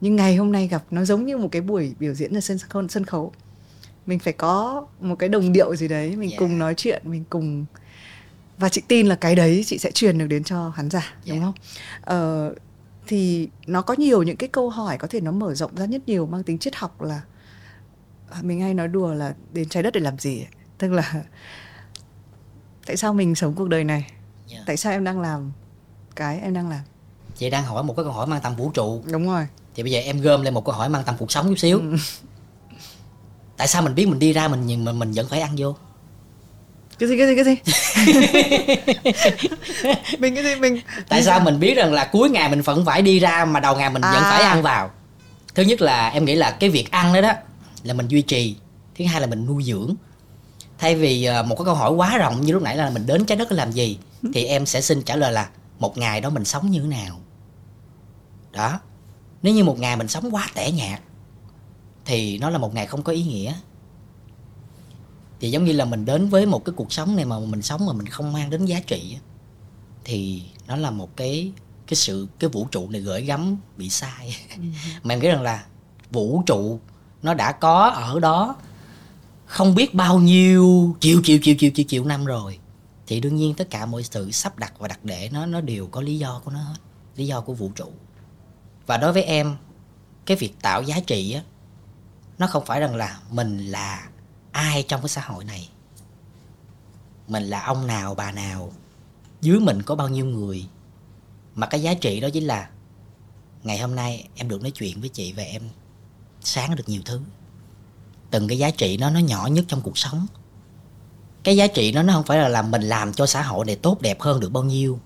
Nhưng 0.00 0.16
ngày 0.16 0.36
hôm 0.36 0.52
nay 0.52 0.68
gặp 0.68 0.82
nó 0.90 1.04
giống 1.04 1.24
như 1.24 1.36
một 1.36 1.48
cái 1.52 1.62
buổi 1.62 1.94
biểu 1.98 2.14
diễn 2.14 2.36
ở 2.36 2.40
sân 2.40 2.58
khấu 2.68 2.88
sân 2.88 3.04
khấu. 3.04 3.32
Mình 4.06 4.18
phải 4.18 4.32
có 4.32 4.86
một 5.00 5.16
cái 5.18 5.28
đồng 5.28 5.52
điệu 5.52 5.76
gì 5.76 5.88
đấy 5.88 6.16
mình 6.16 6.30
yeah. 6.30 6.38
cùng 6.38 6.58
nói 6.58 6.74
chuyện 6.76 7.02
mình 7.04 7.24
cùng 7.30 7.66
và 8.58 8.68
chị 8.68 8.82
tin 8.88 9.06
là 9.06 9.14
cái 9.14 9.34
đấy 9.34 9.62
chị 9.66 9.78
sẽ 9.78 9.90
truyền 9.90 10.18
được 10.18 10.26
đến 10.26 10.44
cho 10.44 10.72
khán 10.76 10.90
giả 10.90 11.14
yeah. 11.26 11.40
đúng 11.40 11.40
không? 11.40 11.54
Uh, 12.50 12.56
thì 13.06 13.48
nó 13.66 13.82
có 13.82 13.94
nhiều 13.98 14.22
những 14.22 14.36
cái 14.36 14.48
câu 14.48 14.70
hỏi 14.70 14.98
có 14.98 15.08
thể 15.10 15.20
nó 15.20 15.30
mở 15.30 15.54
rộng 15.54 15.74
ra 15.76 15.84
nhất 15.84 16.02
nhiều 16.06 16.26
mang 16.26 16.42
tính 16.42 16.58
triết 16.58 16.76
học 16.76 17.02
là 17.02 17.20
à, 18.30 18.38
mình 18.42 18.60
hay 18.60 18.74
nói 18.74 18.88
đùa 18.88 19.14
là 19.14 19.34
đến 19.52 19.68
trái 19.68 19.82
đất 19.82 19.94
để 19.94 20.00
làm 20.00 20.18
gì? 20.18 20.46
Tức 20.78 20.88
là 20.88 21.12
tại 22.86 22.96
sao 22.96 23.14
mình 23.14 23.34
sống 23.34 23.54
cuộc 23.54 23.68
đời 23.68 23.84
này? 23.84 24.06
Yeah. 24.50 24.66
tại 24.66 24.76
sao 24.76 24.92
em 24.92 25.04
đang 25.04 25.20
làm 25.20 25.52
cái 26.16 26.40
em 26.40 26.54
đang 26.54 26.68
làm? 26.68 26.80
Chị 27.36 27.50
đang 27.50 27.64
hỏi 27.64 27.82
một 27.82 27.94
cái 27.96 28.04
câu 28.04 28.12
hỏi 28.12 28.26
mang 28.26 28.40
tầm 28.42 28.56
vũ 28.56 28.70
trụ. 28.70 29.02
Đúng 29.12 29.26
rồi. 29.26 29.46
Thì 29.74 29.82
bây 29.82 29.92
giờ 29.92 30.00
em 30.00 30.20
gom 30.20 30.42
lên 30.42 30.54
một 30.54 30.64
câu 30.64 30.74
hỏi 30.74 30.88
mang 30.88 31.04
tầm 31.04 31.14
cuộc 31.18 31.32
sống 31.32 31.48
chút 31.48 31.58
xíu. 31.58 31.78
Ừ. 31.78 31.96
tại 33.56 33.68
sao 33.68 33.82
mình 33.82 33.94
biết 33.94 34.08
mình 34.08 34.18
đi 34.18 34.32
ra 34.32 34.48
mình 34.48 34.66
nhìn 34.66 34.84
mình 34.84 34.98
mình 34.98 35.12
vẫn 35.12 35.28
phải 35.28 35.40
ăn 35.40 35.54
vô 35.58 35.74
cái 36.98 37.08
gì 37.08 37.18
cái 37.18 37.26
gì 37.26 37.36
cái 37.36 37.44
gì? 37.44 37.54
Mình 40.18 40.34
cái 40.34 40.44
gì 40.44 40.54
mình 40.54 40.80
tại 41.08 41.22
sao 41.22 41.40
mình 41.40 41.60
biết 41.60 41.74
rằng 41.74 41.92
là 41.92 42.04
cuối 42.04 42.30
ngày 42.30 42.48
mình 42.48 42.62
vẫn 42.62 42.84
phải 42.84 43.02
đi 43.02 43.18
ra 43.18 43.44
mà 43.44 43.60
đầu 43.60 43.76
ngày 43.76 43.90
mình 43.90 44.02
à. 44.02 44.12
vẫn 44.12 44.22
phải 44.22 44.42
ăn 44.42 44.62
vào? 44.62 44.90
Thứ 45.54 45.62
nhất 45.62 45.80
là 45.80 46.08
em 46.08 46.24
nghĩ 46.24 46.34
là 46.34 46.50
cái 46.50 46.70
việc 46.70 46.90
ăn 46.90 47.12
đó 47.12 47.20
đó 47.20 47.32
là 47.82 47.94
mình 47.94 48.08
duy 48.08 48.22
trì. 48.22 48.56
Thứ 48.98 49.04
hai 49.04 49.20
là 49.20 49.26
mình 49.26 49.46
nuôi 49.46 49.64
dưỡng. 49.64 49.94
Thay 50.78 50.94
vì 50.94 51.24
ờ, 51.24 51.42
một 51.42 51.54
cái 51.58 51.64
câu 51.64 51.74
hỏi 51.74 51.92
quá 51.92 52.18
rộng 52.18 52.40
như 52.40 52.52
lúc 52.52 52.62
nãy 52.62 52.76
là 52.76 52.90
mình 52.90 53.06
đến 53.06 53.24
trái 53.24 53.38
đất 53.38 53.48
để 53.50 53.56
làm 53.56 53.72
gì 53.72 53.98
thì 54.34 54.44
em 54.44 54.66
sẽ 54.66 54.80
xin 54.80 55.02
trả 55.02 55.16
lời 55.16 55.32
là 55.32 55.48
một 55.78 55.98
ngày 55.98 56.20
đó 56.20 56.30
mình 56.30 56.44
sống 56.44 56.70
như 56.70 56.80
thế 56.80 56.86
nào? 56.86 57.20
Đó. 58.52 58.80
Nếu 59.42 59.54
như 59.54 59.64
một 59.64 59.78
ngày 59.78 59.96
mình 59.96 60.08
sống 60.08 60.34
quá 60.34 60.48
tẻ 60.54 60.70
nhạt 60.70 61.00
thì 62.04 62.38
nó 62.38 62.50
là 62.50 62.58
một 62.58 62.74
ngày 62.74 62.86
không 62.86 63.02
có 63.02 63.12
ý 63.12 63.22
nghĩa 63.22 63.52
thì 65.44 65.50
giống 65.50 65.64
như 65.64 65.72
là 65.72 65.84
mình 65.84 66.04
đến 66.04 66.28
với 66.28 66.46
một 66.46 66.64
cái 66.64 66.72
cuộc 66.76 66.92
sống 66.92 67.16
này 67.16 67.24
mà 67.24 67.38
mình 67.38 67.62
sống 67.62 67.86
mà 67.86 67.92
mình 67.92 68.06
không 68.06 68.32
mang 68.32 68.50
đến 68.50 68.64
giá 68.64 68.80
trị 68.80 69.16
thì 70.04 70.42
nó 70.66 70.76
là 70.76 70.90
một 70.90 71.16
cái 71.16 71.52
cái 71.86 71.94
sự 71.94 72.28
cái 72.38 72.50
vũ 72.50 72.66
trụ 72.70 72.88
này 72.90 73.00
gửi 73.00 73.22
gắm 73.24 73.56
bị 73.76 73.90
sai 73.90 74.36
ừ. 74.56 74.62
mà 75.02 75.14
em 75.14 75.20
nghĩ 75.20 75.28
rằng 75.28 75.42
là 75.42 75.64
vũ 76.10 76.42
trụ 76.46 76.78
nó 77.22 77.34
đã 77.34 77.52
có 77.52 77.88
ở 77.88 78.20
đó 78.20 78.56
không 79.46 79.74
biết 79.74 79.94
bao 79.94 80.18
nhiêu 80.18 80.96
triệu 81.00 81.20
triệu 81.24 81.38
triệu 81.42 81.54
triệu 81.58 81.70
triệu 81.74 81.86
triệu 81.88 82.04
năm 82.04 82.24
rồi 82.24 82.58
thì 83.06 83.20
đương 83.20 83.36
nhiên 83.36 83.54
tất 83.54 83.70
cả 83.70 83.86
mọi 83.86 84.02
sự 84.02 84.30
sắp 84.30 84.58
đặt 84.58 84.72
và 84.78 84.88
đặt 84.88 85.04
để 85.04 85.28
nó 85.32 85.46
nó 85.46 85.60
đều 85.60 85.86
có 85.86 86.00
lý 86.00 86.18
do 86.18 86.40
của 86.44 86.50
nó 86.50 86.58
hết 86.58 86.78
lý 87.16 87.26
do 87.26 87.40
của 87.40 87.54
vũ 87.54 87.70
trụ 87.76 87.92
và 88.86 88.96
đối 88.96 89.12
với 89.12 89.22
em 89.22 89.56
cái 90.26 90.36
việc 90.36 90.60
tạo 90.62 90.82
giá 90.82 91.00
trị 91.00 91.32
á 91.32 91.42
nó 92.38 92.46
không 92.46 92.64
phải 92.66 92.80
rằng 92.80 92.96
là 92.96 93.18
mình 93.30 93.58
là 93.58 94.08
ai 94.54 94.82
trong 94.82 95.00
cái 95.00 95.08
xã 95.08 95.20
hội 95.20 95.44
này? 95.44 95.68
Mình 97.28 97.42
là 97.42 97.64
ông 97.64 97.86
nào, 97.86 98.14
bà 98.14 98.32
nào? 98.32 98.72
Dưới 99.40 99.60
mình 99.60 99.82
có 99.82 99.94
bao 99.94 100.08
nhiêu 100.08 100.24
người? 100.24 100.66
Mà 101.54 101.66
cái 101.66 101.82
giá 101.82 101.94
trị 101.94 102.20
đó 102.20 102.28
chính 102.32 102.44
là 102.44 102.70
ngày 103.62 103.78
hôm 103.78 103.94
nay 103.94 104.28
em 104.34 104.48
được 104.48 104.62
nói 104.62 104.70
chuyện 104.70 105.00
với 105.00 105.08
chị 105.08 105.32
và 105.32 105.42
em 105.42 105.62
sáng 106.40 106.76
được 106.76 106.88
nhiều 106.88 107.02
thứ. 107.04 107.20
Từng 108.30 108.48
cái 108.48 108.58
giá 108.58 108.70
trị 108.70 108.96
nó 108.96 109.10
nó 109.10 109.20
nhỏ 109.20 109.46
nhất 109.46 109.64
trong 109.68 109.80
cuộc 109.80 109.98
sống. 109.98 110.26
Cái 111.42 111.56
giá 111.56 111.66
trị 111.66 111.92
nó 111.92 112.02
nó 112.02 112.12
không 112.12 112.24
phải 112.24 112.38
là 112.38 112.48
làm 112.48 112.70
mình 112.70 112.82
làm 112.82 113.12
cho 113.12 113.26
xã 113.26 113.42
hội 113.42 113.64
này 113.64 113.76
tốt 113.76 114.00
đẹp 114.00 114.20
hơn 114.20 114.40
được 114.40 114.52
bao 114.52 114.64
nhiêu. 114.64 114.98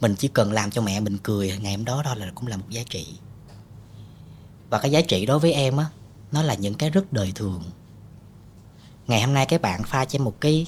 Mình 0.00 0.14
chỉ 0.18 0.28
cần 0.28 0.52
làm 0.52 0.70
cho 0.70 0.82
mẹ 0.82 1.00
mình 1.00 1.18
cười 1.18 1.58
ngày 1.58 1.74
hôm 1.76 1.84
đó 1.84 2.02
đó 2.02 2.14
là 2.14 2.32
cũng 2.34 2.46
là 2.46 2.56
một 2.56 2.70
giá 2.70 2.82
trị. 2.90 3.06
Và 4.70 4.78
cái 4.78 4.90
giá 4.90 5.00
trị 5.00 5.26
đối 5.26 5.38
với 5.38 5.52
em 5.52 5.76
á, 5.76 5.86
nó 6.32 6.42
là 6.42 6.54
những 6.54 6.74
cái 6.74 6.90
rất 6.90 7.12
đời 7.12 7.32
thường 7.34 7.62
ngày 9.10 9.20
hôm 9.22 9.34
nay 9.34 9.46
các 9.46 9.62
bạn 9.62 9.82
pha 9.82 10.04
cho 10.04 10.16
em 10.16 10.24
một 10.24 10.40
cái 10.40 10.66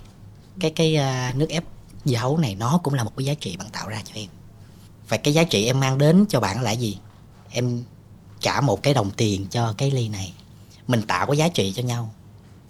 cái 0.61 0.71
cái 0.71 0.99
uh, 1.31 1.37
nước 1.37 1.49
ép 1.49 1.65
dưa 2.05 2.17
hấu 2.17 2.39
này 2.39 2.55
nó 2.55 2.81
cũng 2.83 2.95
là 2.95 3.05
một 3.05 3.13
cái 3.17 3.25
giá 3.25 3.35
trị 3.35 3.57
bạn 3.57 3.69
tạo 3.73 3.89
ra 3.89 4.03
cho 4.05 4.13
em. 4.15 4.29
Và 5.09 5.17
cái 5.17 5.35
giá 5.35 5.45
trị 5.45 5.67
em 5.67 5.81
mang 5.81 5.99
đến 5.99 6.25
cho 6.29 6.41
bạn 6.41 6.63
là 6.63 6.71
gì? 6.71 6.99
Em 7.51 7.85
trả 8.41 8.61
một 8.61 8.83
cái 8.83 8.95
đồng 8.95 9.11
tiền 9.11 9.47
cho 9.51 9.75
cái 9.79 9.91
ly 9.91 10.09
này. 10.09 10.33
Mình 10.87 11.03
tạo 11.03 11.27
cái 11.27 11.37
giá 11.37 11.49
trị 11.49 11.73
cho 11.77 11.83
nhau 11.83 12.13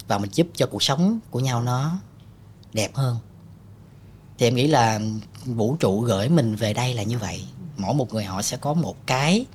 và 0.07 0.17
mình 0.17 0.29
giúp 0.33 0.47
cho 0.55 0.67
cuộc 0.67 0.83
sống 0.83 1.19
của 1.29 1.39
nhau 1.39 1.61
nó 1.61 1.97
đẹp 2.73 2.95
hơn. 2.95 3.17
Thì 4.37 4.47
em 4.47 4.55
nghĩ 4.55 4.67
là 4.67 4.99
vũ 5.45 5.75
trụ 5.79 6.01
gửi 6.01 6.29
mình 6.29 6.55
về 6.55 6.73
đây 6.73 6.93
là 6.93 7.03
như 7.03 7.17
vậy. 7.17 7.43
Mỗi 7.77 7.93
một 7.93 8.13
người 8.13 8.23
họ 8.23 8.41
sẽ 8.41 8.57
có 8.57 8.73
một 8.73 8.95
cái 9.05 9.45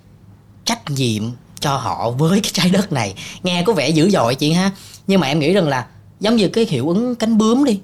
trách 0.65 0.91
nhiệm 0.91 1.23
cho 1.61 1.77
họ 1.77 2.11
với 2.11 2.41
cái 2.41 2.51
trái 2.55 2.71
đất 2.71 2.93
này. 2.93 3.15
Nghe 3.43 3.63
có 3.67 3.73
vẻ 3.73 3.89
dữ 3.89 4.11
dội 4.11 4.35
chị 4.35 4.53
ha. 4.53 4.71
Nhưng 5.07 5.21
mà 5.21 5.27
em 5.27 5.39
nghĩ 5.39 5.53
rằng 5.53 5.69
là 5.69 5.87
giống 6.21 6.37
như 6.37 6.49
cái 6.49 6.67
hiệu 6.71 6.89
ứng 6.89 7.15
cánh 7.15 7.39
bướm 7.39 7.65
đi. 7.65 7.81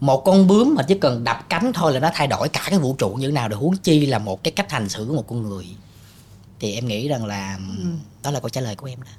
Một 0.00 0.24
con 0.24 0.46
bướm 0.46 0.74
mà 0.74 0.82
chỉ 0.82 0.94
cần 0.94 1.24
đập 1.24 1.46
cánh 1.48 1.72
thôi 1.72 1.92
là 1.92 2.00
nó 2.00 2.10
thay 2.14 2.26
đổi 2.26 2.48
cả 2.48 2.66
cái 2.70 2.78
vũ 2.78 2.94
trụ 2.98 3.08
như 3.08 3.26
thế 3.26 3.32
nào 3.32 3.48
để 3.48 3.56
huống 3.56 3.76
chi 3.76 4.06
là 4.06 4.18
một 4.18 4.44
cái 4.44 4.52
cách 4.52 4.70
hành 4.70 4.88
xử 4.88 5.04
của 5.08 5.14
một 5.14 5.24
con 5.28 5.42
người. 5.42 5.66
Thì 6.60 6.74
em 6.74 6.86
nghĩ 6.86 7.08
rằng 7.08 7.26
là 7.26 7.58
ừ. 7.78 7.84
đó 8.22 8.30
là 8.30 8.40
câu 8.40 8.48
trả 8.48 8.60
lời 8.60 8.76
của 8.76 8.86
em 8.86 9.00
đó. 9.00 9.10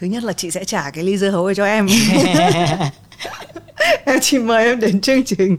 Thứ 0.00 0.06
nhất 0.06 0.24
là 0.24 0.32
chị 0.32 0.50
sẽ 0.50 0.64
trả 0.64 0.90
cái 0.90 1.04
ly 1.04 1.18
dưa 1.18 1.30
hấu 1.30 1.54
cho 1.54 1.64
em. 1.64 1.88
Em 4.04 4.18
chỉ 4.20 4.38
mời 4.38 4.64
em 4.64 4.80
đến 4.80 5.00
chương 5.00 5.24
trình. 5.24 5.56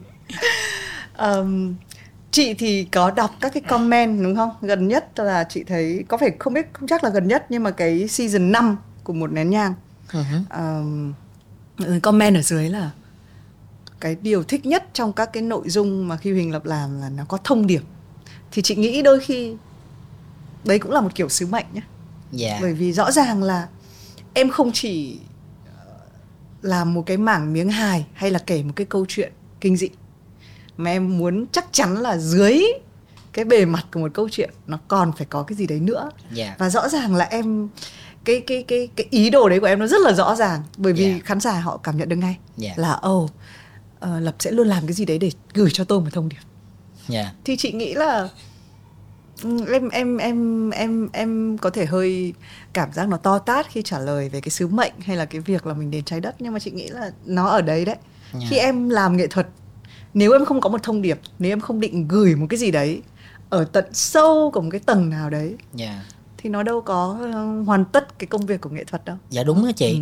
Um, 1.18 1.76
chị 2.32 2.54
thì 2.54 2.84
có 2.84 3.12
đọc 3.12 3.32
các 3.42 3.54
cái 3.54 3.62
comment 3.62 4.24
đúng 4.24 4.36
không? 4.36 4.52
Gần 4.62 4.88
nhất 4.88 5.20
là 5.20 5.44
chị 5.50 5.64
thấy 5.64 6.04
có 6.08 6.18
phải 6.18 6.32
không 6.40 6.54
biết 6.54 6.68
không 6.74 6.88
chắc 6.88 7.04
là 7.04 7.10
gần 7.10 7.28
nhất 7.28 7.46
nhưng 7.50 7.64
mà 7.64 7.72
cái 7.72 8.08
season 8.08 8.52
5 8.52 8.78
của 9.04 9.14
một 9.14 9.32
nén 9.32 9.50
nhang. 9.50 9.74
Uh-huh. 10.12 10.80
um, 10.80 11.14
comment 12.02 12.36
ở 12.36 12.42
dưới 12.42 12.70
là 12.70 12.92
cái 14.00 14.16
điều 14.22 14.44
thích 14.44 14.66
nhất 14.66 14.88
trong 14.94 15.14
các 15.14 15.34
cái 15.34 15.44
nội 15.44 15.70
dung 15.70 16.08
mà 16.08 16.18
khi 16.18 16.32
Huỳnh 16.32 16.52
Lập 16.52 16.66
làm 16.66 17.02
là 17.02 17.10
nó 17.10 17.26
có 17.26 17.38
thông 17.44 17.68
điệp 17.68 17.82
thì 18.52 18.62
chị 18.62 18.76
nghĩ 18.76 19.02
đôi 19.02 19.20
khi 19.20 19.56
đấy 20.64 20.80
cũng 20.80 20.92
là 20.92 21.02
một 21.02 21.16
kiểu 21.16 21.30
sứ 21.30 21.48
mệnh 21.48 21.66
nhé 21.74 21.82
yeah. 22.40 22.52
Dạ. 22.52 22.58
bởi 22.62 22.74
vì 22.74 22.94
rõ 22.94 23.12
ràng 23.12 23.44
là 23.44 23.68
em 24.34 24.50
không 24.50 24.72
chỉ 24.74 25.20
ờ, 25.78 25.98
làm 26.62 26.94
một 26.94 27.04
cái 27.06 27.18
mảng 27.18 27.54
miếng 27.54 27.70
hài 27.70 28.06
hay 28.14 28.32
là 28.32 28.40
kể 28.40 28.64
một 28.64 28.74
cái 28.76 28.86
câu 28.86 29.06
chuyện 29.08 29.32
kinh 29.62 29.78
dị 29.78 29.90
mà 30.78 30.92
em 30.92 31.18
muốn 31.18 31.46
chắc 31.52 31.66
chắn 31.72 31.98
là 31.98 32.18
dưới 32.18 32.64
cái 33.34 33.46
bề 33.46 33.66
mặt 33.66 33.86
của 33.94 34.00
một 34.00 34.12
câu 34.14 34.30
chuyện 34.32 34.50
nó 34.68 34.80
còn 34.88 35.12
phải 35.18 35.26
có 35.30 35.44
cái 35.44 35.56
gì 35.56 35.68
đấy 35.68 35.80
nữa 35.80 36.02
yeah. 36.02 36.32
Dạ. 36.32 36.56
và 36.58 36.70
rõ 36.70 36.90
ràng 36.90 37.16
là 37.16 37.26
em 37.26 37.70
cái 38.28 38.44
cái 38.48 38.64
cái 38.68 38.90
cái 38.96 39.08
ý 39.10 39.30
đồ 39.30 39.50
đấy 39.50 39.60
của 39.60 39.66
em 39.66 39.80
nó 39.80 39.88
rất 39.88 40.02
là 40.02 40.14
rõ 40.14 40.36
ràng 40.36 40.64
bởi 40.78 40.94
vì 40.94 41.06
yeah. 41.06 41.26
Khán 41.26 41.40
giả 41.40 41.60
họ 41.60 41.78
cảm 41.78 41.98
nhận 41.98 42.10
được 42.10 42.16
ngay 42.16 42.38
yeah. 42.62 42.80
là 42.80 42.92
ồ 42.92 43.24
oh, 43.24 43.32
uh, 44.06 44.22
lập 44.22 44.36
sẽ 44.40 44.52
luôn 44.52 44.68
làm 44.68 44.88
cái 44.88 44.94
gì 44.94 45.06
đấy 45.06 45.18
để 45.18 45.32
gửi 45.54 45.70
cho 45.74 45.84
tôi 45.84 46.02
một 46.02 46.10
thông 46.14 46.30
điệp 46.30 46.38
yeah. 47.10 47.28
thì 47.44 47.56
chị 47.58 47.72
nghĩ 47.72 47.94
là 47.94 48.30
em 49.72 49.90
em 49.90 50.18
em 50.18 50.70
em 50.70 51.10
em 51.14 51.58
có 51.58 51.70
thể 51.70 51.86
hơi 51.86 52.34
cảm 52.74 52.94
giác 52.94 53.10
nó 53.10 53.18
to 53.18 53.40
tát 53.40 53.70
khi 53.70 53.82
trả 53.82 54.00
lời 54.00 54.30
về 54.30 54.42
cái 54.42 54.50
sứ 54.50 54.68
mệnh 54.68 54.94
hay 55.00 55.18
là 55.18 55.26
cái 55.26 55.42
việc 55.42 55.68
là 55.68 55.74
mình 55.74 55.92
đến 55.92 56.04
trái 56.04 56.20
đất 56.22 56.36
nhưng 56.40 56.54
mà 56.54 56.60
chị 56.60 56.72
nghĩ 56.72 56.88
là 56.88 57.12
nó 57.26 57.48
ở 57.48 57.62
đấy 57.62 57.86
đấy 57.86 57.96
yeah. 58.34 58.46
khi 58.50 58.58
em 58.58 58.90
làm 58.90 59.18
nghệ 59.18 59.28
thuật 59.28 59.48
nếu 60.14 60.32
em 60.32 60.46
không 60.46 60.62
có 60.62 60.70
một 60.70 60.84
thông 60.84 61.02
điệp 61.02 61.20
nếu 61.40 61.52
em 61.52 61.60
không 61.60 61.80
định 61.80 62.08
gửi 62.08 62.36
một 62.36 62.48
cái 62.50 62.58
gì 62.58 62.72
đấy 62.72 63.02
ở 63.50 63.64
tận 63.64 63.86
sâu 63.94 64.52
của 64.54 64.62
một 64.62 64.70
cái 64.72 64.82
tầng 64.86 65.10
nào 65.10 65.30
đấy 65.30 65.56
yeah. 65.80 65.96
Thì 66.38 66.50
nó 66.50 66.64
đâu 66.64 66.82
có 66.82 67.18
ờ, 67.34 67.62
hoàn 67.66 67.86
tất 67.86 68.20
cái 68.20 68.28
công 68.28 68.46
việc 68.46 68.62
của 68.62 68.70
nghệ 68.70 68.84
thuật 68.84 69.06
đâu. 69.06 69.18
Dạ 69.30 69.44
đúng 69.44 69.66
đó 69.66 69.72
chị. 69.76 69.92
Ừ. 69.94 70.00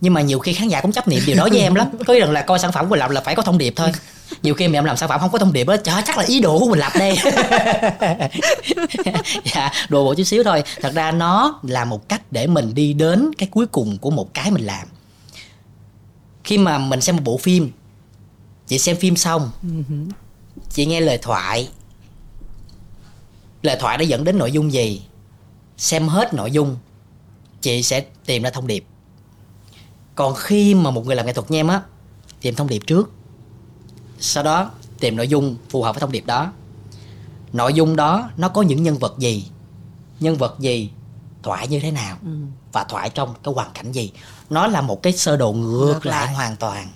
nhưng 0.00 0.14
mà 0.14 0.20
nhiều 0.20 0.38
khi 0.38 0.52
khán 0.52 0.68
giả 0.68 0.80
cũng 0.80 0.92
chấp 0.92 1.08
niệm 1.08 1.22
điều 1.26 1.36
đó 1.36 1.48
với 1.50 1.60
em 1.60 1.74
lắm. 1.74 1.88
Có 2.06 2.14
rằng 2.14 2.30
là 2.30 2.42
coi 2.42 2.58
sản 2.58 2.72
phẩm 2.72 2.88
của 2.88 2.96
làm 2.96 3.10
là 3.10 3.20
phải 3.20 3.34
có 3.34 3.42
thông 3.42 3.58
điệp 3.58 3.72
thôi. 3.76 3.92
Nhiều 4.42 4.54
khi 4.54 4.68
mà 4.68 4.78
em 4.78 4.84
làm 4.84 4.96
sản 4.96 5.08
phẩm 5.08 5.20
không 5.20 5.30
có 5.30 5.38
thông 5.38 5.52
điệp 5.52 5.64
đó 5.66 5.76
chắc 5.84 6.18
là 6.18 6.24
ý 6.24 6.40
đồ 6.40 6.58
của 6.58 6.68
mình 6.68 6.78
lập 6.78 6.92
đây. 6.98 7.16
Dạ 9.54 9.70
đồ 9.88 10.04
bộ 10.04 10.14
chút 10.14 10.24
xíu 10.24 10.44
thôi. 10.44 10.62
Thật 10.80 10.92
ra 10.94 11.10
nó 11.12 11.60
là 11.62 11.84
một 11.84 12.08
cách 12.08 12.22
để 12.30 12.46
mình 12.46 12.74
đi 12.74 12.92
đến 12.92 13.30
cái 13.38 13.48
cuối 13.52 13.66
cùng 13.66 13.98
của 13.98 14.10
một 14.10 14.34
cái 14.34 14.50
mình 14.50 14.66
làm. 14.66 14.88
Khi 16.44 16.58
mà 16.58 16.78
mình 16.78 17.00
xem 17.00 17.16
một 17.16 17.22
bộ 17.24 17.36
phim 17.36 17.70
chị 18.66 18.78
xem 18.78 18.96
phim 18.96 19.16
xong 19.16 19.50
chị 20.70 20.86
nghe 20.86 21.00
lời 21.00 21.18
thoại. 21.22 21.68
Lời 23.62 23.76
thoại 23.80 23.98
đã 23.98 24.04
dẫn 24.04 24.24
đến 24.24 24.38
nội 24.38 24.52
dung 24.52 24.72
gì 24.72 25.02
xem 25.76 26.08
hết 26.08 26.34
nội 26.34 26.50
dung 26.50 26.76
chị 27.60 27.82
sẽ 27.82 28.00
tìm 28.26 28.42
ra 28.42 28.50
thông 28.50 28.66
điệp. 28.66 28.84
Còn 30.14 30.34
khi 30.34 30.74
mà 30.74 30.90
một 30.90 31.06
người 31.06 31.16
làm 31.16 31.26
nghệ 31.26 31.32
thuật 31.32 31.50
như 31.50 31.58
em 31.58 31.68
á 31.68 31.82
tìm 32.40 32.54
thông 32.54 32.68
điệp 32.68 32.82
trước. 32.86 33.10
Sau 34.20 34.44
đó 34.44 34.70
tìm 35.00 35.16
nội 35.16 35.28
dung 35.28 35.56
phù 35.68 35.82
hợp 35.82 35.94
với 35.94 36.00
thông 36.00 36.12
điệp 36.12 36.26
đó. 36.26 36.52
Nội 37.52 37.74
dung 37.74 37.96
đó 37.96 38.30
nó 38.36 38.48
có 38.48 38.62
những 38.62 38.82
nhân 38.82 38.98
vật 38.98 39.14
gì? 39.18 39.48
Nhân 40.20 40.36
vật 40.36 40.56
gì? 40.58 40.90
Thoại 41.42 41.68
như 41.68 41.80
thế 41.80 41.90
nào? 41.90 42.16
Ừ. 42.22 42.30
và 42.72 42.84
thoại 42.84 43.10
trong 43.10 43.34
cái 43.42 43.54
hoàn 43.54 43.70
cảnh 43.74 43.92
gì? 43.92 44.12
Nó 44.50 44.66
là 44.66 44.80
một 44.80 45.02
cái 45.02 45.12
sơ 45.12 45.36
đồ 45.36 45.52
ngược, 45.52 45.86
ngược 45.86 46.06
lại. 46.06 46.26
lại. 46.26 46.34
hoàn 46.34 46.56
toàn 46.56 46.88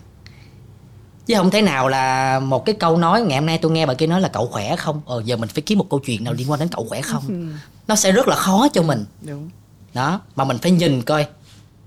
chứ 1.28 1.34
không 1.34 1.50
thể 1.50 1.62
nào 1.62 1.88
là 1.88 2.40
một 2.40 2.64
cái 2.64 2.74
câu 2.74 2.96
nói 2.96 3.22
ngày 3.22 3.38
hôm 3.38 3.46
nay 3.46 3.58
tôi 3.58 3.72
nghe 3.72 3.86
bà 3.86 3.94
kia 3.94 4.06
nói 4.06 4.20
là 4.20 4.28
cậu 4.28 4.46
khỏe 4.46 4.76
không? 4.76 5.02
Ờ 5.06 5.22
giờ 5.24 5.36
mình 5.36 5.48
phải 5.48 5.62
kiếm 5.62 5.78
một 5.78 5.86
câu 5.90 6.00
chuyện 6.00 6.24
nào 6.24 6.34
liên 6.34 6.50
quan 6.50 6.60
đến 6.60 6.68
cậu 6.68 6.86
khỏe 6.88 7.02
không? 7.02 7.22
Ừ. 7.28 7.46
nó 7.88 7.96
sẽ 7.96 8.12
rất 8.12 8.28
là 8.28 8.36
khó 8.36 8.68
cho 8.68 8.82
mình. 8.82 9.04
Đúng. 9.22 9.50
đó 9.94 10.20
mà 10.36 10.44
mình 10.44 10.58
phải 10.58 10.70
nhìn 10.70 11.02
coi 11.02 11.26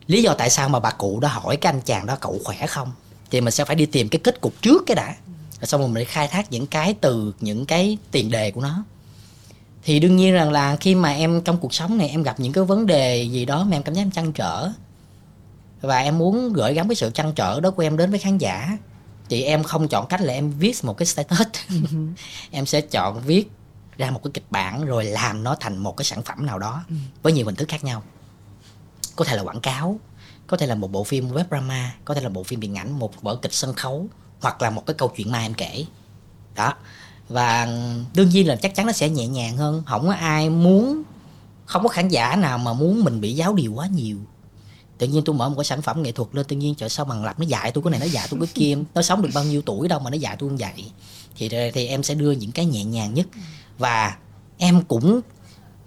lý 0.07 0.23
do 0.23 0.33
tại 0.33 0.49
sao 0.49 0.69
mà 0.69 0.79
bà 0.79 0.91
cụ 0.91 1.19
đó 1.19 1.27
hỏi 1.27 1.57
cái 1.57 1.73
anh 1.73 1.81
chàng 1.81 2.05
đó 2.05 2.17
cậu 2.19 2.39
khỏe 2.43 2.67
không? 2.67 2.91
Thì 3.31 3.41
mình 3.41 3.51
sẽ 3.51 3.65
phải 3.65 3.75
đi 3.75 3.85
tìm 3.85 4.09
cái 4.09 4.19
kết 4.23 4.41
cục 4.41 4.61
trước 4.61 4.83
cái 4.87 4.95
đã. 4.95 5.15
Rồi 5.61 5.67
xong 5.67 5.81
rồi 5.81 5.89
mình 5.89 6.05
khai 6.05 6.27
thác 6.27 6.51
những 6.51 6.67
cái 6.67 6.95
từ 7.01 7.33
những 7.39 7.65
cái 7.65 7.97
tiền 8.11 8.31
đề 8.31 8.51
của 8.51 8.61
nó. 8.61 8.83
Thì 9.83 9.99
đương 9.99 10.15
nhiên 10.15 10.33
rằng 10.33 10.51
là 10.51 10.75
khi 10.75 10.95
mà 10.95 11.13
em 11.13 11.41
trong 11.41 11.57
cuộc 11.57 11.73
sống 11.73 11.97
này 11.97 12.09
em 12.09 12.23
gặp 12.23 12.39
những 12.39 12.53
cái 12.53 12.63
vấn 12.63 12.85
đề 12.85 13.23
gì 13.23 13.45
đó 13.45 13.63
mà 13.63 13.75
em 13.75 13.83
cảm 13.83 13.95
thấy 13.95 14.03
em 14.03 14.11
trăn 14.11 14.33
trở. 14.33 14.69
Và 15.81 15.97
em 15.97 16.17
muốn 16.17 16.53
gửi 16.53 16.73
gắm 16.73 16.87
cái 16.87 16.95
sự 16.95 17.09
trăn 17.09 17.33
trở 17.35 17.59
đó 17.59 17.71
của 17.71 17.83
em 17.83 17.97
đến 17.97 18.09
với 18.09 18.19
khán 18.19 18.37
giả 18.37 18.77
thì 19.31 19.43
em 19.43 19.63
không 19.63 19.87
chọn 19.87 20.07
cách 20.07 20.21
là 20.21 20.33
em 20.33 20.51
viết 20.51 20.83
một 20.83 20.97
cái 20.97 21.05
status. 21.05 21.47
Em 22.51 22.65
sẽ 22.65 22.81
chọn 22.81 23.21
viết 23.21 23.51
ra 23.97 24.11
một 24.11 24.19
cái 24.23 24.31
kịch 24.33 24.45
bản 24.49 24.85
rồi 24.85 25.05
làm 25.05 25.43
nó 25.43 25.55
thành 25.59 25.77
một 25.77 25.97
cái 25.97 26.05
sản 26.05 26.21
phẩm 26.23 26.45
nào 26.45 26.59
đó 26.59 26.83
ừ. 26.89 26.95
với 27.23 27.33
nhiều 27.33 27.45
hình 27.45 27.55
thức 27.55 27.67
khác 27.69 27.83
nhau. 27.83 28.03
Có 29.15 29.25
thể 29.25 29.35
là 29.35 29.43
quảng 29.43 29.59
cáo 29.59 29.99
có 30.47 30.57
thể 30.57 30.67
là 30.67 30.75
một 30.75 30.91
bộ 30.91 31.03
phim 31.03 31.31
web 31.31 31.43
drama 31.49 31.95
có 32.05 32.13
thể 32.13 32.21
là 32.21 32.29
bộ 32.29 32.43
phim 32.43 32.59
điện 32.59 32.75
ảnh 32.77 32.99
một 32.99 33.21
vở 33.21 33.35
kịch 33.35 33.53
sân 33.53 33.73
khấu 33.73 34.07
hoặc 34.41 34.61
là 34.61 34.69
một 34.69 34.85
cái 34.85 34.93
câu 34.93 35.11
chuyện 35.15 35.31
ma 35.31 35.39
em 35.39 35.53
kể. 35.53 35.85
Đó. 36.55 36.73
Và 37.29 37.67
đương 38.15 38.29
nhiên 38.29 38.47
là 38.47 38.55
chắc 38.55 38.75
chắn 38.75 38.85
nó 38.85 38.91
sẽ 38.91 39.09
nhẹ 39.09 39.27
nhàng 39.27 39.57
hơn. 39.57 39.83
Không 39.85 40.07
có 40.07 40.13
ai 40.13 40.49
muốn 40.49 41.03
không 41.65 41.83
có 41.83 41.89
khán 41.89 42.09
giả 42.09 42.35
nào 42.35 42.57
mà 42.57 42.73
muốn 42.73 43.03
mình 43.03 43.21
bị 43.21 43.35
giáo 43.35 43.53
điều 43.53 43.73
quá 43.73 43.87
nhiều 43.87 44.17
tự 45.01 45.07
nhiên 45.07 45.23
tôi 45.25 45.35
mở 45.35 45.49
một 45.49 45.55
cái 45.57 45.65
sản 45.65 45.81
phẩm 45.81 46.03
nghệ 46.03 46.11
thuật 46.11 46.29
lên, 46.35 46.45
tự 46.45 46.55
nhiên 46.55 46.75
trời, 46.75 46.89
sao 46.89 47.05
bằng 47.05 47.25
lập 47.25 47.39
nó 47.39 47.45
dạy 47.45 47.71
tôi 47.71 47.83
cái 47.83 47.91
này, 47.91 47.99
nó 47.99 48.05
dạy 48.05 48.27
tôi 48.31 48.39
cái 48.39 48.49
kia. 48.53 48.77
Nó 48.93 49.01
sống 49.01 49.21
được 49.21 49.29
bao 49.33 49.43
nhiêu 49.43 49.61
tuổi 49.61 49.87
đâu 49.87 49.99
mà 49.99 50.09
nó 50.09 50.15
dạy 50.15 50.35
tôi 50.39 50.49
không 50.49 50.59
dạy 50.59 50.91
thì 51.35 51.49
thì 51.73 51.87
em 51.87 52.03
sẽ 52.03 52.15
đưa 52.15 52.31
những 52.31 52.51
cái 52.51 52.65
nhẹ 52.65 52.83
nhàng 52.83 53.13
nhất. 53.13 53.27
Và 53.77 54.17
em 54.57 54.83
cũng 54.83 55.21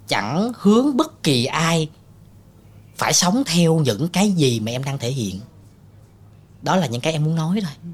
chẳng 0.09 0.53
hướng 0.59 0.97
bất 0.97 1.23
kỳ 1.23 1.45
ai 1.45 1.89
phải 2.97 3.13
sống 3.13 3.43
theo 3.47 3.79
những 3.79 4.09
cái 4.09 4.31
gì 4.31 4.61
mà 4.61 4.73
em 4.73 4.85
đang 4.85 4.99
thể 4.99 5.11
hiện. 5.11 5.41
Đó 6.63 6.77
là 6.77 6.87
những 6.87 7.01
cái 7.01 7.13
em 7.13 7.25
muốn 7.25 7.35
nói 7.35 7.61
thôi. 7.63 7.93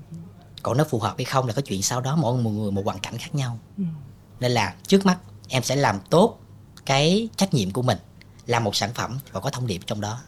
Còn 0.62 0.76
nó 0.76 0.84
phù 0.84 0.98
hợp 0.98 1.14
hay 1.18 1.24
không 1.24 1.46
là 1.46 1.52
có 1.52 1.62
chuyện 1.62 1.82
sau 1.82 2.00
đó, 2.00 2.16
mỗi 2.16 2.42
người 2.42 2.70
một 2.70 2.82
hoàn 2.84 2.98
cảnh 2.98 3.18
khác 3.18 3.34
nhau. 3.34 3.58
Nên 4.40 4.52
là 4.52 4.74
trước 4.86 5.06
mắt 5.06 5.18
em 5.48 5.62
sẽ 5.62 5.76
làm 5.76 6.00
tốt 6.10 6.38
cái 6.86 7.28
trách 7.36 7.54
nhiệm 7.54 7.70
của 7.70 7.82
mình, 7.82 7.98
làm 8.46 8.64
một 8.64 8.76
sản 8.76 8.90
phẩm 8.94 9.18
và 9.32 9.40
có 9.40 9.50
thông 9.50 9.66
điệp 9.66 9.80
trong 9.86 10.00
đó 10.00 10.20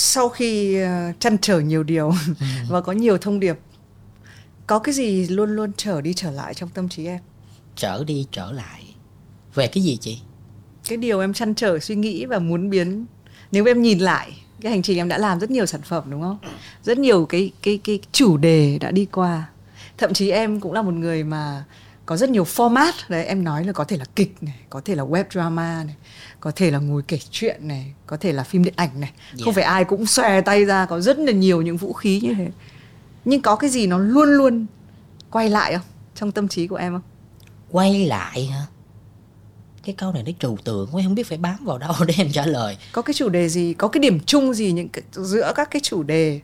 sau 0.00 0.28
khi 0.28 0.82
uh, 0.82 1.20
chăn 1.20 1.38
trở 1.38 1.60
nhiều 1.60 1.82
điều 1.82 2.12
và 2.68 2.80
có 2.80 2.92
nhiều 2.92 3.18
thông 3.18 3.40
điệp 3.40 3.58
có 4.66 4.78
cái 4.78 4.94
gì 4.94 5.26
luôn 5.26 5.50
luôn 5.50 5.72
trở 5.76 6.00
đi 6.00 6.14
trở 6.14 6.30
lại 6.30 6.54
trong 6.54 6.68
tâm 6.68 6.88
trí 6.88 7.06
em? 7.06 7.20
Trở 7.76 8.04
đi 8.04 8.26
trở 8.32 8.52
lại. 8.52 8.94
Về 9.54 9.66
cái 9.66 9.82
gì 9.84 9.96
chị? 9.96 10.20
Cái 10.88 10.98
điều 10.98 11.20
em 11.20 11.32
chăn 11.32 11.54
trở 11.54 11.78
suy 11.78 11.94
nghĩ 11.94 12.26
và 12.26 12.38
muốn 12.38 12.70
biến 12.70 13.06
nếu 13.52 13.64
em 13.64 13.82
nhìn 13.82 13.98
lại 13.98 14.42
cái 14.60 14.72
hành 14.72 14.82
trình 14.82 14.98
em 14.98 15.08
đã 15.08 15.18
làm 15.18 15.40
rất 15.40 15.50
nhiều 15.50 15.66
sản 15.66 15.82
phẩm 15.82 16.04
đúng 16.10 16.22
không? 16.22 16.38
Rất 16.82 16.98
nhiều 16.98 17.26
cái 17.26 17.52
cái 17.62 17.78
cái 17.84 18.00
chủ 18.12 18.36
đề 18.36 18.78
đã 18.78 18.90
đi 18.90 19.04
qua. 19.04 19.48
Thậm 19.98 20.12
chí 20.12 20.30
em 20.30 20.60
cũng 20.60 20.72
là 20.72 20.82
một 20.82 20.94
người 20.94 21.24
mà 21.24 21.64
có 22.06 22.16
rất 22.16 22.30
nhiều 22.30 22.44
format 22.44 22.92
đấy 23.08 23.24
em 23.24 23.44
nói 23.44 23.64
là 23.64 23.72
có 23.72 23.84
thể 23.84 23.96
là 23.96 24.04
kịch 24.16 24.34
này 24.40 24.60
có 24.70 24.80
thể 24.84 24.94
là 24.94 25.04
web 25.04 25.24
drama 25.30 25.84
này 25.84 25.94
có 26.40 26.52
thể 26.56 26.70
là 26.70 26.78
ngồi 26.78 27.02
kể 27.08 27.18
chuyện 27.30 27.68
này 27.68 27.92
có 28.06 28.16
thể 28.16 28.32
là 28.32 28.42
phim 28.42 28.64
điện 28.64 28.74
ảnh 28.76 29.00
này. 29.00 29.12
Yeah. 29.26 29.44
không 29.44 29.54
phải 29.54 29.64
ai 29.64 29.84
cũng 29.84 30.06
xòe 30.06 30.40
tay 30.40 30.64
ra 30.64 30.86
có 30.86 31.00
rất 31.00 31.18
là 31.18 31.32
nhiều 31.32 31.62
những 31.62 31.76
vũ 31.76 31.92
khí 31.92 32.20
như 32.22 32.34
thế. 32.34 32.50
Nhưng 33.24 33.42
có 33.42 33.56
cái 33.56 33.70
gì 33.70 33.86
nó 33.86 33.98
luôn 33.98 34.28
luôn 34.28 34.66
quay 35.30 35.48
lại 35.48 35.72
không? 35.74 35.86
Trong 36.14 36.32
tâm 36.32 36.48
trí 36.48 36.66
của 36.66 36.76
em 36.76 36.92
không? 36.92 37.02
Quay 37.70 38.06
lại 38.06 38.46
hả? 38.46 38.66
Cái 39.84 39.94
câu 39.98 40.12
này 40.12 40.22
nó 40.22 40.32
trừu 40.40 40.56
tượng 40.64 40.88
quá 40.92 41.02
không 41.04 41.14
biết 41.14 41.26
phải 41.26 41.38
bám 41.38 41.64
vào 41.64 41.78
đâu 41.78 41.94
để 42.06 42.14
em 42.16 42.32
trả 42.32 42.46
lời. 42.46 42.76
Có 42.92 43.02
cái 43.02 43.14
chủ 43.14 43.28
đề 43.28 43.48
gì 43.48 43.74
có 43.74 43.88
cái 43.88 44.00
điểm 44.00 44.20
chung 44.26 44.54
gì 44.54 44.72
những 44.72 44.88
cái, 44.88 45.02
giữa 45.12 45.52
các 45.54 45.70
cái 45.70 45.80
chủ 45.80 46.02
đề 46.02 46.40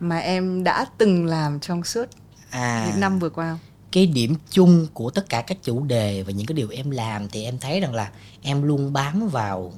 mà 0.00 0.18
em 0.18 0.64
đã 0.64 0.86
từng 0.98 1.26
làm 1.26 1.60
trong 1.60 1.84
suốt 1.84 2.04
à, 2.50 2.86
những 2.86 3.00
năm 3.00 3.18
vừa 3.18 3.30
qua 3.30 3.50
không 3.50 3.71
cái 3.92 4.06
điểm 4.06 4.34
chung 4.50 4.86
của 4.94 5.10
tất 5.10 5.28
cả 5.28 5.42
các 5.42 5.62
chủ 5.62 5.84
đề 5.84 6.22
và 6.22 6.32
những 6.32 6.46
cái 6.46 6.54
điều 6.54 6.68
em 6.68 6.90
làm 6.90 7.28
thì 7.28 7.44
em 7.44 7.58
thấy 7.58 7.80
rằng 7.80 7.94
là 7.94 8.12
em 8.42 8.62
luôn 8.62 8.92
bám 8.92 9.28
vào 9.28 9.72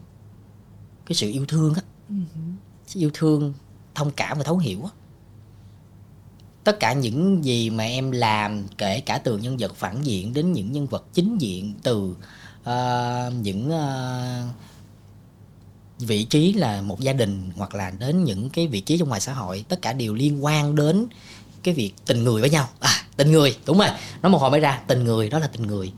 cái 1.07 1.15
sự 1.15 1.31
yêu 1.31 1.45
thương 1.47 1.75
á 1.75 1.83
uh-huh. 2.11 2.55
yêu 2.95 3.11
thương 3.15 3.55
thông 3.95 4.11
cảm 4.11 4.39
và 4.39 4.45
thấu 4.45 4.59
hiểu 4.59 4.85
á 4.85 4.91
tất 6.65 6.81
cả 6.81 6.93
những 6.93 7.45
gì 7.45 7.71
mà 7.71 7.85
em 7.85 8.11
làm 8.11 8.67
kể 8.79 9.01
cả 9.01 9.19
từ 9.19 9.39
nhân 9.39 9.57
vật 9.57 9.75
phản 9.75 10.03
diện 10.03 10.35
đến 10.35 10.53
những 10.53 10.73
nhân 10.73 10.87
vật 10.87 11.05
chính 11.13 11.39
diện 11.39 11.75
từ 11.83 12.17
uh, 12.63 13.33
những 13.43 13.69
uh, 13.69 14.55
vị 15.99 16.25
trí 16.25 16.53
là 16.53 16.83
một 16.83 17.01
gia 17.01 17.13
đình 17.13 17.51
hoặc 17.57 17.75
là 17.75 17.91
đến 17.91 18.25
những 18.25 18.51
cái 18.51 18.67
vị 18.67 18.81
trí 18.81 18.99
trong 18.99 19.09
ngoài 19.09 19.21
xã 19.21 19.33
hội 19.33 19.65
tất 19.69 19.83
cả 19.83 19.93
đều 19.93 20.15
liên 20.15 20.45
quan 20.45 20.75
đến 20.75 21.07
cái 21.65 21.75
việc 21.75 21.93
tình 22.07 22.25
người 22.25 22.41
với 22.41 22.51
nhau. 22.51 22.69
À 22.81 22.91
tình 23.17 23.33
người 23.33 23.59
đúng 23.67 23.79
rồi. 23.79 23.89
Nó 24.23 24.29
một 24.29 24.39
hồi 24.39 24.51
mới 24.51 24.61
ra 24.61 24.83
tình 24.87 25.05
người 25.05 25.31
đó 25.31 25.39
là 25.39 25.47
tình 25.47 25.67
người. 25.67 25.93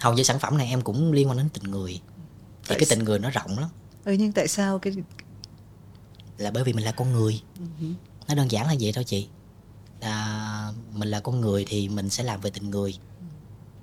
Hầu 0.00 0.14
như 0.14 0.22
sản 0.22 0.38
phẩm 0.38 0.58
này 0.58 0.68
em 0.68 0.80
cũng 0.80 1.12
liên 1.12 1.28
quan 1.28 1.36
đến 1.38 1.48
tình 1.48 1.70
người. 1.70 1.92
Thì 1.92 2.68
tại 2.68 2.78
cái 2.78 2.86
tình 2.90 3.04
người 3.04 3.18
nó 3.18 3.30
rộng 3.30 3.58
lắm. 3.58 3.68
Ừ 4.04 4.12
nhưng 4.12 4.32
tại 4.32 4.48
sao 4.48 4.78
cái 4.78 4.92
là 6.38 6.50
bởi 6.50 6.64
vì 6.64 6.72
mình 6.72 6.84
là 6.84 6.92
con 6.92 7.12
người. 7.12 7.42
Uh-huh. 7.58 7.94
nó 8.28 8.34
đơn 8.34 8.50
giản 8.50 8.66
là 8.66 8.74
vậy 8.80 8.92
thôi 8.92 9.04
chị. 9.04 9.28
À, 10.00 10.68
mình 10.92 11.08
là 11.08 11.20
con 11.20 11.40
người 11.40 11.64
thì 11.68 11.88
mình 11.88 12.10
sẽ 12.10 12.24
làm 12.24 12.40
về 12.40 12.50
tình 12.50 12.70
người. 12.70 12.94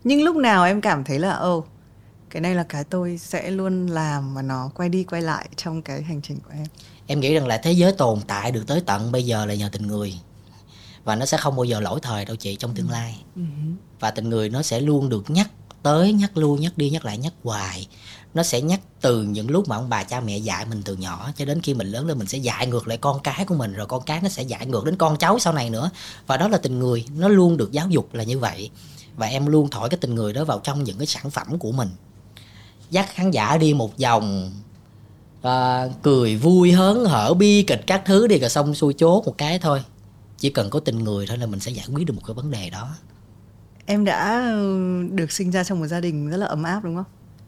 Nhưng 0.03 0.23
lúc 0.23 0.35
nào 0.35 0.65
em 0.65 0.81
cảm 0.81 1.03
thấy 1.03 1.19
là 1.19 1.33
ô 1.33 1.65
cái 2.29 2.41
này 2.41 2.55
là 2.55 2.63
cái 2.63 2.83
tôi 2.83 3.17
sẽ 3.17 3.51
luôn 3.51 3.87
làm 3.87 4.33
mà 4.33 4.41
nó 4.41 4.71
quay 4.75 4.89
đi 4.89 5.03
quay 5.03 5.21
lại 5.21 5.49
trong 5.55 5.81
cái 5.81 6.01
hành 6.01 6.21
trình 6.21 6.39
của 6.39 6.51
em? 6.53 6.65
Em 7.07 7.19
nghĩ 7.19 7.33
rằng 7.33 7.47
là 7.47 7.57
thế 7.57 7.71
giới 7.71 7.91
tồn 7.91 8.19
tại 8.27 8.51
được 8.51 8.63
tới 8.67 8.81
tận 8.85 9.11
bây 9.11 9.25
giờ 9.25 9.45
là 9.45 9.53
nhờ 9.53 9.69
tình 9.71 9.87
người 9.87 10.13
và 11.09 11.15
nó 11.15 11.25
sẽ 11.25 11.37
không 11.37 11.55
bao 11.55 11.63
giờ 11.63 11.79
lỗi 11.79 11.99
thời 12.01 12.25
đâu 12.25 12.35
chị 12.35 12.55
trong 12.55 12.75
tương 12.75 12.89
lai. 12.89 13.15
Ừ. 13.35 13.41
và 13.99 14.11
tình 14.11 14.29
người 14.29 14.49
nó 14.49 14.61
sẽ 14.61 14.79
luôn 14.79 15.09
được 15.09 15.29
nhắc 15.29 15.49
tới 15.83 16.13
nhắc 16.13 16.37
lui 16.37 16.59
nhắc 16.59 16.77
đi 16.77 16.89
nhắc 16.89 17.05
lại 17.05 17.17
nhắc 17.17 17.33
hoài. 17.43 17.87
Nó 18.33 18.43
sẽ 18.43 18.61
nhắc 18.61 18.79
từ 19.01 19.23
những 19.23 19.49
lúc 19.51 19.67
mà 19.67 19.75
ông 19.75 19.89
bà 19.89 20.03
cha 20.03 20.19
mẹ 20.19 20.37
dạy 20.37 20.65
mình 20.65 20.81
từ 20.85 20.95
nhỏ 20.95 21.31
cho 21.37 21.45
đến 21.45 21.61
khi 21.61 21.73
mình 21.73 21.87
lớn 21.87 22.07
lên 22.07 22.17
mình 22.17 22.27
sẽ 22.27 22.37
dạy 22.37 22.67
ngược 22.67 22.87
lại 22.87 22.97
con 22.97 23.19
cái 23.23 23.45
của 23.45 23.55
mình 23.55 23.73
rồi 23.73 23.85
con 23.85 24.03
cái 24.03 24.19
nó 24.21 24.29
sẽ 24.29 24.43
dạy 24.43 24.65
ngược 24.65 24.85
đến 24.85 24.95
con 24.95 25.17
cháu 25.17 25.39
sau 25.39 25.53
này 25.53 25.69
nữa. 25.69 25.89
Và 26.27 26.37
đó 26.37 26.47
là 26.47 26.57
tình 26.57 26.79
người 26.79 27.05
nó 27.17 27.27
luôn 27.27 27.57
được 27.57 27.71
giáo 27.71 27.89
dục 27.89 28.13
là 28.13 28.23
như 28.23 28.39
vậy. 28.39 28.69
Và 29.15 29.27
em 29.27 29.45
luôn 29.45 29.69
thổi 29.69 29.89
cái 29.89 29.97
tình 29.97 30.15
người 30.15 30.33
đó 30.33 30.45
vào 30.45 30.59
trong 30.59 30.83
những 30.83 30.97
cái 30.97 31.07
sản 31.07 31.29
phẩm 31.29 31.59
của 31.59 31.71
mình. 31.71 31.89
Dắt 32.89 33.09
khán 33.13 33.31
giả 33.31 33.57
đi 33.57 33.73
một 33.73 33.97
vòng 33.97 34.51
à, 35.41 35.87
cười 36.01 36.35
vui 36.35 36.71
hớn 36.71 37.05
hở 37.05 37.33
bi 37.33 37.63
kịch 37.67 37.81
các 37.87 38.01
thứ 38.05 38.27
đi 38.27 38.39
rồi 38.39 38.49
xong 38.49 38.75
xuôi 38.75 38.93
chốt 38.93 39.23
một 39.25 39.37
cái 39.37 39.59
thôi 39.59 39.83
chỉ 40.39 40.49
cần 40.49 40.69
có 40.69 40.79
tình 40.79 41.03
người 41.03 41.27
thôi 41.27 41.37
là 41.37 41.45
mình 41.45 41.59
sẽ 41.59 41.71
giải 41.71 41.85
quyết 41.93 42.05
được 42.05 42.13
một 42.13 42.21
cái 42.27 42.33
vấn 42.33 42.51
đề 42.51 42.69
đó. 42.69 42.95
Em 43.85 44.05
đã 44.05 44.49
ừ, 44.51 45.03
được 45.11 45.31
sinh 45.31 45.51
ra 45.51 45.63
trong 45.63 45.79
một 45.79 45.87
gia 45.87 45.99
đình 45.99 46.29
rất 46.29 46.37
là 46.37 46.45
ấm 46.45 46.63
áp 46.63 46.83
đúng 46.83 46.95
không? 46.95 47.05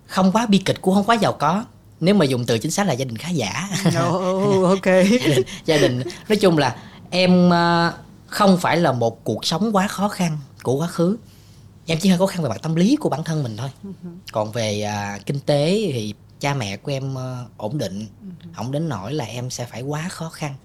Không 0.08 0.32
quá 0.32 0.46
bi 0.46 0.58
kịch 0.58 0.82
cũng 0.82 0.96
không 0.96 1.06
quá 1.06 1.16
giàu 1.16 1.34
có. 1.34 1.66
Nếu 2.00 2.16
mà 2.16 2.26
dùng 2.26 2.46
từ 2.46 2.58
chính 2.58 2.72
xác 2.72 2.88
là 2.88 2.94
gia 2.94 3.06
đình 3.06 3.18
khá 3.18 3.30
giả. 3.30 3.70
Oh, 4.10 4.66
ok. 4.66 4.86
Gia, 4.86 5.28
đình, 5.28 5.44
gia 5.66 5.78
đình. 5.78 6.02
Nói 6.30 6.36
chung 6.36 6.58
là 6.58 6.76
em 7.10 7.50
ờ, 7.50 7.94
không 8.28 8.58
phải 8.58 8.78
là 8.78 8.92
một 8.92 9.24
cuộc 9.24 9.46
sống 9.46 9.76
quá 9.76 9.88
khó 9.88 10.08
khăn 10.08 10.38
của 10.64 10.76
quá 10.76 10.88
khứ. 10.88 11.18
Em 11.86 11.98
chỉ 12.02 12.10
hơi 12.10 12.18
khó 12.18 12.26
khăn 12.26 12.44
về 12.44 12.50
mặt 12.50 12.62
tâm 12.62 12.76
lý 12.76 12.96
của 12.96 13.10
bản 13.10 13.24
thân 13.24 13.44
mình 13.44 13.58
thôi. 13.58 13.70
Uh-huh. 13.84 14.18
còn 14.32 14.52
về 14.52 14.88
uh, 15.18 15.26
kinh 15.26 15.40
tế 15.40 15.90
thì 15.94 16.14
cha 16.40 16.54
mẹ 16.54 16.78
của 16.78 16.92
em 16.92 17.14
uh, 17.14 17.58
ổn 17.58 17.78
định. 17.78 18.00
Uh-huh. 18.00 18.54
không 18.54 18.72
đến 18.72 18.90
nỗi 18.90 19.14
là 19.14 19.26
em 19.26 19.50
sẽ 19.50 19.66
phải 19.66 19.82
quá 19.82 20.08
khó 20.10 20.30
khăn 20.30 20.56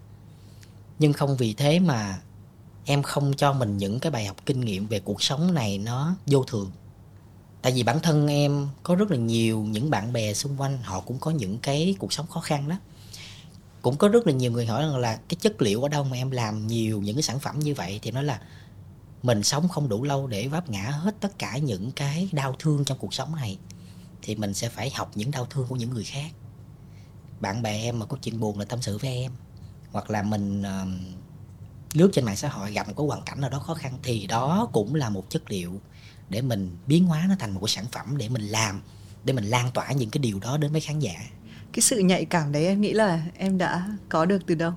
nhưng 0.98 1.12
không 1.12 1.36
vì 1.36 1.54
thế 1.54 1.78
mà 1.78 2.20
em 2.84 3.02
không 3.02 3.32
cho 3.36 3.52
mình 3.52 3.76
những 3.76 4.00
cái 4.00 4.10
bài 4.10 4.26
học 4.26 4.36
kinh 4.46 4.60
nghiệm 4.60 4.86
về 4.86 5.00
cuộc 5.00 5.22
sống 5.22 5.54
này 5.54 5.78
nó 5.78 6.14
vô 6.26 6.44
thường. 6.44 6.70
Tại 7.62 7.72
vì 7.72 7.82
bản 7.82 8.00
thân 8.00 8.26
em 8.26 8.68
có 8.82 8.94
rất 8.94 9.10
là 9.10 9.16
nhiều 9.16 9.62
những 9.62 9.90
bạn 9.90 10.12
bè 10.12 10.32
xung 10.32 10.60
quanh, 10.60 10.78
họ 10.82 11.00
cũng 11.00 11.18
có 11.18 11.30
những 11.30 11.58
cái 11.58 11.94
cuộc 11.98 12.12
sống 12.12 12.26
khó 12.26 12.40
khăn 12.40 12.68
đó. 12.68 12.76
Cũng 13.82 13.96
có 13.96 14.08
rất 14.08 14.26
là 14.26 14.32
nhiều 14.32 14.52
người 14.52 14.66
hỏi 14.66 14.82
rằng 14.82 14.96
là 14.96 15.16
cái 15.28 15.36
chất 15.40 15.62
liệu 15.62 15.82
ở 15.82 15.88
đâu 15.88 16.04
mà 16.04 16.16
em 16.16 16.30
làm 16.30 16.66
nhiều 16.66 17.00
những 17.00 17.16
cái 17.16 17.22
sản 17.22 17.38
phẩm 17.38 17.58
như 17.58 17.74
vậy 17.74 18.00
thì 18.02 18.10
nói 18.10 18.24
là 18.24 18.40
mình 19.22 19.42
sống 19.42 19.68
không 19.68 19.88
đủ 19.88 20.02
lâu 20.02 20.26
để 20.26 20.48
vấp 20.48 20.70
ngã 20.70 20.90
hết 20.90 21.14
tất 21.20 21.38
cả 21.38 21.58
những 21.58 21.92
cái 21.92 22.28
đau 22.32 22.56
thương 22.58 22.84
trong 22.84 22.98
cuộc 22.98 23.14
sống 23.14 23.36
này 23.36 23.58
thì 24.22 24.34
mình 24.34 24.54
sẽ 24.54 24.68
phải 24.68 24.90
học 24.90 25.10
những 25.14 25.30
đau 25.30 25.46
thương 25.46 25.66
của 25.68 25.76
những 25.76 25.90
người 25.90 26.04
khác. 26.04 26.30
Bạn 27.40 27.62
bè 27.62 27.82
em 27.82 27.98
mà 27.98 28.06
có 28.06 28.16
chuyện 28.22 28.40
buồn 28.40 28.58
là 28.58 28.64
tâm 28.64 28.82
sự 28.82 28.98
với 28.98 29.10
em 29.10 29.32
hoặc 29.96 30.10
là 30.10 30.22
mình 30.22 30.62
uh, 30.62 31.96
lướt 31.96 32.10
trên 32.12 32.24
mạng 32.24 32.36
xã 32.36 32.48
hội 32.48 32.72
gặp 32.72 32.88
một 32.88 32.94
cái 32.96 33.06
hoàn 33.06 33.22
cảnh 33.22 33.40
nào 33.40 33.50
đó 33.50 33.58
khó 33.58 33.74
khăn 33.74 33.92
thì 34.02 34.26
đó 34.26 34.68
cũng 34.72 34.94
là 34.94 35.10
một 35.10 35.30
chất 35.30 35.50
liệu 35.50 35.80
để 36.28 36.42
mình 36.42 36.76
biến 36.86 37.06
hóa 37.06 37.26
nó 37.28 37.34
thành 37.38 37.54
một 37.54 37.60
cái 37.62 37.68
sản 37.68 37.84
phẩm 37.92 38.16
để 38.16 38.28
mình 38.28 38.42
làm 38.42 38.82
để 39.24 39.32
mình 39.32 39.44
lan 39.44 39.70
tỏa 39.74 39.92
những 39.92 40.10
cái 40.10 40.18
điều 40.18 40.38
đó 40.38 40.56
đến 40.56 40.72
với 40.72 40.80
khán 40.80 40.98
giả. 40.98 41.14
Cái 41.72 41.80
sự 41.80 41.98
nhạy 41.98 42.24
cảm 42.24 42.52
đấy 42.52 42.66
em 42.66 42.80
nghĩ 42.80 42.92
là 42.92 43.22
em 43.38 43.58
đã 43.58 43.88
có 44.08 44.24
được 44.24 44.46
từ 44.46 44.54
đâu? 44.54 44.72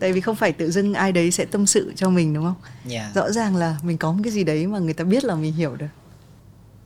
Tại 0.00 0.12
vì 0.12 0.20
không 0.20 0.36
phải 0.36 0.52
tự 0.52 0.70
dưng 0.70 0.94
ai 0.94 1.12
đấy 1.12 1.30
sẽ 1.30 1.44
tâm 1.44 1.66
sự 1.66 1.92
cho 1.96 2.10
mình 2.10 2.34
đúng 2.34 2.44
không? 2.44 2.54
Yeah. 2.90 3.14
Dạ. 3.14 3.22
rõ 3.22 3.30
ràng 3.30 3.56
là 3.56 3.78
mình 3.82 3.98
có 3.98 4.12
một 4.12 4.20
cái 4.24 4.32
gì 4.32 4.44
đấy 4.44 4.66
mà 4.66 4.78
người 4.78 4.94
ta 4.94 5.04
biết 5.04 5.24
là 5.24 5.34
mình 5.34 5.52
hiểu 5.52 5.76
được. 5.76 5.86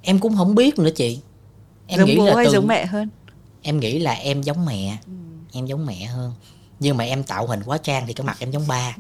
Em 0.03 0.19
cũng 0.19 0.37
không 0.37 0.55
biết 0.55 0.79
nữa 0.79 0.91
chị. 0.97 1.21
Em 1.87 1.99
giống 1.99 2.09
nghĩ 2.09 2.17
bố 2.17 2.27
là 2.27 2.37
hay 2.37 2.45
từ... 2.45 2.53
giống 2.53 2.67
mẹ 2.67 2.87
hơn? 2.87 3.09
Em 3.63 3.81
nghĩ 3.81 3.99
là 3.99 4.13
em 4.13 4.43
giống 4.43 4.65
mẹ. 4.65 4.99
Ừ. 5.07 5.13
em 5.53 5.67
giống 5.67 5.87
mẹ 5.87 6.05
hơn 6.05 6.33
nhưng 6.83 6.97
mà 6.97 7.05
em 7.05 7.25
tạo 7.25 7.47
hình 7.47 7.63
quá 7.65 7.79
trang 7.79 8.07
thì 8.07 8.13
cái 8.13 8.27
mặt 8.27 8.37
em 8.39 8.51
giống 8.51 8.67
ba. 8.69 8.97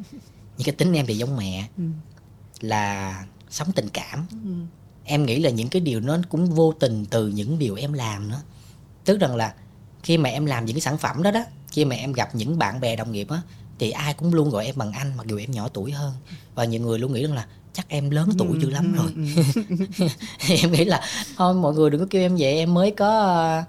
Nhưng 0.59 0.65
cái 0.65 0.75
tính 0.75 0.93
em 0.93 1.07
thì 1.07 1.17
giống 1.17 1.37
mẹ. 1.37 1.69
Ừ. 1.79 1.85
là 2.61 3.25
sống 3.51 3.73
tình 3.73 3.89
cảm. 3.89 4.27
Ừ. 4.31 4.51
em 5.05 5.27
nghĩ 5.27 5.39
là 5.41 5.51
những 5.51 5.69
cái 5.69 5.81
điều 5.83 6.01
nó 6.01 6.19
cũng 6.29 6.47
vô 6.47 6.73
tình 6.73 7.07
từ 7.11 7.29
những 7.29 7.59
điều 7.59 7.75
em 7.75 7.93
làm 7.93 8.29
nữa. 8.29 8.43
Tức 9.05 9.21
rằng 9.21 9.37
là 9.37 9.55
khi 10.03 10.19
mà 10.19 10.31
em 10.31 10.47
làm 10.47 10.65
những 10.65 10.77
cái 10.77 10.81
sản 10.81 10.99
phẩm 10.99 11.23
đó 11.23 11.31
đó 11.31 11.45
khi 11.69 11.85
mà 11.85 11.97
em 11.97 12.13
gặp 12.13 12.35
những 12.35 12.59
bạn 12.59 12.81
bè 12.81 12.97
đồng 12.97 13.13
nghiệp 13.13 13.29
á 13.31 13.41
thì 13.79 13.91
ai 13.91 14.15
cũng 14.15 14.35
luôn 14.35 14.51
gọi 14.51 14.67
em 14.67 14.75
bằng 14.79 14.93
anh 14.93 15.17
mặc 15.17 15.27
dù 15.27 15.39
em 15.39 15.51
nhỏ 15.51 15.69
tuổi 15.69 15.93
hơn. 15.93 16.13
Và 16.55 16.65
nhiều 16.65 16.81
người 16.81 16.99
luôn 16.99 17.13
nghĩ 17.13 17.23
rằng 17.23 17.35
là 17.35 17.47
chắc 17.73 17.89
em 17.89 18.11
lớn 18.11 18.29
tuổi 18.39 18.49
ừ, 18.49 18.59
dữ 18.61 18.71
lắm 18.71 18.95
ừ, 18.97 19.03
rồi. 19.03 19.13
ừ. 19.99 20.09
em 20.63 20.73
nghĩ 20.73 20.85
là 20.85 21.01
thôi 21.37 21.55
mọi 21.55 21.75
người 21.75 21.91
đừng 21.91 22.01
có 22.01 22.07
kêu 22.11 22.23
em 22.23 22.37
vậy 22.39 22.53
em 22.53 22.75
mới 22.75 22.91
có 22.91 23.63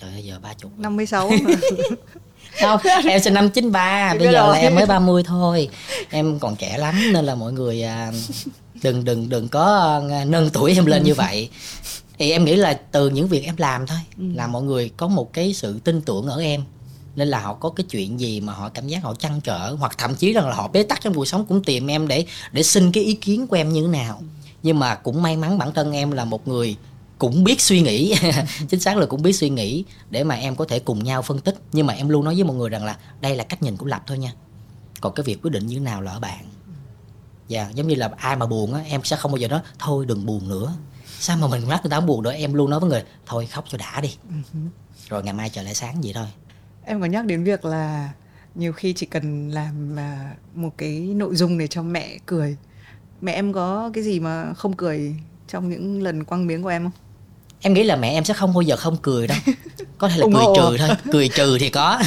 trời 0.00 0.12
ơi 0.12 0.24
giờ 0.24 0.38
ba 0.42 0.54
chục 0.54 0.78
năm 0.78 0.96
mươi 0.96 1.06
sáu 1.06 1.30
không 2.60 2.80
em 3.08 3.20
sinh 3.20 3.34
năm 3.34 3.50
93 3.50 4.14
bây 4.18 4.32
giờ 4.32 4.52
là 4.52 4.58
em 4.58 4.74
mới 4.74 4.86
30 4.86 5.22
thôi. 5.22 5.68
Em 6.10 6.38
còn 6.38 6.56
trẻ 6.56 6.78
lắm 6.78 7.12
nên 7.12 7.24
là 7.24 7.34
mọi 7.34 7.52
người 7.52 7.82
à, 7.82 8.12
đừng 8.82 9.04
đừng 9.04 9.28
đừng 9.28 9.48
có 9.48 9.94
à, 10.10 10.24
nâng 10.24 10.50
tuổi 10.50 10.74
em 10.74 10.86
lên 10.86 11.02
như 11.02 11.14
vậy. 11.14 11.50
Thì 12.18 12.30
em 12.30 12.44
nghĩ 12.44 12.56
là 12.56 12.80
từ 12.92 13.10
những 13.10 13.28
việc 13.28 13.44
em 13.44 13.54
làm 13.58 13.86
thôi 13.86 13.98
ừ. 14.18 14.24
là 14.34 14.46
mọi 14.46 14.62
người 14.62 14.90
có 14.96 15.08
một 15.08 15.32
cái 15.32 15.54
sự 15.54 15.80
tin 15.84 16.00
tưởng 16.00 16.26
ở 16.26 16.40
em. 16.40 16.64
Nên 17.16 17.28
là 17.28 17.40
họ 17.40 17.54
có 17.54 17.70
cái 17.70 17.84
chuyện 17.90 18.20
gì 18.20 18.40
mà 18.40 18.52
họ 18.52 18.68
cảm 18.68 18.88
giác 18.88 19.02
họ 19.02 19.14
chăn 19.14 19.40
trở 19.40 19.70
hoặc 19.78 19.98
thậm 19.98 20.14
chí 20.14 20.32
rằng 20.32 20.48
là 20.48 20.54
họ 20.54 20.68
bế 20.68 20.82
tắc 20.82 21.00
trong 21.00 21.14
cuộc 21.14 21.24
sống 21.24 21.46
cũng 21.46 21.62
tìm 21.62 21.86
em 21.86 22.08
để 22.08 22.26
để 22.52 22.62
xin 22.62 22.92
cái 22.92 23.04
ý 23.04 23.14
kiến 23.14 23.46
của 23.46 23.56
em 23.56 23.72
như 23.72 23.82
thế 23.82 23.88
nào. 23.88 24.16
Ừ. 24.20 24.24
nhưng 24.62 24.78
mà 24.78 24.94
cũng 24.94 25.22
may 25.22 25.36
mắn 25.36 25.58
bản 25.58 25.72
thân 25.72 25.92
em 25.92 26.10
là 26.10 26.24
một 26.24 26.48
người 26.48 26.76
cũng 27.24 27.44
biết 27.44 27.60
suy 27.60 27.80
nghĩ. 27.80 28.14
Chính 28.68 28.80
xác 28.80 28.96
là 28.96 29.06
cũng 29.06 29.22
biết 29.22 29.32
suy 29.32 29.48
nghĩ 29.48 29.84
để 30.10 30.24
mà 30.24 30.34
em 30.34 30.56
có 30.56 30.64
thể 30.64 30.78
cùng 30.78 31.04
nhau 31.04 31.22
phân 31.22 31.38
tích. 31.38 31.54
Nhưng 31.72 31.86
mà 31.86 31.94
em 31.94 32.08
luôn 32.08 32.24
nói 32.24 32.34
với 32.34 32.44
mọi 32.44 32.56
người 32.56 32.68
rằng 32.68 32.84
là 32.84 32.98
đây 33.20 33.36
là 33.36 33.44
cách 33.44 33.62
nhìn 33.62 33.76
của 33.76 33.86
lập 33.86 34.02
thôi 34.06 34.18
nha. 34.18 34.32
Còn 35.00 35.14
cái 35.14 35.24
việc 35.24 35.42
quyết 35.42 35.50
định 35.50 35.66
như 35.66 35.74
thế 35.74 35.80
nào 35.80 36.00
là 36.00 36.12
ở 36.12 36.20
bạn. 36.20 36.44
Dạ 37.48 37.62
yeah, 37.62 37.74
giống 37.74 37.88
như 37.88 37.94
là 37.94 38.10
ai 38.16 38.36
mà 38.36 38.46
buồn 38.46 38.74
á 38.74 38.80
em 38.86 39.04
sẽ 39.04 39.16
không 39.16 39.32
bao 39.32 39.36
giờ 39.36 39.48
nói 39.48 39.60
thôi 39.78 40.06
đừng 40.06 40.26
buồn 40.26 40.48
nữa. 40.48 40.74
Sao 41.18 41.36
mà 41.36 41.46
mình 41.46 41.68
mắt 41.68 41.80
người 41.82 41.90
ta 41.90 42.00
buồn 42.00 42.22
nữa 42.22 42.32
em 42.32 42.54
luôn 42.54 42.70
nói 42.70 42.80
với 42.80 42.90
người 42.90 43.02
thôi 43.26 43.46
khóc 43.46 43.64
cho 43.68 43.78
đã 43.78 44.00
đi. 44.00 44.16
Ừ 44.28 44.58
rồi 45.08 45.22
ngày 45.22 45.34
mai 45.34 45.50
trời 45.50 45.64
lại 45.64 45.74
sáng 45.74 46.00
vậy 46.00 46.12
thôi. 46.14 46.26
Em 46.84 47.00
có 47.00 47.06
nhắc 47.06 47.24
đến 47.24 47.44
việc 47.44 47.64
là 47.64 48.12
nhiều 48.54 48.72
khi 48.72 48.92
chỉ 48.92 49.06
cần 49.06 49.48
làm 49.48 49.98
à, 49.98 50.34
một 50.54 50.70
cái 50.78 51.00
nội 51.00 51.36
dung 51.36 51.58
để 51.58 51.66
cho 51.66 51.82
mẹ 51.82 52.18
cười. 52.26 52.56
Mẹ 53.20 53.32
em 53.32 53.52
có 53.52 53.90
cái 53.94 54.04
gì 54.04 54.20
mà 54.20 54.54
không 54.54 54.76
cười 54.76 55.16
trong 55.48 55.68
những 55.68 56.02
lần 56.02 56.24
quăng 56.24 56.46
miếng 56.46 56.62
của 56.62 56.68
em 56.68 56.82
không 56.82 57.03
em 57.64 57.74
nghĩ 57.74 57.82
là 57.82 57.96
mẹ 57.96 58.10
em 58.10 58.24
sẽ 58.24 58.34
không 58.34 58.54
bao 58.54 58.62
giờ 58.62 58.76
không 58.76 58.96
cười 59.02 59.26
đâu. 59.26 59.38
Có 59.98 60.08
thể 60.08 60.16
là 60.16 60.26
cười 60.34 60.44
trừ 60.56 60.76
thôi. 60.78 60.88
Cười 61.12 61.28
trừ 61.28 61.58
thì 61.60 61.70
có. 61.70 61.98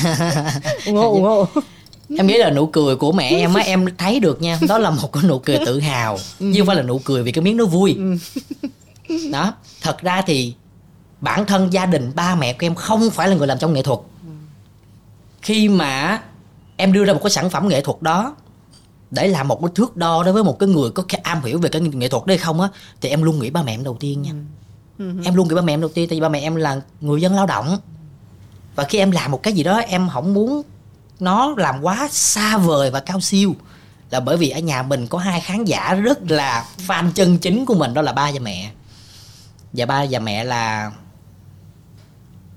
Ủng 0.86 0.96
hộ 0.96 1.12
ủng 1.12 1.24
hộ. 1.24 1.48
Em 2.18 2.28
nghĩ 2.28 2.38
là 2.38 2.50
nụ 2.50 2.66
cười 2.66 2.96
của 2.96 3.12
mẹ 3.12 3.30
em 3.30 3.54
á 3.54 3.64
em 3.64 3.86
thấy 3.98 4.20
được 4.20 4.42
nha. 4.42 4.60
Đó 4.68 4.78
là 4.78 4.90
một 4.90 5.14
cái 5.14 5.24
nụ 5.24 5.40
cười 5.40 5.60
tự 5.66 5.80
hào 5.80 6.18
ừ. 6.40 6.52
chứ 6.54 6.60
không 6.60 6.68
phải 6.68 6.76
là 6.76 6.82
nụ 6.82 7.00
cười 7.00 7.24
vì 7.24 7.32
cái 7.32 7.44
miếng 7.44 7.58
nó 7.58 7.66
vui. 7.66 7.98
Ừ. 9.08 9.30
đó 9.32 9.54
thật 9.82 10.02
ra 10.02 10.22
thì 10.22 10.54
bản 11.22 11.46
thân 11.46 11.74
gia 11.74 11.86
đình 11.86 12.12
ba 12.16 12.36
mẹ 12.36 12.54
của 12.54 12.66
em 12.66 12.76
không 12.76 13.10
phải 13.10 13.28
là 13.28 13.36
người 13.36 13.48
làm 13.48 13.60
trong 13.60 13.74
nghệ 13.74 13.82
thuật. 13.82 14.00
Khi 15.42 15.70
mà 15.70 16.22
em 16.76 16.94
đưa 16.94 17.06
ra 17.06 17.14
một 17.14 17.20
cái 17.24 17.32
sản 17.32 17.50
phẩm 17.50 17.68
nghệ 17.68 17.82
thuật 17.82 18.02
đó 18.02 18.36
để 19.12 19.28
làm 19.28 19.48
một 19.48 19.62
cái 19.62 19.70
thước 19.76 19.98
đo 19.98 20.24
đối 20.24 20.34
với 20.34 20.44
một 20.44 20.60
cái 20.60 20.70
người 20.70 20.90
có 20.90 21.04
am 21.24 21.44
hiểu 21.44 21.60
về 21.60 21.70
cái 21.70 21.82
nghệ 21.82 22.08
thuật 22.08 22.26
đấy 22.26 22.38
không 22.38 22.62
á 22.62 22.68
thì 23.02 23.10
em 23.10 23.24
luôn 23.24 23.40
nghĩ 23.40 23.50
ba 23.50 23.64
mẹ 23.64 23.74
em 23.74 23.84
đầu 23.84 23.98
tiên 24.00 24.22
nha. 24.22 24.32
Ừ. 24.32 24.38
em 25.00 25.36
luôn 25.36 25.48
nghĩ 25.48 25.56
ba 25.56 25.62
mẹ 25.62 25.74
em 25.74 25.82
đầu 25.82 25.90
tiên 25.90 26.10
tại 26.10 26.18
vì 26.18 26.22
ba 26.22 26.30
mẹ 26.30 26.40
em 26.40 26.56
là 26.56 26.82
người 27.02 27.22
dân 27.22 27.36
lao 27.36 27.46
động. 27.46 27.78
Và 28.76 28.84
khi 28.84 28.98
em 28.98 29.12
làm 29.12 29.32
một 29.32 29.44
cái 29.44 29.54
gì 29.54 29.64
đó 29.64 29.78
em 29.78 30.10
không 30.10 30.34
muốn 30.34 30.62
nó 31.20 31.54
làm 31.58 31.82
quá 31.82 32.08
xa 32.12 32.58
vời 32.58 32.92
và 32.92 33.00
cao 33.00 33.22
siêu. 33.22 33.56
Là 34.10 34.20
bởi 34.20 34.38
vì 34.38 34.50
ở 34.50 34.60
nhà 34.60 34.84
mình 34.84 35.08
có 35.08 35.18
hai 35.18 35.42
khán 35.42 35.66
giả 35.66 35.94
rất 35.94 36.32
là 36.32 36.66
fan 36.88 37.12
chân 37.12 37.38
chính 37.38 37.66
của 37.66 37.76
mình 37.76 37.94
đó 37.94 38.02
là 38.02 38.14
ba 38.14 38.32
và 38.32 38.40
mẹ. 38.40 38.72
Và 39.74 39.86
ba 39.86 40.06
và 40.10 40.20
mẹ 40.20 40.44
là 40.44 40.92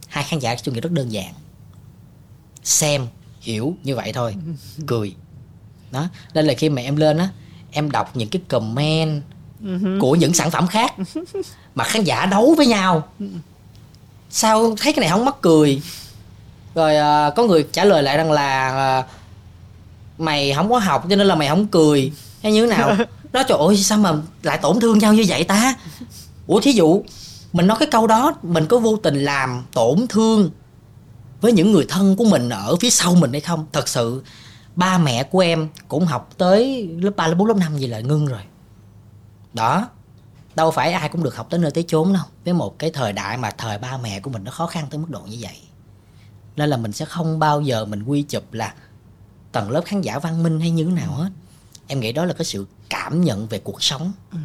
hai 0.09 0.25
khán 0.25 0.39
giả 0.39 0.57
tôi 0.65 0.75
nghĩ 0.75 0.81
rất 0.81 0.93
đơn 0.93 1.13
giản. 1.13 1.35
Xem 2.63 3.07
hiểu 3.41 3.77
như 3.83 3.97
vậy 3.97 4.13
thôi. 4.13 4.35
Cười. 4.87 5.15
Đó. 5.91 6.09
Nên 6.35 6.47
là 6.47 6.55
khi 6.55 6.69
mà 6.69 6.83
em 6.83 6.97
lên 6.97 7.19
á 7.19 7.29
em 7.71 7.91
đọc 7.91 8.17
những 8.17 8.29
cái 8.29 8.43
comment 8.49 9.23
của 10.01 10.15
những 10.15 10.35
sản 10.35 10.51
phẩm 10.51 10.67
khác 10.67 10.95
mà 11.75 11.85
khán 11.85 12.05
giả 12.05 12.27
đấu 12.27 12.55
với 12.57 12.67
nhau. 12.67 13.09
Sao 14.31 14.77
thấy 14.81 14.93
cái 14.93 15.01
này 15.01 15.09
không 15.11 15.25
mắc 15.25 15.35
cười? 15.41 15.83
Rồi 16.75 16.97
à, 16.97 17.31
có 17.37 17.45
người 17.45 17.67
trả 17.73 17.85
lời 17.85 18.03
lại 18.03 18.17
rằng 18.17 18.33
là 18.33 18.69
à, 18.69 19.05
mày 20.19 20.53
không 20.53 20.71
có 20.71 20.79
học 20.79 21.07
cho 21.11 21.17
nên 21.17 21.27
là 21.27 21.35
mày 21.35 21.49
không 21.49 21.67
cười. 21.67 22.13
Hay 22.43 22.53
như 22.53 22.67
thế 22.67 22.77
nào? 22.77 22.97
Đó 23.33 23.43
trời 23.43 23.59
ơi 23.59 23.77
sao 23.77 23.99
mà 23.99 24.13
lại 24.43 24.59
tổn 24.59 24.81
thương 24.81 24.99
nhau 24.99 25.15
như 25.15 25.25
vậy 25.29 25.45
ta? 25.45 25.75
Ủa 26.47 26.61
thí 26.61 26.73
dụ 26.73 27.03
mình 27.53 27.67
nói 27.67 27.77
cái 27.81 27.89
câu 27.91 28.07
đó 28.07 28.35
mình 28.43 28.67
có 28.67 28.79
vô 28.79 28.97
tình 28.97 29.25
làm 29.25 29.65
tổn 29.73 30.07
thương 30.09 30.51
với 31.41 31.53
những 31.53 31.73
người 31.73 31.87
thân 31.89 32.17
của 32.17 32.25
mình 32.25 32.49
ở 32.49 32.77
phía 32.77 32.91
sau 32.91 33.15
mình 33.15 33.33
hay 33.33 33.41
không? 33.41 33.67
Thật 33.73 33.89
sự 33.89 34.23
ba 34.77 34.99
mẹ 34.99 35.23
của 35.23 35.41
em 35.41 35.69
cũng 35.89 36.07
học 36.07 36.31
tới 36.39 36.89
lớp 37.01 37.11
3, 37.17 37.27
lớp 37.29 37.35
4, 37.35 37.49
lớp 37.49 37.57
5 37.57 37.79
gì 37.79 37.87
là 37.87 38.01
ngưng 38.01 38.27
rồi 38.27 38.41
đó. 39.55 39.89
Đâu 40.55 40.71
phải 40.71 40.93
ai 40.93 41.09
cũng 41.09 41.23
được 41.23 41.37
học 41.37 41.47
tới 41.51 41.61
nơi 41.61 41.71
tới 41.71 41.85
chốn 41.89 42.13
đâu. 42.13 42.23
Với 42.45 42.55
một 42.55 42.79
cái 42.79 42.91
thời 42.91 43.13
đại 43.13 43.37
mà 43.37 43.51
thời 43.51 43.79
ba 43.79 43.97
mẹ 43.97 44.21
của 44.21 44.31
mình 44.31 44.45
nó 44.45 44.51
khó 44.51 44.67
khăn 44.67 44.87
tới 44.91 44.99
mức 44.99 45.11
độ 45.11 45.21
như 45.21 45.37
vậy. 45.41 45.57
Nên 46.57 46.71
là 46.71 46.77
mình 46.77 46.93
sẽ 46.93 47.05
không 47.05 47.39
bao 47.39 47.61
giờ 47.61 47.85
mình 47.85 48.03
quy 48.03 48.23
chụp 48.23 48.53
là 48.53 48.75
tầng 49.53 49.71
lớp 49.71 49.83
khán 49.85 50.01
giả 50.01 50.19
văn 50.19 50.43
minh 50.43 50.61
hay 50.61 50.71
như 50.71 50.85
thế 50.85 50.91
nào 50.91 51.13
hết. 51.13 51.31
Em 51.87 52.01
nghĩ 52.01 52.13
đó 52.13 52.25
là 52.25 52.33
cái 52.33 52.45
sự 52.45 52.67
cảm 52.89 53.25
nhận 53.25 53.47
về 53.47 53.59
cuộc 53.59 53.83
sống. 53.83 54.13
Ừ. 54.33 54.39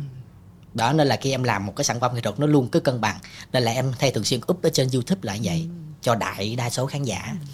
đó 0.73 0.93
nên 0.93 1.07
là 1.07 1.17
khi 1.21 1.31
em 1.31 1.43
làm 1.43 1.65
một 1.65 1.75
cái 1.75 1.85
sản 1.85 1.99
phẩm 1.99 2.15
nghệ 2.15 2.21
thuật 2.21 2.39
nó 2.39 2.47
luôn 2.47 2.67
cứ 2.67 2.79
cân 2.79 3.01
bằng. 3.01 3.19
Nên 3.53 3.63
là 3.63 3.71
em 3.71 3.93
thay 3.99 4.11
thường 4.11 4.23
xuyên 4.23 4.39
up 4.51 4.63
ở 4.63 4.69
trên 4.73 4.89
youtube 4.93 5.19
lại 5.23 5.39
vậy 5.43 5.61
ừ. 5.61 5.75
cho 6.01 6.15
đại 6.15 6.55
đa 6.55 6.69
số 6.69 6.85
khán 6.85 7.03
giả. 7.03 7.35
Ừ. 7.41 7.45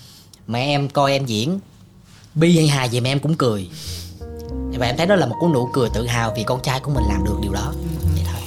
mẹ 0.47 0.66
em 0.66 0.89
coi 0.89 1.12
em 1.12 1.26
diễn 1.26 1.60
bi 2.36 2.58
hay 2.58 2.68
hài 2.68 2.89
gì 2.89 2.99
mà 2.99 3.10
em 3.10 3.20
cũng 3.20 3.36
cười 3.36 3.70
và 4.80 4.86
em 4.86 4.97
thấy 4.97 5.07
đó 5.07 5.15
là 5.15 5.26
một 5.26 5.36
cái 5.41 5.49
nụ 5.53 5.69
cười 5.74 5.89
tự 5.93 6.07
hào 6.07 6.34
vì 6.36 6.43
con 6.43 6.61
trai 6.61 6.80
của 6.80 6.91
mình 6.91 7.03
làm 7.07 7.24
được 7.24 7.36
điều 7.41 7.51
đó. 7.53 7.74
Vậy 8.13 8.24
thôi. 8.26 8.41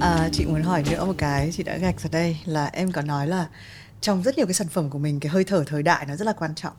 À, 0.00 0.28
chị 0.32 0.46
muốn 0.46 0.62
hỏi 0.62 0.84
nữa 0.90 1.04
một 1.04 1.14
cái 1.18 1.50
chị 1.52 1.62
đã 1.62 1.76
gạch 1.76 2.00
ra 2.00 2.08
đây 2.12 2.36
là 2.44 2.66
em 2.66 2.92
có 2.92 3.02
nói 3.02 3.26
là 3.26 3.46
trong 4.00 4.22
rất 4.22 4.36
nhiều 4.36 4.46
cái 4.46 4.54
sản 4.54 4.68
phẩm 4.68 4.90
của 4.90 4.98
mình 4.98 5.20
cái 5.20 5.30
hơi 5.30 5.44
thở 5.44 5.64
thời 5.66 5.82
đại 5.82 6.06
nó 6.06 6.16
rất 6.16 6.24
là 6.24 6.32
quan 6.32 6.54
trọng. 6.54 6.74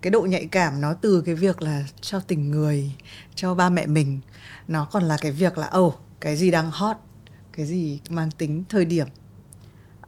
Cái 0.00 0.10
độ 0.10 0.22
nhạy 0.22 0.46
cảm 0.46 0.80
nó 0.80 0.94
từ 0.94 1.22
cái 1.26 1.34
việc 1.34 1.62
là 1.62 1.84
cho 2.00 2.20
tình 2.20 2.50
người 2.50 2.92
cho 3.34 3.54
ba 3.54 3.70
mẹ 3.70 3.86
mình 3.86 4.20
nó 4.68 4.84
còn 4.84 5.02
là 5.02 5.16
cái 5.20 5.32
việc 5.32 5.58
là 5.58 5.66
ồ 5.66 5.86
oh, 5.86 5.94
cái 6.20 6.36
gì 6.36 6.50
đang 6.50 6.70
hot 6.70 6.96
cái 7.52 7.66
gì 7.66 8.00
mang 8.08 8.30
tính 8.30 8.64
thời 8.68 8.84
điểm 8.84 9.06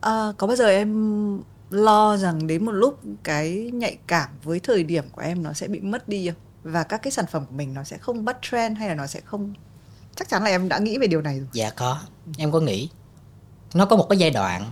à, 0.02 0.32
có 0.38 0.46
bao 0.46 0.56
giờ 0.56 0.66
em 0.66 1.42
lo 1.70 2.16
rằng 2.16 2.46
đến 2.46 2.64
một 2.64 2.72
lúc 2.72 3.00
cái 3.22 3.70
nhạy 3.74 3.98
cảm 4.06 4.28
với 4.42 4.60
thời 4.60 4.84
điểm 4.84 5.04
của 5.12 5.22
em 5.22 5.42
nó 5.42 5.52
sẽ 5.52 5.68
bị 5.68 5.80
mất 5.80 6.08
đi 6.08 6.28
không? 6.28 6.38
Và 6.62 6.82
các 6.82 7.02
cái 7.02 7.10
sản 7.10 7.24
phẩm 7.30 7.46
của 7.46 7.54
mình 7.54 7.74
nó 7.74 7.84
sẽ 7.84 7.98
không 7.98 8.24
bắt 8.24 8.36
trend 8.42 8.78
hay 8.78 8.88
là 8.88 8.94
nó 8.94 9.06
sẽ 9.06 9.20
không? 9.20 9.54
Chắc 10.16 10.28
chắn 10.28 10.42
là 10.42 10.50
em 10.50 10.68
đã 10.68 10.78
nghĩ 10.78 10.98
về 10.98 11.06
điều 11.06 11.22
này 11.22 11.38
rồi. 11.38 11.48
Dạ 11.52 11.70
có. 11.70 11.98
Em 12.38 12.52
có 12.52 12.60
nghĩ. 12.60 12.88
Nó 13.74 13.86
có 13.86 13.96
một 13.96 14.06
cái 14.08 14.18
giai 14.18 14.30
đoạn 14.30 14.70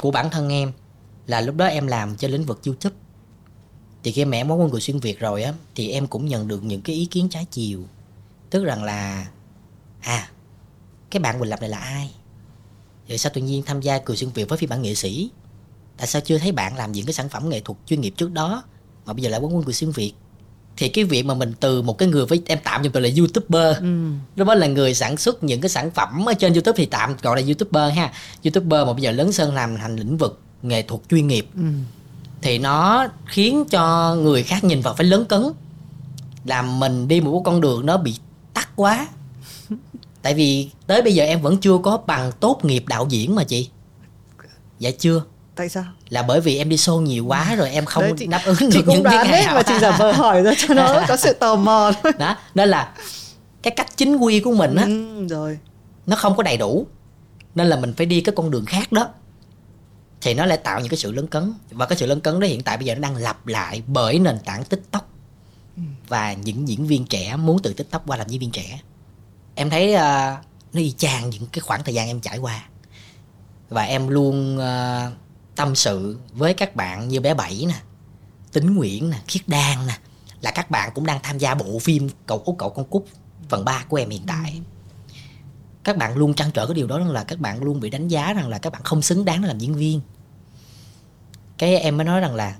của 0.00 0.10
bản 0.10 0.30
thân 0.30 0.48
em 0.48 0.72
là 1.26 1.40
lúc 1.40 1.56
đó 1.56 1.66
em 1.66 1.86
làm 1.86 2.16
trên 2.16 2.30
lĩnh 2.30 2.44
vực 2.44 2.60
youtube. 2.66 2.96
Thì 4.02 4.12
khi 4.12 4.24
mẹ 4.24 4.44
muốn 4.44 4.58
con 4.58 4.70
người 4.70 4.80
xuyên 4.80 4.98
việt 4.98 5.20
rồi 5.20 5.42
á 5.42 5.52
thì 5.74 5.90
em 5.90 6.06
cũng 6.06 6.26
nhận 6.26 6.48
được 6.48 6.64
những 6.64 6.82
cái 6.82 6.96
ý 6.96 7.06
kiến 7.06 7.28
trái 7.30 7.46
chiều. 7.50 7.84
Tức 8.50 8.64
rằng 8.64 8.84
là 8.84 9.26
à 10.00 10.30
cái 11.10 11.20
bạn 11.20 11.38
Quỳnh 11.38 11.50
Lập 11.50 11.60
này 11.60 11.70
là 11.70 11.78
ai? 11.78 12.14
Rồi 13.08 13.18
sao 13.18 13.32
tự 13.34 13.40
nhiên 13.40 13.62
tham 13.62 13.80
gia 13.80 13.98
cười 13.98 14.16
xuyên 14.16 14.30
việt 14.30 14.48
với 14.48 14.58
phiên 14.58 14.70
bản 14.70 14.82
nghệ 14.82 14.94
sĩ? 14.94 15.30
Tại 15.96 16.06
sao 16.06 16.22
chưa 16.24 16.38
thấy 16.38 16.52
bạn 16.52 16.76
làm 16.76 16.92
những 16.92 17.06
cái 17.06 17.12
sản 17.12 17.28
phẩm 17.28 17.48
nghệ 17.48 17.60
thuật 17.60 17.78
chuyên 17.86 18.00
nghiệp 18.00 18.14
trước 18.16 18.32
đó 18.32 18.62
mà 19.06 19.12
bây 19.12 19.22
giờ 19.22 19.30
lại 19.30 19.40
quán 19.40 19.56
quân 19.56 19.64
cười 19.64 19.74
xuyên 19.74 19.90
việt? 19.90 20.12
Thì 20.76 20.88
cái 20.88 21.04
việc 21.04 21.22
mà 21.22 21.34
mình 21.34 21.52
từ 21.60 21.82
một 21.82 21.98
cái 21.98 22.08
người 22.08 22.26
với 22.26 22.42
em 22.46 22.58
tạm 22.64 22.82
dùng 22.82 22.92
từ 22.92 23.00
là 23.00 23.08
youtuber 23.18 23.78
ừ. 23.78 24.10
đó 24.36 24.54
là 24.54 24.66
người 24.66 24.94
sản 24.94 25.16
xuất 25.16 25.44
những 25.44 25.60
cái 25.60 25.68
sản 25.68 25.90
phẩm 25.90 26.28
ở 26.28 26.34
trên 26.34 26.52
youtube 26.52 26.76
thì 26.76 26.86
tạm 26.86 27.16
gọi 27.22 27.40
là 27.40 27.46
youtuber 27.46 27.94
ha. 27.94 28.12
Youtuber 28.44 28.86
mà 28.86 28.92
bây 28.92 29.02
giờ 29.02 29.10
lớn 29.10 29.32
sơn 29.32 29.54
làm 29.54 29.76
thành 29.76 29.96
lĩnh 29.96 30.16
vực 30.16 30.40
nghệ 30.62 30.82
thuật 30.82 31.00
chuyên 31.10 31.26
nghiệp. 31.26 31.46
Ừ. 31.56 31.62
thì 32.42 32.58
nó 32.58 33.06
khiến 33.26 33.64
cho 33.70 34.14
người 34.14 34.42
khác 34.42 34.64
nhìn 34.64 34.80
vào 34.80 34.94
phải 34.94 35.06
lớn 35.06 35.24
cấn. 35.24 35.42
Làm 36.44 36.80
mình 36.80 37.08
đi 37.08 37.20
một 37.20 37.42
con 37.44 37.60
đường 37.60 37.86
nó 37.86 37.96
bị 37.96 38.16
tắt 38.54 38.68
quá 38.76 39.08
tại 40.24 40.34
vì 40.34 40.70
tới 40.86 41.02
bây 41.02 41.14
giờ 41.14 41.24
em 41.24 41.40
vẫn 41.40 41.56
chưa 41.56 41.78
có 41.82 41.98
bằng 42.06 42.32
tốt 42.40 42.60
nghiệp 42.62 42.84
đạo 42.86 43.06
diễn 43.10 43.34
mà 43.34 43.44
chị. 43.44 43.70
Dạ 44.78 44.90
chưa. 44.98 45.22
Tại 45.54 45.68
sao? 45.68 45.84
Là 46.08 46.22
bởi 46.22 46.40
vì 46.40 46.58
em 46.58 46.68
đi 46.68 46.76
show 46.76 47.00
nhiều 47.00 47.26
quá 47.26 47.54
rồi 47.54 47.70
em 47.70 47.84
không 47.84 48.02
đấy, 48.02 48.12
chị, 48.18 48.26
đáp 48.26 48.40
ứng 48.44 48.56
được 48.74 48.84
những 48.86 49.04
cái 49.04 49.28
ngày 49.28 49.46
mà 49.54 49.62
chị 49.62 49.74
giả 49.80 49.90
vờ 49.90 50.12
hỏi 50.22 50.42
ra 50.42 50.52
cho 50.56 50.74
nó 50.74 51.04
có 51.08 51.16
sự 51.16 51.32
tò 51.32 51.56
mò 51.56 51.92
thôi. 52.02 52.12
Đó 52.18 52.36
nên 52.54 52.68
là 52.68 52.94
cái 53.62 53.70
cách 53.76 53.96
chính 53.96 54.16
quy 54.16 54.40
của 54.40 54.52
mình 54.52 54.74
á 54.74 54.84
ừ, 54.84 55.26
rồi. 55.28 55.58
nó 56.06 56.16
không 56.16 56.36
có 56.36 56.42
đầy 56.42 56.56
đủ. 56.56 56.86
Nên 57.54 57.66
là 57.66 57.76
mình 57.76 57.94
phải 57.96 58.06
đi 58.06 58.20
cái 58.20 58.34
con 58.36 58.50
đường 58.50 58.64
khác 58.66 58.92
đó. 58.92 59.08
Thì 60.20 60.34
nó 60.34 60.46
lại 60.46 60.58
tạo 60.58 60.80
những 60.80 60.88
cái 60.88 60.98
sự 60.98 61.12
lấn 61.12 61.26
cấn. 61.26 61.52
Và 61.70 61.86
cái 61.86 61.98
sự 61.98 62.06
lấn 62.06 62.20
cấn 62.20 62.40
đó 62.40 62.46
hiện 62.46 62.62
tại 62.62 62.76
bây 62.76 62.86
giờ 62.86 62.94
nó 62.94 63.00
đang 63.00 63.16
lặp 63.16 63.46
lại 63.46 63.82
bởi 63.86 64.18
nền 64.18 64.38
tảng 64.44 64.64
tiktok. 64.64 65.10
Ừ. 65.76 65.82
và 66.08 66.32
những 66.32 66.68
diễn 66.68 66.86
viên 66.86 67.06
trẻ 67.06 67.36
muốn 67.36 67.58
từ 67.62 67.72
tiktok 67.72 68.02
qua 68.06 68.16
làm 68.16 68.28
diễn 68.28 68.40
viên 68.40 68.50
trẻ 68.50 68.80
em 69.54 69.70
thấy 69.70 69.94
uh, 69.94 70.44
nó 70.72 70.80
y 70.80 70.92
chang 70.92 71.30
những 71.30 71.46
cái 71.46 71.60
khoảng 71.60 71.84
thời 71.84 71.94
gian 71.94 72.06
em 72.06 72.20
trải 72.20 72.38
qua. 72.38 72.64
Và 73.68 73.82
em 73.82 74.08
luôn 74.08 74.58
uh, 74.58 75.12
tâm 75.56 75.74
sự 75.74 76.18
với 76.32 76.54
các 76.54 76.76
bạn 76.76 77.08
như 77.08 77.20
bé 77.20 77.34
bảy 77.34 77.64
nè 77.68 77.74
tính 78.52 78.74
nguyễn 78.74 79.10
nè 79.10 79.18
khiết 79.28 79.48
đan 79.48 79.86
nè 79.86 79.98
là 80.40 80.50
các 80.50 80.70
bạn 80.70 80.90
cũng 80.94 81.06
đang 81.06 81.20
tham 81.22 81.38
gia 81.38 81.54
bộ 81.54 81.78
phim 81.78 82.08
cậu 82.26 82.42
út 82.44 82.54
cậu 82.58 82.70
con 82.70 82.84
cúc 82.84 83.06
phần 83.48 83.64
3 83.64 83.84
của 83.88 83.96
em 83.96 84.10
hiện 84.10 84.22
tại. 84.26 84.60
Các 85.84 85.96
bạn 85.96 86.16
luôn 86.16 86.34
trăn 86.34 86.50
trở 86.54 86.66
cái 86.66 86.74
điều 86.74 86.86
đó 86.86 86.98
là 86.98 87.24
các 87.24 87.38
bạn 87.38 87.62
luôn 87.62 87.80
bị 87.80 87.90
đánh 87.90 88.08
giá 88.08 88.32
rằng 88.32 88.48
là 88.48 88.58
các 88.58 88.72
bạn 88.72 88.82
không 88.82 89.02
xứng 89.02 89.24
đáng 89.24 89.44
làm 89.44 89.58
diễn 89.58 89.74
viên. 89.74 90.00
Cái 91.58 91.76
em 91.76 91.96
mới 91.96 92.04
nói 92.04 92.20
rằng 92.20 92.34
là 92.34 92.56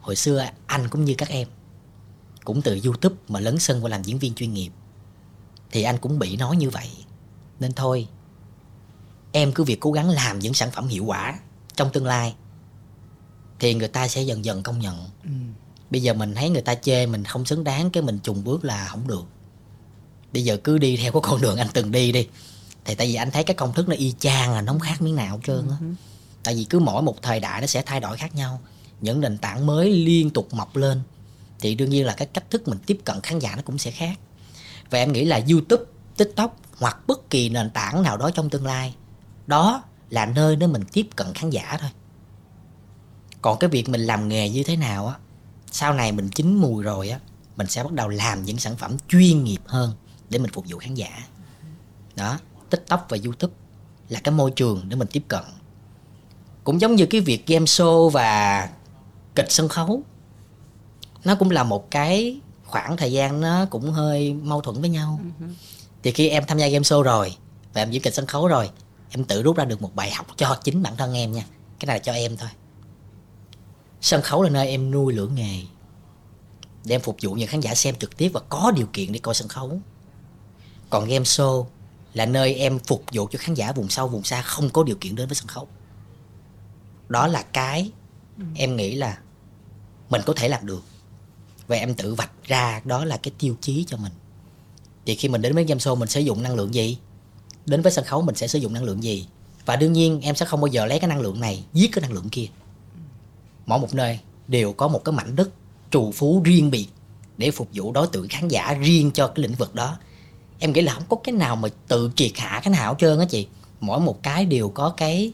hồi 0.00 0.16
xưa 0.16 0.46
anh 0.66 0.88
cũng 0.88 1.04
như 1.04 1.14
các 1.18 1.28
em 1.28 1.48
cũng 2.44 2.62
từ 2.62 2.80
youtube 2.84 3.16
mà 3.28 3.40
lấn 3.40 3.58
sân 3.58 3.84
qua 3.84 3.90
làm 3.90 4.02
diễn 4.02 4.18
viên 4.18 4.34
chuyên 4.34 4.52
nghiệp 4.54 4.70
thì 5.70 5.82
anh 5.82 5.98
cũng 5.98 6.18
bị 6.18 6.36
nói 6.36 6.56
như 6.56 6.70
vậy. 6.70 6.88
Nên 7.60 7.72
thôi 7.72 8.08
em 9.32 9.52
cứ 9.52 9.64
việc 9.64 9.80
cố 9.80 9.92
gắng 9.92 10.10
làm 10.10 10.38
những 10.38 10.54
sản 10.54 10.70
phẩm 10.70 10.88
hiệu 10.88 11.04
quả 11.04 11.38
trong 11.76 11.92
tương 11.92 12.06
lai 12.06 12.34
thì 13.58 13.74
người 13.74 13.88
ta 13.88 14.08
sẽ 14.08 14.22
dần 14.22 14.44
dần 14.44 14.62
công 14.62 14.78
nhận. 14.78 15.04
Ừ. 15.24 15.30
bây 15.90 16.02
giờ 16.02 16.14
mình 16.14 16.34
thấy 16.34 16.50
người 16.50 16.62
ta 16.62 16.74
chê 16.74 17.06
mình 17.06 17.24
không 17.24 17.44
xứng 17.44 17.64
đáng 17.64 17.90
cái 17.90 18.02
mình 18.02 18.18
trùng 18.18 18.44
bước 18.44 18.64
là 18.64 18.86
không 18.88 19.08
được. 19.08 19.24
Bây 20.32 20.44
giờ 20.44 20.56
cứ 20.64 20.78
đi 20.78 20.96
theo 20.96 21.12
cái 21.12 21.20
con 21.24 21.40
đường 21.40 21.56
anh 21.56 21.68
từng 21.72 21.92
đi 21.92 22.12
đi. 22.12 22.28
Thì 22.84 22.94
tại 22.94 23.06
vì 23.06 23.14
anh 23.14 23.30
thấy 23.30 23.44
cái 23.44 23.54
công 23.54 23.72
thức 23.72 23.88
nó 23.88 23.94
y 23.94 24.14
chang 24.18 24.52
là 24.52 24.60
nó 24.60 24.72
không 24.72 24.80
khác 24.80 25.02
miếng 25.02 25.16
nào 25.16 25.36
hết 25.36 25.42
trơn 25.46 25.68
á. 25.70 25.76
Ừ. 25.80 25.86
tại 26.42 26.54
vì 26.54 26.64
cứ 26.64 26.78
mỗi 26.78 27.02
một 27.02 27.22
thời 27.22 27.40
đại 27.40 27.60
nó 27.60 27.66
sẽ 27.66 27.82
thay 27.86 28.00
đổi 28.00 28.16
khác 28.16 28.34
nhau. 28.34 28.60
Những 29.00 29.20
nền 29.20 29.38
tảng 29.38 29.66
mới 29.66 29.90
liên 29.90 30.30
tục 30.30 30.54
mọc 30.54 30.76
lên 30.76 31.02
thì 31.60 31.74
đương 31.74 31.90
nhiên 31.90 32.06
là 32.06 32.14
cái 32.14 32.26
cách 32.26 32.50
thức 32.50 32.68
mình 32.68 32.78
tiếp 32.86 32.98
cận 33.04 33.20
khán 33.20 33.38
giả 33.38 33.56
nó 33.56 33.62
cũng 33.62 33.78
sẽ 33.78 33.90
khác 33.90 34.18
và 34.90 34.98
em 34.98 35.12
nghĩ 35.12 35.24
là 35.24 35.40
youtube, 35.50 35.84
tiktok 36.16 36.56
hoặc 36.78 37.06
bất 37.06 37.30
kỳ 37.30 37.48
nền 37.48 37.70
tảng 37.70 38.02
nào 38.02 38.16
đó 38.16 38.30
trong 38.34 38.50
tương 38.50 38.66
lai, 38.66 38.94
đó 39.46 39.82
là 40.10 40.26
nơi 40.26 40.56
để 40.56 40.66
mình 40.66 40.82
tiếp 40.92 41.06
cận 41.16 41.34
khán 41.34 41.50
giả 41.50 41.76
thôi. 41.80 41.90
Còn 43.42 43.58
cái 43.58 43.70
việc 43.70 43.88
mình 43.88 44.00
làm 44.00 44.28
nghề 44.28 44.48
như 44.48 44.62
thế 44.62 44.76
nào 44.76 45.06
á, 45.06 45.14
sau 45.70 45.92
này 45.92 46.12
mình 46.12 46.28
chín 46.28 46.54
mùi 46.54 46.82
rồi 46.82 47.08
á, 47.08 47.20
mình 47.56 47.66
sẽ 47.66 47.84
bắt 47.84 47.92
đầu 47.92 48.08
làm 48.08 48.44
những 48.44 48.58
sản 48.58 48.76
phẩm 48.76 48.96
chuyên 49.08 49.44
nghiệp 49.44 49.60
hơn 49.66 49.94
để 50.30 50.38
mình 50.38 50.52
phục 50.52 50.64
vụ 50.68 50.78
khán 50.78 50.94
giả. 50.94 51.26
Đó, 52.16 52.38
tiktok 52.70 53.06
và 53.08 53.18
youtube 53.24 53.54
là 54.08 54.20
cái 54.20 54.32
môi 54.32 54.50
trường 54.50 54.88
để 54.88 54.96
mình 54.96 55.08
tiếp 55.12 55.22
cận. 55.28 55.44
Cũng 56.64 56.80
giống 56.80 56.96
như 56.96 57.06
cái 57.06 57.20
việc 57.20 57.46
game 57.46 57.64
show 57.64 58.08
và 58.08 58.68
kịch 59.34 59.46
sân 59.48 59.68
khấu, 59.68 60.02
nó 61.24 61.34
cũng 61.34 61.50
là 61.50 61.64
một 61.64 61.90
cái 61.90 62.40
khoảng 62.68 62.96
thời 62.96 63.12
gian 63.12 63.40
nó 63.40 63.66
cũng 63.70 63.90
hơi 63.90 64.34
mâu 64.34 64.60
thuẫn 64.60 64.80
với 64.80 64.90
nhau. 64.90 65.20
Uh-huh. 65.40 65.52
thì 66.02 66.12
khi 66.12 66.28
em 66.28 66.44
tham 66.46 66.58
gia 66.58 66.68
game 66.68 66.82
show 66.82 67.02
rồi 67.02 67.36
và 67.72 67.82
em 67.82 67.90
diễn 67.90 68.02
kịch 68.02 68.14
sân 68.14 68.26
khấu 68.26 68.48
rồi 68.48 68.70
em 69.10 69.24
tự 69.24 69.42
rút 69.42 69.56
ra 69.56 69.64
được 69.64 69.82
một 69.82 69.94
bài 69.94 70.10
học 70.10 70.26
cho 70.36 70.58
chính 70.64 70.82
bản 70.82 70.96
thân 70.96 71.14
em 71.14 71.32
nha. 71.32 71.44
Cái 71.78 71.86
này 71.86 71.96
là 71.96 71.98
cho 71.98 72.12
em 72.12 72.36
thôi. 72.36 72.48
Sân 74.00 74.22
khấu 74.22 74.42
là 74.42 74.50
nơi 74.50 74.68
em 74.68 74.90
nuôi 74.90 75.12
lửa 75.12 75.28
nghề 75.34 75.62
để 76.84 76.94
em 76.94 77.00
phục 77.00 77.16
vụ 77.22 77.34
những 77.34 77.48
khán 77.48 77.60
giả 77.60 77.74
xem 77.74 77.94
trực 77.94 78.16
tiếp 78.16 78.28
và 78.28 78.40
có 78.48 78.72
điều 78.76 78.86
kiện 78.92 79.12
để 79.12 79.18
coi 79.18 79.34
sân 79.34 79.48
khấu. 79.48 79.80
Còn 80.90 81.08
game 81.08 81.24
show 81.24 81.66
là 82.14 82.26
nơi 82.26 82.54
em 82.54 82.78
phục 82.78 83.04
vụ 83.12 83.28
cho 83.30 83.38
khán 83.42 83.54
giả 83.54 83.72
vùng 83.72 83.88
sâu 83.88 84.08
vùng 84.08 84.24
xa 84.24 84.42
không 84.42 84.70
có 84.70 84.82
điều 84.82 84.96
kiện 85.00 85.14
đến 85.14 85.28
với 85.28 85.34
sân 85.34 85.46
khấu. 85.46 85.68
Đó 87.08 87.26
là 87.26 87.42
cái 87.42 87.90
ừ. 88.38 88.44
em 88.54 88.76
nghĩ 88.76 88.94
là 88.94 89.18
mình 90.10 90.22
có 90.26 90.32
thể 90.36 90.48
làm 90.48 90.66
được 90.66 90.82
và 91.68 91.76
em 91.76 91.94
tự 91.94 92.14
vạch 92.14 92.30
ra 92.44 92.80
đó 92.84 93.04
là 93.04 93.16
cái 93.16 93.32
tiêu 93.38 93.56
chí 93.60 93.84
cho 93.88 93.96
mình. 93.96 94.12
Thì 95.06 95.14
khi 95.14 95.28
mình 95.28 95.42
đến 95.42 95.54
với 95.54 95.64
game 95.64 95.78
show, 95.78 95.96
mình 95.96 96.08
sử 96.08 96.20
dụng 96.20 96.42
năng 96.42 96.54
lượng 96.54 96.74
gì? 96.74 96.98
Đến 97.66 97.82
với 97.82 97.92
sân 97.92 98.04
khấu, 98.04 98.22
mình 98.22 98.34
sẽ 98.34 98.48
sử 98.48 98.58
dụng 98.58 98.72
năng 98.72 98.84
lượng 98.84 99.02
gì? 99.02 99.26
Và 99.66 99.76
đương 99.76 99.92
nhiên, 99.92 100.20
em 100.20 100.34
sẽ 100.34 100.46
không 100.46 100.60
bao 100.60 100.66
giờ 100.66 100.86
lấy 100.86 101.00
cái 101.00 101.08
năng 101.08 101.20
lượng 101.20 101.40
này, 101.40 101.64
giết 101.72 101.92
cái 101.92 102.02
năng 102.02 102.12
lượng 102.12 102.28
kia. 102.28 102.46
Mỗi 103.66 103.78
một 103.78 103.94
nơi 103.94 104.18
đều 104.48 104.72
có 104.72 104.88
một 104.88 105.04
cái 105.04 105.12
mảnh 105.12 105.36
đất 105.36 105.50
trù 105.90 106.12
phú 106.12 106.42
riêng 106.44 106.70
biệt 106.70 106.86
để 107.38 107.50
phục 107.50 107.68
vụ 107.74 107.92
đối 107.92 108.06
tượng 108.06 108.28
khán 108.28 108.48
giả 108.48 108.74
riêng 108.74 109.10
cho 109.10 109.26
cái 109.26 109.42
lĩnh 109.42 109.54
vực 109.54 109.74
đó. 109.74 109.98
Em 110.58 110.72
nghĩ 110.72 110.80
là 110.80 110.94
không 110.94 111.04
có 111.08 111.16
cái 111.24 111.32
nào 111.32 111.56
mà 111.56 111.68
tự 111.88 112.10
kiệt 112.16 112.30
hạ 112.34 112.60
cái 112.64 112.72
nào 112.72 112.92
hết 112.92 112.96
trơn 112.98 113.18
á 113.18 113.26
chị. 113.30 113.46
Mỗi 113.80 114.00
một 114.00 114.22
cái 114.22 114.44
đều 114.44 114.68
có 114.68 114.90
cái 114.90 115.32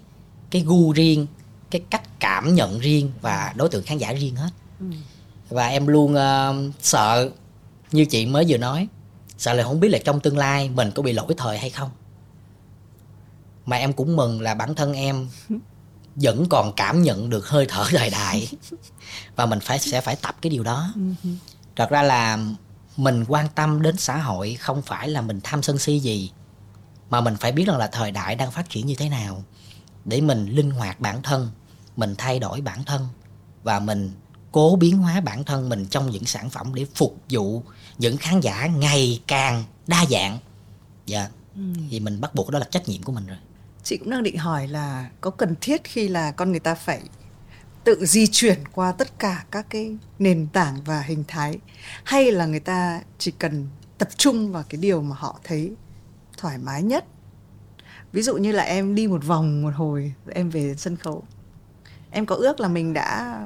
cái 0.51 0.63
gu 0.63 0.93
riêng, 0.93 1.27
cái 1.71 1.83
cách 1.91 2.21
cảm 2.21 2.55
nhận 2.55 2.79
riêng 2.79 3.13
và 3.21 3.53
đối 3.57 3.69
tượng 3.69 3.85
khán 3.85 3.99
giả 3.99 4.13
riêng 4.13 4.37
hết. 4.37 4.51
Ừ 4.81 4.87
và 5.55 5.67
em 5.67 5.87
luôn 5.87 6.15
uh, 6.15 6.75
sợ 6.81 7.31
như 7.93 8.05
chị 8.05 8.27
mới 8.27 8.45
vừa 8.49 8.57
nói. 8.57 8.89
Sợ 9.39 9.53
là 9.53 9.65
không 9.65 9.81
biết 9.81 9.89
là 9.89 9.99
trong 10.05 10.21
tương 10.21 10.39
lai 10.39 10.69
mình 10.69 10.91
có 10.95 11.03
bị 11.03 11.13
lỗi 11.13 11.35
thời 11.37 11.59
hay 11.59 11.71
không. 11.71 11.91
Mà 13.67 13.77
em 13.77 13.93
cũng 13.93 14.17
mừng 14.17 14.41
là 14.41 14.55
bản 14.55 14.75
thân 14.75 14.93
em 14.93 15.29
vẫn 16.17 16.47
còn 16.51 16.73
cảm 16.77 17.03
nhận 17.03 17.31
được 17.31 17.49
hơi 17.49 17.67
thở 17.69 17.85
thời 17.91 18.11
đại. 18.11 18.49
Và 19.37 19.47
mình 19.47 19.61
phải 19.61 19.79
sẽ 19.79 20.01
phải 20.01 20.17
tập 20.17 20.37
cái 20.43 20.51
điều 20.51 20.63
đó. 20.63 20.93
Ừ. 20.95 21.31
thật 21.77 21.91
ra 21.91 22.03
là 22.03 22.39
mình 22.97 23.25
quan 23.29 23.49
tâm 23.55 23.83
đến 23.83 23.97
xã 23.97 24.17
hội 24.17 24.55
không 24.55 24.83
phải 24.83 25.09
là 25.09 25.21
mình 25.21 25.41
tham 25.43 25.63
sân 25.63 25.79
si 25.79 25.99
gì 25.99 26.31
mà 27.11 27.21
mình 27.21 27.37
phải 27.37 27.53
biết 27.53 27.65
rằng 27.67 27.79
là 27.79 27.87
thời 27.87 28.11
đại 28.11 28.37
đang 28.37 28.51
phát 28.51 28.71
triển 28.71 28.87
như 28.87 28.95
thế 28.95 29.09
nào 29.09 29.45
để 30.05 30.21
mình 30.21 30.47
linh 30.47 30.71
hoạt 30.71 31.01
bản 31.01 31.23
thân 31.23 31.51
mình 31.97 32.15
thay 32.19 32.39
đổi 32.39 32.61
bản 32.61 32.85
thân 32.85 33.09
và 33.63 33.79
mình 33.81 34.13
cố 34.55 34.77
biến 34.77 34.99
hóa 34.99 35.21
bản 35.21 35.45
thân 35.45 35.69
mình 35.69 35.87
trong 35.87 36.11
những 36.11 36.25
sản 36.25 36.51
phẩm 36.51 36.75
để 36.75 36.87
phục 36.95 37.17
vụ 37.31 37.63
những 37.99 38.17
khán 38.17 38.41
giả 38.41 38.67
ngày 38.67 39.23
càng 39.27 39.65
đa 39.87 40.05
dạng. 40.11 40.39
Dạ. 41.07 41.29
Ừ. 41.57 41.63
thì 41.91 42.01
mình 42.01 42.21
bắt 42.21 42.35
buộc 42.35 42.51
đó 42.51 42.59
là 42.59 42.67
trách 42.71 42.89
nhiệm 42.89 43.03
của 43.03 43.13
mình 43.13 43.27
rồi. 43.27 43.37
Chị 43.83 43.97
cũng 43.97 44.11
đang 44.11 44.23
định 44.23 44.37
hỏi 44.37 44.69
là 44.69 45.11
có 45.21 45.31
cần 45.31 45.55
thiết 45.61 45.85
khi 45.85 46.09
là 46.09 46.33
con 46.33 46.51
người 46.51 46.61
ta 46.61 46.75
phải 46.75 47.01
tự 47.85 48.07
di 48.07 48.27
chuyển 48.27 48.59
qua 48.73 48.93
tất 48.93 49.19
cả 49.19 49.45
các 49.51 49.67
cái 49.71 49.97
nền 50.19 50.47
tảng 50.53 50.83
và 50.85 51.01
hình 51.01 51.25
thái 51.29 51.59
hay 52.05 52.33
là 52.33 52.47
người 52.47 52.61
ta 52.61 53.01
chỉ 53.19 53.31
cần 53.31 53.69
tập 53.99 54.09
trung 54.17 54.53
vào 54.53 54.65
cái 54.69 54.81
điều 54.81 55.03
mà 55.03 55.17
họ 55.19 55.41
thấy 55.45 55.73
thoải 56.39 56.59
mái 56.59 56.83
nhất? 56.83 57.05
Ví 58.13 58.23
dụ 58.23 58.37
như 58.37 58.53
là 58.53 58.63
em 58.63 58.95
đi 58.95 59.07
một 59.07 59.25
vòng 59.25 59.63
một 59.63 59.73
hồi 59.77 60.13
em 60.33 60.51
về 60.51 60.75
sân 60.79 60.97
khấu. 60.97 61.23
Em 62.11 62.27
có 62.27 62.35
ước 62.35 62.61
là 62.61 62.69
mình 62.69 62.93
đã 62.93 63.41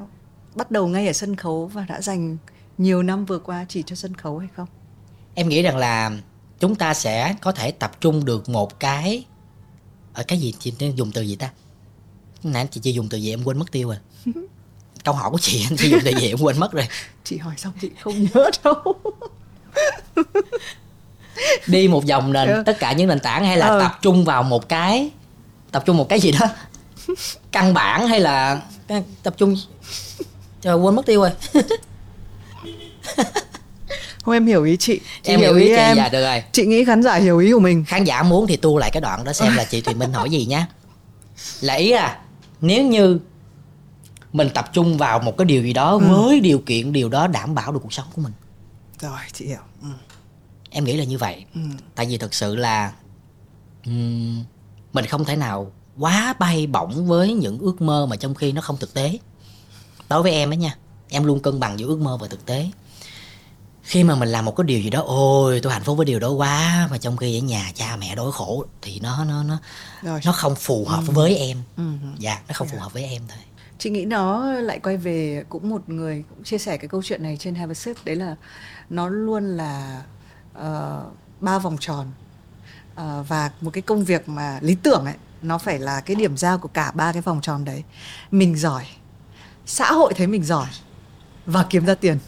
bắt 0.59 0.71
đầu 0.71 0.89
ngay 0.89 1.07
ở 1.07 1.13
sân 1.13 1.37
khấu 1.37 1.67
và 1.67 1.85
đã 1.89 2.01
dành 2.01 2.37
nhiều 2.79 3.03
năm 3.03 3.25
vừa 3.25 3.39
qua 3.39 3.67
chỉ 3.69 3.83
cho 3.87 3.97
sân 3.97 4.15
khấu 4.15 4.39
hay 4.39 4.49
không? 4.57 4.69
Em 5.35 5.49
nghĩ 5.49 5.63
rằng 5.63 5.77
là 5.77 6.11
chúng 6.61 6.75
ta 6.75 6.95
sẽ 6.95 7.35
có 7.41 7.53
thể 7.53 7.71
tập 7.71 8.01
trung 8.01 8.25
được 8.25 8.49
một 8.49 8.81
cái 8.81 9.25
ở 10.13 10.23
cái 10.23 10.39
gì 10.39 10.55
chị 10.59 10.73
dùng 10.97 11.13
từ 11.13 11.23
gì 11.23 11.37
ta? 11.37 11.51
Nãy 12.43 12.67
chị 12.71 12.81
chưa 12.85 12.91
dùng 12.91 13.09
từ 13.09 13.19
gì 13.19 13.33
em 13.33 13.45
quên 13.45 13.59
mất 13.59 13.73
tiêu 13.73 13.89
rồi. 13.89 13.99
Câu 15.05 15.15
hỏi 15.15 15.31
của 15.31 15.39
chị 15.39 15.67
anh 15.71 15.77
sử 15.77 15.89
dụng 15.89 16.01
từ 16.05 16.11
gì 16.21 16.29
em 16.29 16.39
quên 16.39 16.59
mất 16.59 16.73
rồi. 16.73 16.89
Chị 17.25 17.37
hỏi 17.39 17.55
xong 17.57 17.73
chị 17.81 17.91
không 18.03 18.27
nhớ 18.35 18.51
đâu. 18.65 18.95
Đi 21.67 21.89
một 21.89 22.05
vòng 22.09 22.33
nền 22.33 22.49
ừ. 22.49 22.63
tất 22.67 22.77
cả 22.79 22.93
những 22.93 23.09
nền 23.09 23.21
tảng 23.21 23.45
hay 23.45 23.57
là 23.57 23.67
ừ. 23.67 23.81
tập 23.81 23.99
trung 24.03 24.25
vào 24.25 24.43
một 24.43 24.69
cái 24.69 25.11
tập 25.71 25.83
trung 25.87 25.97
một 25.97 26.09
cái 26.09 26.21
gì 26.21 26.33
đó? 26.33 26.47
Căn 27.53 27.75
bản 27.75 28.09
hay 28.09 28.21
là 28.21 28.63
tập 29.23 29.35
trung 29.37 29.57
trời 30.61 30.77
quên 30.77 30.95
mất 30.95 31.07
tiêu 31.07 31.21
rồi. 31.21 31.31
Không 34.25 34.35
em 34.35 34.47
hiểu 34.47 34.65
ý 34.65 34.77
chị, 34.77 35.01
chị 35.23 35.33
em 35.33 35.41
hiểu 35.41 35.55
ý, 35.55 35.63
ý 35.63 35.69
chị 35.69 35.75
em. 35.75 35.97
dạ 35.97 36.09
được 36.09 36.25
rồi. 36.25 36.43
Chị 36.53 36.67
nghĩ 36.67 36.85
khán 36.85 37.03
giả 37.03 37.15
hiểu 37.15 37.39
ý 37.39 37.53
của 37.53 37.61
mình. 37.61 37.85
Khán 37.85 38.05
giả 38.05 38.23
muốn 38.23 38.47
thì 38.47 38.57
tu 38.57 38.79
lại 38.79 38.91
cái 38.93 39.01
đoạn 39.01 39.25
đó 39.25 39.33
xem 39.33 39.57
là 39.57 39.65
chị 39.65 39.81
thùy 39.81 39.95
minh 39.95 40.13
hỏi 40.13 40.31
gì 40.31 40.47
nhá. 40.47 40.67
Là 41.61 41.75
ý 41.75 41.93
là 41.93 42.19
nếu 42.61 42.85
như 42.85 43.19
mình 44.33 44.49
tập 44.55 44.71
trung 44.73 44.99
vào 44.99 45.19
một 45.19 45.37
cái 45.39 45.45
điều 45.45 45.63
gì 45.63 45.73
đó 45.73 45.93
ừ. 45.93 45.99
với 45.99 46.41
điều 46.41 46.59
kiện 46.59 46.93
điều 46.93 47.09
đó 47.09 47.27
đảm 47.27 47.55
bảo 47.55 47.73
được 47.73 47.81
cuộc 47.83 47.93
sống 47.93 48.07
của 48.17 48.23
mình. 48.23 48.33
Rồi 49.01 49.19
chị 49.33 49.47
hiểu. 49.47 49.59
Ừ. 49.83 49.89
em 50.71 50.85
nghĩ 50.85 50.97
là 50.97 51.05
như 51.05 51.19
vậy. 51.19 51.45
Ừ. 51.55 51.61
tại 51.95 52.07
vì 52.07 52.19
thật 52.19 52.35
sự 52.35 52.57
là 52.57 52.93
um, 53.87 54.45
mình 54.93 55.07
không 55.07 55.25
thể 55.25 55.37
nào 55.37 55.73
quá 55.99 56.35
bay 56.39 56.67
bổng 56.67 57.07
với 57.07 57.35
những 57.35 57.59
ước 57.59 57.83
mơ 57.83 58.07
mà 58.07 58.17
trong 58.17 58.35
khi 58.35 58.53
nó 58.53 58.61
không 58.61 58.77
thực 58.77 58.95
tế 58.95 59.19
đối 60.09 60.23
với 60.23 60.33
em 60.33 60.51
ấy 60.51 60.57
nha 60.57 60.77
em 61.09 61.25
luôn 61.25 61.41
cân 61.41 61.61
bằng 61.61 61.79
giữa 61.79 61.87
ước 61.87 62.01
mơ 62.01 62.17
và 62.17 62.29
thực 62.29 62.47
tế 62.47 62.71
khi 63.83 64.05
mà 64.05 64.15
mình 64.15 64.29
làm 64.29 64.45
một 64.45 64.57
cái 64.57 64.65
điều 64.65 64.81
gì 64.81 64.91
đó 64.91 65.03
ôi 65.07 65.61
tôi 65.63 65.73
hạnh 65.73 65.83
phúc 65.85 65.97
với 65.97 66.07
điều 66.07 66.21
đó 66.21 66.31
quá 66.31 66.89
mà 66.91 66.99
trong 66.99 67.17
khi 67.17 67.39
ở 67.39 67.43
nhà 67.43 67.73
cha 67.75 67.97
mẹ 67.97 68.15
đói 68.15 68.33
khổ 68.33 68.65
thì 68.83 69.01
nó 69.01 69.25
nó 69.25 69.43
nó 69.43 69.59
Rồi. 70.03 70.21
nó 70.25 70.33
không 70.33 70.55
phù 70.55 70.85
hợp 70.85 71.03
ừ. 71.07 71.13
với 71.13 71.37
em 71.37 71.63
ừ. 71.77 71.83
dạ 72.19 72.41
nó 72.49 72.55
không 72.55 72.67
yeah. 72.67 72.73
phù 72.73 72.79
dạ. 72.79 72.83
hợp 72.83 72.93
với 72.93 73.05
em 73.05 73.23
thôi 73.29 73.39
chị 73.79 73.91
nghĩ 73.91 74.05
nó 74.05 74.53
lại 74.53 74.79
quay 74.79 74.97
về 74.97 75.45
cũng 75.49 75.71
một 75.71 75.89
người 75.89 76.25
cũng 76.29 76.45
chia 76.45 76.59
sẻ 76.59 76.77
cái 76.77 76.89
câu 76.89 77.03
chuyện 77.03 77.23
này 77.23 77.37
trên 77.41 77.55
Have 77.55 77.71
a 77.71 77.75
Sip 77.75 77.97
đấy 78.05 78.17
là 78.17 78.37
nó 78.91 79.09
luôn 79.09 79.57
là 79.57 80.03
uh, 80.59 81.13
ba 81.41 81.59
vòng 81.59 81.77
tròn 81.81 82.07
uh, 82.93 83.29
và 83.29 83.51
một 83.61 83.71
cái 83.71 83.83
công 83.83 84.05
việc 84.05 84.29
mà 84.29 84.59
lý 84.63 84.77
tưởng 84.83 85.05
ấy 85.05 85.15
nó 85.43 85.59
phải 85.59 85.79
là 85.79 86.01
cái 86.01 86.17
điểm 86.17 86.37
giao 86.37 86.59
của 86.59 86.69
cả 86.69 86.91
ba 86.91 87.13
cái 87.13 87.23
vòng 87.23 87.41
tròn 87.43 87.65
đấy 87.65 87.83
mình 88.31 88.57
giỏi 88.57 88.85
xã 89.69 89.93
hội 89.93 90.15
thấy 90.17 90.27
mình 90.27 90.45
giỏi 90.45 90.67
và 91.47 91.67
kiếm 91.71 91.87
ra 91.87 91.95
tiền 91.95 92.19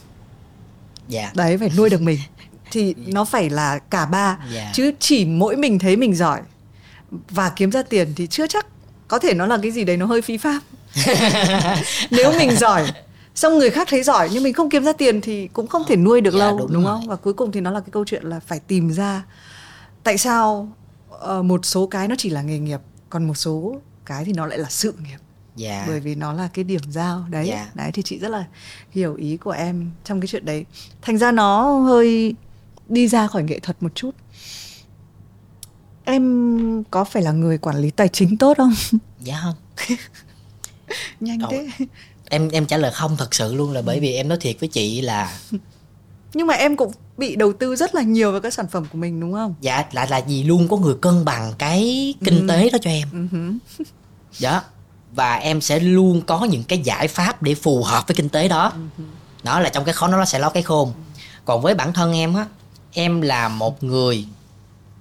yeah. 1.12 1.24
Dạ. 1.24 1.30
đấy 1.34 1.58
phải 1.58 1.70
nuôi 1.76 1.90
được 1.90 2.02
mình 2.02 2.18
thì 2.70 2.94
nó 3.06 3.24
phải 3.24 3.50
là 3.50 3.78
cả 3.78 4.06
ba 4.06 4.26
yeah. 4.26 4.50
Dạ. 4.52 4.70
chứ 4.74 4.92
chỉ 4.98 5.24
mỗi 5.24 5.56
mình 5.56 5.78
thấy 5.78 5.96
mình 5.96 6.14
giỏi 6.14 6.40
và 7.10 7.50
kiếm 7.50 7.72
ra 7.72 7.82
tiền 7.82 8.12
thì 8.16 8.26
chưa 8.26 8.46
chắc 8.46 8.66
có 9.08 9.18
thể 9.18 9.34
nó 9.34 9.46
là 9.46 9.58
cái 9.62 9.70
gì 9.70 9.84
đấy 9.84 9.96
nó 9.96 10.06
hơi 10.06 10.22
phi 10.22 10.36
pháp 10.36 10.60
nếu 12.10 12.32
mình 12.38 12.56
giỏi 12.56 12.92
xong 13.34 13.58
người 13.58 13.70
khác 13.70 13.88
thấy 13.90 14.02
giỏi 14.02 14.28
nhưng 14.32 14.42
mình 14.42 14.54
không 14.54 14.70
kiếm 14.70 14.84
ra 14.84 14.92
tiền 14.92 15.20
thì 15.20 15.48
cũng 15.48 15.66
không 15.66 15.84
thể 15.88 15.96
nuôi 15.96 16.20
được 16.20 16.34
dạ, 16.34 16.38
lâu 16.38 16.58
đúng, 16.58 16.72
đúng 16.72 16.84
không 16.84 17.06
và 17.06 17.16
cuối 17.16 17.32
cùng 17.32 17.52
thì 17.52 17.60
nó 17.60 17.70
là 17.70 17.80
cái 17.80 17.90
câu 17.92 18.04
chuyện 18.04 18.24
là 18.24 18.40
phải 18.40 18.60
tìm 18.60 18.92
ra 18.92 19.22
tại 20.02 20.18
sao 20.18 20.68
uh, 21.14 21.44
một 21.44 21.66
số 21.66 21.86
cái 21.86 22.08
nó 22.08 22.14
chỉ 22.18 22.30
là 22.30 22.42
nghề 22.42 22.58
nghiệp 22.58 22.80
còn 23.10 23.28
một 23.28 23.34
số 23.34 23.76
cái 24.04 24.24
thì 24.24 24.32
nó 24.32 24.46
lại 24.46 24.58
là 24.58 24.68
sự 24.70 24.94
nghiệp 25.02 25.18
yeah. 25.60 25.86
Dạ. 25.86 25.92
bởi 25.92 26.00
vì 26.00 26.14
nó 26.14 26.32
là 26.32 26.48
cái 26.54 26.64
điểm 26.64 26.80
giao 26.88 27.24
đấy 27.30 27.48
yeah. 27.48 27.66
Dạ. 27.66 27.72
đấy 27.74 27.90
thì 27.92 28.02
chị 28.02 28.18
rất 28.18 28.28
là 28.28 28.44
hiểu 28.90 29.14
ý 29.14 29.36
của 29.36 29.50
em 29.50 29.90
trong 30.04 30.20
cái 30.20 30.28
chuyện 30.28 30.44
đấy 30.44 30.64
thành 31.02 31.18
ra 31.18 31.32
nó 31.32 31.78
hơi 31.78 32.34
đi 32.88 33.08
ra 33.08 33.26
khỏi 33.26 33.42
nghệ 33.42 33.58
thuật 33.58 33.82
một 33.82 33.94
chút 33.94 34.10
em 36.04 36.84
có 36.90 37.04
phải 37.04 37.22
là 37.22 37.32
người 37.32 37.58
quản 37.58 37.76
lý 37.76 37.90
tài 37.90 38.08
chính 38.08 38.36
tốt 38.36 38.56
không 38.56 38.72
dạ 39.20 39.40
không 39.42 39.54
nhanh 41.20 41.38
Đâu. 41.38 41.48
thế 41.50 41.68
em 42.30 42.48
em 42.48 42.66
trả 42.66 42.76
lời 42.76 42.90
không 42.94 43.16
thật 43.16 43.34
sự 43.34 43.54
luôn 43.54 43.72
là 43.72 43.82
bởi 43.82 44.00
vì 44.00 44.12
em 44.12 44.28
nói 44.28 44.38
thiệt 44.40 44.56
với 44.60 44.68
chị 44.68 45.00
là 45.00 45.38
nhưng 46.34 46.46
mà 46.46 46.54
em 46.54 46.76
cũng 46.76 46.92
bị 47.16 47.36
đầu 47.36 47.52
tư 47.52 47.76
rất 47.76 47.94
là 47.94 48.02
nhiều 48.02 48.32
vào 48.32 48.40
các 48.40 48.54
sản 48.54 48.66
phẩm 48.68 48.86
của 48.92 48.98
mình 48.98 49.20
đúng 49.20 49.32
không 49.32 49.54
dạ 49.60 49.84
là 49.92 50.06
là 50.10 50.18
gì 50.18 50.44
luôn 50.44 50.68
có 50.68 50.76
người 50.76 50.94
cân 51.00 51.24
bằng 51.24 51.52
cái 51.58 52.14
kinh 52.24 52.40
ừ. 52.40 52.46
tế 52.48 52.70
đó 52.70 52.78
cho 52.82 52.90
em 52.90 53.08
ừ. 53.32 53.76
dạ 54.32 54.62
và 55.12 55.34
em 55.34 55.60
sẽ 55.60 55.80
luôn 55.80 56.22
có 56.22 56.44
những 56.44 56.64
cái 56.64 56.78
giải 56.78 57.08
pháp 57.08 57.42
để 57.42 57.54
phù 57.54 57.82
hợp 57.82 58.08
với 58.08 58.14
kinh 58.14 58.28
tế 58.28 58.48
đó. 58.48 58.72
Đó 59.42 59.60
là 59.60 59.68
trong 59.68 59.84
cái 59.84 59.92
khó 59.92 60.08
nó 60.08 60.24
sẽ 60.24 60.38
lót 60.38 60.54
cái 60.54 60.62
khôn. 60.62 60.92
Còn 61.44 61.62
với 61.62 61.74
bản 61.74 61.92
thân 61.92 62.12
em 62.12 62.34
á 62.34 62.46
em 62.92 63.20
là 63.20 63.48
một 63.48 63.82
người 63.84 64.26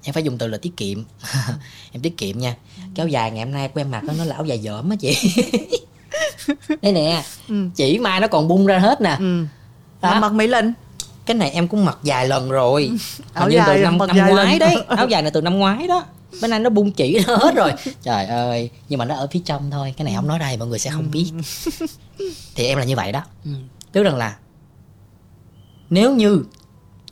em 0.04 0.14
phải 0.14 0.24
dùng 0.24 0.38
từ 0.38 0.48
là 0.48 0.58
tiết 0.58 0.78
kiệm. 0.78 1.04
Em 1.92 2.02
tiết 2.02 2.18
kiệm 2.18 2.40
nha. 2.40 2.56
Áo 2.98 3.08
dài 3.08 3.32
ngày 3.32 3.46
hôm 3.46 3.54
nay 3.54 3.68
của 3.68 3.82
em 3.82 3.92
mặc 3.92 4.04
nó 4.18 4.24
là 4.24 4.36
áo 4.36 4.46
dài 4.46 4.60
dởm 4.60 4.90
á 4.90 4.96
chị. 5.00 5.18
Đây 6.82 6.92
nè 6.92 7.24
ừ. 7.48 7.70
chỉ 7.76 8.00
mai 8.00 8.20
nó 8.20 8.28
còn 8.28 8.48
bung 8.48 8.66
ra 8.66 8.80
hết 8.80 9.02
nè. 9.02 9.16
Ừ. 9.20 9.46
đó. 10.02 10.20
mặc 10.20 10.34
mấy 10.34 10.48
lần? 10.48 10.74
Cái 11.26 11.36
này 11.36 11.52
em 11.52 11.68
cũng 11.68 11.86
mặc 11.86 11.98
vài 12.04 12.28
lần 12.28 12.50
rồi. 12.50 12.92
Áo 13.34 13.50
dài 13.50 13.68
từ 13.68 13.84
năm, 13.84 13.98
năm 13.98 14.18
ngoái 14.18 14.60
đấy. 14.60 14.76
Áo 14.88 15.08
dài 15.08 15.22
này 15.22 15.32
từ 15.32 15.42
năm 15.42 15.60
ngoái 15.60 15.88
đó 15.88 16.06
bên 16.42 16.52
anh 16.52 16.64
nó 16.64 16.70
bung 16.70 16.92
chỉ 16.92 17.24
nó 17.28 17.36
hết 17.36 17.56
rồi. 17.56 17.72
Trời 18.04 18.26
ơi 18.26 18.70
nhưng 18.90 19.00
mà 19.00 19.06
nó 19.06 19.16
ở 19.16 19.28
phía 19.32 19.40
trong 19.46 19.72
thôi. 19.72 19.94
Cái 19.98 20.06
này 20.06 20.14
không 20.16 20.28
nói 20.28 20.40
đây 20.40 20.58
mọi 20.58 20.68
người 20.68 20.80
sẽ 20.80 20.90
không 20.90 21.12
biết. 21.12 21.32
Thì 22.56 22.66
em 22.66 22.78
là 22.78 22.84
như 22.84 22.96
vậy 22.96 23.12
đó. 23.12 23.22
Ừ. 23.46 23.52
tức 23.92 24.04
rằng 24.04 24.16
là 24.16 24.36
nếu 25.90 26.16
như 26.16 26.44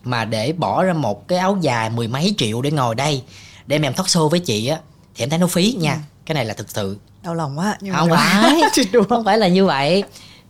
mà 0.03 0.25
để 0.25 0.53
bỏ 0.53 0.83
ra 0.83 0.93
một 0.93 1.27
cái 1.27 1.39
áo 1.39 1.57
dài 1.61 1.89
mười 1.89 2.07
mấy 2.07 2.33
triệu 2.37 2.61
để 2.61 2.71
ngồi 2.71 2.95
đây 2.95 3.23
để 3.67 3.79
em 3.81 3.93
thoát 3.93 4.05
show 4.05 4.29
với 4.29 4.39
chị 4.39 4.67
á 4.67 4.79
thì 5.15 5.23
em 5.23 5.29
thấy 5.29 5.39
nó 5.39 5.47
phí 5.47 5.75
nha. 5.79 5.93
Ừ. 5.93 5.99
cái 6.25 6.35
này 6.35 6.45
là 6.45 6.53
thực 6.53 6.69
sự. 6.69 6.97
Đau 7.23 7.35
lòng 7.35 7.59
quá 7.59 7.77
nhưng 7.81 7.93
không 7.95 8.09
phải. 8.09 8.61
Không 9.09 9.25
phải 9.25 9.37
là 9.37 9.47
như 9.47 9.65
vậy. 9.65 10.03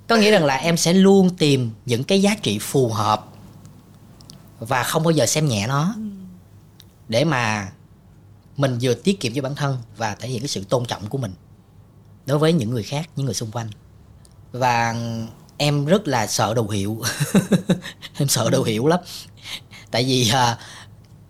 Có 0.08 0.16
nghĩa 0.16 0.32
rằng 0.32 0.46
là 0.46 0.56
em 0.56 0.78
sẽ 0.78 0.94
luôn 0.94 1.30
tìm 1.30 1.72
những 1.86 2.04
cái 2.04 2.22
giá 2.22 2.36
trị 2.42 2.60
phù 2.60 2.90
hợp 2.90 3.26
và 4.60 4.84
không 4.84 5.04
bao 5.04 5.12
giờ 5.12 5.26
xem 5.26 5.48
nhẹ 5.48 5.68
nó. 5.68 5.94
Ừ. 5.96 6.02
để 7.08 7.26
mà 7.26 7.70
mình 8.58 8.78
vừa 8.82 8.94
tiết 8.94 9.20
kiệm 9.20 9.34
cho 9.34 9.42
bản 9.42 9.56
thân 9.56 9.78
và 9.98 10.16
thể 10.16 10.30
hiện 10.30 10.42
cái 10.42 10.48
sự 10.48 10.64
tôn 10.64 10.86
trọng 10.86 11.10
của 11.10 11.18
mình 11.18 11.34
đối 12.26 12.38
với 12.38 12.54
những 12.54 12.70
người 12.70 12.84
khác 12.84 13.10
những 13.16 13.26
người 13.26 13.36
xung 13.36 13.52
quanh. 13.52 13.70
Và 14.52 14.96
em 15.58 15.86
rất 15.86 16.08
là 16.08 16.28
sợ 16.28 16.54
đầu 16.54 16.70
hiệu. 16.70 17.02
Em 18.18 18.28
sợ 18.28 18.50
đầu 18.50 18.64
hiệu 18.64 18.88
lắm. 18.88 19.00
Tại 19.92 20.04
vì 20.04 20.30
à, 20.30 20.58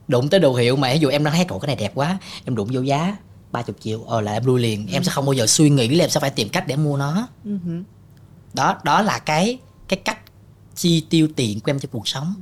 đụng 0.07 0.29
tới 0.29 0.39
đồ 0.39 0.55
hiệu 0.55 0.75
mà 0.75 0.93
ví 0.93 0.99
dụ 0.99 1.09
em 1.09 1.23
đang 1.23 1.33
thấy 1.33 1.45
cổ 1.45 1.59
cái 1.59 1.67
này 1.67 1.75
đẹp 1.75 1.91
quá 1.95 2.17
em 2.45 2.55
đụng 2.55 2.69
vô 2.71 2.81
giá 2.81 3.17
30 3.51 3.75
triệu 3.79 4.03
ờ 4.03 4.21
là 4.21 4.33
em 4.33 4.45
lui 4.45 4.61
liền. 4.61 4.87
Ừ. 4.87 4.93
em 4.93 5.03
sẽ 5.03 5.11
không 5.11 5.25
bao 5.25 5.33
giờ 5.33 5.47
suy 5.47 5.69
nghĩ 5.69 5.87
là 5.87 6.03
em 6.03 6.09
sẽ 6.09 6.19
phải 6.19 6.29
tìm 6.29 6.49
cách 6.49 6.67
để 6.67 6.75
mua 6.75 6.97
nó. 6.97 7.27
Ừ. 7.45 7.57
đó 8.53 8.77
đó 8.83 9.01
là 9.01 9.19
cái 9.19 9.59
cái 9.87 9.99
cách 10.05 10.19
chi 10.75 11.05
tiêu 11.09 11.27
tiền 11.35 11.59
của 11.59 11.71
em 11.71 11.79
cho 11.79 11.89
cuộc 11.91 12.07
sống. 12.07 12.33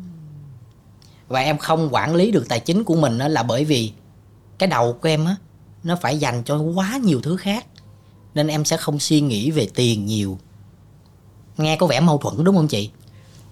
Và 1.27 1.39
em 1.39 1.57
không 1.57 1.89
quản 1.91 2.15
lý 2.15 2.31
được 2.31 2.45
tài 2.49 2.59
chính 2.59 2.83
của 2.83 2.95
mình 2.95 3.17
là 3.17 3.43
bởi 3.43 3.65
vì 3.65 3.91
cái 4.57 4.67
đầu 4.67 4.93
của 4.93 5.09
em 5.09 5.25
á 5.25 5.35
nó 5.83 5.95
phải 6.01 6.17
dành 6.17 6.43
cho 6.43 6.57
quá 6.57 6.99
nhiều 7.03 7.21
thứ 7.21 7.37
khác. 7.37 7.65
Nên 8.33 8.47
em 8.47 8.65
sẽ 8.65 8.77
không 8.77 8.99
suy 8.99 9.21
nghĩ 9.21 9.51
về 9.51 9.69
tiền 9.75 10.05
nhiều. 10.05 10.39
Nghe 11.57 11.75
có 11.75 11.87
vẻ 11.87 11.99
mâu 11.99 12.17
thuẫn 12.17 12.43
đúng 12.43 12.55
không 12.55 12.67
chị? 12.67 12.89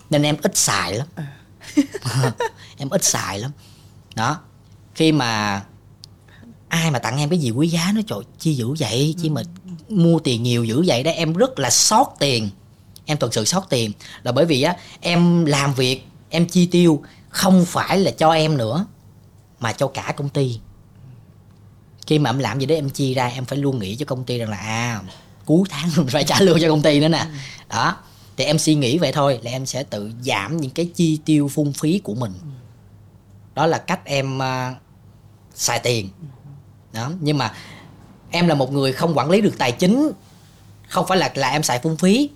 Nên 0.09 0.23
em 0.23 0.35
ít 0.41 0.57
xài 0.57 0.93
lắm. 0.93 1.07
À. 1.15 1.37
em 2.77 2.89
ít 2.89 3.03
xài 3.03 3.39
lắm. 3.39 3.51
Đó. 4.15 4.39
Khi 4.95 5.11
mà 5.11 5.63
ai 6.67 6.91
mà 6.91 6.99
tặng 6.99 7.17
em 7.17 7.29
cái 7.29 7.39
gì 7.39 7.51
quý 7.51 7.67
giá 7.67 7.91
nó 7.95 8.01
trời 8.07 8.19
chi 8.39 8.53
dữ 8.53 8.73
vậy? 8.79 9.15
Chi 9.21 9.29
mà 9.29 9.41
mua 9.89 10.19
tiền 10.19 10.43
nhiều 10.43 10.63
dữ 10.63 10.83
vậy 10.87 11.03
đó 11.03 11.11
em 11.11 11.33
rất 11.33 11.59
là 11.59 11.69
sót 11.69 12.15
tiền. 12.19 12.49
Em 13.05 13.17
thật 13.17 13.33
sự 13.33 13.45
sót 13.45 13.69
tiền. 13.69 13.91
Là 14.23 14.31
bởi 14.31 14.45
vì 14.45 14.61
á 14.61 14.75
em 15.01 15.45
làm 15.45 15.73
việc 15.73 16.07
em 16.29 16.47
chi 16.47 16.65
tiêu 16.65 17.03
không 17.29 17.65
phải 17.65 17.99
là 17.99 18.11
cho 18.11 18.31
em 18.31 18.57
nữa 18.57 18.85
mà 19.59 19.73
cho 19.73 19.87
cả 19.87 20.13
công 20.17 20.29
ty 20.29 20.59
khi 22.07 22.19
mà 22.19 22.29
em 22.29 22.39
làm 22.39 22.59
gì 22.59 22.65
đấy 22.65 22.77
em 22.77 22.89
chi 22.89 23.13
ra 23.13 23.27
em 23.27 23.45
phải 23.45 23.57
luôn 23.57 23.79
nghĩ 23.79 23.95
cho 23.95 24.05
công 24.05 24.23
ty 24.23 24.37
rằng 24.37 24.49
là 24.49 24.57
à 24.57 25.01
cuối 25.45 25.63
tháng 25.69 25.89
mình 25.97 26.07
phải 26.11 26.23
trả 26.23 26.39
lương 26.39 26.61
cho 26.61 26.69
công 26.69 26.81
ty 26.81 26.99
nữa 26.99 27.07
nè. 27.07 27.25
Đó 27.69 27.97
thì 28.37 28.43
em 28.43 28.59
suy 28.59 28.75
nghĩ 28.75 28.97
vậy 28.97 29.11
thôi 29.11 29.39
là 29.43 29.51
em 29.51 29.65
sẽ 29.65 29.83
tự 29.83 30.11
giảm 30.25 30.57
những 30.57 30.71
cái 30.71 30.91
chi 30.95 31.19
tiêu 31.25 31.47
phung 31.47 31.73
phí 31.73 31.99
của 31.99 32.15
mình. 32.15 32.33
Đó 33.55 33.65
là 33.65 33.77
cách 33.77 34.05
em 34.05 34.37
uh, 34.37 34.77
xài 35.55 35.79
tiền. 35.79 36.09
Đó 36.93 37.11
nhưng 37.19 37.37
mà 37.37 37.53
em 38.29 38.47
là 38.47 38.55
một 38.55 38.71
người 38.71 38.93
không 38.93 39.17
quản 39.17 39.29
lý 39.29 39.41
được 39.41 39.57
tài 39.57 39.71
chính. 39.71 40.11
Không 40.89 41.07
phải 41.07 41.17
là 41.17 41.31
là 41.35 41.49
em 41.49 41.63
xài 41.63 41.79
phung 41.79 41.97
phí 41.97 42.29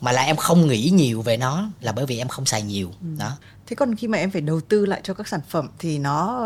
mà 0.00 0.12
là 0.12 0.22
em 0.22 0.36
không 0.36 0.68
nghĩ 0.68 0.90
nhiều 0.94 1.22
về 1.22 1.36
nó 1.36 1.68
là 1.80 1.92
bởi 1.92 2.06
vì 2.06 2.18
em 2.18 2.28
không 2.28 2.46
xài 2.46 2.62
nhiều. 2.62 2.90
Ừ. 3.00 3.06
đó. 3.18 3.32
Thế 3.66 3.76
còn 3.76 3.96
khi 3.96 4.08
mà 4.08 4.18
em 4.18 4.30
phải 4.30 4.40
đầu 4.40 4.60
tư 4.60 4.86
lại 4.86 5.00
cho 5.04 5.14
các 5.14 5.28
sản 5.28 5.40
phẩm 5.48 5.68
thì 5.78 5.98
nó 5.98 6.44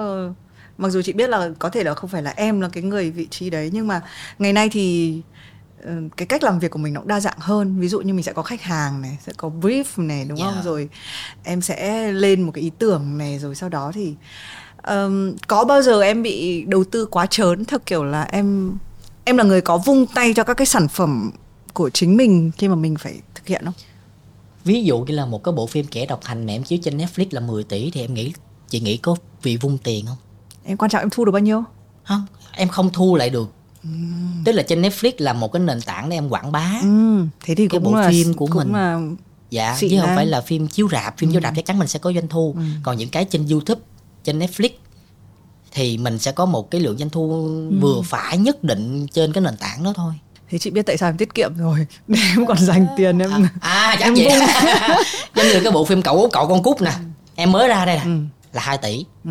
mặc 0.80 0.90
dù 0.90 1.02
chị 1.02 1.12
biết 1.12 1.30
là 1.30 1.50
có 1.58 1.68
thể 1.68 1.84
là 1.84 1.94
không 1.94 2.10
phải 2.10 2.22
là 2.22 2.34
em 2.36 2.60
là 2.60 2.68
cái 2.68 2.82
người 2.82 3.10
vị 3.10 3.26
trí 3.30 3.50
đấy 3.50 3.70
nhưng 3.72 3.86
mà 3.86 4.00
ngày 4.38 4.52
nay 4.52 4.68
thì 4.72 5.16
ờ, 5.84 5.92
cái 6.16 6.26
cách 6.26 6.42
làm 6.42 6.58
việc 6.58 6.70
của 6.70 6.78
mình 6.78 6.94
nó 6.94 7.00
cũng 7.00 7.08
đa 7.08 7.20
dạng 7.20 7.38
hơn. 7.38 7.80
Ví 7.80 7.88
dụ 7.88 8.00
như 8.00 8.14
mình 8.14 8.22
sẽ 8.22 8.32
có 8.32 8.42
khách 8.42 8.62
hàng 8.62 9.02
này 9.02 9.18
sẽ 9.26 9.32
có 9.36 9.50
brief 9.60 9.84
này 9.96 10.24
đúng 10.24 10.38
yeah. 10.38 10.54
không 10.54 10.62
rồi 10.64 10.88
em 11.44 11.62
sẽ 11.62 12.12
lên 12.12 12.42
một 12.42 12.52
cái 12.54 12.64
ý 12.64 12.70
tưởng 12.78 13.18
này 13.18 13.38
rồi 13.38 13.54
sau 13.54 13.68
đó 13.68 13.92
thì 13.94 14.14
um, 14.88 15.36
có 15.46 15.64
bao 15.64 15.82
giờ 15.82 16.02
em 16.02 16.22
bị 16.22 16.64
đầu 16.64 16.84
tư 16.84 17.06
quá 17.06 17.26
trớn 17.26 17.64
theo 17.64 17.78
kiểu 17.86 18.04
là 18.04 18.22
em 18.22 18.78
em 19.24 19.36
là 19.36 19.44
người 19.44 19.60
có 19.60 19.78
vung 19.78 20.06
tay 20.06 20.34
cho 20.36 20.44
các 20.44 20.54
cái 20.54 20.66
sản 20.66 20.88
phẩm 20.88 21.30
của 21.72 21.90
chính 21.90 22.16
mình 22.16 22.50
khi 22.58 22.68
mà 22.68 22.74
mình 22.74 22.96
phải 22.96 23.20
thực 23.34 23.46
hiện 23.46 23.64
không? 23.64 23.74
Ví 24.64 24.84
dụ 24.84 24.98
như 24.98 25.14
là 25.14 25.26
một 25.26 25.44
cái 25.44 25.52
bộ 25.52 25.66
phim 25.66 25.86
kẻ 25.86 26.06
độc 26.06 26.24
hành 26.24 26.46
mà 26.46 26.52
em 26.52 26.62
chiếu 26.62 26.78
trên 26.82 26.98
Netflix 26.98 27.26
là 27.30 27.40
10 27.40 27.64
tỷ 27.64 27.90
thì 27.90 28.00
em 28.00 28.14
nghĩ 28.14 28.32
chị 28.68 28.80
nghĩ 28.80 28.96
có 28.96 29.16
vì 29.42 29.56
vung 29.56 29.78
tiền 29.78 30.06
không 30.06 30.16
em 30.64 30.76
quan 30.76 30.90
trọng 30.90 31.02
em 31.02 31.10
thu 31.10 31.24
được 31.24 31.32
bao 31.32 31.40
nhiêu 31.40 31.64
không 32.04 32.26
em 32.52 32.68
không 32.68 32.90
thu 32.92 33.16
lại 33.16 33.30
được 33.30 33.52
uhm. 33.88 34.44
tức 34.44 34.52
là 34.52 34.62
trên 34.62 34.82
Netflix 34.82 35.12
là 35.18 35.32
một 35.32 35.52
cái 35.52 35.60
nền 35.60 35.80
tảng 35.80 36.08
để 36.08 36.16
em 36.16 36.28
quảng 36.28 36.52
bá 36.52 36.80
uhm. 36.86 37.28
thế 37.44 37.54
thì 37.54 37.68
cái 37.68 37.80
bộ 37.80 37.94
là, 37.94 38.08
phim 38.08 38.34
của 38.34 38.46
mình 38.46 38.72
là 38.72 39.00
dạ 39.50 39.76
chứ 39.80 39.88
không 40.00 40.16
phải 40.16 40.26
là 40.26 40.40
phim 40.40 40.68
chiếu 40.68 40.88
rạp 40.92 41.18
phim 41.18 41.28
uhm. 41.28 41.32
chiếu 41.32 41.42
rạp 41.42 41.52
chắc 41.56 41.66
chắn 41.66 41.78
mình 41.78 41.88
sẽ 41.88 41.98
có 41.98 42.12
doanh 42.12 42.28
thu 42.28 42.54
uhm. 42.58 42.70
còn 42.82 42.96
những 42.96 43.08
cái 43.08 43.24
trên 43.24 43.46
YouTube 43.48 43.80
trên 44.24 44.38
Netflix 44.38 44.70
thì 45.72 45.98
mình 45.98 46.18
sẽ 46.18 46.32
có 46.32 46.46
một 46.46 46.70
cái 46.70 46.80
lượng 46.80 46.98
doanh 46.98 47.10
thu 47.10 47.22
uhm. 47.22 47.80
vừa 47.80 48.02
phải 48.04 48.38
nhất 48.38 48.64
định 48.64 49.06
trên 49.06 49.32
cái 49.32 49.42
nền 49.42 49.56
tảng 49.56 49.84
đó 49.84 49.92
thôi 49.96 50.14
thì 50.50 50.58
chị 50.58 50.70
biết 50.70 50.86
tại 50.86 50.96
sao 50.96 51.08
em 51.08 51.16
tiết 51.16 51.34
kiệm 51.34 51.56
rồi 51.56 51.86
để 52.06 52.20
em 52.36 52.46
còn 52.46 52.58
dành 52.58 52.86
tiền 52.96 53.18
em 53.18 53.30
à, 53.32 53.50
à 53.60 53.96
chắc 53.98 54.04
em 54.04 54.14
vậy 54.14 54.24
giống 55.34 55.46
như 55.46 55.60
cái 55.60 55.72
bộ 55.72 55.84
phim 55.84 56.02
cậu 56.02 56.28
cậu 56.32 56.48
con 56.48 56.62
cút 56.62 56.80
nè 56.80 56.92
em 57.34 57.52
mới 57.52 57.68
ra 57.68 57.84
đây 57.84 57.96
nè 57.96 58.02
ừ. 58.04 58.18
là 58.52 58.62
2 58.62 58.78
tỷ 58.78 59.04
ừ. 59.24 59.30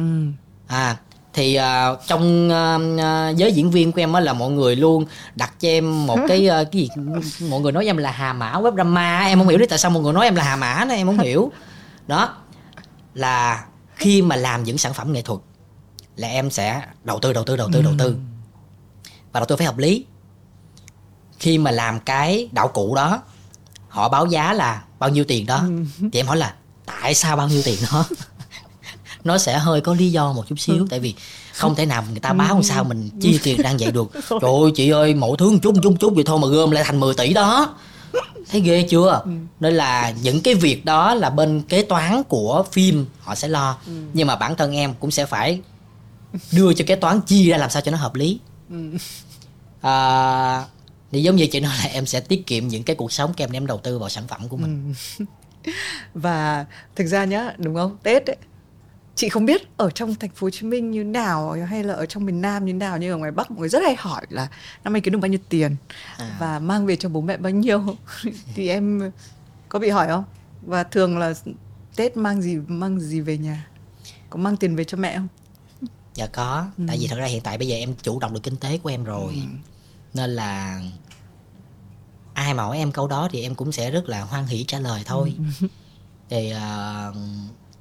à 0.67 0.97
thì 1.39 1.59
uh, 1.59 1.99
trong 2.07 2.47
uh, 2.47 3.37
giới 3.37 3.51
diễn 3.51 3.71
viên 3.71 3.91
của 3.91 4.01
em 4.01 4.13
á 4.13 4.19
là 4.19 4.33
mọi 4.33 4.51
người 4.51 4.75
luôn 4.75 5.05
đặt 5.35 5.53
cho 5.59 5.67
em 5.67 6.07
một 6.07 6.17
cái 6.27 6.47
uh, 6.47 6.71
cái 6.71 6.81
gì? 6.81 6.89
Mọi 7.49 7.59
người 7.59 7.71
nói 7.71 7.85
em 7.85 7.97
là 7.97 8.11
hà 8.11 8.33
mã 8.33 8.51
web 8.51 8.75
drama 8.75 9.25
em 9.25 9.39
không 9.39 9.47
hiểu 9.47 9.59
tại 9.69 9.79
sao 9.79 9.91
mọi 9.91 10.03
người 10.03 10.13
nói 10.13 10.25
em 10.25 10.35
là 10.35 10.43
hà 10.43 10.55
mã 10.55 10.85
đó 10.85 10.95
em 10.95 11.07
không 11.07 11.19
hiểu. 11.19 11.51
Đó 12.07 12.35
là 13.13 13.65
khi 13.95 14.21
mà 14.21 14.35
làm 14.35 14.63
những 14.63 14.77
sản 14.77 14.93
phẩm 14.93 15.13
nghệ 15.13 15.21
thuật 15.21 15.39
là 16.15 16.27
em 16.27 16.51
sẽ 16.51 16.81
đầu 17.03 17.19
tư 17.19 17.33
đầu 17.33 17.43
tư 17.43 17.55
đầu 17.55 17.69
tư 17.73 17.81
đầu 17.81 17.93
tư. 17.97 18.17
Và 19.31 19.39
đầu 19.39 19.45
tư 19.45 19.55
phải 19.55 19.65
hợp 19.65 19.77
lý. 19.77 20.05
Khi 21.39 21.57
mà 21.57 21.71
làm 21.71 21.99
cái 21.99 22.49
đạo 22.51 22.67
cụ 22.67 22.95
đó 22.95 23.21
họ 23.87 24.09
báo 24.09 24.25
giá 24.25 24.53
là 24.53 24.83
bao 24.99 25.09
nhiêu 25.09 25.23
tiền 25.23 25.45
đó. 25.45 25.63
Thì 25.99 26.19
em 26.19 26.27
hỏi 26.27 26.37
là 26.37 26.53
tại 26.85 27.13
sao 27.15 27.35
bao 27.35 27.47
nhiêu 27.47 27.61
tiền 27.65 27.79
đó? 27.91 28.05
Nó 29.23 29.37
sẽ 29.37 29.57
hơi 29.57 29.81
có 29.81 29.93
lý 29.93 30.11
do 30.11 30.33
một 30.33 30.47
chút 30.47 30.59
xíu. 30.59 30.87
Tại 30.89 30.99
vì 30.99 31.13
không 31.53 31.75
thể 31.75 31.85
nào 31.85 32.03
người 32.11 32.19
ta 32.19 32.33
báo 32.33 32.53
làm 32.53 32.63
sao 32.63 32.83
mình 32.83 33.09
chi 33.21 33.39
tiền 33.43 33.61
đang 33.61 33.77
vậy 33.77 33.91
được. 33.91 34.11
Trời 34.29 34.51
ơi 34.63 34.71
chị 34.75 34.89
ơi 34.89 35.13
mỗi 35.13 35.37
thứ 35.37 35.51
một 35.51 35.57
chút 35.61 35.75
một 35.75 35.81
chút 35.83 35.95
chút 35.99 36.13
vậy 36.15 36.23
thôi 36.27 36.39
mà 36.39 36.47
gom 36.47 36.71
lại 36.71 36.83
thành 36.83 36.99
10 36.99 37.13
tỷ 37.13 37.33
đó. 37.33 37.75
Thấy 38.51 38.61
ghê 38.61 38.85
chưa? 38.89 39.21
Ừ. 39.25 39.31
nên 39.59 39.73
là 39.73 40.13
những 40.21 40.41
cái 40.41 40.55
việc 40.55 40.85
đó 40.85 41.15
là 41.15 41.29
bên 41.29 41.61
kế 41.61 41.83
toán 41.83 42.23
của 42.23 42.63
phim 42.71 43.05
họ 43.19 43.35
sẽ 43.35 43.47
lo. 43.47 43.77
Ừ. 43.87 43.91
nhưng 44.13 44.27
mà 44.27 44.35
bản 44.35 44.55
thân 44.55 44.75
em 44.75 44.93
cũng 44.99 45.11
sẽ 45.11 45.25
phải 45.25 45.61
đưa 46.51 46.73
cho 46.73 46.85
kế 46.87 46.95
toán 46.95 47.21
chia 47.21 47.49
ra 47.49 47.57
làm 47.57 47.69
sao 47.69 47.81
cho 47.81 47.91
nó 47.91 47.97
hợp 47.97 48.15
lý. 48.15 48.39
Ừ. 48.69 48.91
à, 49.81 50.65
thì 51.11 51.23
giống 51.23 51.35
như 51.35 51.47
chị 51.47 51.59
nói 51.59 51.73
là 51.77 51.89
em 51.93 52.05
sẽ 52.05 52.19
tiết 52.19 52.47
kiệm 52.47 52.67
những 52.67 52.83
cái 52.83 52.95
cuộc 52.95 53.11
sống 53.11 53.33
của 53.37 53.43
em 53.43 53.51
đem 53.51 53.67
đầu 53.67 53.77
tư 53.77 53.99
vào 53.99 54.09
sản 54.09 54.23
phẩm 54.27 54.47
của 54.49 54.57
mình. 54.57 54.93
Ừ. 55.19 55.25
và 56.13 56.65
thực 56.95 57.07
ra 57.07 57.25
nhá 57.25 57.53
đúng 57.57 57.75
không? 57.75 57.97
Tết 58.03 58.29
ấy 58.29 58.37
chị 59.19 59.29
không 59.29 59.45
biết 59.45 59.77
ở 59.77 59.89
trong 59.89 60.15
thành 60.15 60.29
phố 60.29 60.45
Hồ 60.45 60.49
Chí 60.49 60.65
Minh 60.65 60.91
như 60.91 61.03
nào 61.03 61.51
hay 61.51 61.83
là 61.83 61.93
ở 61.93 62.05
trong 62.05 62.25
miền 62.25 62.41
Nam 62.41 62.65
như 62.65 62.73
nào 62.73 62.97
nhưng 62.97 63.11
ở 63.11 63.17
ngoài 63.17 63.31
Bắc 63.31 63.51
mọi 63.51 63.59
người 63.59 63.69
rất 63.69 63.83
hay 63.83 63.95
hỏi 63.95 64.25
là 64.29 64.47
năm 64.83 64.93
nay 64.93 65.01
kiếm 65.01 65.13
được 65.13 65.19
bao 65.19 65.29
nhiêu 65.29 65.39
tiền 65.49 65.75
à. 66.17 66.37
và 66.39 66.59
mang 66.59 66.85
về 66.85 66.95
cho 66.95 67.09
bố 67.09 67.21
mẹ 67.21 67.37
bao 67.37 67.51
nhiêu 67.51 67.95
thì 68.55 68.69
em 68.69 69.11
có 69.69 69.79
bị 69.79 69.89
hỏi 69.89 70.07
không 70.07 70.23
và 70.61 70.83
thường 70.83 71.17
là 71.17 71.33
Tết 71.95 72.17
mang 72.17 72.41
gì 72.41 72.57
mang 72.67 72.99
gì 72.99 73.19
về 73.19 73.37
nhà 73.37 73.67
có 74.29 74.39
mang 74.39 74.57
tiền 74.57 74.75
về 74.75 74.83
cho 74.83 74.97
mẹ 74.97 75.17
không 75.17 75.27
dạ 76.13 76.27
có 76.27 76.65
ừ. 76.77 76.83
tại 76.87 76.97
vì 76.99 77.07
thật 77.07 77.17
ra 77.19 77.25
hiện 77.25 77.41
tại 77.43 77.57
bây 77.57 77.67
giờ 77.67 77.75
em 77.75 77.93
chủ 78.01 78.19
động 78.19 78.33
được 78.33 78.43
kinh 78.43 78.55
tế 78.55 78.77
của 78.77 78.89
em 78.89 79.03
rồi 79.03 79.33
ừ. 79.33 79.41
nên 80.13 80.29
là 80.29 80.81
ai 82.33 82.53
mà 82.53 82.63
hỏi 82.63 82.77
em 82.77 82.91
câu 82.91 83.07
đó 83.07 83.29
thì 83.31 83.41
em 83.41 83.55
cũng 83.55 83.71
sẽ 83.71 83.91
rất 83.91 84.09
là 84.09 84.21
hoan 84.21 84.45
hỷ 84.45 84.63
trả 84.63 84.79
lời 84.79 85.03
thôi 85.05 85.33
ừ. 85.61 85.67
thì 86.29 86.53
uh, 86.53 87.15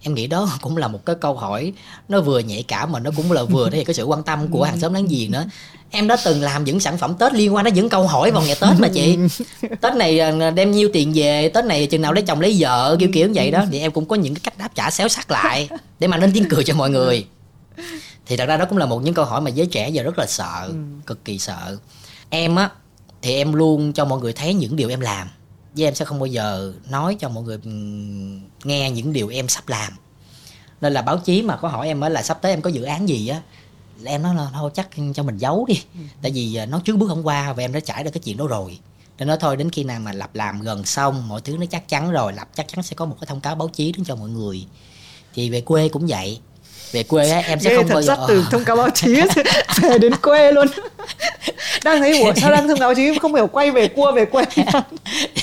em 0.02 0.14
nghĩ 0.14 0.26
đó 0.26 0.48
cũng 0.60 0.76
là 0.76 0.88
một 0.88 1.06
cái 1.06 1.16
câu 1.20 1.34
hỏi 1.34 1.72
nó 2.08 2.20
vừa 2.20 2.38
nhạy 2.38 2.62
cảm 2.62 2.92
mà 2.92 3.00
nó 3.00 3.10
cũng 3.16 3.32
là 3.32 3.42
vừa 3.42 3.70
thể 3.70 3.76
hiện 3.76 3.86
cái 3.86 3.94
sự 3.94 4.04
quan 4.04 4.22
tâm 4.22 4.48
của 4.48 4.64
hàng 4.64 4.80
xóm 4.80 4.94
láng 4.94 5.06
giềng 5.06 5.30
nữa. 5.30 5.44
Em 5.90 6.08
đã 6.08 6.16
từng 6.24 6.42
làm 6.42 6.64
những 6.64 6.80
sản 6.80 6.98
phẩm 6.98 7.14
tết 7.18 7.34
liên 7.34 7.54
quan 7.54 7.64
đến 7.64 7.74
những 7.74 7.88
câu 7.88 8.06
hỏi 8.06 8.30
vào 8.30 8.42
ngày 8.42 8.56
tết 8.60 8.70
mà 8.78 8.88
chị. 8.88 9.18
Tết 9.80 9.94
này 9.94 10.18
à, 10.20 10.50
đem 10.50 10.70
nhiêu 10.70 10.90
tiền 10.92 11.12
về 11.14 11.48
tết 11.48 11.64
này 11.64 11.86
chừng 11.86 12.02
nào 12.02 12.12
lấy 12.12 12.24
chồng 12.26 12.40
lấy 12.40 12.56
vợ 12.58 12.96
kiểu 13.00 13.08
kiểu 13.12 13.30
vậy 13.34 13.50
đó. 13.50 13.64
Thì 13.70 13.80
em 13.80 13.92
cũng 13.92 14.04
có 14.04 14.16
những 14.16 14.34
cái 14.34 14.40
cách 14.44 14.58
đáp 14.58 14.68
trả 14.74 14.90
xéo 14.90 15.08
sắc 15.08 15.30
lại 15.30 15.68
để 15.98 16.06
mà 16.06 16.16
lên 16.16 16.30
tiếng 16.34 16.48
cười 16.50 16.64
cho 16.64 16.74
mọi 16.74 16.90
người. 16.90 17.26
Thì 18.26 18.36
thật 18.36 18.46
ra 18.46 18.56
đó 18.56 18.64
cũng 18.64 18.78
là 18.78 18.86
một 18.86 19.02
những 19.02 19.14
câu 19.14 19.24
hỏi 19.24 19.40
mà 19.40 19.50
giới 19.50 19.66
trẻ 19.66 19.88
giờ 19.88 20.02
rất 20.02 20.18
là 20.18 20.26
sợ 20.26 20.64
ừ. 20.66 20.74
cực 21.06 21.24
kỳ 21.24 21.38
sợ. 21.38 21.78
Em 22.30 22.56
á 22.56 22.70
thì 23.22 23.34
em 23.34 23.52
luôn 23.52 23.92
cho 23.92 24.04
mọi 24.04 24.20
người 24.20 24.32
thấy 24.32 24.54
những 24.54 24.76
điều 24.76 24.88
em 24.88 25.00
làm 25.00 25.28
với 25.78 25.86
em 25.86 25.94
sẽ 25.94 26.04
không 26.04 26.18
bao 26.18 26.26
giờ 26.26 26.72
nói 26.90 27.16
cho 27.20 27.28
mọi 27.28 27.44
người 27.44 27.58
nghe 28.64 28.90
những 28.90 29.12
điều 29.12 29.28
em 29.28 29.48
sắp 29.48 29.68
làm. 29.68 29.92
Nên 30.80 30.92
là 30.92 31.02
báo 31.02 31.18
chí 31.18 31.42
mà 31.42 31.56
có 31.56 31.68
hỏi 31.68 31.86
em 31.86 32.00
là 32.00 32.22
sắp 32.22 32.38
tới 32.42 32.52
em 32.52 32.62
có 32.62 32.70
dự 32.70 32.82
án 32.82 33.08
gì 33.08 33.28
á 33.28 33.42
là 34.00 34.10
em 34.10 34.22
nói 34.22 34.34
là 34.34 34.48
thôi 34.54 34.70
chắc 34.74 34.88
cho 35.14 35.22
mình 35.22 35.38
giấu 35.38 35.64
đi. 35.68 35.82
Ừ. 35.94 36.00
tại 36.22 36.32
vì 36.32 36.54
à, 36.54 36.66
nó 36.66 36.80
trước 36.84 36.96
bước 36.96 37.08
hôm 37.08 37.22
qua 37.22 37.52
và 37.52 37.62
em 37.62 37.72
đã 37.72 37.80
trải 37.80 38.04
được 38.04 38.10
cái 38.10 38.20
chuyện 38.24 38.36
đó 38.36 38.46
rồi. 38.46 38.78
Nên 39.18 39.28
nói 39.28 39.36
thôi 39.40 39.56
đến 39.56 39.70
khi 39.70 39.84
nào 39.84 40.00
mà 40.00 40.12
lập 40.12 40.30
làm 40.34 40.60
gần 40.60 40.84
xong 40.84 41.28
mọi 41.28 41.40
thứ 41.40 41.56
nó 41.56 41.66
chắc 41.70 41.88
chắn 41.88 42.10
rồi 42.10 42.32
lập 42.32 42.48
chắc 42.54 42.68
chắn 42.68 42.82
sẽ 42.82 42.96
có 42.96 43.04
một 43.06 43.16
cái 43.20 43.26
thông 43.26 43.40
cáo 43.40 43.54
báo 43.54 43.68
chí 43.68 43.92
đến 43.92 44.04
cho 44.04 44.16
mọi 44.16 44.28
người. 44.28 44.66
Thì 45.34 45.50
về 45.50 45.60
quê 45.60 45.88
cũng 45.88 46.06
vậy 46.06 46.40
về 46.92 47.02
quê 47.02 47.30
á 47.30 47.42
em 47.46 47.60
sẽ 47.60 47.70
Ghê 47.70 47.76
không 47.76 47.88
bao 47.88 48.02
giờ 48.02 48.16
từ 48.28 48.44
thông 48.50 48.64
cáo 48.64 48.76
báo 48.76 48.90
chí 48.90 49.14
về 49.82 49.98
đến 49.98 50.14
quê 50.16 50.52
luôn 50.52 50.66
đang 51.84 52.00
thấy 52.00 52.20
ủa 52.20 52.32
sao 52.36 52.50
đang 52.50 52.68
thông 52.68 52.78
cáo 52.78 52.88
báo 52.88 52.94
chí 52.94 53.18
không 53.18 53.34
hiểu 53.34 53.46
quay 53.46 53.70
về 53.70 53.88
cua 53.88 54.12
về 54.12 54.24
quê 54.24 54.44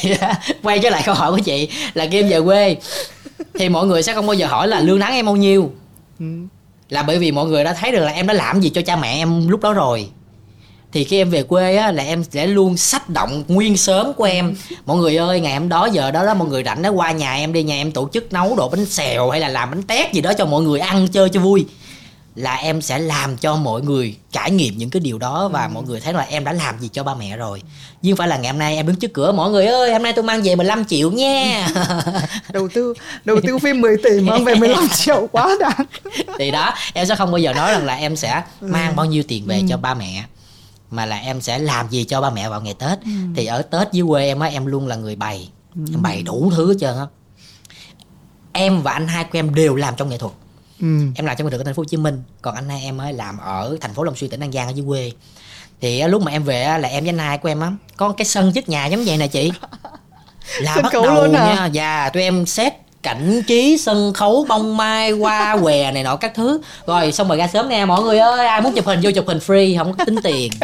yeah. 0.04 0.40
quay 0.64 0.80
trở 0.80 0.90
lại 0.90 1.04
câu 1.06 1.16
hỏi 1.16 1.32
của 1.32 1.40
chị 1.40 1.70
là 1.94 2.06
kim 2.06 2.30
về 2.30 2.42
quê 2.42 2.76
thì 3.54 3.70
mọi 3.70 3.88
người 3.88 4.04
sẽ 4.04 4.14
không 4.14 4.28
bao 4.28 4.34
giờ 4.34 4.48
hỏi 4.48 4.68
là 4.68 4.80
lương 4.80 5.00
tháng 5.00 5.14
em 5.14 5.26
bao 5.26 5.36
nhiêu 5.36 5.72
ừ. 6.20 6.26
là 6.90 7.04
bởi 7.04 7.20
vì 7.20 7.32
mọi 7.32 7.46
người 7.46 7.64
đã 7.64 7.74
thấy 7.74 7.92
được 7.92 8.00
là 8.00 8.12
em 8.12 8.28
đã 8.28 8.34
làm 8.34 8.62
gì 8.62 8.70
cho 8.70 8.82
cha 8.82 8.96
mẹ 8.96 9.14
em 9.14 9.48
lúc 9.48 9.62
đó 9.62 9.74
rồi 9.74 10.10
thì 10.96 11.04
khi 11.04 11.18
em 11.18 11.30
về 11.30 11.44
quê 11.44 11.76
á 11.76 11.92
là 11.92 12.04
em 12.04 12.24
sẽ 12.24 12.48
luôn 12.48 12.78
sách 12.78 13.10
động 13.10 13.44
nguyên 13.48 13.78
sớm 13.78 14.14
của 14.14 14.24
em 14.24 14.56
mọi 14.86 14.98
người 14.98 15.16
ơi 15.18 15.40
ngày 15.40 15.54
hôm 15.54 15.70
đó 15.70 15.90
giờ 15.92 16.12
đó 16.12 16.26
đó 16.26 16.34
mọi 16.34 16.48
người 16.48 16.64
rảnh 16.64 16.82
đó 16.82 16.90
qua 16.90 17.12
nhà 17.12 17.36
em 17.36 17.54
đi 17.54 17.64
nhà 17.64 17.76
em 17.76 17.92
tổ 17.92 18.10
chức 18.14 18.34
nấu 18.34 18.56
đồ 18.56 18.70
bánh 18.70 18.86
xèo 18.86 19.30
hay 19.30 19.40
là 19.40 19.48
làm 19.48 19.72
bánh 19.72 19.84
tét 19.84 20.14
gì 20.14 20.22
đó 20.22 20.34
cho 20.34 20.46
mọi 20.46 20.62
người 20.64 20.80
ăn 20.80 21.08
chơi 21.08 21.30
cho 21.30 21.40
vui 21.40 21.66
là 22.36 22.56
em 22.56 22.82
sẽ 22.82 23.00
làm 23.00 23.38
cho 23.38 23.56
mọi 23.56 23.82
người 23.82 24.16
trải 24.32 24.52
nghiệm 24.52 24.78
những 24.78 24.90
cái 24.90 25.00
điều 25.00 25.18
đó 25.18 25.48
và 25.48 25.66
ừ. 25.66 25.70
mọi 25.74 25.84
người 25.84 26.00
thấy 26.00 26.14
là 26.14 26.22
em 26.30 26.44
đã 26.44 26.54
làm 26.54 26.80
gì 26.80 26.90
cho 26.94 27.04
ba 27.04 27.16
mẹ 27.16 27.38
rồi 27.38 27.62
nhưng 28.02 28.16
phải 28.16 28.28
là 28.28 28.38
ngày 28.38 28.52
hôm 28.52 28.60
nay 28.60 28.76
em 28.76 28.88
đứng 28.88 28.96
trước 28.96 29.14
cửa 29.14 29.32
mọi 29.32 29.52
người 29.52 29.66
ơi 29.66 29.94
hôm 29.94 30.04
nay 30.04 30.14
tôi 30.14 30.24
mang 30.24 30.42
về 30.42 30.56
15 30.56 30.86
triệu 30.86 31.12
nha 31.12 31.68
đầu 32.54 32.68
tư 32.74 32.94
đầu 33.26 33.38
tư 33.48 33.58
phim 33.58 33.82
10 33.82 33.98
tỷ 34.04 34.20
mang 34.20 34.46
về 34.46 34.56
15 34.56 34.88
triệu 34.96 35.28
quá 35.32 35.56
đáng 35.60 35.86
thì 36.40 36.52
đó 36.52 36.74
em 36.94 37.06
sẽ 37.06 37.16
không 37.16 37.32
bao 37.32 37.40
giờ 37.40 37.54
nói 37.54 37.72
rằng 37.72 37.86
là 37.86 37.96
em 37.96 38.16
sẽ 38.16 38.42
ừ. 38.62 38.68
mang 38.68 38.96
bao 38.96 39.06
nhiêu 39.06 39.24
tiền 39.28 39.46
về 39.46 39.58
ừ. 39.58 39.66
cho 39.70 39.78
ba 39.78 39.94
mẹ 39.94 40.24
mà 40.92 41.06
là 41.06 41.18
em 41.18 41.42
sẽ 41.42 41.60
làm 41.60 41.90
gì 41.90 42.04
cho 42.04 42.22
ba 42.22 42.30
mẹ 42.30 42.50
vào 42.50 42.62
ngày 42.62 42.74
tết 42.74 43.02
ừ. 43.02 43.12
thì 43.36 43.46
ở 43.46 43.62
tết 43.62 43.88
dưới 43.92 44.06
quê 44.08 44.26
em 44.26 44.40
á 44.40 44.48
em 44.48 44.66
luôn 44.66 44.88
là 44.88 44.96
người 44.96 45.16
bày 45.16 45.50
ừ. 45.76 45.82
em 45.94 46.02
bày 46.02 46.24
đủ 46.24 46.52
thứ 46.56 46.68
hết 46.68 46.76
trơn 46.80 46.98
á 46.98 47.06
em 48.54 48.82
và 48.82 48.92
anh 48.92 49.08
hai 49.08 49.24
của 49.24 49.40
em 49.40 49.56
đều 49.56 49.76
làm 49.76 49.96
trong 49.98 50.10
nghệ 50.10 50.18
thuật 50.18 50.34
ừ. 50.82 50.88
em 51.16 51.26
làm 51.26 51.38
trong 51.38 51.48
nghệ 51.48 51.52
thuật 51.52 51.62
ở 51.62 51.64
thành 51.64 51.74
phố 51.74 51.80
hồ 51.80 51.86
chí 51.86 51.98
minh 51.98 52.24
còn 52.42 52.56
anh 52.56 52.70
hai 52.70 52.82
em 52.82 52.98
ấy 52.98 53.14
làm 53.14 53.38
ở 53.38 53.78
thành 53.82 53.94
phố 53.94 54.04
long 54.04 54.16
xuyên 54.16 54.30
tỉnh 54.30 54.40
an 54.40 54.52
giang 54.52 54.68
ở 54.68 54.72
dưới 54.72 54.86
quê 54.88 55.12
thì 55.82 56.04
lúc 56.04 56.22
mà 56.22 56.32
em 56.32 56.44
về 56.44 56.64
là 56.64 56.88
em 56.88 57.04
với 57.04 57.10
anh 57.10 57.18
hai 57.18 57.38
của 57.38 57.50
em 57.50 57.60
á 57.60 57.72
có 57.98 58.12
cái 58.12 58.26
sân 58.26 58.52
trước 58.54 58.70
nhà 58.70 58.86
giống 58.86 59.04
vậy 59.06 59.18
nè 59.18 59.28
chị 59.28 59.52
là 60.60 60.76
bắt 60.84 60.94
đầu 60.94 61.06
luôn 61.06 61.34
à? 61.34 61.46
nha 61.46 61.66
dạ 61.66 62.10
tụi 62.10 62.24
em 62.24 62.46
xét 62.46 62.74
cảnh 63.06 63.42
trí 63.48 63.78
sân 63.78 64.14
khấu 64.14 64.46
bông 64.50 64.78
mai 64.78 65.12
hoa 65.12 65.58
què 65.64 65.92
này 65.92 66.04
nọ 66.04 66.16
các 66.16 66.32
thứ 66.36 66.62
rồi 66.86 67.12
xong 67.12 67.28
rồi 67.28 67.38
ra 67.38 67.48
sớm 67.48 67.70
nè 67.70 67.86
mọi 67.86 68.04
người 68.04 68.20
ơi 68.20 68.48
ai 68.48 68.62
muốn 68.62 68.74
chụp 68.74 68.86
hình 68.86 69.00
vô 69.04 69.12
chụp 69.16 69.28
hình 69.28 69.38
free 69.38 69.78
không 69.78 69.94
có 69.94 70.06
tính 70.06 70.16
tiền 70.24 70.52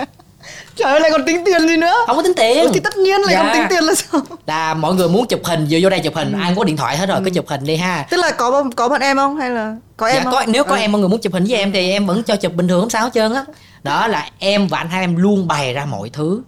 Trời 0.76 0.92
ơi 0.92 1.02
lại 1.02 1.12
còn 1.12 1.26
tính 1.26 1.44
tiền 1.46 1.68
gì 1.68 1.78
nữa 1.78 1.94
Không 2.08 2.16
có 2.16 2.24
tính 2.24 2.34
tiền 2.36 2.64
ừ, 2.64 2.70
Thì 2.74 2.80
tất 2.80 2.98
nhiên 2.98 3.22
lại 3.22 3.36
dạ. 3.36 3.44
không 3.44 3.54
tính 3.54 3.64
tiền 3.70 3.84
là 3.84 3.94
sao 3.96 4.22
Là 4.48 4.74
mọi 4.74 4.96
người 4.96 5.10
muốn 5.10 5.26
chụp 5.28 5.40
hình 5.44 5.68
vừa 5.70 5.78
vô 5.82 5.90
đây 5.90 6.00
chụp 6.00 6.16
hình 6.16 6.34
ừ. 6.34 6.40
Ai 6.42 6.54
có 6.56 6.64
điện 6.64 6.78
thoại 6.78 6.98
hết 6.98 7.10
rồi 7.10 7.18
ừ. 7.18 7.22
cứ 7.26 7.30
chụp 7.30 7.48
hình 7.48 7.64
đi 7.64 7.76
ha 7.76 8.06
Tức 8.10 8.18
là 8.18 8.32
có 8.32 8.64
có 8.76 8.90
bọn 8.90 9.02
em 9.02 9.18
không 9.18 9.38
hay 9.38 9.50
là 9.50 9.76
có 9.98 10.08
em 10.08 10.16
dạ, 10.16 10.24
không? 10.24 10.34
Có, 10.34 10.46
nếu 10.48 10.64
có 10.64 10.76
ừ. 10.76 10.80
em 10.80 10.92
mọi 10.92 11.00
người 11.00 11.10
muốn 11.10 11.22
chụp 11.22 11.34
hình 11.34 11.46
với 11.50 11.58
em 11.58 11.72
Thì 11.72 11.92
em 11.92 12.06
vẫn 12.06 12.24
cho 12.24 12.36
chụp 12.36 12.54
bình 12.54 12.68
thường 12.68 12.82
không 12.82 12.90
sao 12.90 13.04
hết 13.04 13.10
trơn 13.14 13.34
á 13.34 13.46
Đó 13.84 14.08
là 14.08 14.30
em 14.40 14.68
và 14.68 14.78
anh 14.78 14.90
hai 14.90 15.02
em 15.02 15.16
luôn 15.16 15.48
bày 15.48 15.74
ra 15.74 15.86
mọi 15.86 16.10
thứ 16.10 16.42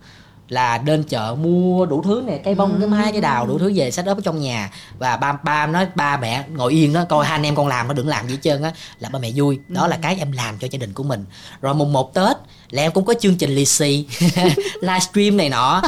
là 0.54 0.78
đến 0.78 1.04
chợ 1.04 1.36
mua 1.40 1.86
đủ 1.86 2.02
thứ 2.04 2.24
này 2.28 2.42
cây 2.44 2.56
bông 2.56 2.74
ừ. 2.74 2.78
cái 2.80 2.88
mai 2.88 3.12
cái 3.12 3.22
đào 3.22 3.48
đủ 3.48 3.60
thứ 3.60 3.72
về 3.76 3.92
sách 3.92 4.06
ấp 4.06 4.18
ở 4.18 4.22
trong 4.24 4.42
nhà 4.42 4.72
và 4.98 5.18
ba 5.18 5.32
ba 5.32 5.68
nói 5.68 5.88
ba 5.96 6.18
mẹ 6.18 6.44
ngồi 6.56 6.74
yên 6.74 6.94
đó 6.94 7.06
coi 7.10 7.26
hai 7.26 7.36
anh 7.36 7.46
em 7.46 7.56
con 7.56 7.68
làm 7.68 7.88
nó 7.88 7.94
đừng 7.94 8.08
làm 8.08 8.28
gì 8.28 8.34
hết 8.34 8.40
trơn 8.42 8.64
á 8.64 8.72
là 9.00 9.10
ba 9.10 9.20
mẹ 9.20 9.32
vui 9.36 9.60
đó 9.68 9.82
ừ. 9.82 9.88
là 9.88 9.98
cái 10.02 10.16
em 10.20 10.32
làm 10.32 10.58
cho 10.58 10.68
gia 10.72 10.78
đình 10.78 10.94
của 10.94 11.04
mình 11.04 11.26
rồi 11.62 11.74
mùng 11.74 11.94
một 11.94 12.14
tết 12.14 12.38
là 12.70 12.82
em 12.82 12.92
cũng 12.92 13.06
có 13.06 13.14
chương 13.20 13.36
trình 13.36 13.56
lì 13.56 13.66
xì 13.66 14.06
livestream 14.82 15.38
này 15.38 15.50
nọ 15.50 15.82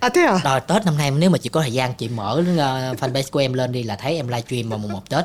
À 0.00 0.08
thế 0.08 0.22
à? 0.22 0.40
Rồi 0.44 0.60
Tết 0.60 0.84
năm 0.84 0.98
nay 0.98 1.10
nếu 1.10 1.30
mà 1.30 1.38
chị 1.38 1.48
có 1.48 1.60
thời 1.60 1.72
gian 1.72 1.94
chị 1.94 2.08
mở 2.08 2.42
uh, 2.42 3.00
fanpage 3.00 3.30
của 3.30 3.38
em 3.38 3.52
lên 3.52 3.72
đi 3.72 3.82
là 3.82 3.96
thấy 3.96 4.16
em 4.16 4.28
livestream 4.28 4.68
vào 4.68 4.78
mùng 4.78 4.92
một 4.92 5.08
Tết 5.08 5.24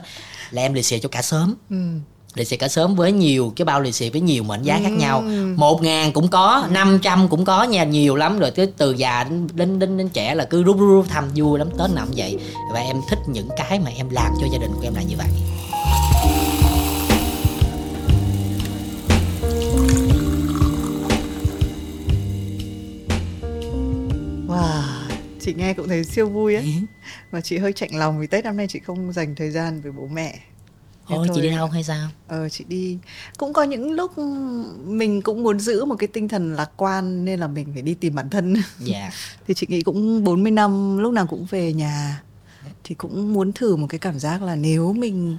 là 0.52 0.62
em 0.62 0.74
lì 0.74 0.84
xì 0.84 1.00
cho 1.00 1.10
cả 1.10 1.22
sớm. 1.22 1.56
Ừ 1.70 1.76
lì 2.36 2.46
xì 2.46 2.58
cả 2.58 2.68
sớm 2.68 2.96
với 2.96 3.12
nhiều 3.12 3.54
cái 3.56 3.66
bao 3.66 3.82
lì 3.82 3.92
xì 3.92 4.10
với 4.10 4.22
nhiều 4.22 4.44
mệnh 4.44 4.62
giá 4.62 4.80
khác 4.84 4.92
nhau. 4.92 5.22
Một 5.56 5.84
ngàn 5.84 6.12
cũng 6.12 6.28
có 6.28 6.68
năm 6.72 7.00
trăm 7.02 7.28
cũng 7.30 7.46
có 7.46 7.64
nha 7.64 7.84
nhiều 7.84 8.16
lắm. 8.16 8.40
Rồi 8.40 8.52
tới 8.52 8.68
từ 8.78 8.92
già 8.92 9.24
đến 9.24 9.48
đến 9.54 9.80
đến, 9.80 9.98
đến 9.98 10.10
trẻ 10.10 10.36
là 10.36 10.46
cứ 10.46 10.64
rút 10.64 10.78
rút, 10.78 10.90
rút 10.90 11.06
thăm 11.10 11.30
vui 11.36 11.60
lắm 11.60 11.70
tết 11.72 11.90
nào 11.96 12.06
cũng 12.06 12.16
vậy. 12.18 12.38
Và 12.74 12.80
em 12.80 12.98
thích 13.10 13.20
những 13.28 13.50
cái 13.58 13.80
mà 13.80 13.92
em 13.98 14.10
làm 14.10 14.32
cho 14.42 14.48
gia 14.54 14.60
đình 14.60 14.72
của 14.76 14.84
em 14.84 14.94
là 14.96 15.02
như 15.02 15.16
vậy. 15.18 15.28
Wow, 24.48 24.82
chị 25.42 25.54
nghe 25.54 25.74
cũng 25.74 25.88
thấy 25.88 26.04
siêu 26.04 26.30
vui 26.30 26.56
ấy. 26.56 26.74
Mà 27.32 27.42
chị 27.42 27.58
hơi 27.58 27.74
chạnh 27.74 27.90
lòng 27.94 28.20
vì 28.20 28.28
Tết 28.28 28.44
năm 28.44 28.58
nay 28.58 28.68
chị 28.70 28.80
không 28.80 29.14
dành 29.14 29.36
thời 29.36 29.52
gian 29.52 29.82
với 29.82 29.92
bố 29.92 30.08
mẹ 30.08 30.40
Ôi 31.10 31.28
chị 31.36 31.42
đi 31.42 31.50
đâu 31.50 31.68
hay 31.68 31.84
sao? 31.84 32.10
Ờ 32.28 32.50
chị 32.50 32.64
đi 32.68 32.98
Cũng 33.38 33.54
có 33.54 33.64
những 33.64 33.92
lúc 33.92 34.18
mình 34.86 35.22
cũng 35.22 35.44
muốn 35.44 35.60
giữ 35.60 35.86
một 35.86 35.96
cái 36.00 36.08
tinh 36.08 36.28
thần 36.28 36.56
lạc 36.56 36.72
quan 36.78 37.26
Nên 37.26 37.40
là 37.40 37.48
mình 37.48 37.68
phải 37.74 37.82
đi 37.82 37.94
tìm 37.94 38.16
bản 38.16 38.30
thân 38.30 38.56
Dạ 38.80 39.00
yeah. 39.00 39.14
Thì 39.48 39.54
chị 39.54 39.68
nghĩ 39.70 39.82
cũng 39.82 40.24
40 40.24 40.52
năm 40.52 40.98
lúc 40.98 41.14
nào 41.14 41.28
cũng 41.28 41.46
về 41.50 41.74
nhà 41.74 42.24
Thì 42.84 42.96
cũng 42.96 43.34
muốn 43.34 43.54
thử 43.54 43.76
một 43.76 43.88
cái 43.90 44.00
cảm 44.00 44.20
giác 44.20 44.42
là 44.42 44.56
nếu 44.56 44.94
mình 44.94 45.38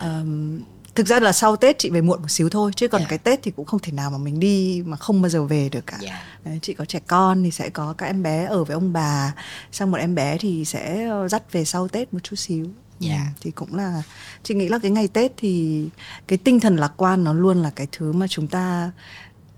um, 0.00 0.60
Thực 0.94 1.06
ra 1.06 1.20
là 1.20 1.32
sau 1.32 1.56
Tết 1.56 1.78
chị 1.78 1.90
về 1.90 2.00
muộn 2.00 2.22
một 2.22 2.30
xíu 2.30 2.48
thôi 2.48 2.70
Chứ 2.76 2.88
còn 2.88 2.98
yeah. 2.98 3.10
Dạ. 3.10 3.16
cái 3.16 3.18
Tết 3.18 3.42
thì 3.42 3.50
cũng 3.50 3.66
không 3.66 3.80
thể 3.80 3.92
nào 3.92 4.10
mà 4.10 4.18
mình 4.18 4.40
đi 4.40 4.82
mà 4.86 4.96
không 4.96 5.22
bao 5.22 5.28
giờ 5.28 5.44
về 5.44 5.68
được 5.68 5.86
cả 5.86 5.98
yeah. 6.02 6.14
Dạ. 6.14 6.50
Đấy, 6.50 6.58
Chị 6.62 6.74
có 6.74 6.84
trẻ 6.84 6.98
con 7.06 7.42
thì 7.44 7.50
sẽ 7.50 7.70
có 7.70 7.94
các 7.98 8.06
em 8.06 8.22
bé 8.22 8.44
ở 8.44 8.64
với 8.64 8.74
ông 8.74 8.92
bà 8.92 9.34
Xong 9.72 9.90
một 9.90 9.98
em 9.98 10.14
bé 10.14 10.38
thì 10.38 10.64
sẽ 10.64 11.10
dắt 11.30 11.52
về 11.52 11.64
sau 11.64 11.88
Tết 11.88 12.14
một 12.14 12.20
chút 12.22 12.36
xíu 12.36 12.66
yeah. 13.08 13.20
ừ, 13.20 13.38
thì 13.40 13.50
cũng 13.50 13.74
là 13.74 14.02
chị 14.42 14.54
nghĩ 14.54 14.68
là 14.68 14.78
cái 14.78 14.90
ngày 14.90 15.08
tết 15.08 15.32
thì 15.36 15.84
cái 16.28 16.38
tinh 16.38 16.60
thần 16.60 16.76
lạc 16.76 16.92
quan 16.96 17.24
nó 17.24 17.32
luôn 17.32 17.62
là 17.62 17.70
cái 17.70 17.86
thứ 17.92 18.12
mà 18.12 18.26
chúng 18.28 18.46
ta 18.46 18.90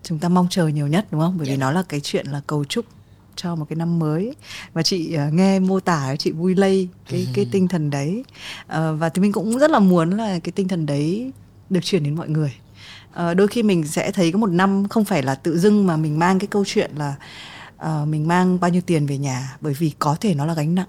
chúng 0.03 0.19
ta 0.19 0.29
mong 0.29 0.47
chờ 0.51 0.69
nhiều 0.69 0.87
nhất 0.87 1.07
đúng 1.11 1.21
không 1.21 1.39
bởi 1.39 1.47
yeah. 1.47 1.59
vì 1.59 1.61
nó 1.61 1.71
là 1.71 1.83
cái 1.89 2.01
chuyện 2.01 2.27
là 2.27 2.41
cầu 2.47 2.65
chúc 2.65 2.85
cho 3.37 3.55
một 3.55 3.67
cái 3.69 3.77
năm 3.77 3.99
mới 3.99 4.35
và 4.73 4.83
chị 4.83 5.17
uh, 5.29 5.33
nghe 5.33 5.59
mô 5.59 5.81
tả 5.81 6.17
chị 6.19 6.31
vui 6.31 6.55
lây 6.55 6.89
cái 7.11 7.21
ừ. 7.21 7.27
cái 7.35 7.47
tinh 7.51 7.69
thần 7.69 7.91
đấy 7.91 8.25
uh, 8.65 8.71
và 8.99 9.09
thì 9.09 9.23
mình 9.23 9.33
cũng 9.33 9.59
rất 9.59 9.71
là 9.71 9.79
muốn 9.79 10.11
là 10.11 10.39
cái 10.39 10.53
tinh 10.53 10.69
thần 10.69 10.87
đấy 10.87 11.33
được 11.71 11.81
truyền 11.83 12.03
đến 12.03 12.15
mọi 12.15 12.29
người 12.29 12.55
uh, 13.13 13.37
đôi 13.37 13.49
khi 13.49 13.63
mình 13.63 13.87
sẽ 13.87 14.11
thấy 14.11 14.33
có 14.33 14.39
một 14.39 14.51
năm 14.51 14.89
không 14.89 15.05
phải 15.05 15.23
là 15.23 15.35
tự 15.35 15.59
dưng 15.59 15.87
mà 15.87 15.97
mình 15.97 16.19
mang 16.19 16.39
cái 16.39 16.47
câu 16.47 16.65
chuyện 16.67 16.91
là 16.97 17.15
uh, 17.77 18.09
mình 18.09 18.29
mang 18.29 18.61
bao 18.61 18.71
nhiêu 18.71 18.83
tiền 18.87 19.07
về 19.07 19.19
nhà 19.19 19.57
bởi 19.61 19.75
vì 19.75 19.93
có 19.99 20.17
thể 20.21 20.35
nó 20.35 20.47
là 20.47 20.55
gánh 20.55 20.75
nặng 20.75 20.89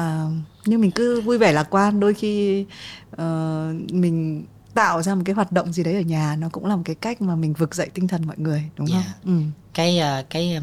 uh, 0.00 0.32
nhưng 0.66 0.80
mình 0.80 0.90
cứ 0.90 1.20
vui 1.20 1.38
vẻ 1.38 1.52
lạc 1.52 1.66
quan 1.70 2.00
đôi 2.00 2.14
khi 2.14 2.66
uh, 3.12 3.92
mình 3.92 4.44
tạo 4.74 5.02
ra 5.02 5.14
một 5.14 5.22
cái 5.24 5.34
hoạt 5.34 5.52
động 5.52 5.72
gì 5.72 5.82
đấy 5.82 5.94
ở 5.94 6.00
nhà 6.00 6.36
nó 6.36 6.48
cũng 6.52 6.66
là 6.66 6.76
một 6.76 6.82
cái 6.84 6.94
cách 6.94 7.22
mà 7.22 7.36
mình 7.36 7.52
vực 7.52 7.74
dậy 7.74 7.90
tinh 7.94 8.08
thần 8.08 8.26
mọi 8.26 8.38
người 8.38 8.64
đúng 8.76 8.86
yeah. 8.86 9.04
không? 9.04 9.36
Ừ. 9.36 9.42
Cái 9.74 10.00
uh, 10.20 10.30
cái 10.30 10.60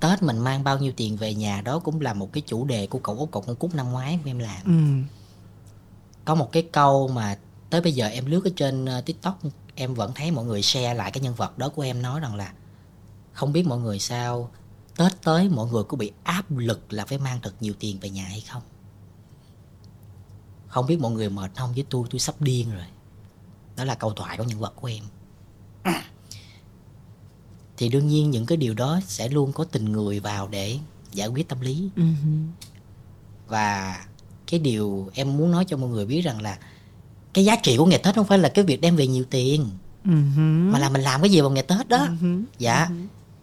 tết 0.00 0.22
mình 0.22 0.38
mang 0.38 0.64
bao 0.64 0.78
nhiêu 0.78 0.92
tiền 0.96 1.16
về 1.16 1.34
nhà 1.34 1.60
đó 1.60 1.78
cũng 1.78 2.00
là 2.00 2.14
một 2.14 2.32
cái 2.32 2.42
chủ 2.46 2.64
đề 2.64 2.86
của 2.86 2.98
cậu 2.98 3.16
út 3.18 3.28
cậu 3.32 3.42
con 3.46 3.56
cút 3.56 3.74
năm 3.74 3.92
ngoái 3.92 4.18
của 4.24 4.30
em 4.30 4.38
làm 4.38 4.64
ừ. 4.64 5.12
có 6.24 6.34
một 6.34 6.52
cái 6.52 6.62
câu 6.72 7.08
mà 7.08 7.38
tới 7.70 7.80
bây 7.80 7.92
giờ 7.92 8.06
em 8.06 8.26
lướt 8.26 8.44
ở 8.44 8.50
trên 8.56 8.84
uh, 8.84 9.04
tiktok 9.06 9.38
em 9.74 9.94
vẫn 9.94 10.12
thấy 10.14 10.30
mọi 10.30 10.44
người 10.44 10.62
share 10.62 10.94
lại 10.94 11.10
cái 11.10 11.20
nhân 11.20 11.34
vật 11.34 11.58
đó 11.58 11.68
của 11.68 11.82
em 11.82 12.02
nói 12.02 12.20
rằng 12.20 12.34
là 12.34 12.52
không 13.32 13.52
biết 13.52 13.66
mọi 13.66 13.78
người 13.78 13.98
sao 13.98 14.50
tết 14.98 15.22
tới 15.22 15.48
mọi 15.48 15.70
người 15.70 15.84
có 15.84 15.96
bị 15.96 16.12
áp 16.22 16.50
lực 16.50 16.92
là 16.92 17.04
phải 17.04 17.18
mang 17.18 17.38
thật 17.42 17.52
nhiều 17.60 17.74
tiền 17.78 17.98
về 18.00 18.10
nhà 18.10 18.24
hay 18.24 18.40
không? 18.40 18.62
Không 20.66 20.86
biết 20.86 21.00
mọi 21.00 21.12
người 21.12 21.30
mệt 21.30 21.50
không? 21.56 21.72
Với 21.72 21.84
tôi 21.90 22.06
tôi 22.10 22.20
sắp 22.20 22.40
điên 22.40 22.70
rồi. 22.72 22.86
Đó 23.76 23.84
là 23.84 23.94
câu 23.94 24.12
thoại 24.12 24.36
của 24.36 24.44
nhân 24.44 24.58
vật 24.58 24.72
của 24.76 24.88
em. 24.88 25.04
Thì 27.76 27.88
đương 27.88 28.08
nhiên 28.08 28.30
những 28.30 28.46
cái 28.46 28.56
điều 28.56 28.74
đó 28.74 29.00
sẽ 29.06 29.28
luôn 29.28 29.52
có 29.52 29.64
tình 29.64 29.92
người 29.92 30.20
vào 30.20 30.48
để 30.48 30.78
giải 31.12 31.28
quyết 31.28 31.48
tâm 31.48 31.60
lý. 31.60 31.90
Uh-huh. 31.96 32.46
và 33.48 34.06
cái 34.46 34.60
điều 34.60 35.10
em 35.14 35.36
muốn 35.36 35.50
nói 35.50 35.64
cho 35.68 35.76
mọi 35.76 35.90
người 35.90 36.06
biết 36.06 36.20
rằng 36.20 36.42
là 36.42 36.58
cái 37.34 37.44
giá 37.44 37.56
trị 37.56 37.76
của 37.76 37.86
ngày 37.86 38.00
tết 38.04 38.14
không 38.14 38.26
phải 38.26 38.38
là 38.38 38.48
cái 38.48 38.64
việc 38.64 38.80
đem 38.80 38.96
về 38.96 39.06
nhiều 39.06 39.24
tiền 39.30 39.70
uh-huh. 40.04 40.70
mà 40.70 40.78
là 40.78 40.88
mình 40.88 41.02
làm 41.02 41.20
cái 41.20 41.30
gì 41.30 41.40
vào 41.40 41.50
ngày 41.50 41.62
tết 41.62 41.88
đó. 41.88 41.98
Uh-huh. 41.98 42.44
dạ. 42.58 42.88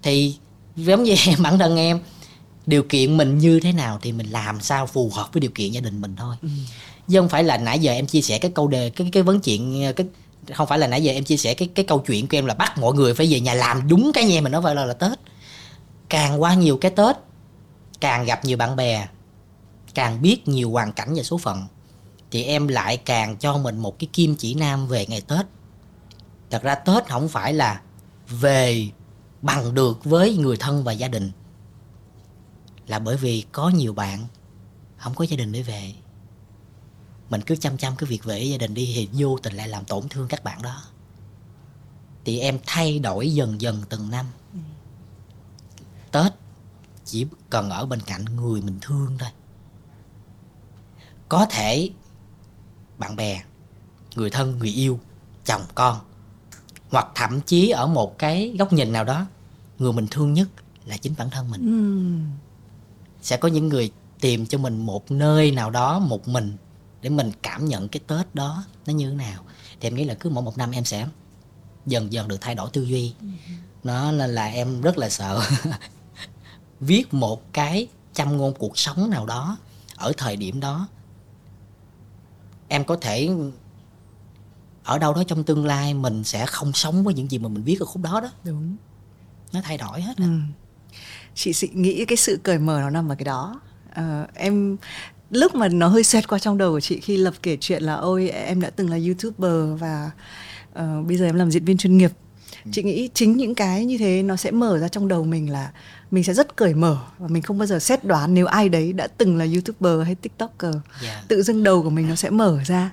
Thì 0.01 0.37
giống 0.75 1.03
như 1.03 1.15
em 1.27 1.43
bản 1.43 1.59
thân 1.59 1.77
em 1.77 1.99
điều 2.65 2.83
kiện 2.83 3.17
mình 3.17 3.37
như 3.37 3.59
thế 3.59 3.71
nào 3.71 3.99
thì 4.01 4.11
mình 4.11 4.27
làm 4.27 4.61
sao 4.61 4.87
phù 4.87 5.11
hợp 5.13 5.29
với 5.33 5.41
điều 5.41 5.51
kiện 5.51 5.71
gia 5.71 5.81
đình 5.81 6.01
mình 6.01 6.15
thôi. 6.15 6.35
Uh-huh. 6.41 6.49
chứ 7.07 7.19
không 7.19 7.29
phải 7.29 7.43
là 7.43 7.57
nãy 7.57 7.79
giờ 7.79 7.91
em 7.91 8.07
chia 8.07 8.21
sẻ 8.21 8.37
cái 8.37 8.51
câu 8.55 8.67
đề 8.67 8.89
cái 8.89 9.09
cái 9.11 9.23
vấn 9.23 9.39
chuyện 9.39 9.93
cái 9.95 10.07
không 10.53 10.67
phải 10.67 10.79
là 10.79 10.87
nãy 10.87 11.03
giờ 11.03 11.13
em 11.13 11.23
chia 11.23 11.37
sẻ 11.37 11.53
cái 11.53 11.69
cái 11.75 11.85
câu 11.85 11.99
chuyện 11.99 12.27
của 12.27 12.37
em 12.37 12.45
là 12.45 12.53
bắt 12.53 12.77
mọi 12.77 12.93
người 12.93 13.13
phải 13.13 13.27
về 13.31 13.39
nhà 13.39 13.53
làm 13.53 13.87
đúng 13.87 14.11
cái 14.13 14.25
nhà 14.25 14.41
mình 14.41 14.51
nói 14.51 14.61
phải 14.61 14.75
là 14.75 14.85
là 14.85 14.93
tết. 14.93 15.19
Càng 16.09 16.41
qua 16.41 16.53
nhiều 16.53 16.77
cái 16.77 16.91
tết 16.91 17.15
càng 17.99 18.25
gặp 18.25 18.45
nhiều 18.45 18.57
bạn 18.57 18.75
bè 18.75 19.07
càng 19.93 20.21
biết 20.21 20.47
nhiều 20.47 20.71
hoàn 20.71 20.91
cảnh 20.93 21.13
và 21.15 21.23
số 21.23 21.37
phận 21.37 21.67
thì 22.31 22.43
em 22.43 22.67
lại 22.67 22.97
càng 22.97 23.37
cho 23.37 23.57
mình 23.57 23.77
một 23.77 23.99
cái 23.99 24.07
kim 24.13 24.35
chỉ 24.35 24.53
nam 24.53 24.87
về 24.87 25.05
ngày 25.05 25.21
tết. 25.21 25.45
Thật 26.51 26.63
ra 26.63 26.75
tết 26.75 27.07
không 27.07 27.29
phải 27.29 27.53
là 27.53 27.81
về 28.29 28.87
bằng 29.45 29.73
được 29.73 30.03
với 30.03 30.37
người 30.37 30.57
thân 30.57 30.83
và 30.83 30.91
gia 30.91 31.07
đình. 31.07 31.31
Là 32.87 32.99
bởi 32.99 33.17
vì 33.17 33.45
có 33.51 33.69
nhiều 33.69 33.93
bạn 33.93 34.27
không 34.97 35.15
có 35.15 35.25
gia 35.25 35.37
đình 35.37 35.51
để 35.51 35.61
về. 35.61 35.93
Mình 37.29 37.41
cứ 37.41 37.55
chăm 37.55 37.77
chăm 37.77 37.95
cái 37.95 38.09
việc 38.09 38.23
về 38.23 38.43
gia 38.43 38.57
đình 38.57 38.73
đi 38.73 38.91
thì 38.95 39.09
vô 39.13 39.37
tình 39.43 39.53
lại 39.53 39.67
làm 39.67 39.85
tổn 39.85 40.09
thương 40.09 40.27
các 40.27 40.43
bạn 40.43 40.61
đó. 40.61 40.83
Thì 42.25 42.39
em 42.39 42.59
thay 42.65 42.99
đổi 42.99 43.33
dần 43.33 43.61
dần 43.61 43.81
từng 43.89 44.11
năm. 44.11 44.25
Ừ. 44.53 44.59
tết 46.11 46.33
chỉ 47.05 47.27
cần 47.49 47.69
ở 47.69 47.85
bên 47.85 48.01
cạnh 48.01 48.25
người 48.25 48.61
mình 48.61 48.77
thương 48.81 49.17
thôi. 49.19 49.29
Có 51.29 51.45
thể 51.49 51.89
bạn 52.97 53.15
bè, 53.15 53.43
người 54.15 54.29
thân, 54.29 54.59
người 54.59 54.69
yêu, 54.69 54.99
chồng, 55.45 55.61
con, 55.75 55.99
hoặc 56.91 57.07
thậm 57.15 57.41
chí 57.41 57.69
ở 57.69 57.87
một 57.87 58.17
cái 58.19 58.55
góc 58.59 58.73
nhìn 58.73 58.91
nào 58.91 59.03
đó 59.03 59.25
người 59.79 59.93
mình 59.93 60.07
thương 60.11 60.33
nhất 60.33 60.47
là 60.85 60.97
chính 60.97 61.13
bản 61.17 61.29
thân 61.29 61.51
mình. 61.51 61.61
Ừ. 61.61 62.41
sẽ 63.21 63.37
có 63.37 63.47
những 63.47 63.69
người 63.69 63.91
tìm 64.19 64.45
cho 64.45 64.57
mình 64.57 64.85
một 64.85 65.11
nơi 65.11 65.51
nào 65.51 65.69
đó 65.69 65.99
một 65.99 66.27
mình 66.27 66.57
để 67.01 67.09
mình 67.09 67.31
cảm 67.41 67.65
nhận 67.65 67.87
cái 67.87 67.99
tết 68.07 68.35
đó 68.35 68.63
nó 68.85 68.93
như 68.93 69.09
thế 69.09 69.15
nào. 69.15 69.43
Thì 69.79 69.87
em 69.87 69.95
nghĩ 69.95 70.03
là 70.03 70.13
cứ 70.13 70.29
mỗi 70.29 70.43
một 70.43 70.57
năm 70.57 70.71
em 70.71 70.85
sẽ 70.85 71.07
dần 71.85 72.13
dần 72.13 72.27
được 72.27 72.41
thay 72.41 72.55
đổi 72.55 72.69
tư 72.73 72.83
duy. 72.83 73.13
Ừ. 73.21 73.27
nó 73.83 74.11
nên 74.11 74.29
là 74.29 74.45
em 74.45 74.81
rất 74.81 74.97
là 74.97 75.09
sợ 75.09 75.41
viết 76.79 77.13
một 77.13 77.53
cái 77.53 77.87
châm 78.13 78.37
ngôn 78.37 78.53
cuộc 78.53 78.77
sống 78.77 79.09
nào 79.09 79.25
đó 79.25 79.57
ở 79.95 80.13
thời 80.17 80.35
điểm 80.35 80.59
đó. 80.59 80.87
Em 82.67 82.85
có 82.85 82.97
thể 83.01 83.29
ở 84.83 84.99
đâu 84.99 85.13
đó 85.13 85.23
trong 85.27 85.43
tương 85.43 85.65
lai 85.65 85.93
mình 85.93 86.23
sẽ 86.23 86.45
không 86.45 86.73
sống 86.73 87.03
với 87.03 87.13
những 87.13 87.31
gì 87.31 87.37
mà 87.37 87.49
mình 87.49 87.63
viết 87.63 87.79
ở 87.79 87.85
khúc 87.85 88.03
đó 88.03 88.19
đó. 88.21 88.29
Đúng 88.43 88.75
nó 89.55 89.61
thay 89.63 89.77
đổi 89.77 90.01
hết 90.01 90.17
ừ. 90.17 90.23
chị 91.35 91.53
sĩ 91.53 91.67
nghĩ 91.73 92.05
cái 92.05 92.17
sự 92.17 92.39
cởi 92.43 92.59
mở 92.59 92.79
nó 92.81 92.89
nằm 92.89 93.09
ở 93.09 93.15
cái 93.15 93.25
đó 93.25 93.61
à, 93.93 94.27
em 94.33 94.77
lúc 95.29 95.55
mà 95.55 95.67
nó 95.67 95.87
hơi 95.87 96.03
xoẹt 96.03 96.27
qua 96.27 96.39
trong 96.39 96.57
đầu 96.57 96.71
của 96.71 96.79
chị 96.79 96.99
khi 96.99 97.17
lập 97.17 97.33
kể 97.43 97.57
chuyện 97.61 97.83
là 97.83 97.95
ôi 97.95 98.29
em 98.29 98.61
đã 98.61 98.69
từng 98.69 98.89
là 98.89 98.97
youtuber 99.07 99.79
và 99.79 100.11
uh, 100.79 101.07
bây 101.07 101.17
giờ 101.17 101.25
em 101.25 101.35
làm 101.35 101.51
diễn 101.51 101.65
viên 101.65 101.77
chuyên 101.77 101.97
nghiệp 101.97 102.11
ừ. 102.65 102.71
chị 102.73 102.83
nghĩ 102.83 103.09
chính 103.13 103.37
những 103.37 103.55
cái 103.55 103.85
như 103.85 103.97
thế 103.97 104.23
nó 104.23 104.35
sẽ 104.35 104.51
mở 104.51 104.77
ra 104.77 104.87
trong 104.87 105.07
đầu 105.07 105.23
mình 105.23 105.51
là 105.51 105.71
mình 106.11 106.23
sẽ 106.23 106.33
rất 106.33 106.55
cởi 106.55 106.73
mở 106.73 106.97
và 107.17 107.27
mình 107.27 107.43
không 107.43 107.57
bao 107.57 107.65
giờ 107.65 107.79
xét 107.79 108.03
đoán 108.03 108.33
nếu 108.33 108.45
ai 108.45 108.69
đấy 108.69 108.93
đã 108.93 109.07
từng 109.07 109.37
là 109.37 109.45
youtuber 109.45 110.05
hay 110.05 110.15
tiktoker 110.15 110.73
yeah. 110.73 110.85
Dạ. 111.03 111.23
tự 111.27 111.43
dưng 111.43 111.63
đầu 111.63 111.83
của 111.83 111.89
mình 111.89 112.09
nó 112.09 112.15
sẽ 112.15 112.29
mở 112.29 112.59
ra 112.65 112.91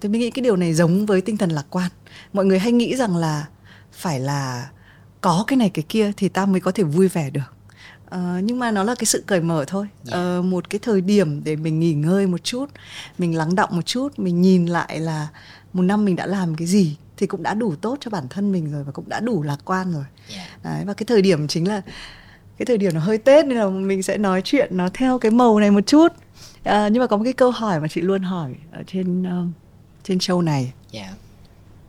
thì 0.00 0.08
mình 0.08 0.20
nghĩ 0.20 0.30
cái 0.30 0.42
điều 0.42 0.56
này 0.56 0.74
giống 0.74 1.06
với 1.06 1.20
tinh 1.20 1.36
thần 1.36 1.50
lạc 1.50 1.66
quan 1.70 1.90
mọi 2.32 2.44
người 2.44 2.58
hay 2.58 2.72
nghĩ 2.72 2.96
rằng 2.96 3.16
là 3.16 3.46
phải 3.92 4.20
là 4.20 4.68
có 5.26 5.44
cái 5.46 5.56
này 5.56 5.70
cái 5.70 5.84
kia 5.88 6.12
thì 6.16 6.28
ta 6.28 6.46
mới 6.46 6.60
có 6.60 6.70
thể 6.70 6.82
vui 6.82 7.08
vẻ 7.08 7.30
được 7.30 7.52
Uh, 8.14 8.44
nhưng 8.44 8.58
mà 8.58 8.70
nó 8.70 8.82
là 8.82 8.94
cái 8.94 9.06
sự 9.06 9.22
cởi 9.26 9.40
mở 9.40 9.64
thôi 9.68 9.86
yeah. 10.10 10.38
uh, 10.38 10.44
một 10.44 10.70
cái 10.70 10.78
thời 10.78 11.00
điểm 11.00 11.44
để 11.44 11.56
mình 11.56 11.80
nghỉ 11.80 11.94
ngơi 11.94 12.26
một 12.26 12.44
chút 12.44 12.66
mình 13.18 13.36
lắng 13.36 13.54
động 13.54 13.70
một 13.72 13.86
chút 13.86 14.18
mình 14.18 14.42
nhìn 14.42 14.66
lại 14.66 15.00
là 15.00 15.28
một 15.72 15.82
năm 15.82 16.04
mình 16.04 16.16
đã 16.16 16.26
làm 16.26 16.54
cái 16.54 16.66
gì 16.66 16.96
thì 17.16 17.26
cũng 17.26 17.42
đã 17.42 17.54
đủ 17.54 17.74
tốt 17.74 17.98
cho 18.00 18.10
bản 18.10 18.28
thân 18.30 18.52
mình 18.52 18.72
rồi 18.72 18.84
và 18.84 18.92
cũng 18.92 19.08
đã 19.08 19.20
đủ 19.20 19.42
lạc 19.42 19.56
quan 19.64 19.92
rồi 19.92 20.04
yeah. 20.34 20.64
Đấy, 20.64 20.84
và 20.84 20.94
cái 20.94 21.04
thời 21.06 21.22
điểm 21.22 21.48
chính 21.48 21.68
là 21.68 21.82
cái 22.58 22.66
thời 22.66 22.78
điểm 22.78 22.94
nó 22.94 23.00
hơi 23.00 23.18
tết 23.18 23.46
nên 23.46 23.58
là 23.58 23.68
mình 23.68 24.02
sẽ 24.02 24.18
nói 24.18 24.42
chuyện 24.44 24.76
nó 24.76 24.88
theo 24.94 25.18
cái 25.18 25.30
màu 25.30 25.60
này 25.60 25.70
một 25.70 25.86
chút 25.86 26.08
uh, 26.08 26.12
nhưng 26.64 26.98
mà 26.98 27.06
có 27.06 27.16
một 27.16 27.24
cái 27.24 27.32
câu 27.32 27.50
hỏi 27.50 27.80
mà 27.80 27.88
chị 27.88 28.00
luôn 28.00 28.22
hỏi 28.22 28.54
ở 28.72 28.82
trên 28.86 29.22
uh, 29.22 29.48
trên 30.04 30.18
show 30.18 30.40
này 30.40 30.72
yeah. 30.92 31.14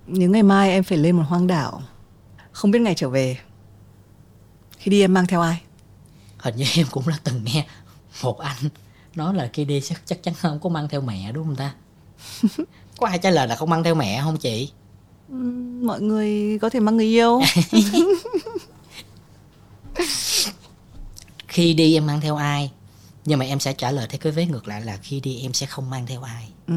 những 0.08 0.32
ngày 0.32 0.44
mai 0.44 0.72
em 0.72 0.84
phải 0.84 0.98
lên 0.98 1.18
một 1.18 1.24
hoang 1.28 1.48
đảo 1.48 1.82
không 2.58 2.72
biết 2.72 2.80
ngày 2.80 2.96
trở 2.96 3.10
về 3.10 3.38
khi 4.78 4.92
đi 4.92 5.02
em 5.02 5.14
mang 5.14 5.28
theo 5.28 5.42
ai? 5.42 5.62
Hình 6.38 6.56
như 6.56 6.66
em 6.76 6.88
cũng 6.92 7.04
đã 7.08 7.18
từng 7.24 7.44
nghe 7.44 7.66
một 8.24 8.40
anh 8.40 8.58
nói 9.16 9.34
là 9.34 9.50
khi 9.54 9.66
đi 9.66 9.82
chắc 9.82 10.02
chắc 10.06 10.24
chắn 10.24 10.34
không 10.34 10.60
có 10.60 10.70
mang 10.70 10.90
theo 10.90 11.02
mẹ 11.02 11.32
đúng 11.32 11.46
không 11.46 11.56
ta? 11.56 11.74
Có 12.98 13.08
ai 13.08 13.20
trả 13.20 13.30
lời 13.30 13.48
là 13.48 13.56
không 13.56 13.70
mang 13.70 13.84
theo 13.84 13.96
mẹ 13.96 14.22
không 14.22 14.38
chị? 14.38 14.72
Mọi 15.84 16.02
người 16.02 16.60
có 16.62 16.70
thể 16.70 16.80
mang 16.80 16.98
người 16.98 17.06
yêu. 17.06 17.42
Khi 21.48 21.74
đi 21.74 21.94
em 21.98 22.06
mang 22.06 22.22
theo 22.22 22.36
ai? 22.36 22.72
Nhưng 23.26 23.40
mà 23.40 23.46
em 23.46 23.60
sẽ 23.60 23.74
trả 23.74 23.92
lời 23.92 24.08
theo 24.10 24.20
cái 24.20 24.32
vế 24.32 24.46
ngược 24.46 24.68
lại 24.68 24.82
là 24.82 24.98
khi 24.98 25.20
đi 25.20 25.42
em 25.42 25.54
sẽ 25.54 25.66
không 25.66 25.90
mang 25.90 26.06
theo 26.06 26.22
ai. 26.22 26.50
Ừ. 26.68 26.74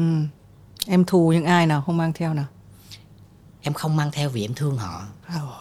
em 0.87 1.05
thù 1.05 1.31
những 1.31 1.45
ai 1.45 1.67
nào 1.67 1.83
không 1.85 1.97
mang 1.97 2.13
theo 2.13 2.33
nào? 2.33 2.45
Em 3.61 3.73
không 3.73 3.95
mang 3.95 4.11
theo 4.11 4.29
vì 4.29 4.45
em 4.45 4.53
thương 4.53 4.77
họ. 4.77 5.05
Oh 5.37 5.60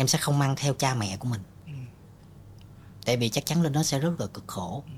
em 0.00 0.08
sẽ 0.08 0.18
không 0.18 0.38
mang 0.38 0.56
theo 0.56 0.74
cha 0.74 0.94
mẹ 0.94 1.16
của 1.16 1.28
mình. 1.28 1.40
Ừ. 1.66 1.72
tại 3.04 3.16
vì 3.16 3.28
chắc 3.28 3.46
chắn 3.46 3.62
lên 3.62 3.72
đó 3.72 3.82
sẽ 3.82 3.98
rất 3.98 4.20
là 4.20 4.26
cực 4.26 4.44
khổ. 4.46 4.82
Ừ. 4.86 4.92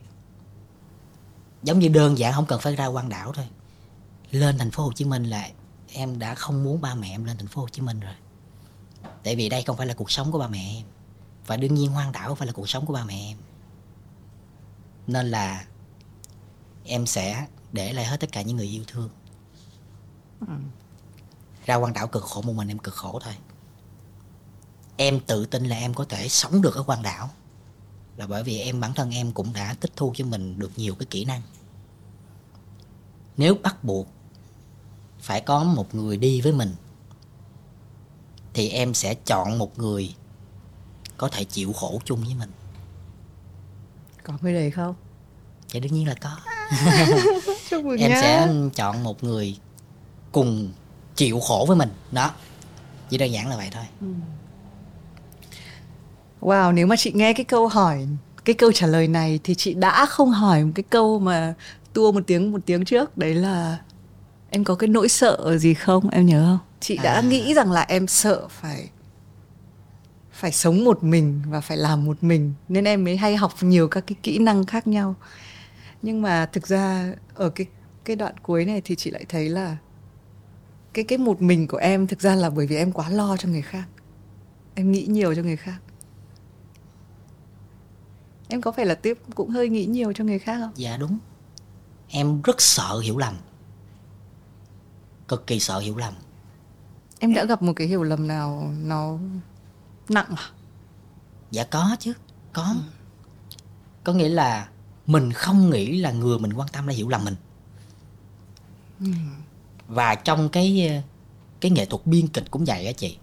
giống 1.63 1.79
như 1.79 1.89
đơn 1.89 2.19
giản 2.19 2.33
không 2.33 2.47
cần 2.47 2.61
phải 2.61 2.77
ra 2.77 2.87
quan 2.87 3.09
đảo 3.09 3.33
thôi. 3.33 3.49
Lên 4.31 4.59
thành 4.59 4.71
phố 4.71 4.85
Hồ 4.85 4.93
Chí 4.93 5.05
Minh 5.05 5.25
là 5.25 5.51
em 5.93 6.19
đã 6.19 6.35
không 6.35 6.65
muốn 6.65 6.81
ba 6.81 6.95
mẹ 6.95 7.11
em 7.11 7.25
lên 7.25 7.39
thành 7.39 7.47
phố 7.47 7.61
Hồ 7.61 7.69
Chí 7.69 7.83
Minh 7.83 8.01
rồi. 8.01 8.15
Tại 9.23 9.37
vì 9.37 9.49
đây 9.49 9.63
không 9.63 9.77
phải 9.77 9.87
là 9.87 9.95
cuộc 9.95 10.11
sống 10.11 10.33
của 10.33 10.39
ba 10.39 10.49
mẹ 10.49 10.77
em. 10.77 10.85
Và 11.47 11.57
đương 11.57 11.75
nhiên 11.75 11.91
hoang 11.91 12.13
đảo 12.13 12.29
không 12.29 12.37
phải 12.37 12.47
là 12.47 12.53
cuộc 12.53 12.69
sống 12.69 12.87
của 12.87 12.93
ba 12.93 13.05
mẹ 13.05 13.31
em. 13.31 13.39
Nên 15.07 15.31
là 15.31 15.65
em 16.85 17.07
sẽ 17.07 17.47
để 17.73 17.93
lại 17.93 18.05
hết 18.05 18.21
tất 18.21 18.33
cả 18.33 18.43
những 18.43 18.57
người 18.57 18.67
yêu 18.67 18.85
thương. 18.87 19.11
Ừ. 20.41 20.55
ra 21.67 21.75
quan 21.75 21.93
đảo 21.93 22.07
cực 22.07 22.23
khổ 22.23 22.43
một 22.43 22.53
mình 22.53 22.69
em 22.69 22.79
cực 22.79 22.95
khổ 22.95 23.21
thôi 23.25 23.35
em 25.03 25.21
tự 25.21 25.47
tin 25.47 25.65
là 25.65 25.77
em 25.77 25.95
có 25.95 26.05
thể 26.05 26.29
sống 26.29 26.63
được 26.63 26.75
ở 26.75 26.83
quan 26.83 27.03
đảo. 27.03 27.31
Là 28.17 28.27
bởi 28.27 28.43
vì 28.43 28.59
em 28.59 28.81
bản 28.81 28.95
thân 28.95 29.11
em 29.11 29.33
cũng 29.33 29.53
đã 29.53 29.75
tích 29.81 29.93
thu 29.97 30.13
cho 30.17 30.25
mình 30.25 30.59
được 30.59 30.71
nhiều 30.77 30.95
cái 30.95 31.07
kỹ 31.11 31.25
năng. 31.25 31.43
Nếu 33.37 33.55
bắt 33.63 33.85
buộc 33.85 34.09
phải 35.21 35.41
có 35.41 35.65
một 35.65 35.95
người 35.95 36.17
đi 36.17 36.41
với 36.41 36.53
mình 36.53 36.75
thì 38.55 38.69
em 38.69 38.95
sẽ 38.95 39.15
chọn 39.15 39.59
một 39.59 39.79
người 39.79 40.15
có 41.17 41.29
thể 41.29 41.45
chịu 41.45 41.73
khổ 41.73 42.01
chung 42.05 42.21
với 42.25 42.35
mình. 42.35 42.51
Có 44.23 44.35
người 44.41 44.55
đấy 44.55 44.71
không? 44.71 44.95
Dạ 45.69 45.81
đương 45.81 45.93
nhiên 45.93 46.09
là 46.09 46.15
có. 46.15 46.37
Em 47.99 48.11
nhá. 48.11 48.21
sẽ 48.21 48.49
chọn 48.75 49.03
một 49.03 49.25
người 49.25 49.59
cùng 50.33 50.73
chịu 51.17 51.41
khổ 51.41 51.65
với 51.69 51.77
mình. 51.77 51.91
Đó. 52.13 52.31
Chỉ 53.11 53.19
đơn 53.19 53.33
giản 53.33 53.49
là 53.49 53.57
vậy 53.57 53.69
thôi. 53.73 53.85
Ừ. 54.01 54.07
Wow, 56.43 56.73
nếu 56.73 56.87
mà 56.87 56.97
chị 56.97 57.13
nghe 57.15 57.33
cái 57.33 57.45
câu 57.45 57.69
hỏi, 57.69 58.07
cái 58.45 58.55
câu 58.55 58.73
trả 58.73 58.87
lời 58.87 59.09
này 59.09 59.41
thì 59.45 59.55
chị 59.55 59.75
đã 59.75 60.07
không 60.07 60.31
hỏi 60.31 60.65
một 60.65 60.73
cái 60.75 60.85
câu 60.91 61.19
mà 61.19 61.55
tua 61.93 62.13
một 62.13 62.23
tiếng 62.27 62.53
một 62.53 62.59
tiếng 62.67 62.85
trước. 62.85 63.19
Đấy 63.19 63.35
là 63.35 63.79
em 64.51 64.65
có 64.65 64.75
cái 64.75 64.89
nỗi 64.89 65.09
sợ 65.09 65.59
gì 65.59 65.75
không? 65.75 66.11
Em 66.11 66.27
nhớ 66.27 66.45
không? 66.47 66.69
Chị 66.81 66.99
đã 67.03 67.13
à. 67.13 67.21
nghĩ 67.21 67.55
rằng 67.55 67.73
là 67.73 67.81
em 67.89 68.07
sợ 68.07 68.49
phải 68.49 68.89
phải 70.33 70.53
sống 70.53 70.85
một 70.85 71.05
mình 71.05 71.43
và 71.47 71.61
phải 71.61 71.77
làm 71.77 72.05
một 72.05 72.17
mình 72.21 72.53
nên 72.69 72.85
em 72.85 73.05
mới 73.05 73.17
hay 73.17 73.37
học 73.37 73.53
nhiều 73.61 73.89
các 73.89 74.05
cái 74.07 74.17
kỹ 74.23 74.39
năng 74.39 74.67
khác 74.67 74.87
nhau. 74.87 75.15
Nhưng 76.03 76.23
mà 76.23 76.47
thực 76.47 76.67
ra 76.67 77.15
ở 77.35 77.49
cái 77.49 77.67
cái 78.05 78.17
đoạn 78.17 78.35
cuối 78.43 78.65
này 78.65 78.83
thì 78.85 78.97
chị 78.97 79.11
lại 79.11 79.25
thấy 79.29 79.49
là 79.49 79.77
cái 80.93 81.05
cái 81.05 81.19
một 81.19 81.43
mình 81.43 81.67
của 81.67 81.77
em 81.77 82.07
thực 82.07 82.21
ra 82.21 82.35
là 82.35 82.51
bởi 82.51 82.67
vì 82.67 82.77
em 82.77 82.93
quá 82.93 83.09
lo 83.09 83.37
cho 83.37 83.49
người 83.49 83.63
khác. 83.63 83.85
Em 84.75 84.93
nghĩ 84.93 85.07
nhiều 85.07 85.35
cho 85.35 85.43
người 85.43 85.57
khác 85.57 85.79
em 88.53 88.61
có 88.61 88.73
phải 88.73 88.87
là 88.87 88.95
tiếp 88.95 89.19
cũng 89.35 89.51
hơi 89.51 89.69
nghĩ 89.69 89.87
nhiều 89.87 90.13
cho 90.13 90.25
người 90.25 90.39
khác 90.39 90.59
không? 90.61 90.73
Dạ 90.77 90.97
đúng. 90.97 91.19
Em 92.09 92.43
rất 92.43 92.61
sợ 92.61 92.99
hiểu 92.99 93.19
lầm. 93.19 93.35
Cực 95.29 95.47
kỳ 95.47 95.61
sợ 95.61 95.79
hiểu 95.79 95.97
lầm. 95.97 96.15
Em 97.19 97.35
đã 97.35 97.45
gặp 97.45 97.63
một 97.63 97.73
cái 97.77 97.87
hiểu 97.87 98.03
lầm 98.03 98.29
nào 98.29 98.73
nó 98.79 99.19
nặng 100.09 100.35
à? 100.37 100.51
Dạ 101.51 101.65
có 101.65 101.97
chứ 102.01 102.13
có. 102.53 102.63
Ừ. 102.63 102.77
có 104.05 104.13
nghĩa 104.13 104.29
là 104.29 104.69
mình 105.07 105.33
không 105.33 105.71
nghĩ 105.71 106.01
là 106.01 106.13
người 106.13 106.39
mình 106.39 106.53
quan 106.53 106.69
tâm 106.73 106.87
đã 106.87 106.95
hiểu 106.95 107.09
lầm 107.09 107.25
mình. 107.25 107.37
Ừ. 109.01 109.07
và 109.89 110.15
trong 110.15 110.49
cái 110.49 111.03
cái 111.61 111.71
nghệ 111.71 111.87
thuật 111.87 112.07
biên 112.07 112.29
kịch 112.29 112.51
cũng 112.51 112.65
vậy 112.65 112.87
á 112.87 112.93
chị. 112.93 113.19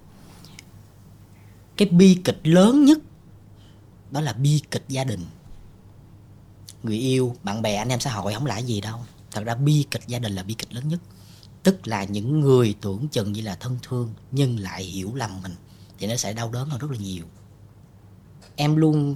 Cái 1.77 1.87
bi 1.87 2.21
kịch 2.23 2.39
lớn 2.43 2.85
nhất 2.85 2.97
đó 4.11 4.21
là 4.21 4.33
bi 4.33 4.61
kịch 4.71 4.85
gia 4.87 5.03
đình. 5.03 5.25
Người 6.83 6.97
yêu 6.97 7.35
bạn 7.43 7.61
bè 7.61 7.75
anh 7.75 7.89
em 7.89 7.99
xã 7.99 8.11
hội 8.11 8.33
không 8.33 8.45
là 8.45 8.57
gì 8.57 8.81
đâu. 8.81 8.99
Thật 9.31 9.43
ra 9.45 9.55
bi 9.55 9.85
kịch 9.91 10.07
gia 10.07 10.19
đình 10.19 10.35
là 10.35 10.43
bi 10.43 10.53
kịch 10.53 10.73
lớn 10.73 10.87
nhất. 10.87 10.99
Tức 11.63 11.87
là 11.87 12.03
những 12.03 12.39
người 12.39 12.75
tưởng 12.81 13.07
chừng 13.07 13.31
như 13.31 13.41
là 13.41 13.55
thân 13.55 13.77
thương 13.83 14.13
nhưng 14.31 14.59
lại 14.59 14.83
hiểu 14.83 15.15
lầm 15.15 15.41
mình 15.41 15.55
thì 15.99 16.07
nó 16.07 16.15
sẽ 16.15 16.33
đau 16.33 16.49
đớn 16.51 16.69
hơn 16.69 16.79
rất 16.79 16.91
là 16.91 16.97
nhiều. 16.97 17.23
Em 18.55 18.75
luôn 18.75 19.15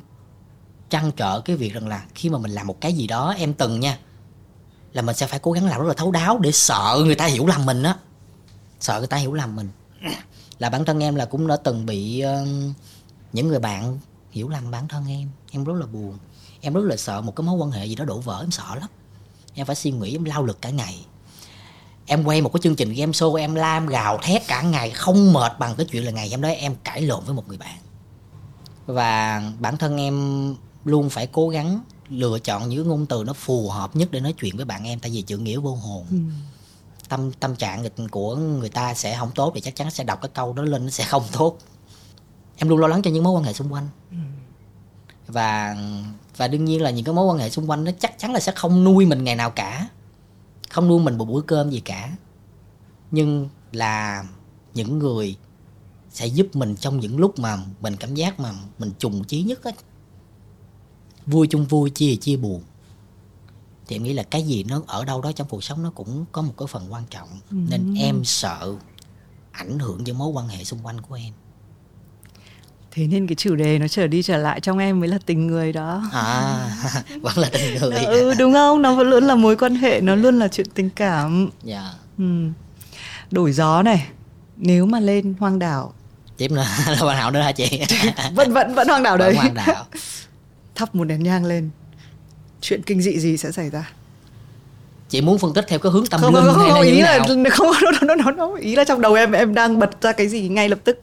trăn 0.90 1.12
trở 1.12 1.42
cái 1.42 1.56
việc 1.56 1.74
rằng 1.74 1.88
là 1.88 2.06
khi 2.16 2.30
mà 2.30 2.38
mình 2.38 2.52
làm 2.52 2.68
một 2.68 2.82
cái 2.82 2.94
gì 2.94 3.08
đó 3.08 3.34
em 3.38 3.54
từng 3.54 3.80
nha 3.80 4.00
là 4.94 5.02
mình 5.02 5.16
sẽ 5.16 5.28
phải 5.28 5.40
cố 5.40 5.52
gắng 5.52 5.66
làm 5.66 5.82
rất 5.82 5.88
là 5.88 5.94
thấu 5.94 6.12
đáo 6.12 6.38
để 6.38 6.52
sợ 6.52 7.02
người 7.06 7.16
ta 7.16 7.26
hiểu 7.26 7.46
lầm 7.46 7.66
mình 7.66 7.84
á. 7.84 7.96
Sợ 8.80 9.00
người 9.00 9.08
ta 9.08 9.18
hiểu 9.18 9.34
lầm 9.34 9.56
mình. 9.56 9.70
Là 10.60 10.70
bản 10.70 10.86
thân 10.86 11.04
em 11.04 11.16
là 11.16 11.26
cũng 11.26 11.48
đã 11.48 11.56
từng 11.56 11.86
bị 11.86 12.24
uh, 12.26 12.48
những 13.34 13.48
người 13.48 13.60
bạn 13.60 14.00
hiểu 14.34 14.50
lầm 14.50 14.72
bản 14.72 14.88
thân 14.88 15.08
em. 15.08 15.30
Em 15.52 15.64
rất 15.64 15.74
là 15.74 15.86
buồn. 15.86 16.18
Em 16.62 16.74
rất 16.74 16.84
là 16.84 16.98
sợ 16.98 17.22
một 17.22 17.36
cái 17.36 17.44
mối 17.48 17.56
quan 17.56 17.72
hệ 17.72 17.86
gì 17.86 17.96
đó 17.96 18.06
đổ 18.06 18.20
vỡ 18.20 18.40
em 18.44 18.52
sợ 18.52 18.76
lắm. 18.76 18.90
Em 19.54 19.66
phải 19.66 19.76
suy 19.76 19.92
nghĩ 19.92 20.16
em 20.16 20.24
lao 20.24 20.44
lực 20.44 20.62
cả 20.62 20.70
ngày. 20.70 21.06
Em 22.06 22.24
quay 22.24 22.42
một 22.42 22.54
cái 22.54 22.62
chương 22.64 22.76
trình 22.76 22.94
game 22.94 23.12
show 23.12 23.36
em 23.36 23.56
lam 23.56 23.88
gào 23.88 24.20
thét 24.24 24.48
cả 24.48 24.62
ngày 24.62 24.90
không 24.90 25.34
mệt 25.34 25.60
bằng 25.60 25.76
cái 25.76 25.86
chuyện 25.92 26.06
là 26.06 26.12
ngày 26.12 26.30
hôm 26.30 26.42
đó 26.42 26.50
em 26.50 26.76
cãi 26.84 27.02
lộn 27.02 27.24
với 27.26 27.36
một 27.36 27.48
người 27.48 27.58
bạn. 27.58 27.78
Và 28.86 29.42
bản 29.60 29.78
thân 29.78 29.98
em 29.98 30.56
luôn 30.86 31.10
phải 31.10 31.28
cố 31.28 31.50
gắng 31.50 31.82
lựa 32.10 32.40
chọn 32.40 32.70
những 32.70 32.88
ngôn 32.88 33.06
từ 33.06 33.24
nó 33.24 33.34
phù 33.34 33.70
hợp 33.70 33.96
nhất 33.96 34.12
để 34.12 34.20
nói 34.20 34.34
chuyện 34.34 34.56
với 34.56 34.66
bạn 34.66 34.84
em 34.84 35.00
tại 35.00 35.12
vì 35.12 35.22
chữ 35.22 35.38
nghĩa 35.38 35.58
vô 35.58 35.76
hồn. 35.76 36.06
Ừ. 36.10 36.18
tâm 37.10 37.32
tâm 37.32 37.56
trạng 37.56 37.90
của 38.12 38.36
người 38.36 38.70
ta 38.70 38.94
sẽ 38.94 39.18
không 39.18 39.32
tốt 39.36 39.52
thì 39.56 39.62
chắc 39.62 39.76
chắn 39.76 39.92
sẽ 39.92 40.04
đọc 40.04 40.22
cái 40.22 40.32
câu 40.34 40.54
đó 40.54 40.64
lên 40.64 40.84
nó 40.84 40.90
sẽ 40.90 41.06
không 41.06 41.24
tốt 41.32 41.58
em 42.58 42.70
luôn 42.70 42.80
lo 42.80 42.88
lắng 42.88 43.02
cho 43.02 43.12
những 43.12 43.24
mối 43.24 43.34
quan 43.34 43.44
hệ 43.44 43.54
xung 43.54 43.74
quanh. 43.74 43.90
Ừ. 44.12 44.18
và 45.28 45.76
và 46.38 46.48
đương 46.48 46.66
nhiên 46.66 46.82
là 46.82 46.90
những 46.90 47.06
cái 47.06 47.16
mối 47.16 47.26
quan 47.26 47.38
hệ 47.38 47.50
xung 47.50 47.70
quanh 47.70 47.84
nó 47.84 47.92
chắc 48.00 48.20
chắn 48.20 48.34
là 48.34 48.40
sẽ 48.40 48.52
không 48.56 48.84
nuôi 48.84 49.06
mình 49.06 49.24
ngày 49.24 49.36
nào 49.36 49.50
cả. 49.50 49.88
Không 50.70 50.88
nuôi 50.88 51.00
mình 51.00 51.18
một 51.18 51.26
bữa 51.26 51.42
cơm 51.42 51.70
gì 51.70 51.80
cả. 51.80 52.16
Nhưng 53.12 53.50
là 53.72 54.26
những 54.74 55.00
người 55.00 55.38
sẽ 56.10 56.28
giúp 56.28 56.48
mình 56.54 56.76
trong 56.76 57.00
những 57.00 57.20
lúc 57.20 57.40
mà 57.40 57.58
mình 57.82 57.96
cảm 57.96 58.16
giác 58.16 58.40
mà 58.40 58.52
mình 58.80 58.92
trùng 59.00 59.24
chí 59.24 59.44
nhất 59.44 59.64
á. 59.64 59.72
Vui 61.26 61.48
chung 61.48 61.66
vui 61.66 61.90
chia 61.90 62.16
chia 62.16 62.36
buồn. 62.36 62.62
Thì 63.88 63.96
em 63.96 64.04
nghĩ 64.04 64.14
là 64.14 64.24
cái 64.24 64.44
gì 64.44 64.64
nó 64.64 64.82
ở 64.88 65.06
đâu 65.06 65.22
đó 65.22 65.32
trong 65.32 65.48
cuộc 65.48 65.64
sống 65.64 65.84
nó 65.84 65.92
cũng 65.96 66.26
có 66.32 66.42
một 66.42 66.54
cái 66.58 66.68
phần 66.68 66.94
quan 66.94 67.04
trọng. 67.10 67.30
Ừ. 67.52 67.58
nên 67.70 67.96
em 67.96 68.26
sợ 68.26 68.76
ảnh 69.52 69.80
hưởng 69.80 70.04
đến 70.04 70.18
mối 70.18 70.30
quan 70.30 70.48
hệ 70.48 70.64
xung 70.64 70.80
quanh 70.86 71.02
của 71.02 71.16
em 71.16 71.34
thế 72.96 73.08
nên 73.08 73.28
cái 73.28 73.36
chủ 73.36 73.56
đề 73.56 73.80
nó 73.80 73.88
trở 73.88 74.08
đi 74.08 74.24
trở 74.24 74.38
lại 74.38 74.60
trong 74.60 74.78
em 74.78 75.00
mới 75.00 75.10
là 75.10 75.18
tình 75.26 75.48
người 75.48 75.74
đó. 75.74 76.04
À 76.14 76.70
vẫn 77.22 77.38
là 77.38 77.50
tình 77.52 77.76
người. 77.82 78.06
Ừ 78.06 78.34
đúng 78.40 78.54
không? 78.54 78.82
Nó 78.82 78.96
vẫn 78.96 79.10
luôn 79.10 79.24
là 79.24 79.36
mối 79.36 79.56
quan 79.56 79.76
hệ 79.76 80.02
nó 80.02 80.16
luôn 80.16 80.40
là 80.40 80.48
chuyện 80.48 80.68
tình 80.74 80.90
cảm. 80.90 81.50
Dạ. 81.64 81.82
Yeah. 81.82 81.96
ừ. 82.18 82.48
đổi 83.32 83.52
gió 83.52 83.84
này 83.84 84.08
nếu 84.58 84.86
mà 84.86 85.00
lên 85.00 85.34
hoang 85.40 85.60
đảo. 85.60 85.94
Tiếp 86.38 86.52
nữa 86.52 86.66
là 86.88 86.96
hoang 86.96 87.18
đảo 87.18 87.32
nữa 87.32 87.42
hả 87.42 87.52
chị? 87.52 87.82
Vẫn 88.36 88.54
vẫn 88.54 88.76
vẫn 88.76 88.88
hoang 88.88 89.04
đảo 89.04 89.18
đấy. 89.18 89.36
hoang 89.36 89.54
đảo. 89.54 89.86
Thắp 90.76 90.96
một 90.96 91.06
nén 91.06 91.24
nhang 91.24 91.46
lên. 91.46 91.70
Chuyện 92.62 92.82
kinh 92.82 93.02
dị 93.02 93.20
gì 93.20 93.38
sẽ 93.38 93.52
xảy 93.52 93.70
ra? 93.70 93.92
Chị 95.10 95.22
muốn 95.22 95.38
phân 95.38 95.54
tích 95.54 95.66
theo 95.68 95.80
cái 95.80 95.92
hướng 95.92 96.06
tâm 96.06 96.22
không, 96.22 96.36
linh 96.36 96.46
không, 96.46 96.56
không, 96.56 96.72
hay 96.74 96.84
là 96.84 96.92
ý 96.92 97.02
là 97.02 97.18
nào? 97.18 97.50
không 97.52 97.72
nó, 98.02 98.16
nó, 98.16 98.32
nó, 98.32 98.56
ý 98.56 98.76
là 98.76 98.84
trong 98.84 99.02
đầu 99.02 99.14
em 99.14 99.32
em 99.32 99.54
đang 99.54 99.80
bật 99.80 100.02
ra 100.02 100.12
cái 100.12 100.28
gì 100.28 100.48
ngay 100.50 100.70
lập 100.70 100.80
tức 100.84 101.02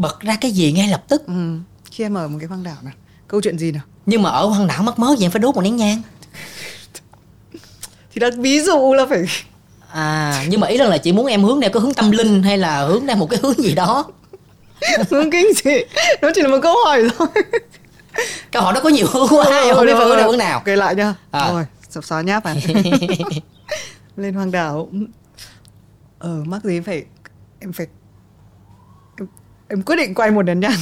bật 0.00 0.20
ra 0.20 0.36
cái 0.40 0.50
gì 0.50 0.72
ngay 0.72 0.88
lập 0.88 1.04
tức. 1.08 1.26
Ừ. 1.26 1.58
khi 1.90 2.04
em 2.04 2.14
ở 2.14 2.28
một 2.28 2.36
cái 2.40 2.48
hoang 2.48 2.62
đảo 2.62 2.76
nào 2.82 2.92
câu 3.28 3.40
chuyện 3.40 3.58
gì 3.58 3.72
nào? 3.72 3.82
Nhưng 4.06 4.22
mà 4.22 4.30
ở 4.30 4.46
hoang 4.46 4.66
đảo 4.66 4.82
mất 4.82 4.98
mớ 4.98 5.16
gì 5.18 5.24
em 5.24 5.30
phải 5.30 5.40
đốt 5.40 5.54
một 5.54 5.60
nén 5.60 5.76
nhang. 5.76 6.02
Thì 8.12 8.20
đã 8.20 8.30
ví 8.38 8.60
dụ 8.60 8.94
là 8.94 9.06
phải 9.06 9.24
à 9.92 10.44
nhưng 10.48 10.60
mà 10.60 10.66
ý 10.66 10.78
là 10.78 10.98
chị 10.98 11.12
muốn 11.12 11.26
em 11.26 11.44
hướng 11.44 11.60
theo 11.60 11.70
cái 11.70 11.80
hướng 11.80 11.94
tâm 11.94 12.10
linh 12.10 12.42
hay 12.42 12.58
là 12.58 12.84
hướng 12.84 13.06
theo 13.06 13.16
một 13.16 13.30
cái 13.30 13.40
hướng 13.42 13.62
gì 13.62 13.74
đó? 13.74 14.04
Hướng 15.10 15.30
kinh 15.30 15.46
dị. 15.64 15.76
Nó 16.22 16.30
chỉ 16.34 16.42
là 16.42 16.48
một 16.48 16.58
câu 16.62 16.74
hỏi 16.84 17.02
thôi. 17.18 17.28
Câu 18.52 18.62
hỏi 18.62 18.74
đó 18.74 18.80
có 18.82 18.88
nhiều 18.88 19.06
hướng 19.10 19.28
quá 19.28 19.44
ừ, 19.44 19.68
em 19.68 19.74
không 19.74 19.86
biết 19.86 19.92
phải 19.98 20.06
hướng 20.06 20.22
hướng 20.22 20.38
nào. 20.38 20.62
Kể 20.64 20.76
lại 20.76 20.94
nha. 20.94 21.14
À. 21.30 21.52
rồi 21.52 21.66
sập 21.90 22.04
xóa 22.04 22.22
nháp 22.22 22.44
à 22.44 22.54
lên 24.16 24.34
hoang 24.34 24.50
đảo. 24.50 24.88
Ờ 26.18 26.42
mắc 26.46 26.64
gì 26.64 26.80
phải 26.80 27.04
em 27.60 27.72
phải 27.72 27.86
em, 29.70 29.82
quyết 29.82 29.96
định 29.96 30.14
quay 30.14 30.30
một 30.30 30.42
nén 30.42 30.60
nhang 30.60 30.78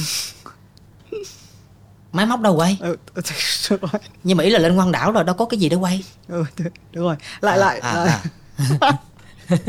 máy 2.11 2.25
móc 2.25 2.41
đâu 2.41 2.55
quay? 2.55 2.77
Ừ, 2.79 2.95
nhưng 4.23 4.37
mà 4.37 4.43
ý 4.43 4.49
là 4.49 4.59
lên 4.59 4.75
hoang 4.75 4.91
đảo 4.91 5.11
rồi 5.11 5.23
đâu 5.23 5.35
có 5.35 5.45
cái 5.45 5.59
gì 5.59 5.69
để 5.69 5.75
quay. 5.75 6.03
Ừ 6.27 6.43
đúng 6.93 7.03
rồi. 7.03 7.15
Lại 7.41 7.57
à, 7.57 7.59
lại, 7.59 7.79
à, 7.79 7.93
lại. 7.93 8.19
À. 8.79 8.93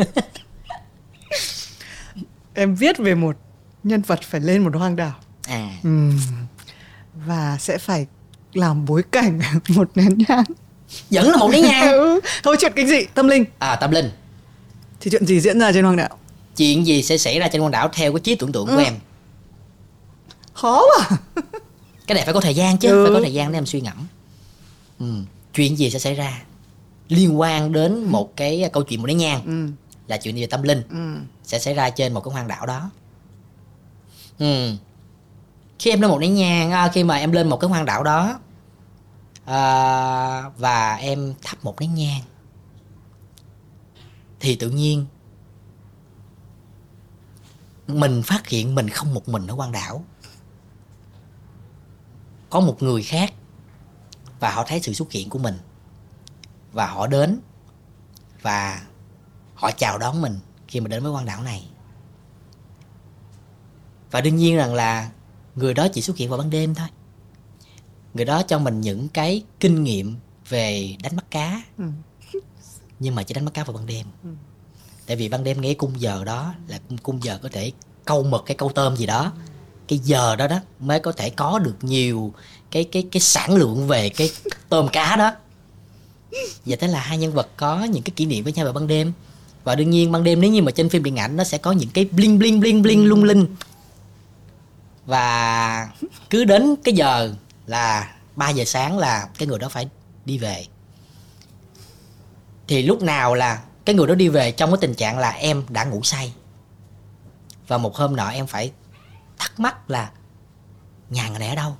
em 2.55 2.75
viết 2.75 2.99
về 2.99 3.15
một 3.15 3.37
nhân 3.83 4.03
vật 4.03 4.21
phải 4.23 4.41
lên 4.41 4.65
một 4.65 4.77
hoang 4.77 4.97
đảo. 4.97 5.15
À. 5.49 5.69
Ừ. 5.85 6.11
Và 7.27 7.57
sẽ 7.61 7.79
phải 7.79 8.07
làm 8.55 8.85
bối 8.85 9.03
cảnh 9.11 9.41
một 9.69 9.91
nén 9.95 10.19
nhang. 10.29 10.45
Vẫn 11.11 11.31
là 11.31 11.37
một 11.37 11.49
nén 11.53 11.63
nhang? 11.63 11.93
Ừ. 11.93 12.21
thôi 12.43 12.57
chuyện 12.61 12.73
kinh 12.77 12.89
dị 12.89 13.05
tâm 13.15 13.29
linh. 13.29 13.45
À 13.59 13.77
tâm 13.77 13.91
linh. 13.91 14.11
Thì 15.01 15.11
chuyện 15.11 15.27
gì 15.27 15.41
diễn 15.41 15.61
ra 15.61 15.73
trên 15.73 15.85
hoang 15.85 15.97
đảo? 15.97 16.19
Chuyện 16.57 16.87
gì 16.87 17.03
sẽ 17.03 17.19
xảy 17.19 17.39
ra 17.39 17.49
trên 17.49 17.61
hoang 17.61 17.73
đảo 17.73 17.89
theo 17.93 18.13
cái 18.13 18.21
trí 18.21 18.35
tưởng 18.35 18.53
tượng 18.53 18.67
ừ. 18.67 18.77
của 18.77 18.83
em 18.83 18.95
khó 20.61 20.85
à 21.01 21.16
cái 22.07 22.15
này 22.15 22.24
phải 22.24 22.35
có 22.35 22.41
thời 22.41 22.55
gian 22.55 22.78
chứ 22.78 22.89
ừ. 22.89 23.05
phải 23.05 23.15
có 23.15 23.20
thời 23.20 23.32
gian 23.32 23.53
để 23.53 23.59
em 23.59 23.66
suy 23.66 23.81
ngẫm 23.81 24.07
ừ. 24.99 25.07
chuyện 25.55 25.78
gì 25.78 25.91
sẽ 25.91 25.99
xảy 25.99 26.15
ra 26.15 26.43
liên 27.09 27.41
quan 27.41 27.73
đến 27.73 28.05
một 28.05 28.37
cái 28.37 28.70
câu 28.73 28.82
chuyện 28.82 29.01
một 29.01 29.07
nén 29.07 29.19
nhang 29.19 29.45
ừ. 29.47 29.73
là 30.09 30.16
chuyện 30.16 30.37
về 30.37 30.47
tâm 30.47 30.62
linh 30.62 30.82
ừ. 30.91 31.20
sẽ 31.45 31.59
xảy 31.59 31.74
ra 31.74 31.91
trên 31.91 32.15
một 32.15 32.20
cái 32.20 32.32
hoang 32.32 32.49
đảo 32.49 32.66
đó 32.66 32.91
ừ 34.39 34.73
khi 35.78 35.91
em 35.91 36.01
lên 36.01 36.11
một 36.11 36.19
nén 36.19 36.35
nhang 36.35 36.70
à, 36.70 36.91
khi 36.95 37.05
mà 37.05 37.16
em 37.16 37.32
lên 37.32 37.49
một 37.49 37.57
cái 37.57 37.69
hoang 37.69 37.85
đảo 37.85 38.05
đó 38.05 38.41
à, 39.45 40.51
và 40.59 40.95
em 40.95 41.35
thắp 41.43 41.65
một 41.65 41.81
nén 41.81 41.95
nhang 41.95 42.20
thì 44.41 44.57
tự 44.57 44.70
nhiên 44.70 45.07
mình 47.87 48.23
phát 48.23 48.49
hiện 48.49 48.74
mình 48.74 48.89
không 48.89 49.15
một 49.15 49.28
mình 49.28 49.47
ở 49.47 49.55
hoang 49.55 49.73
đảo 49.73 50.05
có 52.51 52.61
một 52.61 52.83
người 52.83 53.03
khác 53.03 53.33
và 54.41 54.51
họ 54.51 54.65
thấy 54.67 54.81
sự 54.81 54.93
xuất 54.93 55.13
hiện 55.13 55.29
của 55.31 55.39
mình. 55.39 55.59
Và 56.73 56.87
họ 56.87 57.07
đến 57.07 57.41
và 58.43 58.83
họ 59.55 59.71
chào 59.71 59.99
đón 59.99 60.23
mình 60.23 60.39
khi 60.69 60.81
mà 60.81 60.89
đến 60.89 61.03
với 61.03 61.13
hoang 61.13 61.27
đảo 61.27 61.43
này. 61.43 61.69
Và 64.11 64.21
đương 64.21 64.37
nhiên 64.37 64.57
rằng 64.57 64.75
là 64.75 65.11
người 65.55 65.75
đó 65.75 65.89
chỉ 65.93 66.03
xuất 66.03 66.17
hiện 66.17 66.31
vào 66.31 66.39
ban 66.39 66.51
đêm 66.51 66.75
thôi. 66.75 66.89
Người 68.15 68.25
đó 68.25 68.43
cho 68.43 68.59
mình 68.59 68.81
những 68.81 69.09
cái 69.09 69.45
kinh 69.61 69.85
nghiệm 69.85 70.17
về 70.49 70.97
đánh 71.03 71.17
bắt 71.17 71.31
cá. 71.31 71.63
Ừ. 71.79 71.85
nhưng 72.99 73.15
mà 73.15 73.23
chỉ 73.23 73.35
đánh 73.35 73.45
bắt 73.45 73.55
cá 73.55 73.65
vào 73.65 73.77
ban 73.77 73.87
đêm. 73.87 74.07
Ừ. 74.23 74.31
tại 75.07 75.17
vì 75.17 75.29
ban 75.29 75.45
đêm 75.45 75.61
nghe 75.61 75.75
cung 75.75 76.01
giờ 76.01 76.25
đó 76.25 76.55
là 76.69 76.79
cung 77.03 77.23
giờ 77.23 77.39
có 77.43 77.49
thể 77.53 77.73
câu 78.05 78.23
mực 78.23 78.43
cái 78.47 78.57
câu 78.57 78.73
tôm 78.75 78.97
gì 78.97 79.07
đó 79.07 79.33
cái 79.91 79.99
giờ 79.99 80.37
đó 80.37 80.47
đó 80.47 80.61
mới 80.81 81.01
có 81.01 81.12
thể 81.12 81.31
có 81.31 81.59
được 81.59 81.77
nhiều 81.83 82.35
cái 82.71 82.85
cái 82.85 83.09
cái 83.12 83.21
sản 83.21 83.55
lượng 83.55 83.89
về 83.89 84.09
cái 84.09 84.31
tôm 84.69 84.89
cá 84.89 85.17
đó. 85.17 85.33
Và 86.67 86.77
thế 86.81 86.89
là 86.89 87.01
hai 87.01 87.19
nhân 87.19 87.33
vật 87.33 87.49
có 87.57 87.85
những 87.85 88.03
cái 88.03 88.12
kỷ 88.17 88.25
niệm 88.25 88.45
với 88.45 88.53
nhau 88.53 88.65
vào 88.65 88.73
ban 88.73 88.87
đêm. 88.87 89.12
Và 89.65 89.75
đương 89.75 89.91
nhiên 89.91 90.12
ban 90.12 90.25
đêm 90.25 90.41
nếu 90.41 90.51
như 90.51 90.62
mà 90.62 90.73
trên 90.73 90.89
phim 90.89 91.03
điện 91.03 91.19
ảnh 91.19 91.37
nó 91.37 91.45
sẽ 91.45 91.59
có 91.59 91.73
những 91.73 91.91
cái 91.95 92.05
bling 92.05 92.39
bling 92.39 92.61
bling 92.61 92.83
bling, 92.83 93.05
lung 93.05 93.25
linh. 93.25 93.47
Và 95.07 95.89
cứ 96.31 96.45
đến 96.45 96.75
cái 96.85 96.95
giờ 96.95 97.35
là 97.67 98.15
3 98.37 98.51
giờ 98.51 98.65
sáng 98.65 98.99
là 98.99 99.29
cái 99.39 99.49
người 99.49 99.59
đó 99.59 99.69
phải 99.69 99.89
đi 100.25 100.39
về. 100.39 100.67
Thì 102.69 102.83
lúc 102.83 103.03
nào 103.03 103.35
là 103.35 103.62
cái 103.85 103.95
người 103.95 104.07
đó 104.07 104.15
đi 104.15 104.29
về 104.29 104.53
trong 104.53 104.71
cái 104.71 104.79
tình 104.81 104.95
trạng 104.95 105.19
là 105.19 105.31
em 105.31 105.62
đã 105.69 105.85
ngủ 105.85 106.03
say. 106.03 106.33
Và 107.69 107.79
một 107.79 107.97
hôm 107.97 108.17
nọ 108.17 108.29
em 108.29 108.47
phải 108.47 108.73
thắc 109.41 109.61
mắc 109.61 109.91
là 109.91 110.11
nhà 111.11 111.29
người 111.29 111.39
này 111.39 111.49
ở 111.49 111.55
đâu? 111.55 111.77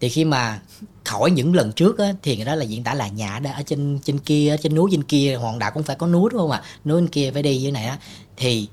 Thì 0.00 0.08
khi 0.08 0.24
mà 0.24 0.60
khỏi 1.04 1.30
những 1.30 1.54
lần 1.54 1.72
trước 1.72 1.98
á, 1.98 2.12
thì 2.22 2.36
người 2.36 2.44
đó 2.44 2.54
là 2.54 2.64
diễn 2.64 2.84
tả 2.84 2.94
là 2.94 3.08
nhà 3.08 3.40
ở 3.54 3.62
trên 3.62 3.98
trên 4.04 4.18
kia 4.18 4.56
trên 4.62 4.74
núi 4.74 4.90
trên 4.92 5.02
kia 5.02 5.36
hòn 5.36 5.58
đảo 5.58 5.70
cũng 5.74 5.82
phải 5.82 5.96
có 5.96 6.06
núi 6.06 6.30
đúng 6.32 6.40
không 6.40 6.50
ạ? 6.50 6.62
Núi 6.84 7.00
trên 7.00 7.08
kia 7.08 7.30
phải 7.30 7.42
đi 7.42 7.58
như 7.58 7.72
này 7.72 7.86
á. 7.86 7.98
Thì 8.36 8.68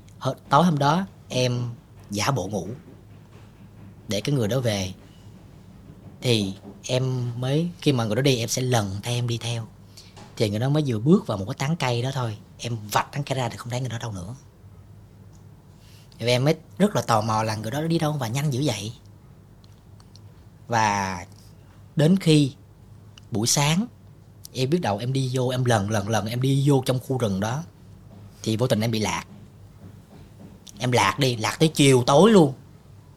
tối 0.48 0.64
hôm 0.64 0.78
đó 0.78 1.06
em 1.28 1.62
giả 2.10 2.30
bộ 2.30 2.48
ngủ 2.48 2.68
để 4.08 4.20
cái 4.20 4.34
người 4.34 4.48
đó 4.48 4.60
về. 4.60 4.92
Thì 6.20 6.54
em 6.82 7.32
mới 7.40 7.68
khi 7.80 7.92
mà 7.92 8.04
người 8.04 8.16
đó 8.16 8.22
đi 8.22 8.36
em 8.36 8.48
sẽ 8.48 8.62
lần 8.62 8.96
theo 9.02 9.14
em 9.14 9.28
đi 9.28 9.38
theo. 9.38 9.66
Thì 10.36 10.50
người 10.50 10.58
đó 10.58 10.68
mới 10.68 10.84
vừa 10.86 10.98
bước 10.98 11.26
vào 11.26 11.38
một 11.38 11.44
cái 11.48 11.54
tán 11.58 11.76
cây 11.76 12.02
đó 12.02 12.10
thôi. 12.14 12.36
Em 12.58 12.76
vạch 12.92 13.12
tán 13.12 13.22
cây 13.24 13.38
ra 13.38 13.48
thì 13.48 13.56
không 13.56 13.70
thấy 13.70 13.80
người 13.80 13.88
đó 13.88 13.98
đâu 14.00 14.12
nữa 14.12 14.34
thì 16.18 16.26
em 16.26 16.44
mới 16.44 16.54
rất 16.78 16.96
là 16.96 17.02
tò 17.02 17.20
mò 17.20 17.42
là 17.42 17.56
người 17.56 17.70
đó 17.70 17.80
đi 17.80 17.98
đâu 17.98 18.12
và 18.12 18.28
nhanh 18.28 18.50
dữ 18.50 18.62
vậy. 18.64 18.92
Và 20.68 21.24
đến 21.96 22.16
khi 22.16 22.52
buổi 23.30 23.46
sáng 23.46 23.86
em 24.52 24.70
biết 24.70 24.78
đầu 24.82 24.98
em 24.98 25.12
đi 25.12 25.30
vô 25.32 25.48
em 25.48 25.64
lần 25.64 25.90
lần 25.90 26.08
lần 26.08 26.26
em 26.26 26.40
đi 26.40 26.64
vô 26.66 26.82
trong 26.86 26.98
khu 26.98 27.18
rừng 27.18 27.40
đó 27.40 27.62
thì 28.42 28.56
vô 28.56 28.66
tình 28.66 28.80
em 28.80 28.90
bị 28.90 29.00
lạc. 29.00 29.24
Em 30.78 30.92
lạc 30.92 31.18
đi 31.18 31.36
lạc 31.36 31.56
tới 31.58 31.68
chiều 31.68 32.02
tối 32.06 32.30
luôn. 32.30 32.52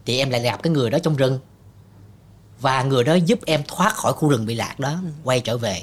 Thì 0.05 0.17
em 0.17 0.29
lại 0.29 0.41
gặp 0.41 0.63
cái 0.63 0.73
người 0.73 0.89
đó 0.89 0.99
trong 0.99 1.15
rừng. 1.15 1.39
Và 2.59 2.83
người 2.83 3.03
đó 3.03 3.13
giúp 3.13 3.39
em 3.45 3.63
thoát 3.67 3.93
khỏi 3.93 4.13
khu 4.13 4.29
rừng 4.29 4.45
bị 4.45 4.55
lạc 4.55 4.79
đó 4.79 4.89
ừ. 4.89 5.09
quay 5.23 5.41
trở 5.41 5.57
về. 5.57 5.81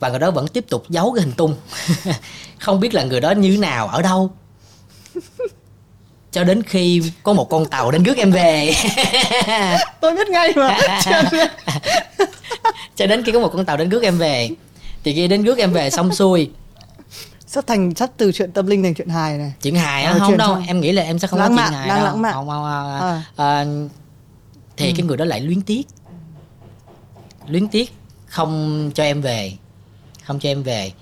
Và 0.00 0.08
người 0.08 0.18
đó 0.18 0.30
vẫn 0.30 0.48
tiếp 0.48 0.64
tục 0.68 0.84
giấu 0.88 1.12
cái 1.12 1.24
hình 1.24 1.34
tung. 1.34 1.56
Không 2.58 2.80
biết 2.80 2.94
là 2.94 3.04
người 3.04 3.20
đó 3.20 3.30
như 3.30 3.58
nào 3.58 3.88
ở 3.88 4.02
đâu 4.02 4.30
cho 6.38 6.44
đến 6.44 6.62
khi 6.62 7.02
có 7.22 7.32
một 7.32 7.50
con 7.50 7.66
tàu 7.66 7.90
đến 7.90 8.02
rước 8.02 8.16
em 8.16 8.30
về. 8.30 8.74
Tôi 10.00 10.14
biết 10.16 10.28
ngay 10.28 10.52
mà. 10.56 10.78
Cho 12.96 13.06
đến 13.06 13.22
khi 13.24 13.32
có 13.32 13.40
một 13.40 13.50
con 13.52 13.64
tàu 13.64 13.76
đến 13.76 13.88
rước 13.88 14.02
em 14.02 14.18
về. 14.18 14.50
Thì 15.04 15.14
khi 15.14 15.28
đến 15.28 15.42
rước 15.42 15.58
em 15.58 15.72
về 15.72 15.90
xong 15.90 16.14
xuôi. 16.14 16.50
Sắp 17.46 17.66
thành 17.66 17.94
sắp 17.94 18.10
từ 18.16 18.32
chuyện 18.32 18.52
tâm 18.52 18.66
linh 18.66 18.82
thành 18.82 18.94
chuyện 18.94 19.08
hài 19.08 19.38
này. 19.38 19.52
Chuyện 19.62 19.74
hài 19.74 20.04
á? 20.04 20.12
À, 20.12 20.18
không 20.18 20.36
đâu 20.36 20.58
em 20.66 20.80
nghĩ 20.80 20.92
là 20.92 21.02
em 21.02 21.18
sẽ 21.18 21.28
không 21.28 21.40
lãng 21.40 21.56
có 21.56 21.62
chuyện 21.62 21.78
hài 21.78 21.88
đang 21.88 21.98
đâu. 21.98 22.06
lãng 22.06 22.22
mạn. 22.22 22.32
không, 22.34 22.48
không, 22.48 22.64
không, 22.64 23.00
à. 23.00 23.22
À, 23.36 23.64
thì 24.76 24.86
ừ. 24.86 24.92
cái 24.96 25.06
người 25.06 25.16
đó 25.16 25.24
lại 25.24 25.40
luyến 25.40 25.60
tiếc. 25.60 25.86
Luyến 27.46 27.68
tiếc 27.68 27.92
không 28.26 28.90
cho 28.94 29.02
em 29.02 29.20
về. 29.20 29.52
Không 30.24 30.40
cho 30.40 30.48
em 30.48 30.62
về 30.62 30.92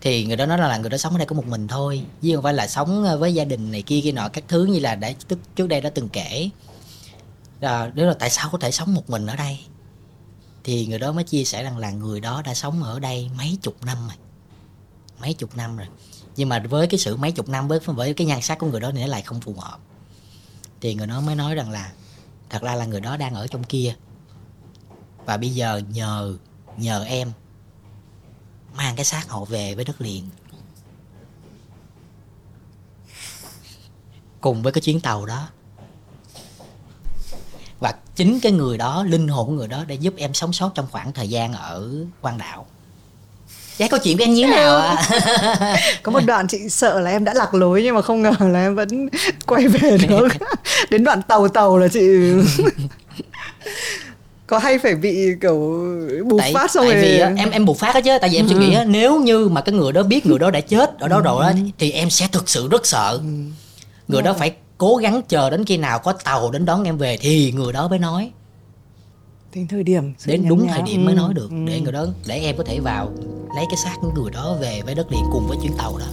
thì 0.00 0.24
người 0.24 0.36
đó 0.36 0.46
nói 0.46 0.58
là 0.58 0.78
người 0.78 0.90
đó 0.90 0.96
sống 0.96 1.12
ở 1.12 1.18
đây 1.18 1.26
có 1.26 1.36
một 1.36 1.46
mình 1.46 1.68
thôi 1.68 2.02
chứ 2.22 2.34
không 2.34 2.42
phải 2.42 2.54
là 2.54 2.68
sống 2.68 3.04
ờ, 3.04 3.18
với 3.18 3.34
gia 3.34 3.44
đình 3.44 3.72
này 3.72 3.82
kia 3.82 4.00
kia 4.00 4.12
nọ 4.12 4.28
các 4.28 4.44
thứ 4.48 4.64
như 4.64 4.78
là 4.78 4.94
đã 4.94 5.12
trước 5.56 5.66
đây 5.66 5.80
đã 5.80 5.90
từng 5.90 6.08
kể. 6.08 6.50
À, 7.60 7.86
đó 7.86 8.04
là 8.04 8.14
tại 8.18 8.30
sao 8.30 8.48
có 8.52 8.58
thể 8.58 8.70
sống 8.70 8.94
một 8.94 9.10
mình 9.10 9.26
ở 9.26 9.36
đây? 9.36 9.58
Thì 10.64 10.86
người 10.86 10.98
đó 10.98 11.12
mới 11.12 11.24
chia 11.24 11.44
sẻ 11.44 11.62
rằng 11.62 11.78
là 11.78 11.90
người 11.90 12.20
đó 12.20 12.42
đã 12.42 12.54
sống 12.54 12.82
ở 12.82 13.00
đây 13.00 13.30
mấy 13.38 13.58
chục 13.62 13.76
năm 13.84 13.98
rồi. 14.08 14.16
Mấy 15.20 15.34
chục 15.34 15.56
năm 15.56 15.76
rồi. 15.76 15.86
Nhưng 16.36 16.48
mà 16.48 16.64
với 16.70 16.86
cái 16.86 16.98
sự 16.98 17.16
mấy 17.16 17.32
chục 17.32 17.48
năm 17.48 17.68
với 17.68 17.78
với 17.78 18.14
cái 18.14 18.26
nhan 18.26 18.42
sắc 18.42 18.58
của 18.58 18.66
người 18.66 18.80
đó 18.80 18.90
thì 18.94 19.00
nó 19.00 19.06
lại 19.06 19.22
không 19.22 19.40
phù 19.40 19.54
hợp. 19.58 19.78
Thì 20.80 20.94
người 20.94 21.06
đó 21.06 21.20
mới 21.20 21.34
nói 21.34 21.54
rằng 21.54 21.70
là 21.70 21.92
thật 22.50 22.62
ra 22.62 22.74
là 22.74 22.84
người 22.84 23.00
đó 23.00 23.16
đang 23.16 23.34
ở 23.34 23.46
trong 23.46 23.64
kia. 23.64 23.94
Và 25.24 25.36
bây 25.36 25.50
giờ 25.50 25.80
nhờ 25.92 26.36
nhờ 26.76 27.04
em 27.04 27.32
mang 28.76 28.96
cái 28.96 29.04
xác 29.04 29.28
họ 29.28 29.44
về 29.44 29.74
với 29.74 29.84
đất 29.84 30.00
liền 30.00 30.28
cùng 34.40 34.62
với 34.62 34.72
cái 34.72 34.80
chuyến 34.80 35.00
tàu 35.00 35.26
đó 35.26 35.48
và 37.80 37.94
chính 38.14 38.40
cái 38.40 38.52
người 38.52 38.78
đó 38.78 39.04
linh 39.04 39.28
hồn 39.28 39.46
của 39.46 39.52
người 39.52 39.68
đó 39.68 39.84
để 39.86 39.94
giúp 39.94 40.14
em 40.16 40.34
sống 40.34 40.52
sót 40.52 40.70
trong 40.74 40.86
khoảng 40.90 41.12
thời 41.12 41.28
gian 41.28 41.52
ở 41.52 42.04
quan 42.20 42.38
đạo 42.38 42.66
Dạ 43.78 43.88
câu 43.88 44.00
chuyện 44.02 44.18
của 44.18 44.24
em 44.24 44.34
như 44.34 44.46
thế 44.46 44.50
nào 44.50 44.76
ạ? 44.76 44.96
À? 45.60 45.76
Có 46.02 46.12
một 46.12 46.20
đoạn 46.26 46.48
chị 46.48 46.68
sợ 46.68 47.00
là 47.00 47.10
em 47.10 47.24
đã 47.24 47.34
lạc 47.34 47.54
lối 47.54 47.82
nhưng 47.82 47.94
mà 47.94 48.02
không 48.02 48.22
ngờ 48.22 48.32
là 48.40 48.62
em 48.62 48.74
vẫn 48.74 49.08
quay 49.46 49.68
về 49.68 49.98
được. 50.08 50.28
Đến 50.90 51.04
đoạn 51.04 51.22
tàu 51.22 51.48
tàu 51.48 51.78
là 51.78 51.88
chị 51.88 52.00
có 54.48 54.58
hay 54.58 54.78
phải 54.78 54.94
bị 54.94 55.34
kiểu 55.40 55.58
bùng 56.24 56.38
tại, 56.38 56.54
phát 56.54 56.70
xong 56.70 56.84
tại 56.88 56.94
rồi 56.94 57.02
vì 57.02 57.18
em 57.18 57.50
em 57.50 57.64
bùng 57.64 57.76
phát 57.76 57.94
đó 57.94 58.00
chứ 58.00 58.18
tại 58.20 58.30
vì 58.30 58.36
em 58.36 58.46
ừ. 58.46 58.52
suy 58.52 58.58
nghĩ 58.58 58.74
á, 58.74 58.84
nếu 58.84 59.20
như 59.20 59.48
mà 59.48 59.60
cái 59.60 59.74
người 59.74 59.92
đó 59.92 60.02
biết 60.02 60.26
người 60.26 60.38
đó 60.38 60.50
đã 60.50 60.60
chết 60.60 60.98
ở 60.98 61.08
đó 61.08 61.16
ừ. 61.16 61.22
rồi 61.22 61.42
đó 61.42 61.52
thì 61.78 61.90
em 61.90 62.10
sẽ 62.10 62.28
thực 62.32 62.48
sự 62.48 62.68
rất 62.68 62.86
sợ 62.86 63.18
ừ. 63.22 63.28
người 64.08 64.22
đó 64.22 64.32
phải 64.32 64.52
cố 64.78 64.96
gắng 64.96 65.22
chờ 65.28 65.50
đến 65.50 65.64
khi 65.64 65.76
nào 65.76 65.98
có 65.98 66.12
tàu 66.12 66.50
đến 66.50 66.64
đón 66.64 66.84
em 66.84 66.98
về 66.98 67.16
thì 67.20 67.52
người 67.52 67.72
đó 67.72 67.88
mới 67.88 67.98
nói 67.98 68.30
đến 69.54 69.66
thời 69.68 69.82
điểm 69.82 70.14
đến 70.26 70.48
đúng 70.48 70.68
thời 70.68 70.82
điểm 70.82 71.04
mới 71.04 71.14
nói 71.14 71.34
được 71.34 71.50
ừ. 71.50 71.56
để 71.66 71.80
người 71.80 71.92
đó 71.92 72.06
để 72.26 72.38
em 72.38 72.56
có 72.56 72.64
thể 72.64 72.80
vào 72.80 73.12
lấy 73.56 73.64
cái 73.70 73.76
xác 73.84 73.94
của 74.00 74.12
người 74.16 74.30
đó 74.30 74.56
về 74.60 74.82
với 74.84 74.94
đất 74.94 75.12
liền 75.12 75.22
cùng 75.32 75.46
với 75.48 75.58
chuyến 75.62 75.72
tàu 75.78 75.98
đó 75.98 76.06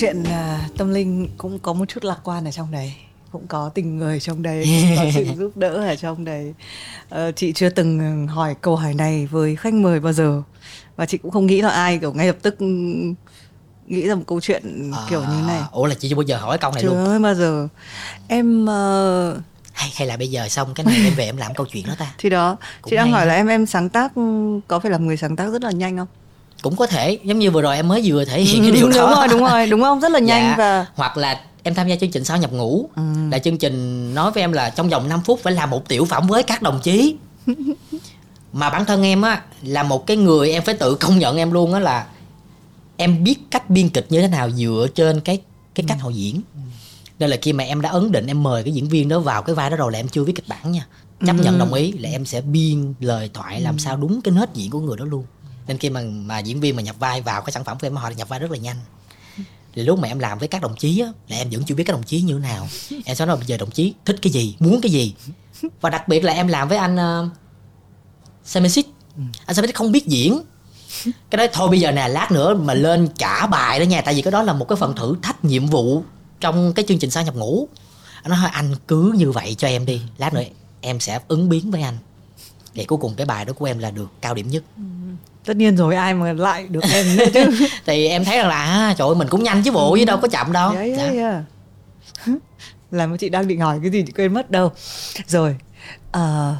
chuyện 0.00 0.22
uh, 0.22 0.76
tâm 0.76 0.94
linh 0.94 1.28
cũng 1.38 1.58
có 1.58 1.72
một 1.72 1.84
chút 1.88 2.04
lạc 2.04 2.18
quan 2.24 2.44
ở 2.44 2.50
trong 2.50 2.70
đấy 2.70 2.92
cũng 3.32 3.46
có 3.46 3.68
tình 3.74 3.98
người 3.98 4.20
trong 4.20 4.42
đấy 4.42 4.66
có 4.96 5.04
sự 5.14 5.26
giúp 5.38 5.56
đỡ 5.56 5.68
ở 5.68 5.96
trong 5.96 6.24
đấy. 6.24 6.54
Uh, 7.14 7.36
chị 7.36 7.52
chưa 7.52 7.68
từng 7.68 8.26
hỏi 8.26 8.54
câu 8.60 8.76
hỏi 8.76 8.94
này 8.94 9.26
với 9.26 9.56
khách 9.56 9.74
mời 9.74 10.00
bao 10.00 10.12
giờ 10.12 10.42
và 10.96 11.06
chị 11.06 11.18
cũng 11.18 11.30
không 11.30 11.46
nghĩ 11.46 11.62
là 11.62 11.68
ai 11.68 11.98
kiểu 11.98 12.12
ngay 12.12 12.26
lập 12.26 12.36
tức 12.42 12.56
nghĩ 13.86 14.08
ra 14.08 14.14
một 14.14 14.22
câu 14.26 14.40
chuyện 14.40 14.90
à, 14.94 15.00
kiểu 15.10 15.20
như 15.20 15.46
này. 15.46 15.60
ủa 15.72 15.86
là 15.86 15.94
chị 15.94 16.08
chưa 16.08 16.16
bao 16.16 16.22
giờ 16.22 16.36
hỏi 16.36 16.58
câu 16.58 16.72
này 16.72 16.82
chưa 16.82 16.88
luôn? 16.88 17.22
bao 17.22 17.34
giờ. 17.34 17.68
Em 18.28 18.64
uh... 18.64 19.42
hay 19.72 19.92
hay 19.96 20.08
là 20.08 20.16
bây 20.16 20.28
giờ 20.28 20.48
xong 20.48 20.74
cái 20.74 20.86
này 20.86 20.96
em 21.04 21.14
về 21.14 21.24
em 21.24 21.36
làm 21.36 21.54
câu 21.54 21.66
chuyện 21.72 21.86
đó 21.86 21.94
ta? 21.98 22.14
Thì 22.18 22.30
đó 22.30 22.56
cũng 22.82 22.90
chị 22.90 22.96
đang 22.96 23.10
hỏi 23.10 23.20
đó. 23.20 23.28
là 23.28 23.34
em 23.34 23.46
em 23.46 23.66
sáng 23.66 23.88
tác 23.88 24.12
có 24.68 24.78
phải 24.78 24.90
là 24.90 24.98
người 24.98 25.16
sáng 25.16 25.36
tác 25.36 25.52
rất 25.52 25.62
là 25.62 25.70
nhanh 25.70 25.96
không 25.96 26.08
cũng 26.62 26.76
có 26.76 26.86
thể 26.86 27.18
giống 27.24 27.38
như 27.38 27.50
vừa 27.50 27.62
rồi 27.62 27.76
em 27.76 27.88
mới 27.88 28.00
vừa 28.04 28.24
thể 28.24 28.40
hiện 28.40 28.62
cái 28.62 28.70
điều 28.74 28.88
đúng 28.88 28.98
đó 28.98 29.06
đúng 29.06 29.14
rồi 29.16 29.28
đúng 29.28 29.50
rồi 29.50 29.66
đúng 29.66 29.82
không 29.82 30.00
rất 30.00 30.12
là 30.12 30.18
nhanh 30.18 30.42
dạ. 30.42 30.54
và 30.58 30.86
hoặc 30.94 31.16
là 31.16 31.40
em 31.62 31.74
tham 31.74 31.88
gia 31.88 31.96
chương 31.96 32.10
trình 32.10 32.24
sao 32.24 32.36
nhập 32.38 32.52
ngủ 32.52 32.88
ừ. 32.96 33.02
là 33.30 33.38
chương 33.38 33.58
trình 33.58 34.14
nói 34.14 34.30
với 34.30 34.42
em 34.42 34.52
là 34.52 34.70
trong 34.70 34.88
vòng 34.88 35.08
5 35.08 35.20
phút 35.24 35.40
phải 35.42 35.52
làm 35.52 35.70
một 35.70 35.88
tiểu 35.88 36.04
phẩm 36.04 36.26
với 36.26 36.42
các 36.42 36.62
đồng 36.62 36.80
chí 36.82 37.16
mà 38.52 38.70
bản 38.70 38.84
thân 38.84 39.02
em 39.02 39.22
á 39.22 39.42
là 39.62 39.82
một 39.82 40.06
cái 40.06 40.16
người 40.16 40.52
em 40.52 40.62
phải 40.62 40.74
tự 40.74 40.94
công 40.94 41.18
nhận 41.18 41.36
em 41.36 41.52
luôn 41.52 41.74
á 41.74 41.80
là 41.80 42.06
em 42.96 43.24
biết 43.24 43.38
cách 43.50 43.70
biên 43.70 43.88
kịch 43.88 44.06
như 44.10 44.20
thế 44.20 44.28
nào 44.28 44.50
dựa 44.50 44.86
trên 44.94 45.20
cái 45.20 45.40
cái 45.74 45.84
cách 45.88 45.98
ừ. 46.00 46.04
họ 46.04 46.10
diễn 46.10 46.40
nên 47.18 47.30
là 47.30 47.36
khi 47.42 47.52
mà 47.52 47.64
em 47.64 47.80
đã 47.80 47.90
ấn 47.90 48.12
định 48.12 48.26
em 48.26 48.42
mời 48.42 48.62
cái 48.62 48.74
diễn 48.74 48.88
viên 48.88 49.08
đó 49.08 49.18
vào 49.18 49.42
cái 49.42 49.54
vai 49.54 49.70
đó 49.70 49.76
rồi 49.76 49.92
là 49.92 49.98
em 49.98 50.08
chưa 50.08 50.24
viết 50.24 50.32
kịch 50.36 50.48
bản 50.48 50.72
nha 50.72 50.86
chấp 51.26 51.36
ừ. 51.38 51.44
nhận 51.44 51.58
đồng 51.58 51.74
ý 51.74 51.92
là 51.92 52.10
em 52.10 52.24
sẽ 52.24 52.40
biên 52.40 52.94
lời 53.00 53.30
thoại 53.34 53.60
làm 53.60 53.74
ừ. 53.74 53.78
sao 53.78 53.96
đúng 53.96 54.20
cái 54.20 54.34
nết 54.34 54.54
diễn 54.54 54.70
của 54.70 54.80
người 54.80 54.96
đó 54.96 55.04
luôn 55.04 55.24
nên 55.68 55.78
khi 55.78 55.90
mà 55.90 56.00
mà 56.02 56.38
diễn 56.38 56.60
viên 56.60 56.76
mà 56.76 56.82
nhập 56.82 56.96
vai 56.98 57.22
vào 57.22 57.42
cái 57.42 57.52
sản 57.52 57.64
phẩm 57.64 57.78
của 57.80 57.86
em 57.86 57.96
họ 57.96 58.10
nhập 58.10 58.28
vai 58.28 58.38
rất 58.38 58.50
là 58.50 58.58
nhanh. 58.58 58.76
Thì 59.74 59.82
lúc 59.82 59.98
mà 59.98 60.08
em 60.08 60.18
làm 60.18 60.38
với 60.38 60.48
các 60.48 60.62
đồng 60.62 60.76
chí 60.76 61.00
á 61.00 61.08
là 61.28 61.36
em 61.36 61.50
vẫn 61.50 61.64
chưa 61.64 61.74
biết 61.74 61.84
các 61.84 61.92
đồng 61.92 62.02
chí 62.02 62.20
như 62.20 62.34
thế 62.34 62.40
nào. 62.40 62.68
Em 63.04 63.16
sẽ 63.16 63.26
nói 63.26 63.36
bây 63.36 63.46
giờ 63.46 63.56
đồng 63.56 63.70
chí 63.70 63.94
thích 64.04 64.16
cái 64.22 64.32
gì 64.32 64.56
muốn 64.58 64.80
cái 64.80 64.92
gì? 64.92 65.14
Và 65.80 65.90
đặc 65.90 66.08
biệt 66.08 66.24
là 66.24 66.32
em 66.32 66.48
làm 66.48 66.68
với 66.68 66.78
anh 66.78 66.96
uh, 66.96 67.32
Semesit 68.44 68.86
ừ. 69.16 69.22
anh 69.46 69.56
Semesit 69.56 69.74
không 69.74 69.92
biết 69.92 70.06
diễn. 70.06 70.40
Cái 71.04 71.36
đó 71.38 71.46
thôi 71.52 71.68
bây 71.68 71.80
giờ 71.80 71.92
nè 71.92 72.08
lát 72.08 72.32
nữa 72.32 72.54
mà 72.54 72.74
lên 72.74 73.08
trả 73.18 73.46
bài 73.46 73.78
đó 73.78 73.84
nha. 73.84 74.00
Tại 74.00 74.14
vì 74.14 74.22
cái 74.22 74.32
đó 74.32 74.42
là 74.42 74.52
một 74.52 74.68
cái 74.68 74.76
phần 74.76 74.96
thử 74.96 75.16
thách 75.22 75.44
nhiệm 75.44 75.66
vụ 75.66 76.02
trong 76.40 76.72
cái 76.72 76.84
chương 76.88 76.98
trình 76.98 77.10
sao 77.10 77.22
nhập 77.22 77.36
ngũ. 77.36 77.68
Nó 78.24 78.36
nói 78.36 78.50
anh 78.52 78.74
cứ 78.88 79.12
như 79.16 79.32
vậy 79.32 79.54
cho 79.58 79.68
em 79.68 79.86
đi. 79.86 80.02
Lát 80.18 80.34
nữa 80.34 80.42
em 80.80 81.00
sẽ 81.00 81.20
ứng 81.28 81.48
biến 81.48 81.70
với 81.70 81.82
anh. 81.82 81.98
Để 82.74 82.84
cuối 82.84 82.98
cùng 82.98 83.14
cái 83.14 83.26
bài 83.26 83.44
đó 83.44 83.52
của 83.52 83.64
em 83.64 83.78
là 83.78 83.90
được 83.90 84.10
cao 84.20 84.34
điểm 84.34 84.48
nhất. 84.48 84.62
Ừ. 84.76 84.82
tất 85.48 85.56
nhiên 85.56 85.76
rồi 85.76 85.96
ai 85.96 86.14
mà 86.14 86.32
lại 86.32 86.66
được 86.68 86.84
em 86.92 87.16
nữa 87.16 87.24
chứ. 87.34 87.40
Thì 87.86 88.06
em 88.06 88.24
thấy 88.24 88.38
rằng 88.38 88.48
là 88.48 88.64
à, 88.64 88.94
trời 88.98 89.08
ơi 89.08 89.14
mình 89.14 89.28
cũng 89.28 89.42
nhanh 89.42 89.62
chứ 89.62 89.72
bộ 89.72 89.96
chứ 89.96 90.04
đâu 90.04 90.18
có 90.22 90.28
chậm 90.28 90.52
đâu. 90.52 90.72
Yeah, 90.72 90.98
yeah, 90.98 91.12
yeah. 91.12 91.42
làm 92.90 93.16
chị 93.16 93.28
đang 93.28 93.48
định 93.48 93.60
hỏi 93.60 93.78
cái 93.82 93.90
gì 93.90 94.04
chị 94.06 94.12
quên 94.12 94.34
mất 94.34 94.50
đâu. 94.50 94.72
Rồi 95.26 95.56
uh, 96.16 96.56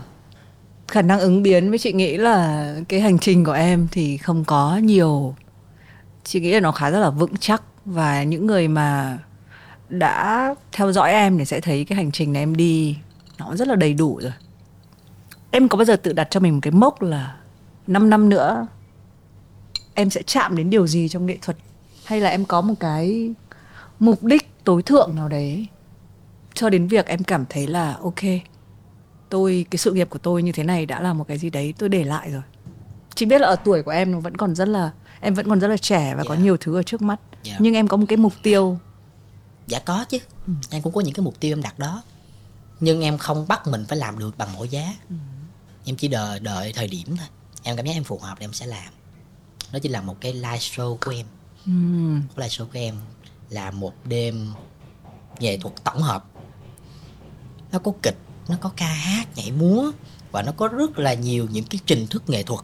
khả 0.88 1.02
năng 1.02 1.20
ứng 1.20 1.42
biến 1.42 1.70
với 1.70 1.78
chị 1.78 1.92
nghĩ 1.92 2.16
là 2.16 2.74
cái 2.88 3.00
hành 3.00 3.18
trình 3.18 3.44
của 3.44 3.52
em 3.52 3.88
thì 3.90 4.16
không 4.16 4.44
có 4.44 4.76
nhiều. 4.82 5.34
Chị 6.24 6.40
nghĩ 6.40 6.52
là 6.52 6.60
nó 6.60 6.72
khá 6.72 6.90
rất 6.90 6.98
là 6.98 7.10
vững 7.10 7.36
chắc 7.36 7.62
và 7.84 8.22
những 8.22 8.46
người 8.46 8.68
mà 8.68 9.18
đã 9.88 10.54
theo 10.72 10.92
dõi 10.92 11.12
em 11.12 11.38
thì 11.38 11.44
sẽ 11.44 11.60
thấy 11.60 11.84
cái 11.84 11.96
hành 11.96 12.12
trình 12.12 12.32
này 12.32 12.42
em 12.42 12.56
đi 12.56 12.96
nó 13.38 13.56
rất 13.56 13.68
là 13.68 13.74
đầy 13.74 13.94
đủ 13.94 14.20
rồi. 14.22 14.32
Em 15.50 15.68
có 15.68 15.76
bao 15.78 15.84
giờ 15.84 15.96
tự 15.96 16.12
đặt 16.12 16.28
cho 16.30 16.40
mình 16.40 16.54
một 16.54 16.60
cái 16.62 16.72
mốc 16.72 17.02
là 17.02 17.36
5 17.86 18.10
năm 18.10 18.28
nữa 18.28 18.66
em 19.98 20.10
sẽ 20.10 20.22
chạm 20.22 20.56
đến 20.56 20.70
điều 20.70 20.86
gì 20.86 21.08
trong 21.08 21.26
nghệ 21.26 21.38
thuật 21.42 21.56
hay 22.04 22.20
là 22.20 22.30
em 22.30 22.44
có 22.44 22.60
một 22.60 22.74
cái 22.80 23.34
mục 23.98 24.24
đích 24.24 24.64
tối 24.64 24.82
thượng 24.82 25.16
nào 25.16 25.28
đấy 25.28 25.66
cho 26.54 26.70
đến 26.70 26.88
việc 26.88 27.06
em 27.06 27.24
cảm 27.24 27.44
thấy 27.48 27.66
là 27.66 27.96
ok 28.02 28.22
tôi 29.28 29.66
cái 29.70 29.78
sự 29.78 29.92
nghiệp 29.92 30.10
của 30.10 30.18
tôi 30.18 30.42
như 30.42 30.52
thế 30.52 30.64
này 30.64 30.86
đã 30.86 31.00
là 31.00 31.12
một 31.12 31.24
cái 31.28 31.38
gì 31.38 31.50
đấy 31.50 31.74
tôi 31.78 31.88
để 31.88 32.04
lại 32.04 32.30
rồi 32.30 32.42
chị 33.14 33.26
biết 33.26 33.40
là 33.40 33.48
ở 33.48 33.56
tuổi 33.56 33.82
của 33.82 33.90
em 33.90 34.12
nó 34.12 34.20
vẫn 34.20 34.36
còn 34.36 34.54
rất 34.54 34.68
là 34.68 34.90
em 35.20 35.34
vẫn 35.34 35.48
còn 35.48 35.60
rất 35.60 35.68
là 35.68 35.76
trẻ 35.76 36.00
và 36.00 36.16
yeah. 36.16 36.26
có 36.28 36.34
dạ. 36.34 36.42
nhiều 36.42 36.56
thứ 36.60 36.76
ở 36.76 36.82
trước 36.82 37.02
mắt 37.02 37.20
yeah. 37.30 37.44
Dạ. 37.44 37.56
nhưng 37.60 37.74
em 37.74 37.88
có 37.88 37.96
một 37.96 38.06
cái 38.08 38.16
mục 38.16 38.32
tiêu 38.42 38.78
dạ 39.66 39.78
có 39.78 40.04
chứ 40.08 40.18
ừ. 40.46 40.52
em 40.70 40.82
cũng 40.82 40.92
có 40.92 41.00
những 41.00 41.14
cái 41.14 41.24
mục 41.24 41.40
tiêu 41.40 41.52
em 41.52 41.62
đặt 41.62 41.78
đó 41.78 42.02
nhưng 42.80 43.00
em 43.00 43.18
không 43.18 43.48
bắt 43.48 43.66
mình 43.66 43.84
phải 43.88 43.98
làm 43.98 44.18
được 44.18 44.38
bằng 44.38 44.48
mọi 44.54 44.68
giá 44.68 44.94
ừ. 45.10 45.16
em 45.84 45.96
chỉ 45.96 46.08
đợi 46.08 46.40
đợi 46.40 46.72
thời 46.72 46.88
điểm 46.88 47.06
thôi 47.06 47.26
em 47.62 47.76
cảm 47.76 47.86
giác 47.86 47.92
em 47.92 48.04
phù 48.04 48.18
hợp 48.18 48.34
thì 48.38 48.44
em 48.44 48.52
sẽ 48.52 48.66
làm 48.66 48.92
đó 49.72 49.78
chỉ 49.82 49.88
là 49.88 50.00
một 50.00 50.16
cái 50.20 50.32
live 50.32 50.58
show 50.58 50.96
của 51.00 51.10
em. 51.10 51.26
Ừ. 51.66 51.72
live 52.36 52.48
show 52.48 52.64
của 52.64 52.78
em 52.78 52.94
là 53.50 53.70
một 53.70 53.94
đêm 54.04 54.52
nghệ 55.40 55.58
thuật 55.58 55.74
tổng 55.84 56.02
hợp. 56.02 56.24
Nó 57.72 57.78
có 57.78 57.92
kịch 58.02 58.16
nó 58.48 58.56
có 58.60 58.70
ca 58.76 58.86
hát 58.86 59.36
nhảy 59.36 59.52
múa 59.52 59.92
và 60.30 60.42
nó 60.42 60.52
có 60.52 60.68
rất 60.68 60.98
là 60.98 61.14
nhiều 61.14 61.48
những 61.50 61.64
cái 61.64 61.80
trình 61.86 62.06
thức 62.06 62.22
nghệ 62.26 62.42
thuật 62.42 62.60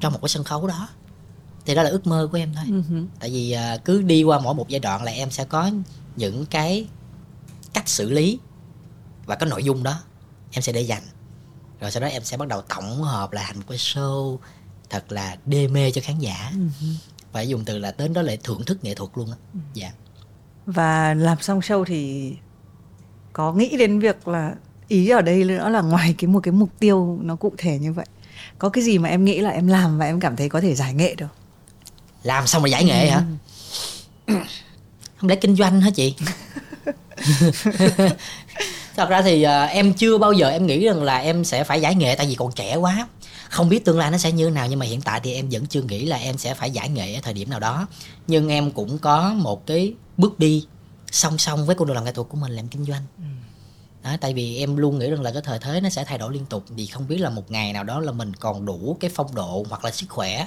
trong 0.00 0.12
một 0.12 0.18
cái 0.22 0.28
sân 0.28 0.44
khấu 0.44 0.66
đó. 0.66 0.88
Thì 1.66 1.74
đó 1.74 1.82
là 1.82 1.90
ước 1.90 2.06
mơ 2.06 2.28
của 2.32 2.38
em 2.38 2.54
thôi. 2.54 2.64
Uh-huh. 2.68 3.06
tại 3.20 3.30
vì 3.30 3.56
uh, 3.74 3.84
cứ 3.84 4.02
đi 4.02 4.22
qua 4.22 4.40
mỗi 4.40 4.54
một 4.54 4.68
giai 4.68 4.80
đoạn 4.80 5.02
là 5.02 5.12
em 5.12 5.30
sẽ 5.30 5.44
có 5.44 5.70
những 6.16 6.46
cái 6.46 6.86
cách 7.72 7.88
xử 7.88 8.10
lý 8.10 8.38
và 9.26 9.34
cái 9.34 9.48
nội 9.48 9.64
dung 9.64 9.82
đó 9.82 10.00
em 10.50 10.62
sẽ 10.62 10.72
để 10.72 10.80
dành. 10.80 11.02
Rồi 11.80 11.90
sau 11.90 12.00
đó 12.00 12.06
em 12.06 12.24
sẽ 12.24 12.36
bắt 12.36 12.48
đầu 12.48 12.62
tổng 12.62 13.02
hợp 13.02 13.32
lại 13.32 13.44
thành 13.48 13.56
một 13.56 13.64
cái 13.68 13.78
show 13.78 14.38
thật 14.90 15.12
là 15.12 15.36
đê 15.46 15.68
mê 15.68 15.90
cho 15.90 16.00
khán 16.04 16.18
giả. 16.18 16.52
Uh-huh. 16.54 16.94
phải 17.32 17.48
dùng 17.48 17.64
từ 17.64 17.78
là 17.78 17.94
đến 17.98 18.12
đó 18.12 18.22
lại 18.22 18.38
thưởng 18.44 18.64
thức 18.64 18.84
nghệ 18.84 18.94
thuật 18.94 19.10
luôn 19.14 19.30
á. 19.30 19.36
Uh-huh. 19.54 19.60
dạ. 19.74 19.92
Và 20.66 21.14
làm 21.14 21.40
xong 21.40 21.60
show 21.60 21.84
thì 21.84 22.32
có 23.32 23.52
nghĩ 23.52 23.76
đến 23.76 23.98
việc 23.98 24.28
là 24.28 24.54
ý 24.88 25.08
ở 25.08 25.22
đây 25.22 25.44
nữa 25.44 25.68
là 25.68 25.80
ngoài 25.80 26.14
cái 26.18 26.28
một 26.28 26.40
cái 26.42 26.52
mục 26.52 26.70
tiêu 26.78 27.18
nó 27.22 27.36
cụ 27.36 27.52
thể 27.58 27.78
như 27.78 27.92
vậy 27.92 28.06
có 28.58 28.68
cái 28.68 28.84
gì 28.84 28.98
mà 28.98 29.08
em 29.08 29.24
nghĩ 29.24 29.40
là 29.40 29.50
em 29.50 29.66
làm 29.66 29.98
và 29.98 30.06
em 30.06 30.20
cảm 30.20 30.36
thấy 30.36 30.48
có 30.48 30.60
thể 30.60 30.74
giải 30.74 30.94
nghệ 30.94 31.14
được? 31.14 31.26
Làm 32.22 32.46
xong 32.46 32.62
rồi 32.62 32.70
giải 32.70 32.84
nghệ 32.84 33.10
hả? 33.10 33.22
Ừ. 34.26 34.34
không 35.16 35.30
lẽ 35.30 35.36
kinh 35.36 35.56
doanh 35.56 35.80
hả 35.80 35.90
chị? 35.90 36.14
Thật 38.96 39.08
ra 39.08 39.22
thì 39.22 39.46
uh, 39.46 39.70
em 39.70 39.92
chưa 39.92 40.18
bao 40.18 40.32
giờ 40.32 40.48
em 40.48 40.66
nghĩ 40.66 40.84
rằng 40.86 41.02
là 41.02 41.18
em 41.18 41.44
sẽ 41.44 41.64
phải 41.64 41.80
giải 41.80 41.94
nghệ 41.94 42.14
tại 42.14 42.26
vì 42.26 42.34
còn 42.34 42.52
trẻ 42.52 42.76
quá 42.76 43.08
không 43.50 43.68
biết 43.68 43.84
tương 43.84 43.98
lai 43.98 44.10
nó 44.10 44.18
sẽ 44.18 44.32
như 44.32 44.44
thế 44.44 44.50
nào 44.50 44.66
nhưng 44.66 44.78
mà 44.78 44.86
hiện 44.86 45.00
tại 45.00 45.20
thì 45.20 45.32
em 45.32 45.48
vẫn 45.50 45.66
chưa 45.66 45.82
nghĩ 45.82 46.06
là 46.06 46.16
em 46.16 46.38
sẽ 46.38 46.54
phải 46.54 46.70
giải 46.70 46.88
nghệ 46.88 47.14
ở 47.14 47.20
thời 47.20 47.34
điểm 47.34 47.50
nào 47.50 47.60
đó 47.60 47.86
nhưng 48.26 48.48
em 48.48 48.70
cũng 48.70 48.98
có 48.98 49.34
một 49.34 49.66
cái 49.66 49.94
bước 50.16 50.38
đi 50.38 50.66
song 51.10 51.38
song 51.38 51.66
với 51.66 51.76
con 51.76 51.88
đường 51.88 51.94
làm 51.94 52.04
nghệ 52.04 52.12
thuật 52.12 52.28
của 52.28 52.36
mình 52.36 52.52
làm 52.52 52.68
kinh 52.68 52.84
doanh 52.84 53.02
ừ. 53.18 53.24
đó, 54.04 54.16
tại 54.20 54.34
vì 54.34 54.58
em 54.58 54.76
luôn 54.76 54.98
nghĩ 54.98 55.10
rằng 55.10 55.22
là 55.22 55.30
cái 55.30 55.42
thời 55.42 55.58
thế 55.58 55.80
nó 55.80 55.88
sẽ 55.88 56.04
thay 56.04 56.18
đổi 56.18 56.32
liên 56.32 56.46
tục 56.46 56.64
vì 56.68 56.86
không 56.86 57.08
biết 57.08 57.18
là 57.18 57.30
một 57.30 57.50
ngày 57.50 57.72
nào 57.72 57.84
đó 57.84 58.00
là 58.00 58.12
mình 58.12 58.34
còn 58.34 58.66
đủ 58.66 58.96
cái 59.00 59.10
phong 59.14 59.34
độ 59.34 59.66
hoặc 59.68 59.84
là 59.84 59.90
sức 59.90 60.06
khỏe 60.08 60.46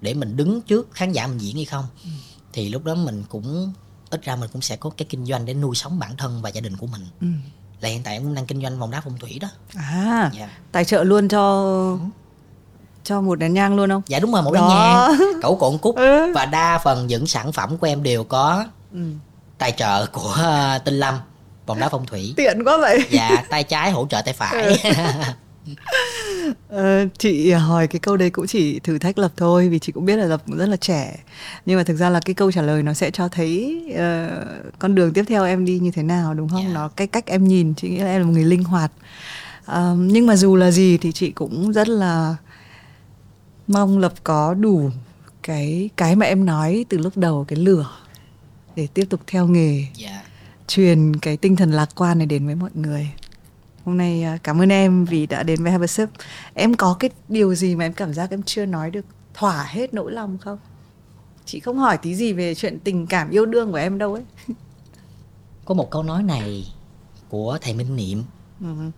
để 0.00 0.14
mình 0.14 0.36
đứng 0.36 0.60
trước 0.60 0.88
khán 0.92 1.12
giả 1.12 1.26
mình 1.26 1.38
diễn 1.38 1.56
hay 1.56 1.64
không 1.64 1.84
ừ. 2.04 2.10
thì 2.52 2.68
lúc 2.68 2.84
đó 2.84 2.94
mình 2.94 3.24
cũng 3.28 3.72
ít 4.10 4.22
ra 4.22 4.36
mình 4.36 4.50
cũng 4.52 4.62
sẽ 4.62 4.76
có 4.76 4.90
cái 4.90 5.06
kinh 5.08 5.26
doanh 5.26 5.46
để 5.46 5.54
nuôi 5.54 5.76
sống 5.76 5.98
bản 5.98 6.16
thân 6.16 6.42
và 6.42 6.50
gia 6.50 6.60
đình 6.60 6.76
của 6.76 6.86
mình 6.86 7.02
ừ. 7.20 7.26
là 7.80 7.88
hiện 7.88 8.02
tại 8.02 8.14
em 8.14 8.22
cũng 8.22 8.34
đang 8.34 8.46
kinh 8.46 8.62
doanh 8.62 8.78
vòng 8.78 8.90
đá 8.90 9.00
phong 9.00 9.18
thủy 9.18 9.38
đó 9.40 9.48
à 9.74 10.20
yeah. 10.20 10.32
Dạ. 10.34 10.58
tài 10.72 10.84
trợ 10.84 11.04
luôn 11.04 11.28
cho 11.28 11.62
ừ. 11.92 11.98
Cho 13.08 13.20
một 13.20 13.38
nén 13.38 13.54
nhang 13.54 13.76
luôn 13.76 13.90
không 13.90 14.02
dạ 14.06 14.18
đúng 14.18 14.32
rồi 14.32 14.42
một 14.42 14.52
nén 14.54 14.62
nhang 14.68 15.12
cẩu 15.42 15.56
cộn 15.56 15.78
cúc 15.78 15.96
ừ. 15.96 16.32
và 16.34 16.46
đa 16.46 16.78
phần 16.84 17.06
những 17.06 17.26
sản 17.26 17.52
phẩm 17.52 17.76
của 17.76 17.86
em 17.86 18.02
đều 18.02 18.24
có 18.24 18.64
ừ. 18.92 19.00
tài 19.58 19.72
trợ 19.72 20.06
của 20.06 20.36
uh, 20.40 20.84
tinh 20.84 20.94
lâm 20.94 21.14
vòng 21.66 21.80
đá 21.80 21.88
phong 21.88 22.06
thủy 22.06 22.34
tiện 22.36 22.64
quá 22.64 22.78
vậy 22.80 23.00
dạ 23.10 23.44
tay 23.50 23.64
trái 23.64 23.90
hỗ 23.90 24.06
trợ 24.10 24.22
tay 24.24 24.34
phải 24.38 24.78
ừ. 24.86 24.92
Ờ, 26.68 27.06
chị 27.18 27.50
hỏi 27.50 27.86
cái 27.86 28.00
câu 28.00 28.16
đấy 28.16 28.30
cũng 28.30 28.46
chỉ 28.46 28.78
thử 28.78 28.98
thách 28.98 29.18
lập 29.18 29.32
thôi 29.36 29.68
vì 29.68 29.78
chị 29.78 29.92
cũng 29.92 30.04
biết 30.04 30.16
là 30.16 30.24
lập 30.24 30.42
cũng 30.46 30.58
rất 30.58 30.68
là 30.68 30.76
trẻ 30.76 31.16
nhưng 31.66 31.76
mà 31.76 31.84
thực 31.84 31.96
ra 31.96 32.10
là 32.10 32.20
cái 32.20 32.34
câu 32.34 32.52
trả 32.52 32.62
lời 32.62 32.82
nó 32.82 32.92
sẽ 32.92 33.10
cho 33.10 33.28
thấy 33.28 33.82
uh, 33.92 34.78
con 34.78 34.94
đường 34.94 35.12
tiếp 35.12 35.24
theo 35.28 35.44
em 35.44 35.64
đi 35.64 35.78
như 35.78 35.90
thế 35.90 36.02
nào 36.02 36.34
đúng 36.34 36.48
không 36.48 36.60
yeah. 36.60 36.68
Dạ. 36.68 36.74
nó 36.74 36.88
cái 36.88 37.06
cách 37.06 37.26
em 37.26 37.48
nhìn 37.48 37.74
chị 37.74 37.88
nghĩ 37.88 37.98
là 37.98 38.10
em 38.10 38.20
là 38.20 38.26
một 38.26 38.32
người 38.32 38.44
linh 38.44 38.64
hoạt 38.64 38.92
uh, 39.70 39.74
nhưng 39.98 40.26
mà 40.26 40.36
dù 40.36 40.56
là 40.56 40.70
gì 40.70 40.98
thì 40.98 41.12
chị 41.12 41.30
cũng 41.30 41.72
rất 41.72 41.88
là 41.88 42.36
mong 43.68 43.98
lập 43.98 44.12
có 44.24 44.54
đủ 44.54 44.90
cái 45.42 45.90
cái 45.96 46.16
mà 46.16 46.26
em 46.26 46.46
nói 46.46 46.84
từ 46.88 46.98
lúc 46.98 47.16
đầu 47.16 47.44
cái 47.48 47.58
lửa 47.58 47.90
để 48.76 48.86
tiếp 48.94 49.06
tục 49.10 49.20
theo 49.26 49.46
nghề 49.46 49.78
yeah. 49.78 49.92
Dạ. 49.96 50.22
truyền 50.68 51.16
cái 51.16 51.36
tinh 51.36 51.56
thần 51.56 51.70
lạc 51.70 51.88
quan 51.94 52.18
này 52.18 52.26
đến 52.26 52.46
với 52.46 52.54
mọi 52.54 52.70
người 52.74 53.10
Hôm 53.88 53.96
nay 53.96 54.22
à, 54.22 54.38
cảm 54.42 54.62
ơn 54.62 54.68
em 54.68 55.04
vì 55.04 55.26
đã 55.26 55.42
đến 55.42 55.64
với 55.64 55.88
Sip. 55.88 56.08
Em 56.54 56.74
có 56.74 56.96
cái 56.98 57.10
điều 57.28 57.54
gì 57.54 57.76
mà 57.76 57.84
em 57.84 57.92
cảm 57.92 58.14
giác 58.14 58.30
em 58.30 58.42
chưa 58.42 58.66
nói 58.66 58.90
được 58.90 59.04
thỏa 59.34 59.62
hết 59.62 59.94
nỗi 59.94 60.12
lòng 60.12 60.38
không? 60.38 60.58
Chị 61.44 61.60
không 61.60 61.78
hỏi 61.78 61.98
tí 61.98 62.14
gì 62.14 62.32
về 62.32 62.54
chuyện 62.54 62.78
tình 62.84 63.06
cảm 63.06 63.30
yêu 63.30 63.46
đương 63.46 63.70
của 63.70 63.76
em 63.76 63.98
đâu 63.98 64.14
ấy. 64.14 64.22
Có 65.64 65.74
một 65.74 65.90
câu 65.90 66.02
nói 66.02 66.22
này 66.22 66.72
của 67.28 67.58
thầy 67.60 67.74
Minh 67.74 67.96
Niệm. 67.96 68.24
Uh-huh. 68.60 68.90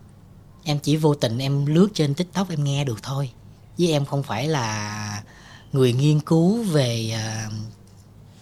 Em 0.65 0.79
chỉ 0.83 0.97
vô 0.97 1.15
tình 1.15 1.39
em 1.39 1.67
lướt 1.67 1.89
trên 1.95 2.15
TikTok 2.15 2.51
em 2.51 2.65
nghe 2.65 2.85
được 2.85 3.03
thôi. 3.03 3.31
Với 3.81 3.93
em 3.93 4.05
không 4.05 4.23
phải 4.23 4.49
là 4.49 5.23
người 5.73 5.93
nghiên 5.93 6.21
cứu 6.21 6.63
về 6.63 7.15
uh, 7.47 7.53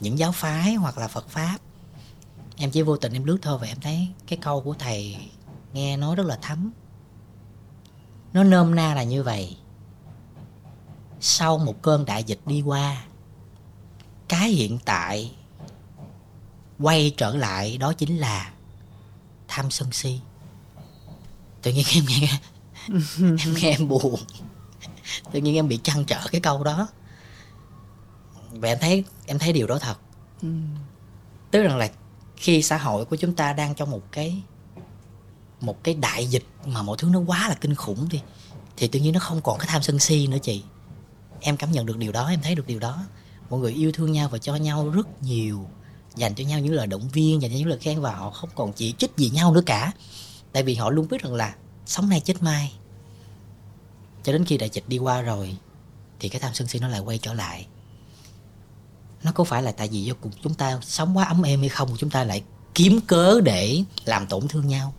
những 0.00 0.18
giáo 0.18 0.32
phái 0.32 0.74
hoặc 0.74 0.98
là 0.98 1.08
Phật 1.08 1.28
pháp. 1.28 1.58
Em 2.56 2.70
chỉ 2.70 2.82
vô 2.82 2.96
tình 2.96 3.12
em 3.12 3.24
lướt 3.24 3.38
thôi 3.42 3.58
và 3.58 3.66
em 3.66 3.80
thấy 3.80 4.08
cái 4.26 4.38
câu 4.42 4.60
của 4.60 4.74
thầy 4.78 5.16
nghe 5.72 5.96
nói 5.96 6.16
rất 6.16 6.26
là 6.26 6.38
thấm. 6.42 6.70
Nó 8.32 8.44
nôm 8.44 8.74
na 8.74 8.94
là 8.94 9.02
như 9.02 9.22
vậy. 9.22 9.56
Sau 11.20 11.58
một 11.58 11.82
cơn 11.82 12.04
đại 12.04 12.24
dịch 12.24 12.40
đi 12.46 12.62
qua 12.62 13.04
cái 14.28 14.50
hiện 14.50 14.78
tại 14.84 15.32
quay 16.78 17.14
trở 17.16 17.36
lại 17.36 17.78
đó 17.78 17.92
chính 17.92 18.16
là 18.16 18.52
tham 19.48 19.70
sân 19.70 19.92
si. 19.92 20.20
Tự 21.62 21.72
nhiên 21.72 21.84
em 21.94 22.04
nghe 22.08 22.40
em 23.18 23.54
nghe 23.54 23.70
em 23.70 23.88
buồn. 23.88 24.20
tự 25.32 25.40
nhiên 25.40 25.54
em 25.54 25.68
bị 25.68 25.78
trăn 25.82 26.04
trở 26.04 26.20
cái 26.30 26.40
câu 26.40 26.64
đó. 26.64 26.88
Và 28.50 28.68
em 28.68 28.78
thấy 28.80 29.04
em 29.26 29.38
thấy 29.38 29.52
điều 29.52 29.66
đó 29.66 29.78
thật. 29.78 29.94
Ừ. 30.42 30.48
tức 31.50 31.62
rằng 31.62 31.76
là 31.76 31.88
khi 32.36 32.62
xã 32.62 32.78
hội 32.78 33.04
của 33.04 33.16
chúng 33.16 33.34
ta 33.34 33.52
đang 33.52 33.74
trong 33.74 33.90
một 33.90 34.12
cái 34.12 34.42
một 35.60 35.84
cái 35.84 35.94
đại 35.94 36.26
dịch 36.26 36.44
mà 36.66 36.82
mọi 36.82 36.96
thứ 36.98 37.08
nó 37.12 37.18
quá 37.18 37.48
là 37.48 37.54
kinh 37.54 37.74
khủng 37.74 38.08
đi 38.10 38.22
thì 38.76 38.88
tự 38.88 39.00
nhiên 39.00 39.12
nó 39.12 39.20
không 39.20 39.40
còn 39.40 39.58
cái 39.58 39.66
tham 39.70 39.82
sân 39.82 39.98
si 39.98 40.26
nữa 40.26 40.38
chị. 40.42 40.62
Em 41.40 41.56
cảm 41.56 41.72
nhận 41.72 41.86
được 41.86 41.98
điều 41.98 42.12
đó 42.12 42.28
em 42.28 42.40
thấy 42.42 42.54
được 42.54 42.66
điều 42.66 42.78
đó. 42.78 43.04
Mọi 43.50 43.60
người 43.60 43.72
yêu 43.72 43.92
thương 43.92 44.12
nhau 44.12 44.28
và 44.28 44.38
cho 44.38 44.56
nhau 44.56 44.90
rất 44.90 45.22
nhiều 45.22 45.66
dành 46.16 46.34
cho 46.34 46.44
nhau 46.44 46.60
những 46.60 46.72
lời 46.72 46.86
động 46.86 47.08
viên 47.08 47.42
dành 47.42 47.50
cho 47.50 47.56
những 47.56 47.68
lời 47.68 47.78
khen 47.78 48.00
và 48.00 48.14
họ 48.14 48.30
không 48.30 48.50
còn 48.54 48.72
chỉ 48.72 48.94
trích 48.98 49.16
gì 49.16 49.30
nhau 49.30 49.54
nữa 49.54 49.62
cả. 49.66 49.92
Tại 50.52 50.62
vì 50.62 50.74
họ 50.74 50.90
luôn 50.90 51.08
biết 51.08 51.22
rằng 51.22 51.34
là 51.34 51.54
sống 51.86 52.08
nay 52.08 52.20
chết 52.20 52.42
mai 52.42 52.72
cho 54.28 54.32
đến 54.32 54.44
khi 54.44 54.58
đại 54.58 54.70
dịch 54.72 54.84
đi 54.88 54.98
qua 54.98 55.22
rồi, 55.22 55.56
thì 56.20 56.28
cái 56.28 56.40
tham 56.40 56.54
sân 56.54 56.68
si 56.68 56.78
nó 56.78 56.88
lại 56.88 57.00
quay 57.00 57.18
trở 57.18 57.34
lại. 57.34 57.66
Nó 59.22 59.32
có 59.32 59.44
phải 59.44 59.62
là 59.62 59.72
tại 59.72 59.88
vì 59.88 60.02
do 60.04 60.14
cuộc 60.20 60.30
chúng 60.42 60.54
ta 60.54 60.78
sống 60.82 61.16
quá 61.16 61.24
ấm 61.24 61.42
êm 61.42 61.60
hay 61.60 61.68
không, 61.68 61.96
chúng 61.98 62.10
ta 62.10 62.24
lại 62.24 62.44
kiếm 62.74 63.00
cớ 63.06 63.40
để 63.44 63.84
làm 64.04 64.26
tổn 64.26 64.48
thương 64.48 64.68
nhau? 64.68 64.94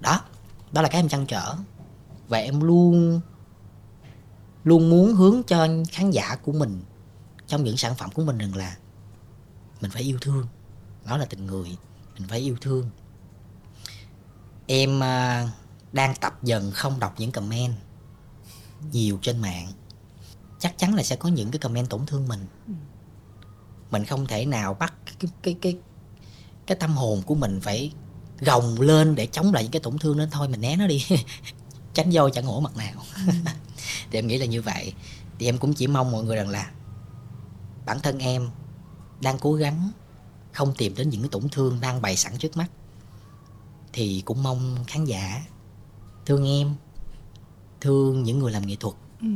Đó 0.00 0.20
đó 0.72 0.82
là 0.82 0.88
cái 0.88 1.00
em 1.00 1.08
chăn 1.08 1.26
trở. 1.26 1.54
Và 2.28 2.38
em 2.38 2.60
luôn 2.60 3.20
luôn 4.64 4.90
muốn 4.90 5.14
hướng 5.14 5.42
cho 5.42 5.68
khán 5.92 6.10
giả 6.10 6.36
của 6.36 6.52
mình 6.52 6.82
trong 7.46 7.64
những 7.64 7.76
sản 7.76 7.94
phẩm 7.94 8.10
của 8.10 8.24
mình 8.24 8.38
rằng 8.38 8.56
là 8.56 8.76
mình 9.80 9.90
phải 9.90 10.02
yêu 10.02 10.18
thương. 10.20 10.46
Nó 11.04 11.16
là 11.16 11.24
tình 11.24 11.46
người, 11.46 11.76
mình 12.18 12.28
phải 12.28 12.38
yêu 12.38 12.56
thương. 12.60 12.90
Em 14.66 15.02
à, 15.02 15.48
đang 15.92 16.14
tập 16.20 16.42
dần 16.42 16.70
không 16.70 17.00
đọc 17.00 17.14
những 17.18 17.32
comment 17.32 17.74
nhiều 18.92 19.18
trên 19.22 19.40
mạng 19.40 19.72
chắc 20.58 20.78
chắn 20.78 20.94
là 20.94 21.02
sẽ 21.02 21.16
có 21.16 21.28
những 21.28 21.50
cái 21.50 21.58
comment 21.58 21.90
tổn 21.90 22.06
thương 22.06 22.28
mình. 22.28 22.46
Mình 23.90 24.04
không 24.04 24.26
thể 24.26 24.46
nào 24.46 24.74
bắt 24.74 24.94
cái 25.18 25.30
cái 25.42 25.56
cái 25.60 25.78
cái 26.66 26.76
tâm 26.80 26.96
hồn 26.96 27.22
của 27.26 27.34
mình 27.34 27.60
phải 27.60 27.92
gồng 28.40 28.80
lên 28.80 29.14
để 29.14 29.26
chống 29.26 29.52
lại 29.52 29.62
những 29.62 29.72
cái 29.72 29.80
tổn 29.80 29.98
thương 29.98 30.16
nên 30.16 30.30
thôi 30.30 30.48
mình 30.48 30.60
né 30.60 30.76
nó 30.76 30.86
đi. 30.86 31.06
Tránh 31.94 32.12
dôi 32.12 32.30
chẳng 32.34 32.46
ngổ 32.46 32.60
mặt 32.60 32.76
nào. 32.76 33.02
Ừ. 33.26 33.32
thì 34.10 34.18
em 34.18 34.26
nghĩ 34.26 34.38
là 34.38 34.46
như 34.46 34.62
vậy. 34.62 34.92
Thì 35.38 35.46
em 35.46 35.58
cũng 35.58 35.74
chỉ 35.74 35.86
mong 35.86 36.12
mọi 36.12 36.24
người 36.24 36.36
rằng 36.36 36.48
là 36.48 36.70
bản 37.86 38.00
thân 38.00 38.18
em 38.18 38.50
đang 39.20 39.38
cố 39.38 39.52
gắng 39.52 39.90
không 40.52 40.74
tìm 40.74 40.94
đến 40.94 41.08
những 41.08 41.22
cái 41.22 41.28
tổn 41.28 41.48
thương 41.48 41.80
đang 41.80 42.02
bày 42.02 42.16
sẵn 42.16 42.38
trước 42.38 42.56
mắt 42.56 42.66
thì 43.92 44.22
cũng 44.24 44.42
mong 44.42 44.84
khán 44.86 45.04
giả 45.04 45.46
thương 46.26 46.48
em 46.48 46.74
thương 47.80 48.22
những 48.22 48.38
người 48.38 48.52
làm 48.52 48.66
nghệ 48.66 48.76
thuật 48.80 48.94
ừ. 49.20 49.28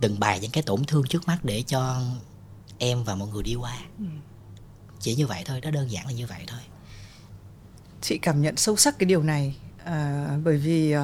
đừng 0.00 0.20
bày 0.20 0.40
những 0.40 0.50
cái 0.50 0.62
tổn 0.62 0.84
thương 0.84 1.06
trước 1.06 1.26
mắt 1.26 1.38
để 1.42 1.62
cho 1.62 2.02
em 2.78 3.04
và 3.04 3.14
mọi 3.14 3.28
người 3.28 3.42
đi 3.42 3.54
qua 3.54 3.78
ừ. 3.98 4.04
chỉ 5.00 5.14
như 5.14 5.26
vậy 5.26 5.42
thôi 5.46 5.60
đó 5.60 5.70
đơn 5.70 5.90
giản 5.90 6.06
là 6.06 6.12
như 6.12 6.26
vậy 6.26 6.44
thôi 6.46 6.60
chị 8.00 8.18
cảm 8.18 8.42
nhận 8.42 8.56
sâu 8.56 8.76
sắc 8.76 8.98
cái 8.98 9.06
điều 9.06 9.22
này 9.22 9.56
à, 9.84 10.28
bởi 10.44 10.56
vì 10.56 10.96
uh, 10.96 11.02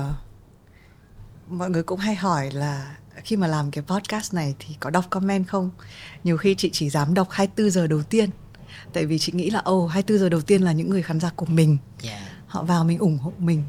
mọi 1.49 1.71
người 1.71 1.83
cũng 1.83 2.01
hay 2.01 2.15
hỏi 2.15 2.51
là 2.51 2.97
khi 3.25 3.37
mà 3.37 3.47
làm 3.47 3.71
cái 3.71 3.85
podcast 3.85 4.35
này 4.35 4.55
thì 4.59 4.77
có 4.81 4.91
đọc 4.91 5.05
comment 5.11 5.49
không 5.49 5.71
nhiều 6.25 6.37
khi 6.37 6.55
chị 6.55 6.71
chỉ 6.73 6.91
dám 6.91 7.15
đọc 7.15 7.29
24 7.31 7.71
giờ 7.71 7.87
đầu 7.87 8.03
tiên 8.03 8.31
tại 8.93 9.07
vì 9.07 9.19
chị 9.19 9.33
nghĩ 9.33 9.51
là 9.51 9.59
ồ 9.59 9.85
oh, 9.85 9.91
24 9.91 10.19
giờ 10.19 10.29
đầu 10.29 10.41
tiên 10.41 10.63
là 10.63 10.73
những 10.73 10.91
người 10.91 11.03
khán 11.03 11.21
giả 11.21 11.31
của 11.37 11.47
mình 11.47 11.79
yeah. 12.03 12.23
họ 12.47 12.63
vào 12.63 12.85
mình 12.85 12.99
ủng 12.99 13.19
hộ 13.19 13.33
mình 13.39 13.65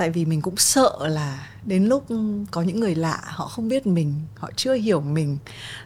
tại 0.00 0.10
vì 0.10 0.24
mình 0.24 0.40
cũng 0.40 0.56
sợ 0.56 0.92
là 1.00 1.48
đến 1.64 1.84
lúc 1.84 2.06
có 2.50 2.62
những 2.62 2.80
người 2.80 2.94
lạ 2.94 3.20
họ 3.24 3.48
không 3.48 3.68
biết 3.68 3.86
mình 3.86 4.14
họ 4.34 4.50
chưa 4.56 4.74
hiểu 4.74 5.00
mình 5.00 5.38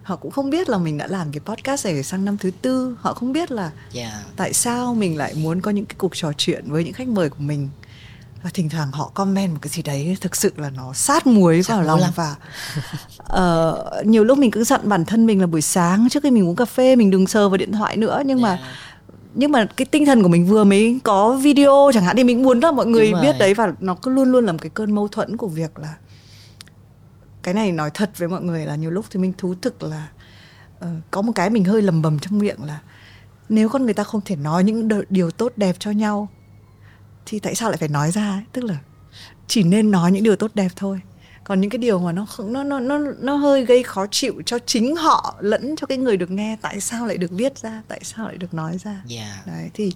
họ 0.03 0.17
cũng 0.17 0.31
không 0.31 0.51
biết 0.51 0.69
là 0.69 0.79
mình 0.79 0.99
đã 0.99 1.07
làm 1.07 1.33
cái 1.33 1.41
podcast 1.41 1.87
này 1.87 2.03
sang 2.03 2.25
năm 2.25 2.39
thứ 2.39 2.51
tư 2.63 2.97
họ 3.01 3.15
không 3.15 3.33
biết 3.33 3.51
là 3.51 3.71
yeah. 3.95 4.13
tại 4.37 4.53
sao 4.53 4.95
mình 4.95 5.17
lại 5.17 5.35
muốn 5.35 5.61
có 5.61 5.71
những 5.71 5.85
cái 5.87 5.95
cuộc 5.99 6.17
trò 6.17 6.33
chuyện 6.37 6.65
với 6.67 6.85
những 6.85 6.93
khách 6.93 7.09
mời 7.09 7.31
của 7.31 7.39
mình 7.39 7.69
và 8.43 8.51
thỉnh 8.55 8.69
thoảng 8.69 8.93
họ 8.93 9.11
comment 9.15 9.53
một 9.53 9.59
cái 9.63 9.69
gì 9.69 9.83
đấy 9.83 10.17
thực 10.21 10.37
sự 10.37 10.53
là 10.57 10.71
nó 10.71 10.93
sát 10.93 11.27
muối 11.27 11.63
sát 11.63 11.75
vào 11.75 11.83
lòng 11.83 12.01
lắm. 12.01 12.11
và 12.15 12.37
uh, 13.43 14.07
nhiều 14.07 14.25
lúc 14.25 14.39
mình 14.39 14.51
cứ 14.51 14.65
dặn 14.65 14.81
bản 14.85 15.05
thân 15.05 15.27
mình 15.27 15.41
là 15.41 15.47
buổi 15.47 15.63
sáng 15.63 16.09
trước 16.11 16.23
khi 16.23 16.31
mình 16.31 16.49
uống 16.49 16.57
cà 16.57 16.65
phê 16.65 16.97
mình 16.97 17.11
đừng 17.11 17.27
sờ 17.27 17.49
vào 17.49 17.57
điện 17.57 17.73
thoại 17.73 17.97
nữa 17.97 18.23
nhưng 18.27 18.43
yeah. 18.43 18.61
mà 18.61 18.69
nhưng 19.35 19.53
mà 19.53 19.65
cái 19.77 19.87
tinh 19.87 20.07
thần 20.07 20.23
của 20.23 20.29
mình 20.29 20.47
vừa 20.47 20.65
mới 20.65 20.99
có 21.05 21.37
video 21.37 21.91
chẳng 21.95 22.05
hạn 22.05 22.17
thì 22.17 22.25
mình 22.25 22.43
muốn 22.43 22.61
là 22.61 22.73
mọi 22.73 22.87
người 22.87 23.13
biết 23.23 23.37
đấy 23.39 23.55
và 23.55 23.73
nó 23.81 23.95
cứ 23.95 24.11
luôn 24.11 24.33
luôn 24.33 24.47
là 24.47 24.53
một 24.53 24.59
cái 24.63 24.71
cơn 24.75 24.95
mâu 24.95 25.09
thuẫn 25.09 25.37
của 25.37 25.49
việc 25.49 25.79
là 25.79 25.95
cái 27.43 27.55
này 27.55 27.73
nói 27.73 27.91
thật 27.95 28.11
với 28.19 28.29
mọi 28.29 28.43
người 28.43 28.67
là 28.67 28.77
nhiều 28.77 28.91
lúc 28.91 29.05
thì 29.11 29.21
mình 29.21 29.33
thú 29.39 29.55
thực 29.63 29.83
là 29.83 30.09
uh, 30.79 30.87
có 31.11 31.23
một 31.23 31.33
cái 31.35 31.51
mình 31.51 31.65
hơi 31.65 31.83
lầm 31.83 32.03
bầm 32.03 32.19
trong 32.19 32.39
miệng 32.39 32.65
là 32.65 32.81
nếu 33.49 33.69
con 33.69 33.85
người 33.85 33.95
ta 33.95 34.05
không 34.05 34.21
thể 34.21 34.37
nói 34.37 34.65
những 34.65 34.89
điều 35.11 35.31
tốt 35.31 35.53
đẹp 35.57 35.77
cho 35.79 35.91
nhau 35.91 36.29
thì 37.27 37.39
tại 37.39 37.55
sao 37.55 37.71
lại 37.71 37.77
phải 37.77 37.89
nói 37.89 38.11
ra 38.11 38.31
ấy? 38.31 38.43
tức 38.53 38.65
là 38.65 38.79
chỉ 39.47 39.63
nên 39.63 39.91
nói 39.91 40.13
những 40.13 40.25
điều 40.25 40.37
tốt 40.37 40.51
đẹp 40.55 40.69
thôi 40.77 41.01
còn 41.45 41.61
những 41.61 41.71
cái 41.71 41.79
điều 41.79 41.99
mà 41.99 42.13
nó 42.13 42.27
nó 42.39 42.65
nó 42.65 42.81
nó 42.81 42.99
nó 43.21 43.37
hơi 43.37 43.65
gây 43.65 43.83
khó 43.83 44.07
chịu 44.11 44.43
cho 44.47 44.59
chính 44.67 44.97
họ 44.97 45.35
lẫn 45.41 45.77
cho 45.77 45.87
cái 45.87 45.99
người 45.99 46.17
được 46.17 46.31
nghe 46.31 46.57
tại 46.63 46.81
sao 46.81 47.07
lại 47.07 47.19
được 47.19 47.31
viết 47.31 47.59
ra 47.59 47.83
tại 47.89 48.01
sao 48.03 48.27
lại 48.27 48.37
được 48.37 48.55
nói 48.55 48.79
ra 48.85 48.91
yeah. 48.91 49.29
Dạ. 49.47 49.53
đấy 49.53 49.71
thì 49.75 49.93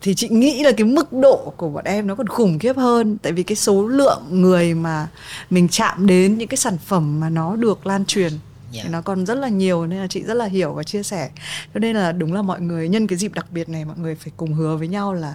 thì 0.00 0.14
chị 0.14 0.28
nghĩ 0.28 0.62
là 0.62 0.72
cái 0.76 0.86
mức 0.86 1.12
độ 1.12 1.52
của 1.56 1.68
bọn 1.68 1.84
em 1.84 2.06
nó 2.06 2.14
còn 2.14 2.26
khủng 2.26 2.58
khiếp 2.58 2.76
hơn 2.76 3.18
tại 3.22 3.32
vì 3.32 3.42
cái 3.42 3.56
số 3.56 3.88
lượng 3.88 4.22
người 4.30 4.74
mà 4.74 5.08
mình 5.50 5.68
chạm 5.68 6.06
đến 6.06 6.38
những 6.38 6.48
cái 6.48 6.56
sản 6.56 6.78
phẩm 6.78 7.20
mà 7.20 7.30
nó 7.30 7.56
được 7.56 7.86
lan 7.86 8.04
truyền 8.04 8.32
yeah. 8.32 8.40
Dạ. 8.72 8.82
thì 8.84 8.88
nó 8.88 9.02
còn 9.02 9.26
rất 9.26 9.34
là 9.34 9.48
nhiều 9.48 9.86
nên 9.86 9.98
là 9.98 10.06
chị 10.06 10.22
rất 10.22 10.34
là 10.34 10.44
hiểu 10.44 10.72
và 10.72 10.82
chia 10.82 11.02
sẻ 11.02 11.30
cho 11.74 11.80
nên 11.80 11.96
là 11.96 12.12
đúng 12.12 12.32
là 12.32 12.42
mọi 12.42 12.60
người 12.60 12.88
nhân 12.88 13.06
cái 13.06 13.18
dịp 13.18 13.32
đặc 13.34 13.46
biệt 13.50 13.68
này 13.68 13.84
mọi 13.84 13.98
người 13.98 14.14
phải 14.14 14.32
cùng 14.36 14.54
hứa 14.54 14.76
với 14.76 14.88
nhau 14.88 15.14
là 15.14 15.34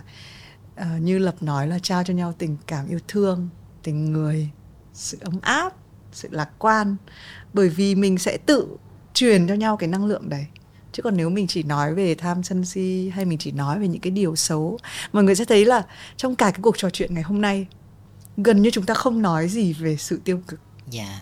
uh, 0.81 0.85
như 1.01 1.17
lập 1.17 1.35
nói 1.41 1.67
là 1.67 1.79
trao 1.79 2.03
cho 2.03 2.13
nhau 2.13 2.33
tình 2.37 2.57
cảm 2.67 2.87
yêu 2.89 2.99
thương 3.07 3.49
tình 3.83 4.13
người 4.13 4.49
sự 4.93 5.17
ấm 5.21 5.39
áp 5.41 5.73
sự 6.11 6.27
lạc 6.31 6.49
quan 6.59 6.95
bởi 7.53 7.69
vì 7.69 7.95
mình 7.95 8.17
sẽ 8.17 8.37
tự 8.37 8.67
truyền 9.13 9.47
cho 9.47 9.53
nhau 9.53 9.77
cái 9.77 9.89
năng 9.89 10.05
lượng 10.05 10.29
đấy 10.29 10.45
chứ 10.91 11.03
còn 11.03 11.17
nếu 11.17 11.29
mình 11.29 11.47
chỉ 11.47 11.63
nói 11.63 11.95
về 11.95 12.15
tham 12.15 12.43
sân 12.43 12.65
si 12.65 13.11
hay 13.13 13.25
mình 13.25 13.37
chỉ 13.37 13.51
nói 13.51 13.79
về 13.79 13.87
những 13.87 14.01
cái 14.01 14.11
điều 14.11 14.35
xấu 14.35 14.77
mọi 15.13 15.23
người 15.23 15.35
sẽ 15.35 15.45
thấy 15.45 15.65
là 15.65 15.85
trong 16.17 16.35
cả 16.35 16.51
cái 16.51 16.59
cuộc 16.61 16.77
trò 16.77 16.89
chuyện 16.89 17.13
ngày 17.13 17.23
hôm 17.23 17.41
nay 17.41 17.67
gần 18.37 18.61
như 18.61 18.69
chúng 18.69 18.85
ta 18.85 18.93
không 18.93 19.21
nói 19.21 19.47
gì 19.47 19.73
về 19.73 19.97
sự 19.97 20.21
tiêu 20.23 20.41
cực 20.47 20.59
yeah. 20.93 21.07
Dạ. 21.07 21.21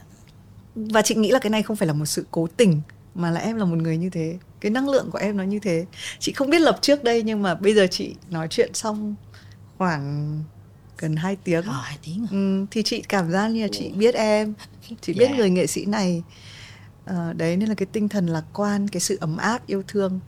và 0.75 1.01
chị 1.01 1.15
nghĩ 1.15 1.31
là 1.31 1.39
cái 1.39 1.49
này 1.49 1.63
không 1.63 1.75
phải 1.75 1.87
là 1.87 1.93
một 1.93 2.05
sự 2.05 2.25
cố 2.31 2.47
tình 2.57 2.81
mà 3.15 3.31
là 3.31 3.39
em 3.39 3.57
là 3.57 3.65
một 3.65 3.77
người 3.77 3.97
như 3.97 4.09
thế 4.09 4.37
cái 4.59 4.71
năng 4.71 4.89
lượng 4.89 5.11
của 5.11 5.17
em 5.19 5.37
nó 5.37 5.43
như 5.43 5.59
thế 5.59 5.85
chị 6.19 6.33
không 6.33 6.49
biết 6.49 6.59
lập 6.59 6.77
trước 6.81 7.03
đây 7.03 7.23
nhưng 7.23 7.41
mà 7.41 7.55
bây 7.55 7.73
giờ 7.75 7.87
chị 7.91 8.15
nói 8.29 8.47
chuyện 8.49 8.73
xong 8.73 9.15
khoảng 9.77 10.43
gần 10.99 11.15
2 11.15 11.35
tiếng. 11.35 11.61
À, 11.61 11.81
2 11.83 11.97
tiếng 12.03 12.25
à? 12.25 12.31
ừ, 12.31 12.65
thì 12.71 12.83
chị 12.83 13.01
cảm 13.09 13.31
giác 13.31 13.47
như 13.47 13.61
là 13.61 13.67
chị 13.71 13.91
biết 13.91 14.15
em, 14.15 14.53
chị 15.01 15.13
biết 15.13 15.25
yeah. 15.25 15.37
người 15.37 15.49
nghệ 15.49 15.67
sĩ 15.67 15.85
này. 15.85 16.23
À, 17.05 17.33
đấy 17.33 17.57
nên 17.57 17.69
là 17.69 17.75
cái 17.75 17.85
tinh 17.91 18.09
thần 18.09 18.27
lạc 18.27 18.45
quan, 18.53 18.87
cái 18.87 18.99
sự 18.99 19.17
ấm 19.21 19.37
áp 19.37 19.67
yêu 19.67 19.83
thương 19.87 20.19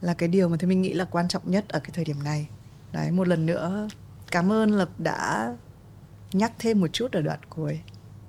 là 0.00 0.14
cái 0.14 0.28
điều 0.28 0.48
mà 0.48 0.56
thì 0.60 0.66
mình 0.66 0.82
nghĩ 0.82 0.92
là 0.92 1.04
quan 1.04 1.28
trọng 1.28 1.50
nhất 1.50 1.68
ở 1.68 1.80
cái 1.80 1.90
thời 1.94 2.04
điểm 2.04 2.22
này. 2.24 2.46
Đấy 2.92 3.10
một 3.10 3.28
lần 3.28 3.46
nữa 3.46 3.88
cảm 4.30 4.52
ơn 4.52 4.70
Lập 4.70 4.88
đã 4.98 5.54
nhắc 6.32 6.52
thêm 6.58 6.80
một 6.80 6.88
chút 6.92 7.12
ở 7.12 7.22
đoạn 7.22 7.40
cuối 7.48 7.80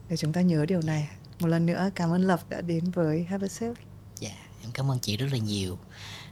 để 0.10 0.18
chúng 0.18 0.34
ta 0.34 0.42
nhớ 0.42 0.66
điều 0.66 0.82
này. 0.82 1.10
Một 1.40 1.48
lần 1.48 1.66
nữa 1.66 1.90
cảm 1.96 2.12
ơn 2.12 2.22
Lập 2.22 2.40
đã 2.50 2.62
đến 2.62 2.92
với 2.92 3.24
Have 3.24 3.46
a 3.46 3.50
Sip. 3.50 3.74
Dạ, 4.20 4.36
em 4.62 4.72
cảm 4.74 4.92
ơn 4.92 5.00
chị 5.00 5.18
rất 5.18 5.28
là 5.32 5.38
nhiều. 5.38 5.78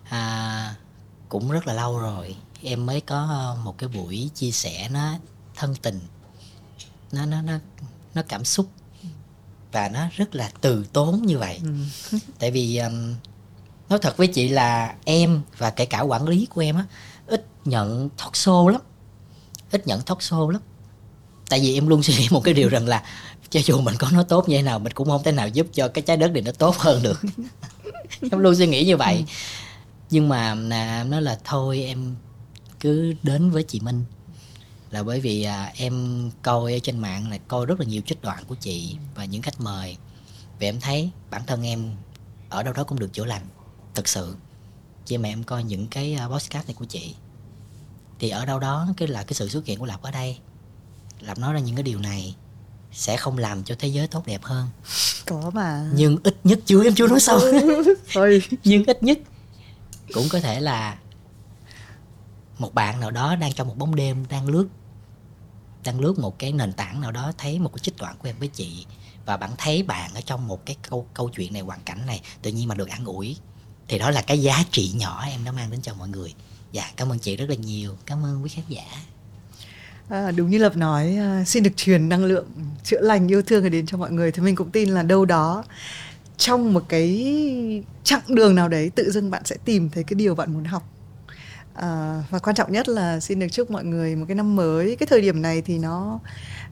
À, 0.10 0.76
cũng 1.30 1.52
rất 1.52 1.68
là 1.68 1.74
lâu 1.74 2.00
rồi 2.00 2.36
em 2.62 2.86
mới 2.86 3.02
có 3.02 3.56
một 3.64 3.78
cái 3.78 3.90
buổi 3.90 4.30
chia 4.34 4.52
sẻ 4.52 4.90
nó 4.92 5.18
thân 5.56 5.76
tình. 5.76 6.00
Nó 7.12 7.26
nó 7.26 7.42
nó 7.42 7.60
nó 8.14 8.22
cảm 8.28 8.46
xúc. 8.46 8.70
Và 9.72 9.90
nó 9.90 10.08
rất 10.16 10.36
là 10.36 10.52
từ 10.62 10.86
tốn 10.94 11.22
như 11.26 11.38
vậy. 11.38 11.60
Ừ. 11.64 12.18
tại 12.40 12.52
vì 12.52 12.78
um, 12.78 13.16
nói 13.90 14.00
thật 14.02 14.18
với 14.18 14.28
chị 14.28 14.50
là 14.50 14.96
em 15.06 15.42
và 15.58 15.70
kể 15.70 15.86
cả 15.86 16.02
quản 16.02 16.28
lý 16.28 16.48
của 16.50 16.62
em 16.62 16.76
á 16.76 16.86
ít 17.28 17.46
nhận 17.66 18.10
talk 18.10 18.34
show 18.34 18.68
lắm. 18.68 18.82
Ít 19.72 19.88
nhận 19.88 20.02
talk 20.02 20.20
show 20.20 20.50
lắm. 20.50 20.62
Tại 21.50 21.60
vì 21.60 21.74
em 21.74 21.88
luôn 21.88 22.04
suy 22.04 22.16
nghĩ 22.16 22.28
một 22.32 22.42
cái 22.44 22.54
điều 22.54 22.70
rằng 22.70 22.88
là 22.88 23.04
cho 23.50 23.60
dù 23.66 23.82
mình 23.82 23.96
có 24.00 24.10
nó 24.12 24.24
tốt 24.24 24.50
như 24.50 24.58
thế 24.58 24.64
nào 24.64 24.80
mình 24.80 24.94
cũng 24.94 25.08
không 25.08 25.24
thể 25.24 25.32
nào 25.32 25.48
giúp 25.48 25.68
cho 25.74 25.88
cái 25.88 26.02
trái 26.02 26.18
đất 26.18 26.32
này 26.32 26.42
nó 26.42 26.52
tốt 26.52 26.78
hơn 26.78 27.04
được. 27.04 27.22
Em 28.32 28.40
luôn 28.40 28.56
suy 28.56 28.68
nghĩ 28.68 28.86
như 28.86 28.98
vậy. 28.98 29.16
Ừ. 29.18 29.24
nhưng 30.10 30.30
mà 30.30 30.56
à, 30.72 31.04
nói 31.04 31.22
là 31.22 31.40
thôi 31.44 31.84
em 31.84 32.16
cứ 32.80 33.14
đến 33.24 33.50
với 33.50 33.64
chị 33.64 33.80
Minh 33.80 34.04
là 34.92 35.04
bởi 35.04 35.20
vì 35.20 35.44
à, 35.44 35.72
em 35.76 36.30
coi 36.42 36.74
ở 36.74 36.80
trên 36.84 37.00
mạng 37.00 37.30
là 37.30 37.38
coi 37.38 37.66
rất 37.66 37.80
là 37.80 37.86
nhiều 37.86 38.02
trích 38.06 38.22
đoạn 38.22 38.44
của 38.48 38.56
chị 38.56 38.98
và 39.16 39.26
những 39.26 39.42
khách 39.42 39.62
mời. 39.62 39.98
Và 40.60 40.68
em 40.68 40.80
thấy 40.80 41.10
bản 41.30 41.42
thân 41.48 41.64
em 41.64 41.96
ở 42.50 42.64
đâu 42.64 42.74
đó 42.74 42.84
cũng 42.84 43.00
được 43.00 43.14
chữa 43.14 43.26
lành 43.26 43.48
thực 43.96 44.08
sự. 44.08 44.36
Khi 45.06 45.18
mà 45.18 45.30
em 45.30 45.44
coi 45.44 45.64
những 45.64 45.88
cái 45.88 46.18
uh, 46.26 46.32
podcast 46.32 46.68
này 46.68 46.76
của 46.80 46.86
chị 46.86 47.16
thì 48.20 48.30
ở 48.30 48.46
đâu 48.46 48.60
đó 48.60 48.88
cái 48.98 49.08
là 49.08 49.24
cái 49.24 49.34
sự 49.34 49.50
xuất 49.50 49.66
hiện 49.66 49.80
của 49.80 49.86
lạp 49.86 50.02
ở 50.02 50.12
đây. 50.12 50.38
Lạp 51.20 51.38
nói 51.38 51.54
ra 51.54 51.60
những 51.60 51.76
cái 51.76 51.84
điều 51.84 52.00
này 52.00 52.36
sẽ 52.92 53.18
không 53.18 53.38
làm 53.38 53.64
cho 53.64 53.76
thế 53.80 53.88
giới 53.88 54.08
tốt 54.08 54.26
đẹp 54.26 54.44
hơn. 54.44 54.68
Có 55.26 55.52
mà. 55.54 55.90
Nhưng 55.94 56.18
ít 56.24 56.36
nhất 56.44 56.60
chưa 56.66 56.84
em 56.84 56.96
chưa 56.96 57.08
nói 57.08 57.20
xong 57.28 57.42
nhưng 58.64 58.84
ít 58.86 59.04
nhất 59.04 59.20
cũng 60.14 60.30
có 60.30 60.40
thể 60.40 60.60
là 60.60 60.98
một 62.58 62.74
bạn 62.74 63.00
nào 63.00 63.12
đó 63.12 63.36
đang 63.36 63.54
trong 63.54 63.68
một 63.68 63.78
bóng 63.78 63.96
đêm 63.96 64.26
đang 64.30 64.48
lướt 64.48 64.68
đang 65.84 66.00
lướt 66.00 66.20
một 66.20 66.40
cái 66.40 66.52
nền 66.52 66.74
tảng 66.74 67.02
nào 67.02 67.12
đó 67.12 67.32
thấy 67.38 67.60
một 67.60 67.70
cái 67.74 67.80
trích 67.80 67.98
đoạn 67.98 68.16
của 68.20 68.30
em 68.30 68.36
với 68.40 68.48
chị 68.48 68.86
và 69.26 69.38
bạn 69.38 69.50
thấy 69.58 69.84
bạn 69.84 70.14
ở 70.14 70.22
trong 70.22 70.48
một 70.48 70.66
cái 70.66 70.76
câu 70.90 71.08
câu 71.14 71.30
chuyện 71.30 71.54
này 71.54 71.62
hoàn 71.62 71.80
cảnh 71.86 72.06
này 72.06 72.22
tự 72.42 72.52
nhiên 72.52 72.68
mà 72.68 72.76
được 72.76 72.90
ăn 72.90 73.06
ủi 73.06 73.38
thì 73.88 74.00
đó 74.00 74.10
là 74.10 74.22
cái 74.22 74.42
giá 74.42 74.64
trị 74.72 74.92
nhỏ 74.96 75.26
em 75.32 75.44
đã 75.46 75.52
mang 75.52 75.72
đến 75.72 75.82
cho 75.82 75.94
mọi 75.94 76.10
người. 76.10 76.34
Dạ 76.72 76.92
cảm 76.96 77.12
ơn 77.12 77.20
chị 77.20 77.36
rất 77.36 77.50
là 77.50 77.56
nhiều. 77.56 77.98
Cảm 78.06 78.26
ơn 78.26 78.44
quý 78.44 78.50
khán 78.50 78.66
giả. 78.68 78.84
À, 80.10 80.32
đúng 80.32 80.50
như 80.50 80.58
lập 80.58 80.78
nói 80.78 81.16
à, 81.16 81.44
xin 81.44 81.64
được 81.64 81.72
truyền 81.76 82.10
năng 82.10 82.26
lượng 82.26 82.48
chữa 82.84 83.02
lành 83.02 83.28
yêu 83.28 83.42
thương 83.42 83.72
đến 83.72 83.86
cho 83.86 83.98
mọi 83.98 84.12
người 84.12 84.32
thì 84.32 84.42
mình 84.42 84.56
cũng 84.56 84.72
tin 84.72 84.90
là 84.90 85.04
đâu 85.04 85.26
đó 85.26 85.64
trong 86.38 86.74
một 86.74 86.84
cái 86.90 87.84
chặng 88.04 88.36
đường 88.36 88.56
nào 88.56 88.70
đấy 88.70 88.90
tự 88.96 89.12
dưng 89.12 89.32
bạn 89.32 89.46
sẽ 89.46 89.56
tìm 89.66 89.90
thấy 89.90 90.04
cái 90.04 90.16
điều 90.16 90.36
bạn 90.36 90.54
muốn 90.54 90.64
học 90.64 90.95
à, 91.76 92.24
và 92.30 92.40
quan 92.40 92.56
trọng 92.56 92.72
nhất 92.72 92.90
là 92.90 93.20
xin 93.20 93.40
được 93.40 93.48
chúc 93.52 93.72
mọi 93.72 93.84
người 93.84 94.16
một 94.16 94.26
cái 94.28 94.36
năm 94.36 94.56
mới. 94.56 94.96
Cái 95.00 95.08
thời 95.08 95.22
điểm 95.22 95.42
này 95.42 95.62
thì 95.62 95.78
nó 95.80 96.20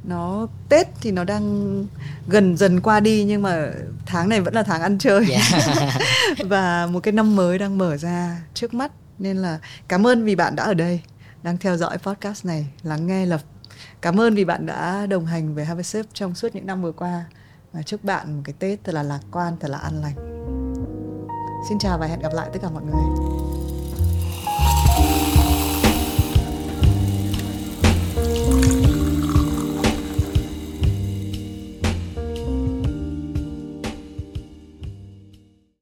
nó 0.03 0.47
tết 0.69 0.87
thì 1.01 1.11
nó 1.11 1.23
đang 1.23 1.85
gần 2.27 2.57
dần 2.57 2.81
qua 2.81 2.99
đi 2.99 3.23
nhưng 3.23 3.41
mà 3.41 3.71
tháng 4.05 4.29
này 4.29 4.41
vẫn 4.41 4.53
là 4.53 4.63
tháng 4.63 4.81
ăn 4.81 4.97
chơi. 4.97 5.25
Yeah. 5.29 5.43
Dạ. 5.51 5.99
và 6.45 6.87
một 6.87 6.99
cái 6.99 7.11
năm 7.11 7.35
mới 7.35 7.57
đang 7.57 7.77
mở 7.77 7.97
ra 7.97 8.41
trước 8.53 8.73
mắt. 8.73 8.91
Nên 9.19 9.37
là 9.37 9.59
cảm 9.87 10.07
ơn 10.07 10.23
vì 10.23 10.35
bạn 10.35 10.55
đã 10.55 10.63
ở 10.63 10.73
đây 10.73 11.01
đang 11.43 11.57
theo 11.57 11.77
dõi 11.77 11.97
podcast 11.97 12.45
này 12.45 12.67
lắng 12.83 13.07
nghe 13.07 13.25
lập. 13.25 13.41
Cảm 14.01 14.19
ơn 14.19 14.35
vì 14.35 14.45
bạn 14.45 14.65
đã 14.65 15.05
đồng 15.05 15.25
hành 15.25 15.55
với 15.55 15.65
Have 15.65 15.83
a 15.93 16.01
trong 16.13 16.35
suốt 16.35 16.55
những 16.55 16.65
năm 16.65 16.81
vừa 16.81 16.91
qua. 16.91 17.25
Và 17.73 17.81
chúc 17.81 18.03
bạn 18.03 18.35
một 18.35 18.41
cái 18.45 18.55
tết 18.59 18.83
thật 18.83 18.91
là 18.91 19.03
lạc 19.03 19.21
quan 19.31 19.57
thật 19.59 19.67
là 19.67 19.77
an 19.77 20.01
lành. 20.01 20.15
Xin 21.69 21.79
chào 21.79 21.97
và 21.97 22.07
hẹn 22.07 22.19
gặp 22.19 22.33
lại 22.33 22.49
tất 22.53 22.59
cả 22.61 22.69
mọi 22.69 22.83
người 22.83 23.52